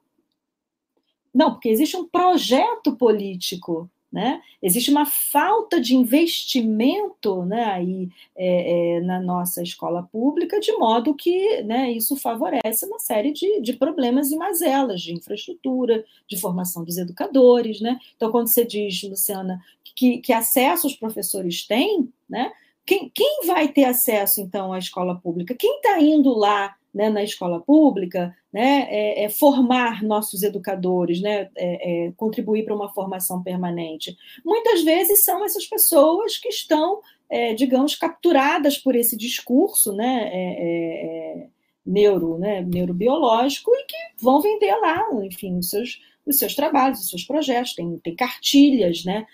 não, 1.35 1.51
porque 1.53 1.69
existe 1.69 1.99
um 1.99 2.09
projeto 2.09 2.97
político 2.97 3.91
né? 4.15 4.41
Existe 4.63 4.93
uma 4.93 5.05
falta 5.05 5.81
de 5.81 5.97
investimento 5.97 7.45
né, 7.45 7.65
aí, 7.65 8.09
é, 8.37 8.99
é, 8.99 9.01
na 9.01 9.21
nossa 9.21 9.61
escola 9.61 10.05
pública, 10.05 10.61
de 10.61 10.71
modo 10.75 11.17
que 11.17 11.61
né, 11.65 11.91
isso 11.91 12.17
favorece 12.17 12.87
uma 12.87 13.01
série 13.01 13.33
de, 13.33 13.61
de 13.61 13.73
problemas 13.73 14.31
e 14.31 14.37
mazelas 14.37 15.01
de 15.01 15.13
infraestrutura, 15.13 16.05
de 16.29 16.39
formação 16.39 16.85
dos 16.85 16.97
educadores. 16.97 17.81
Né? 17.81 17.99
Então, 18.15 18.31
quando 18.31 18.47
você 18.47 18.65
diz, 18.65 19.03
Luciana, 19.03 19.61
que, 19.97 20.19
que 20.19 20.33
acesso 20.33 20.87
os 20.87 20.95
professores 20.95 21.67
têm, 21.67 22.09
né, 22.31 22.53
quem, 22.87 23.11
quem 23.13 23.41
vai 23.47 23.67
ter 23.67 23.85
acesso, 23.85 24.41
então, 24.41 24.73
à 24.73 24.79
escola 24.79 25.17
pública? 25.17 25.57
Quem 25.59 25.79
está 25.79 26.01
indo 26.01 26.33
lá 26.33 26.77
né, 26.95 27.11
na 27.11 27.25
escola 27.25 27.61
pública, 27.61 28.35
né, 28.53 28.87
é, 28.89 29.25
é 29.25 29.29
formar 29.29 30.03
nossos 30.05 30.45
educadores, 30.45 31.21
né, 31.21 31.51
é, 31.57 32.07
é 32.07 32.13
contribuir 32.13 32.65
para 32.65 32.75
uma 32.75 32.93
formação 32.95 33.43
permanente. 33.43 34.17
Muitas 34.45 34.85
vezes 34.85 35.25
são 35.25 35.45
essas 35.45 35.67
pessoas 35.67 36.39
que 36.39 36.49
estão, 36.49 37.01
é, 37.29 37.53
digamos, 37.53 37.97
capturadas 37.97 38.79
por 38.79 38.95
esse 38.95 39.17
discurso 39.17 39.93
né, 39.93 40.31
é, 40.33 41.47
neuro, 41.85 42.39
né, 42.39 42.63
neurobiológico 42.63 43.73
e 43.75 43.85
que 43.87 43.97
vão 44.23 44.41
vender 44.41 44.75
lá, 44.77 45.05
enfim, 45.25 45.59
os 45.59 45.71
seus, 45.71 46.01
os 46.25 46.39
seus 46.39 46.55
trabalhos, 46.55 47.01
os 47.01 47.11
seus 47.11 47.25
projetos. 47.25 47.75
Tem, 47.75 47.99
tem 47.99 48.15
cartilhas 48.15 49.05
né, 49.05 49.27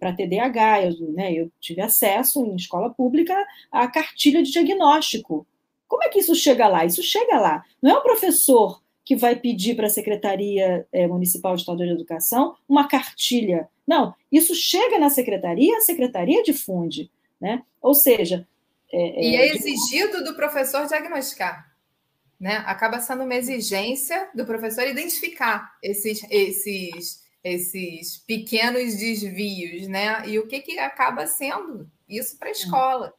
para 0.00 0.12
TDAH, 0.12 0.86
eu, 0.86 1.12
né, 1.12 1.32
eu 1.32 1.52
tive 1.60 1.80
acesso 1.80 2.44
em 2.44 2.56
escola 2.56 2.90
pública 2.90 3.36
à 3.70 3.86
cartilha 3.86 4.42
de 4.42 4.50
diagnóstico 4.50 5.46
como 5.90 6.04
é 6.04 6.08
que 6.08 6.20
isso 6.20 6.36
chega 6.36 6.68
lá? 6.68 6.84
Isso 6.84 7.02
chega 7.02 7.36
lá. 7.40 7.64
Não 7.82 7.90
é 7.90 7.98
o 7.98 8.02
professor 8.02 8.80
que 9.04 9.16
vai 9.16 9.34
pedir 9.34 9.74
para 9.74 9.88
a 9.88 9.90
Secretaria 9.90 10.86
é, 10.92 11.04
Municipal 11.08 11.56
de 11.56 11.62
Estado 11.62 11.78
de 11.78 11.90
Educação 11.90 12.54
uma 12.68 12.86
cartilha. 12.86 13.68
Não, 13.84 14.14
isso 14.30 14.54
chega 14.54 15.00
na 15.00 15.10
secretaria, 15.10 15.76
a 15.76 15.80
secretaria 15.80 16.44
difunde. 16.44 17.10
Né? 17.40 17.64
Ou 17.82 17.92
seja. 17.92 18.46
É, 18.92 19.30
e 19.30 19.34
é, 19.34 19.48
é 19.48 19.56
exigido 19.56 20.22
do 20.22 20.36
professor 20.36 20.86
diagnosticar. 20.86 21.68
Né? 22.38 22.62
Acaba 22.66 23.00
sendo 23.00 23.24
uma 23.24 23.34
exigência 23.34 24.30
do 24.32 24.46
professor 24.46 24.86
identificar 24.86 25.72
esses, 25.82 26.24
esses, 26.30 27.24
esses 27.42 28.18
pequenos 28.18 28.96
desvios, 28.96 29.88
né? 29.88 30.22
E 30.28 30.38
o 30.38 30.46
que, 30.46 30.60
que 30.60 30.78
acaba 30.78 31.26
sendo 31.26 31.90
isso 32.08 32.38
para 32.38 32.48
a 32.48 32.52
escola. 32.52 33.12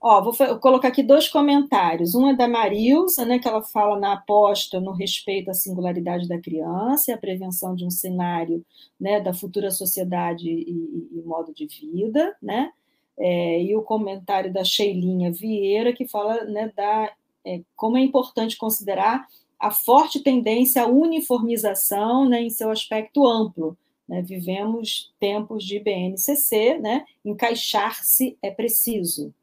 Ó, 0.00 0.22
vou 0.22 0.32
colocar 0.60 0.88
aqui 0.88 1.02
dois 1.02 1.28
comentários. 1.28 2.14
Um 2.14 2.28
é 2.28 2.34
da 2.34 2.46
Marilsa, 2.46 3.24
né, 3.24 3.38
que 3.40 3.48
ela 3.48 3.62
fala 3.62 3.98
na 3.98 4.12
aposta 4.12 4.80
no 4.80 4.92
respeito 4.92 5.50
à 5.50 5.54
singularidade 5.54 6.28
da 6.28 6.40
criança 6.40 7.10
e 7.10 7.14
a 7.14 7.18
prevenção 7.18 7.74
de 7.74 7.84
um 7.84 7.90
cenário 7.90 8.64
né, 9.00 9.20
da 9.20 9.34
futura 9.34 9.72
sociedade 9.72 10.48
e, 10.48 11.08
e 11.12 11.22
modo 11.22 11.52
de 11.52 11.66
vida, 11.66 12.36
né? 12.40 12.72
É, 13.18 13.60
e 13.60 13.74
o 13.76 13.82
comentário 13.82 14.52
da 14.52 14.62
Sheilinha 14.62 15.32
Vieira, 15.32 15.92
que 15.92 16.06
fala 16.06 16.44
né, 16.44 16.72
da, 16.76 17.12
é, 17.44 17.62
como 17.74 17.96
é 17.96 18.00
importante 18.00 18.56
considerar 18.56 19.26
a 19.58 19.72
forte 19.72 20.20
tendência 20.20 20.84
à 20.84 20.86
uniformização 20.86 22.28
né, 22.28 22.40
em 22.40 22.50
seu 22.50 22.70
aspecto 22.70 23.26
amplo. 23.26 23.76
Né? 24.08 24.22
Vivemos 24.22 25.12
tempos 25.18 25.64
de 25.64 25.80
BNCC, 25.80 26.78
né? 26.78 27.04
encaixar-se 27.24 28.38
é 28.40 28.52
preciso 28.52 29.34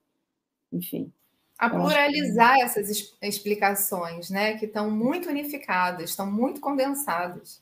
enfim. 0.71 1.11
A 1.57 1.69
pluralizar 1.69 2.55
que... 2.55 2.61
essas 2.63 3.15
explicações, 3.21 4.29
né, 4.29 4.57
que 4.57 4.65
estão 4.65 4.91
muito 4.91 5.29
unificadas, 5.29 6.09
estão 6.09 6.29
muito 6.29 6.59
condensadas. 6.59 7.61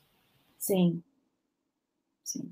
Sim. 0.57 1.03
Sim. 2.23 2.51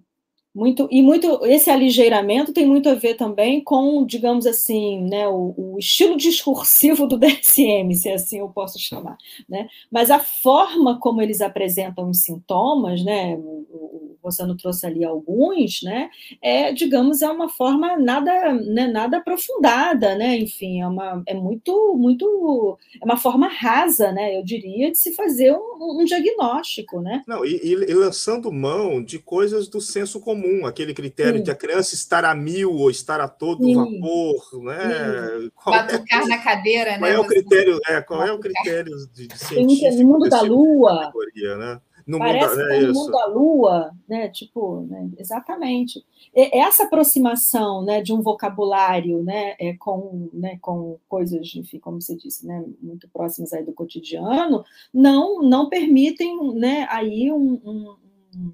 Muito, 0.53 0.90
e 0.91 1.02
muito 1.02 1.45
esse 1.45 1.69
aligeiramento 1.69 2.52
tem 2.52 2.68
muito 2.68 2.90
a 2.90 2.94
ver 2.94 3.15
também 3.15 3.64
com, 3.64 4.06
digamos 4.06 4.45
assim, 4.45 5.02
né, 5.03 5.26
o, 5.26 5.53
o, 5.57 5.80
estilo 5.80 6.18
discursivo 6.18 7.07
do 7.07 7.18
DSM, 7.18 7.95
se 7.95 8.10
assim 8.10 8.40
eu 8.40 8.49
posso 8.49 8.78
chamar, 8.78 9.18
né? 9.48 9.69
Mas 9.90 10.11
a 10.11 10.19
forma 10.19 10.99
como 10.99 11.22
eles 11.22 11.40
apresentam 11.40 12.10
os 12.10 12.23
sintomas, 12.23 13.02
né, 13.02 13.36
o, 13.38 14.10
você 14.22 14.45
não 14.45 14.56
trouxe 14.56 14.85
ali 14.85 15.03
alguns, 15.03 15.81
né? 15.84 16.10
É, 16.41 16.72
digamos, 16.72 17.22
é 17.22 17.30
uma 17.30 17.49
forma 17.49 17.98
nada, 17.98 18.53
né, 18.53 18.88
nada 18.88 19.18
aprofundada, 19.18 20.15
né? 20.15 20.38
Enfim, 20.38 20.81
é, 20.81 20.88
uma, 20.88 21.23
é 21.26 21.34
muito, 21.34 21.95
muito, 21.98 22.77
é 23.02 23.06
uma 23.06 23.18
forma 23.18 23.48
rasa, 23.48 24.11
né? 24.11 24.38
Eu 24.38 24.43
diria, 24.43 24.91
de 24.91 24.98
se 24.98 25.14
fazer 25.14 25.52
um, 25.52 26.02
um 26.02 26.06
diagnóstico, 26.06 27.02
né? 27.02 27.23
Não, 27.27 27.45
e, 27.45 27.60
e, 27.64 27.93
lançando 27.93 28.52
mão 28.52 29.03
de 29.03 29.19
coisas 29.19 29.68
do 29.68 29.81
senso 29.81 30.19
comum, 30.19 30.65
aquele 30.65 30.93
critério 30.93 31.38
Sim. 31.38 31.43
de 31.43 31.52
a 31.52 31.56
criança 31.56 31.95
estar 31.95 32.26
a 32.26 32.35
mil 32.35 32.73
ou 32.73 32.89
estar 32.89 33.19
a 33.19 33.27
todo 33.27 33.64
Sim. 33.64 33.76
vapor, 33.76 34.64
né? 34.64 35.49
Qual 35.56 35.76
Batucar 35.76 36.23
é, 36.23 36.27
na 36.27 36.38
cadeira, 36.38 36.98
qual 36.98 37.10
né? 37.10 37.15
É 37.15 37.19
o 37.19 37.26
critério, 37.26 37.80
é, 37.88 38.02
qual 38.02 38.23
é 38.26 38.31
o 38.31 38.39
critério 38.39 38.91
de, 39.14 39.27
de 39.27 39.38
científico? 39.38 40.03
No 40.03 40.10
mundo 40.10 40.30
da 40.30 40.41
lua. 40.41 41.11
Né? 41.57 41.81
No 42.07 42.18
Parece 42.18 42.56
mundo, 42.56 42.72
é 42.72 42.82
no 42.82 42.94
mundo 42.94 43.11
da 43.11 43.26
lua, 43.26 43.91
né? 44.07 44.30
Tipo, 44.30 44.82
né? 44.82 45.10
exatamente. 45.18 46.03
E 46.34 46.57
essa 46.57 46.84
aproximação, 46.84 47.84
né, 47.84 48.02
de 48.02 48.14
um 48.14 48.22
vocabulário, 48.22 49.22
né, 49.23 49.56
é, 49.60 49.73
com, 49.73 50.30
né, 50.32 50.57
com 50.61 50.98
coisas, 51.07 51.53
enfim, 51.56 51.80
como 51.80 52.02
você 52.02 52.15
disse, 52.15 52.48
né, 52.48 52.64
muito 52.82 53.10
próximas 53.10 53.52
aí 53.52 53.64
do 53.64 53.73
cotidiano, 53.73 54.64
não, 54.94 55.41
não 55.41 55.68
permitem, 55.68 56.53
né, 56.53 56.88
aí 56.90 57.32
um, 57.32 57.60
um, 57.65 57.95
um 58.36 58.53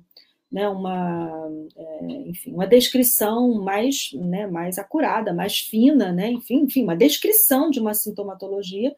né, 0.52 0.68
uma, 0.68 1.50
é, 1.76 2.06
enfim, 2.30 2.54
uma 2.54 2.66
descrição 2.66 3.54
mais, 3.62 4.10
né, 4.14 4.48
mais 4.48 4.80
acurada, 4.80 5.34
mais 5.34 5.58
fina, 5.58 6.12
né, 6.12 6.32
enfim, 6.32 6.62
enfim, 6.62 6.84
uma 6.84 6.96
descrição 6.96 7.70
de 7.70 7.80
uma 7.80 7.94
sintomatologia 7.94 8.96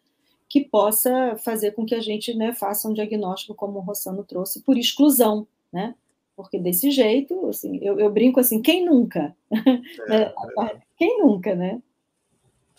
que 0.50 0.62
possa 0.62 1.38
fazer 1.38 1.72
com 1.72 1.86
que 1.86 1.94
a 1.94 2.02
gente 2.02 2.34
né, 2.34 2.52
faça 2.54 2.90
um 2.90 2.94
diagnóstico, 2.94 3.54
como 3.54 3.78
o 3.78 3.82
Rossano 3.82 4.24
trouxe, 4.24 4.62
por 4.62 4.78
exclusão, 4.78 5.48
né? 5.72 5.94
Porque 6.36 6.58
desse 6.58 6.90
jeito, 6.90 7.48
assim, 7.48 7.78
eu, 7.82 8.00
eu 8.00 8.10
brinco 8.10 8.40
assim, 8.40 8.62
quem 8.62 8.84
nunca? 8.86 9.36
É, 10.10 10.22
é. 10.24 10.82
quem 10.98 11.20
nunca, 11.20 11.54
né? 11.54 11.82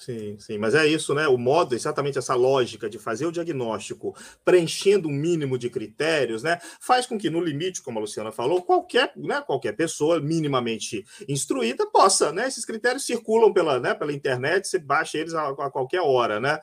Sim, 0.00 0.38
sim, 0.38 0.56
mas 0.56 0.74
é 0.74 0.86
isso, 0.86 1.14
né? 1.14 1.28
O 1.28 1.36
modo, 1.36 1.74
exatamente 1.74 2.16
essa 2.16 2.34
lógica 2.34 2.88
de 2.88 2.98
fazer 2.98 3.26
o 3.26 3.30
diagnóstico 3.30 4.16
preenchendo 4.42 5.08
um 5.08 5.12
mínimo 5.12 5.58
de 5.58 5.68
critérios, 5.68 6.42
né? 6.42 6.58
Faz 6.80 7.04
com 7.04 7.18
que, 7.18 7.28
no 7.28 7.38
limite, 7.38 7.82
como 7.82 7.98
a 7.98 8.00
Luciana 8.00 8.32
falou, 8.32 8.62
qualquer, 8.62 9.12
né, 9.14 9.42
qualquer 9.46 9.72
pessoa 9.76 10.18
minimamente 10.18 11.04
instruída 11.28 11.86
possa, 11.86 12.32
né? 12.32 12.48
Esses 12.48 12.64
critérios 12.64 13.04
circulam 13.04 13.52
pela, 13.52 13.78
né, 13.78 13.92
pela 13.92 14.10
internet, 14.10 14.68
você 14.68 14.78
baixa 14.78 15.18
eles 15.18 15.34
a, 15.34 15.50
a 15.50 15.70
qualquer 15.70 16.00
hora, 16.00 16.40
né? 16.40 16.58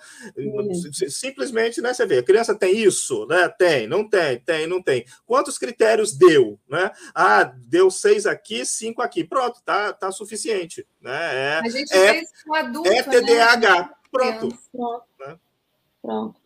Simplesmente, 1.08 1.80
né? 1.80 1.94
Você 1.94 2.08
vê, 2.08 2.18
a 2.18 2.24
criança 2.24 2.56
tem 2.56 2.76
isso, 2.76 3.28
né? 3.28 3.48
Tem, 3.50 3.86
não 3.88 4.10
tem, 4.10 4.40
tem, 4.40 4.66
não 4.66 4.82
tem. 4.82 5.06
Quantos 5.28 5.60
critérios 5.60 6.18
deu, 6.18 6.60
né? 6.68 6.90
Ah, 7.14 7.44
deu 7.44 7.92
seis 7.92 8.26
aqui, 8.26 8.66
cinco 8.66 9.02
aqui. 9.04 9.24
Pronto, 9.24 9.62
tá, 9.64 9.94
tá 9.94 10.12
suficiente, 10.12 10.86
né? 11.08 11.36
É, 11.36 11.60
a 11.60 11.70
gente 11.70 11.94
é, 11.94 12.14
fez 12.14 12.44
com 12.44 12.54
adulto, 12.54 12.90
é 12.90 12.96
né? 12.96 13.04
TDAH. 13.04 13.96
Pronto. 14.12 14.58
Pronto. 14.72 15.06
Né? 15.20 15.40
Pronto. 16.02 16.42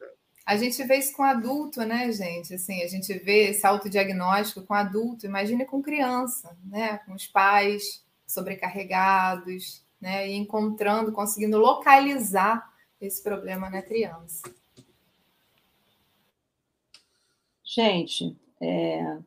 A 0.45 0.55
gente 0.55 0.83
vê 0.83 0.97
isso 0.97 1.15
com 1.15 1.23
adulto, 1.23 1.81
né, 1.81 2.11
gente? 2.11 2.53
Assim, 2.53 2.83
a 2.83 2.87
gente 2.87 3.11
vê 3.19 3.49
esse 3.49 3.65
autodiagnóstico 3.65 4.61
com 4.61 4.73
adulto, 4.73 5.25
imagine 5.25 5.65
com 5.65 5.81
criança, 5.81 6.55
né? 6.65 6.99
Com 7.05 7.13
os 7.13 7.25
pais 7.25 8.03
sobrecarregados, 8.27 9.83
né? 9.99 10.29
E 10.29 10.35
encontrando, 10.35 11.11
conseguindo 11.11 11.57
localizar 11.57 12.71
esse 12.99 13.21
problema 13.23 13.69
na 13.69 13.81
criança. 13.81 14.43
Gente, 17.63 18.35
é, 18.59 19.17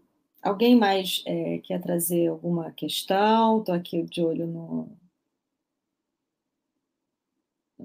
alguém 0.42 0.76
mais 0.76 1.22
é, 1.26 1.58
quer 1.58 1.80
trazer 1.80 2.28
alguma 2.28 2.70
questão? 2.70 3.60
Estou 3.60 3.74
aqui 3.74 4.02
de 4.02 4.20
olho 4.20 4.46
no, 4.46 4.96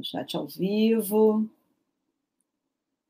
chat 0.04 0.36
ao 0.36 0.48
vivo. 0.48 1.50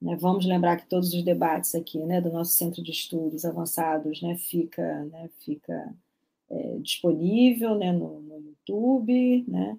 Né, 0.01 0.15
vamos 0.15 0.45
lembrar 0.45 0.77
que 0.77 0.87
todos 0.87 1.13
os 1.13 1.23
debates 1.23 1.75
aqui 1.75 1.99
né, 1.99 2.21
do 2.21 2.31
nosso 2.31 2.51
centro 2.51 2.81
de 2.81 2.91
estudos 2.91 3.43
avançados 3.43 4.21
né, 4.21 4.37
fica, 4.37 5.03
né, 5.05 5.29
fica 5.43 5.93
é, 6.49 6.77
disponível 6.77 7.75
né, 7.75 7.91
no, 7.91 8.21
no 8.21 8.39
YouTube, 8.39 9.43
né, 9.45 9.77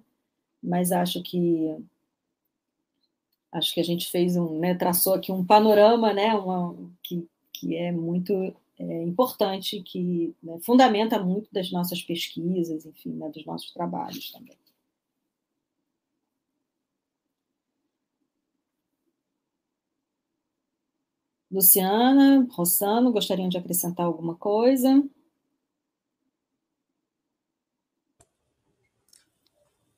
mas 0.61 0.91
acho 0.91 1.23
que 1.23 1.75
acho 3.51 3.73
que 3.73 3.81
a 3.81 3.83
gente 3.83 4.09
fez 4.09 4.37
um, 4.37 4.59
né, 4.59 4.75
traçou 4.75 5.13
aqui 5.13 5.31
um 5.31 5.43
panorama, 5.43 6.13
né, 6.13 6.33
uma, 6.35 6.75
que, 7.03 7.27
que 7.51 7.75
é 7.75 7.91
muito 7.91 8.33
é, 8.77 9.03
importante, 9.03 9.81
que 9.81 10.33
né, 10.41 10.59
fundamenta 10.63 11.19
muito 11.19 11.49
das 11.51 11.71
nossas 11.71 12.01
pesquisas, 12.01 12.85
enfim, 12.85 13.11
né, 13.11 13.29
dos 13.29 13.45
nossos 13.45 13.71
trabalhos 13.71 14.31
também. 14.31 14.60
Luciana, 21.51 22.47
Rossano, 22.51 23.11
gostariam 23.11 23.49
de 23.49 23.57
acrescentar 23.57 24.05
alguma 24.05 24.35
coisa? 24.35 25.03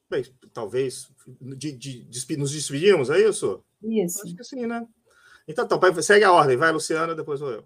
Bem, 0.10 0.26
talvez 0.52 1.12
de, 1.40 1.72
de, 1.72 2.04
de, 2.06 2.38
nos 2.38 2.52
despedimos, 2.52 3.10
é 3.10 3.20
isso? 3.20 3.64
Isso. 3.84 4.24
Acho 4.24 4.36
que 4.36 4.44
sim, 4.44 4.66
né? 4.66 4.88
Então, 5.48 5.66
então, 5.66 6.02
segue 6.02 6.24
a 6.24 6.32
ordem, 6.32 6.58
vai, 6.58 6.72
Luciana, 6.72 7.14
depois 7.14 7.40
vou 7.40 7.52
eu. 7.52 7.66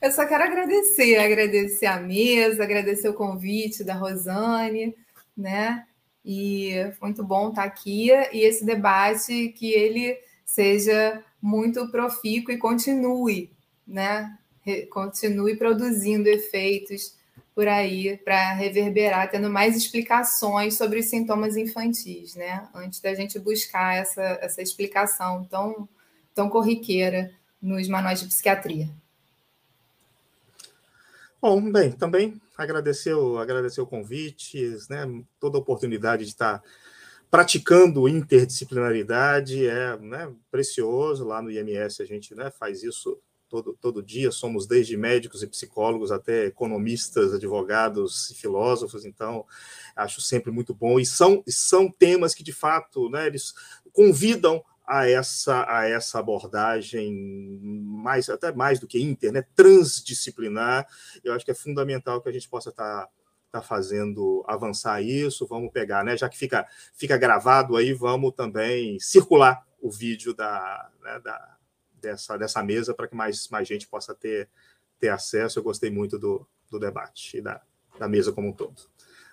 Eu 0.00 0.10
só 0.12 0.26
quero 0.26 0.44
agradecer, 0.44 1.16
agradecer 1.16 1.86
a 1.86 2.00
mesa, 2.00 2.62
agradecer 2.62 3.08
o 3.08 3.14
convite 3.14 3.84
da 3.84 3.94
Rosane, 3.94 4.96
né? 5.36 5.86
E 6.24 6.72
muito 7.00 7.24
bom 7.24 7.48
estar 7.48 7.64
aqui 7.64 8.10
e 8.32 8.40
esse 8.40 8.64
debate 8.64 9.48
que 9.50 9.72
ele 9.72 10.18
seja 10.44 11.24
muito 11.42 11.90
profícuo 11.90 12.54
e 12.54 12.58
continue, 12.58 13.50
né? 13.86 14.38
Continue 14.90 15.56
produzindo 15.56 16.28
efeitos 16.28 17.16
por 17.52 17.66
aí 17.66 18.16
para 18.18 18.54
reverberar, 18.54 19.30
tendo 19.30 19.50
mais 19.50 19.76
explicações 19.76 20.76
sobre 20.76 21.00
os 21.00 21.06
sintomas 21.06 21.56
infantis, 21.56 22.36
né? 22.36 22.68
Antes 22.72 23.00
da 23.00 23.12
gente 23.14 23.38
buscar 23.38 23.96
essa, 23.96 24.22
essa 24.40 24.62
explicação 24.62 25.44
tão, 25.50 25.88
tão 26.32 26.48
corriqueira 26.48 27.32
nos 27.60 27.88
manuais 27.88 28.20
de 28.20 28.26
psiquiatria. 28.26 28.88
Bom, 31.40 31.72
bem, 31.72 31.90
também 31.90 32.40
agradecer 32.56 33.14
agradecer 33.40 33.80
o 33.80 33.86
convite, 33.86 34.76
né? 34.88 35.04
Toda 35.40 35.58
a 35.58 35.60
oportunidade 35.60 36.24
de 36.24 36.30
estar 36.30 36.62
praticando 37.32 38.06
interdisciplinaridade 38.06 39.66
é 39.66 39.96
né, 39.96 40.30
precioso. 40.50 41.24
Lá 41.24 41.40
no 41.40 41.50
IMS 41.50 42.02
a 42.02 42.04
gente 42.04 42.34
né, 42.34 42.50
faz 42.50 42.82
isso 42.82 43.18
todo, 43.48 43.72
todo 43.80 44.02
dia. 44.02 44.30
Somos 44.30 44.66
desde 44.66 44.98
médicos 44.98 45.42
e 45.42 45.46
psicólogos 45.46 46.12
até 46.12 46.44
economistas, 46.44 47.32
advogados 47.32 48.30
e 48.30 48.34
filósofos. 48.34 49.06
Então, 49.06 49.46
acho 49.96 50.20
sempre 50.20 50.52
muito 50.52 50.74
bom. 50.74 51.00
E 51.00 51.06
são, 51.06 51.42
são 51.48 51.90
temas 51.90 52.34
que, 52.34 52.42
de 52.42 52.52
fato, 52.52 53.08
né, 53.08 53.28
eles 53.28 53.54
convidam 53.94 54.62
a 54.86 55.08
essa, 55.08 55.64
a 55.66 55.88
essa 55.88 56.18
abordagem 56.18 57.58
mais 57.62 58.28
até 58.28 58.52
mais 58.52 58.78
do 58.78 58.86
que 58.86 59.00
inter, 59.00 59.32
né, 59.32 59.42
transdisciplinar. 59.56 60.86
Eu 61.24 61.32
acho 61.32 61.46
que 61.46 61.50
é 61.50 61.54
fundamental 61.54 62.20
que 62.20 62.28
a 62.28 62.32
gente 62.32 62.46
possa 62.46 62.68
estar 62.68 63.08
está 63.52 63.60
fazendo 63.60 64.42
avançar 64.48 65.02
isso. 65.02 65.46
Vamos 65.46 65.70
pegar, 65.70 66.02
né? 66.02 66.16
Já 66.16 66.28
que 66.28 66.38
fica, 66.38 66.66
fica 66.94 67.18
gravado 67.18 67.76
aí, 67.76 67.92
vamos 67.92 68.32
também 68.34 68.98
circular 68.98 69.62
o 69.80 69.90
vídeo 69.90 70.32
da, 70.32 70.90
né, 71.02 71.20
da 71.20 71.56
dessa, 72.00 72.36
dessa 72.36 72.62
mesa 72.62 72.94
para 72.94 73.06
que 73.06 73.14
mais, 73.14 73.48
mais 73.48 73.68
gente 73.68 73.86
possa 73.86 74.14
ter, 74.14 74.48
ter 74.98 75.10
acesso. 75.10 75.58
Eu 75.58 75.62
gostei 75.62 75.90
muito 75.90 76.18
do, 76.18 76.46
do 76.70 76.80
debate 76.80 77.36
e 77.36 77.40
da, 77.40 77.60
da 77.98 78.08
mesa 78.08 78.32
como 78.32 78.48
um 78.48 78.52
todo. 78.52 78.82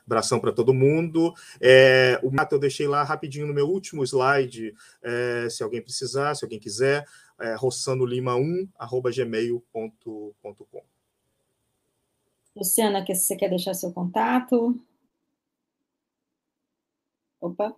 Abração 0.06 0.40
para 0.40 0.52
todo 0.52 0.74
mundo. 0.74 1.34
É, 1.62 2.20
o 2.22 2.32
mato 2.32 2.56
eu 2.56 2.60
deixei 2.60 2.88
lá 2.88 3.04
rapidinho 3.04 3.48
no 3.48 3.54
meu 3.54 3.68
último 3.68 4.04
slide, 4.04 4.76
é, 5.02 5.48
se 5.50 5.64
alguém 5.64 5.82
precisar, 5.82 6.36
se 6.36 6.44
alguém 6.44 6.60
quiser, 6.60 7.06
é, 7.40 7.56
rossanolima1, 7.56 8.70
arroba 8.78 9.12
gmail.com. 9.12 10.84
Luciana, 12.56 13.04
que 13.04 13.16
você 13.16 13.36
quer 13.36 13.50
deixar 13.50 13.74
seu 13.74 13.92
contato? 13.92 14.80
Opa, 17.40 17.76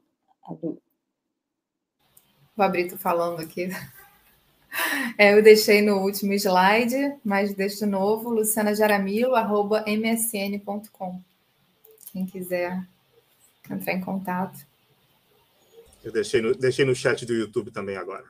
Vou 2.55 2.57
abrir, 2.57 2.89
tô 2.89 2.97
falando 2.97 3.41
aqui. 3.41 3.69
É, 5.17 5.33
eu 5.33 5.43
deixei 5.43 5.81
no 5.81 5.97
último 5.97 6.31
slide, 6.33 7.17
mas 7.23 7.53
deixo 7.53 7.79
de 7.79 7.85
novo, 7.85 8.29
lucianajaramilo.msn.com. 8.29 11.21
Quem 12.11 12.25
quiser 12.25 12.81
entrar 13.69 13.93
em 13.93 14.01
contato. 14.01 14.65
Eu 16.03 16.11
deixei 16.11 16.41
no, 16.41 16.55
deixei 16.55 16.83
no 16.85 16.95
chat 16.95 17.23
do 17.25 17.33
YouTube 17.33 17.71
também 17.71 17.97
agora. 17.97 18.25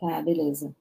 Tá, 0.00 0.22
beleza. 0.22 0.74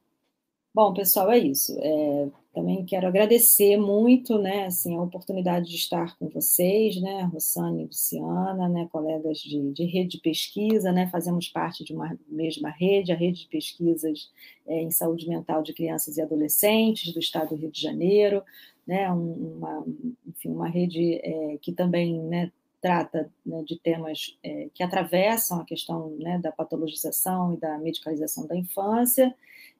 Bom, 0.73 0.93
pessoal, 0.93 1.29
é 1.31 1.37
isso. 1.37 1.77
É, 1.79 2.29
também 2.53 2.83
quero 2.85 3.07
agradecer 3.07 3.77
muito, 3.77 4.37
né, 4.37 4.65
assim, 4.65 4.97
a 4.97 5.01
oportunidade 5.01 5.69
de 5.69 5.75
estar 5.75 6.17
com 6.17 6.27
vocês, 6.27 7.01
né, 7.01 7.23
Rossane 7.31 7.83
e 7.83 7.85
Luciana, 7.85 8.67
né, 8.67 8.87
colegas 8.91 9.37
de, 9.39 9.71
de 9.71 9.85
rede 9.85 10.17
de 10.17 10.19
pesquisa, 10.19 10.91
né, 10.91 11.07
fazemos 11.07 11.47
parte 11.47 11.83
de 11.83 11.93
uma 11.93 12.17
mesma 12.27 12.69
rede, 12.69 13.11
a 13.11 13.15
rede 13.15 13.41
de 13.41 13.47
pesquisas 13.47 14.29
é, 14.67 14.81
em 14.81 14.91
saúde 14.91 15.29
mental 15.29 15.63
de 15.63 15.73
crianças 15.73 16.17
e 16.17 16.21
adolescentes 16.21 17.13
do 17.13 17.19
Estado 17.19 17.49
do 17.49 17.55
Rio 17.55 17.71
de 17.71 17.81
Janeiro, 17.81 18.43
né, 18.85 19.09
uma, 19.11 19.85
enfim, 20.27 20.49
uma 20.49 20.67
rede 20.67 21.21
é, 21.23 21.57
que 21.61 21.71
também, 21.71 22.19
né, 22.23 22.51
trata 22.81 23.31
né, 23.45 23.63
de 23.63 23.79
temas 23.79 24.37
é, 24.43 24.67
que 24.73 24.83
atravessam 24.83 25.59
a 25.61 25.65
questão 25.65 26.15
né, 26.19 26.39
da 26.39 26.51
patologização 26.51 27.53
e 27.53 27.57
da 27.57 27.77
medicalização 27.77 28.47
da 28.47 28.55
infância, 28.55 29.33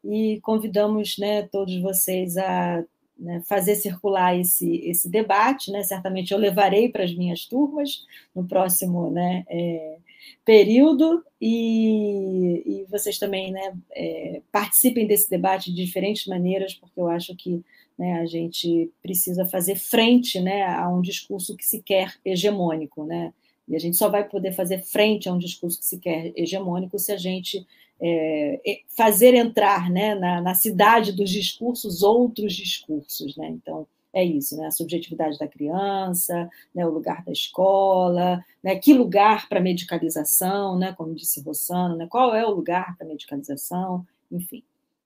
e 0.04 0.40
convidamos 0.42 1.18
né, 1.18 1.44
todos 1.44 1.80
vocês 1.82 2.38
a 2.38 2.84
né, 3.22 3.42
fazer 3.48 3.76
circular 3.76 4.38
esse, 4.38 4.78
esse 4.78 5.08
debate, 5.08 5.72
né? 5.72 5.84
Certamente 5.84 6.32
eu 6.32 6.40
levarei 6.40 6.90
para 6.90 7.04
as 7.04 7.14
minhas 7.14 7.46
turmas 7.46 8.04
no 8.34 8.48
próximo 8.48 9.12
né, 9.12 9.46
é, 9.48 9.98
período 10.44 11.24
e, 11.40 12.64
e, 12.66 12.86
vocês 12.90 13.20
também 13.20 13.54
é, 13.92 14.42
participem 14.52 15.06
desse 15.06 15.30
debate 15.30 15.72
de 15.72 15.86
diferentes 15.86 16.26
maneiras, 16.26 16.74
porque 16.74 17.00
eu 17.00 17.08
acho 17.08 17.36
que 17.36 17.64
né, 18.02 18.20
a 18.20 18.26
gente 18.26 18.92
precisa 19.00 19.46
fazer 19.46 19.76
frente 19.76 20.40
né, 20.40 20.64
a 20.64 20.90
um 20.90 21.02
discurso 21.04 21.56
que 21.56 21.64
se 21.64 21.84
quer 21.84 22.16
hegemônico, 22.26 23.06
né? 23.06 23.32
E 23.68 23.76
a 23.76 23.80
gente 23.80 23.96
só 23.96 24.10
vai 24.10 24.28
poder 24.28 24.54
fazer 24.54 24.80
frente 24.80 25.30
a 25.30 25.34
um 25.34 25.38
discurso 25.38 25.78
que 25.80 25.86
se 25.86 26.00
quer 26.00 26.34
hegemônico 26.36 26.98
se 26.98 27.12
a 27.12 27.18
gente 27.18 27.64
é, 28.02 28.82
fazer 28.98 29.36
entrar 29.36 29.88
né, 29.92 30.16
na, 30.16 30.42
na, 30.42 30.56
cidade 30.56 31.12
dos 31.14 31.30
discursos 31.30 32.02
outros 32.02 32.54
discursos. 32.54 33.38
Né? 33.38 33.50
Então, 33.50 33.86
é 34.12 34.26
isso, 34.26 34.58
né? 34.58 34.66
a 34.66 34.72
subjetividade 34.72 35.38
da 35.38 35.48
criança, 35.48 36.50
né? 36.74 36.84
o 36.84 36.90
lugar 36.90 37.24
da 37.24 37.32
escola, 37.32 38.44
né? 38.64 38.76
que 38.78 38.96
lugar 38.96 39.48
para 39.48 39.62
medicalização, 39.62 40.76
né? 40.76 40.92
como 40.98 41.14
disse 41.14 41.40
Rossano, 41.42 41.96
né? 41.96 42.08
qual 42.10 42.34
é 42.34 42.44
o 42.44 42.50
lugar 42.50 42.98
para 42.98 43.06
medicalização, 43.06 44.04
enfim. 44.32 44.64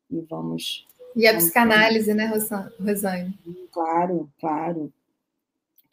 E 0.09 0.21
vamos. 0.21 0.87
E 1.15 1.25
a 1.27 1.35
psicanálise, 1.35 2.13
né, 2.13 2.25
Rosane? 2.25 3.33
Claro, 3.71 4.29
claro 4.39 4.91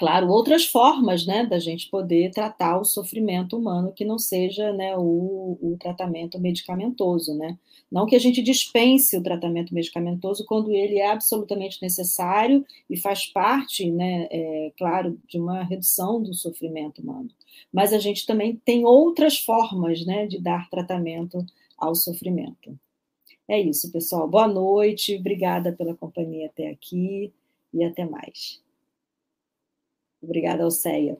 claro, 0.02 0.30
outras 0.30 0.66
formas 0.66 1.24
né, 1.24 1.46
da 1.46 1.60
gente 1.60 1.88
poder 1.88 2.32
tratar 2.32 2.76
o 2.76 2.84
sofrimento 2.84 3.56
humano 3.56 3.92
que 3.92 4.04
não 4.04 4.18
seja 4.18 4.72
né, 4.72 4.96
o, 4.96 5.56
o, 5.62 5.76
tratamento 5.78 6.40
medicamentoso. 6.40 7.38
Né? 7.38 7.56
Não 7.88 8.04
que 8.04 8.16
a 8.16 8.18
gente 8.18 8.42
dispense 8.42 9.16
o 9.16 9.22
tratamento 9.22 9.72
medicamentoso 9.72 10.44
quando 10.44 10.72
ele 10.72 10.98
é 10.98 11.08
absolutamente 11.08 11.78
necessário 11.80 12.66
e 12.90 12.96
faz 12.96 13.26
parte, 13.26 13.92
né, 13.92 14.26
é, 14.28 14.72
claro, 14.76 15.16
de 15.28 15.38
uma 15.38 15.62
redução 15.62 16.20
do 16.20 16.34
sofrimento 16.34 17.00
humano. 17.00 17.30
Mas 17.72 17.92
a 17.92 17.98
gente 18.00 18.26
também 18.26 18.60
tem 18.64 18.84
outras 18.84 19.38
formas 19.38 20.04
né, 20.04 20.26
de 20.26 20.40
dar 20.40 20.68
tratamento 20.68 21.46
ao 21.78 21.94
sofrimento. 21.94 22.76
É 23.48 23.60
isso, 23.60 23.90
pessoal. 23.92 24.28
Boa 24.28 24.48
noite, 24.48 25.16
obrigada 25.16 25.72
pela 25.72 25.94
companhia 25.94 26.46
até 26.46 26.68
aqui 26.70 27.32
e 27.72 27.84
até 27.84 28.04
mais. 28.04 28.62
Obrigada, 30.22 30.62
Alceia. 30.62 31.18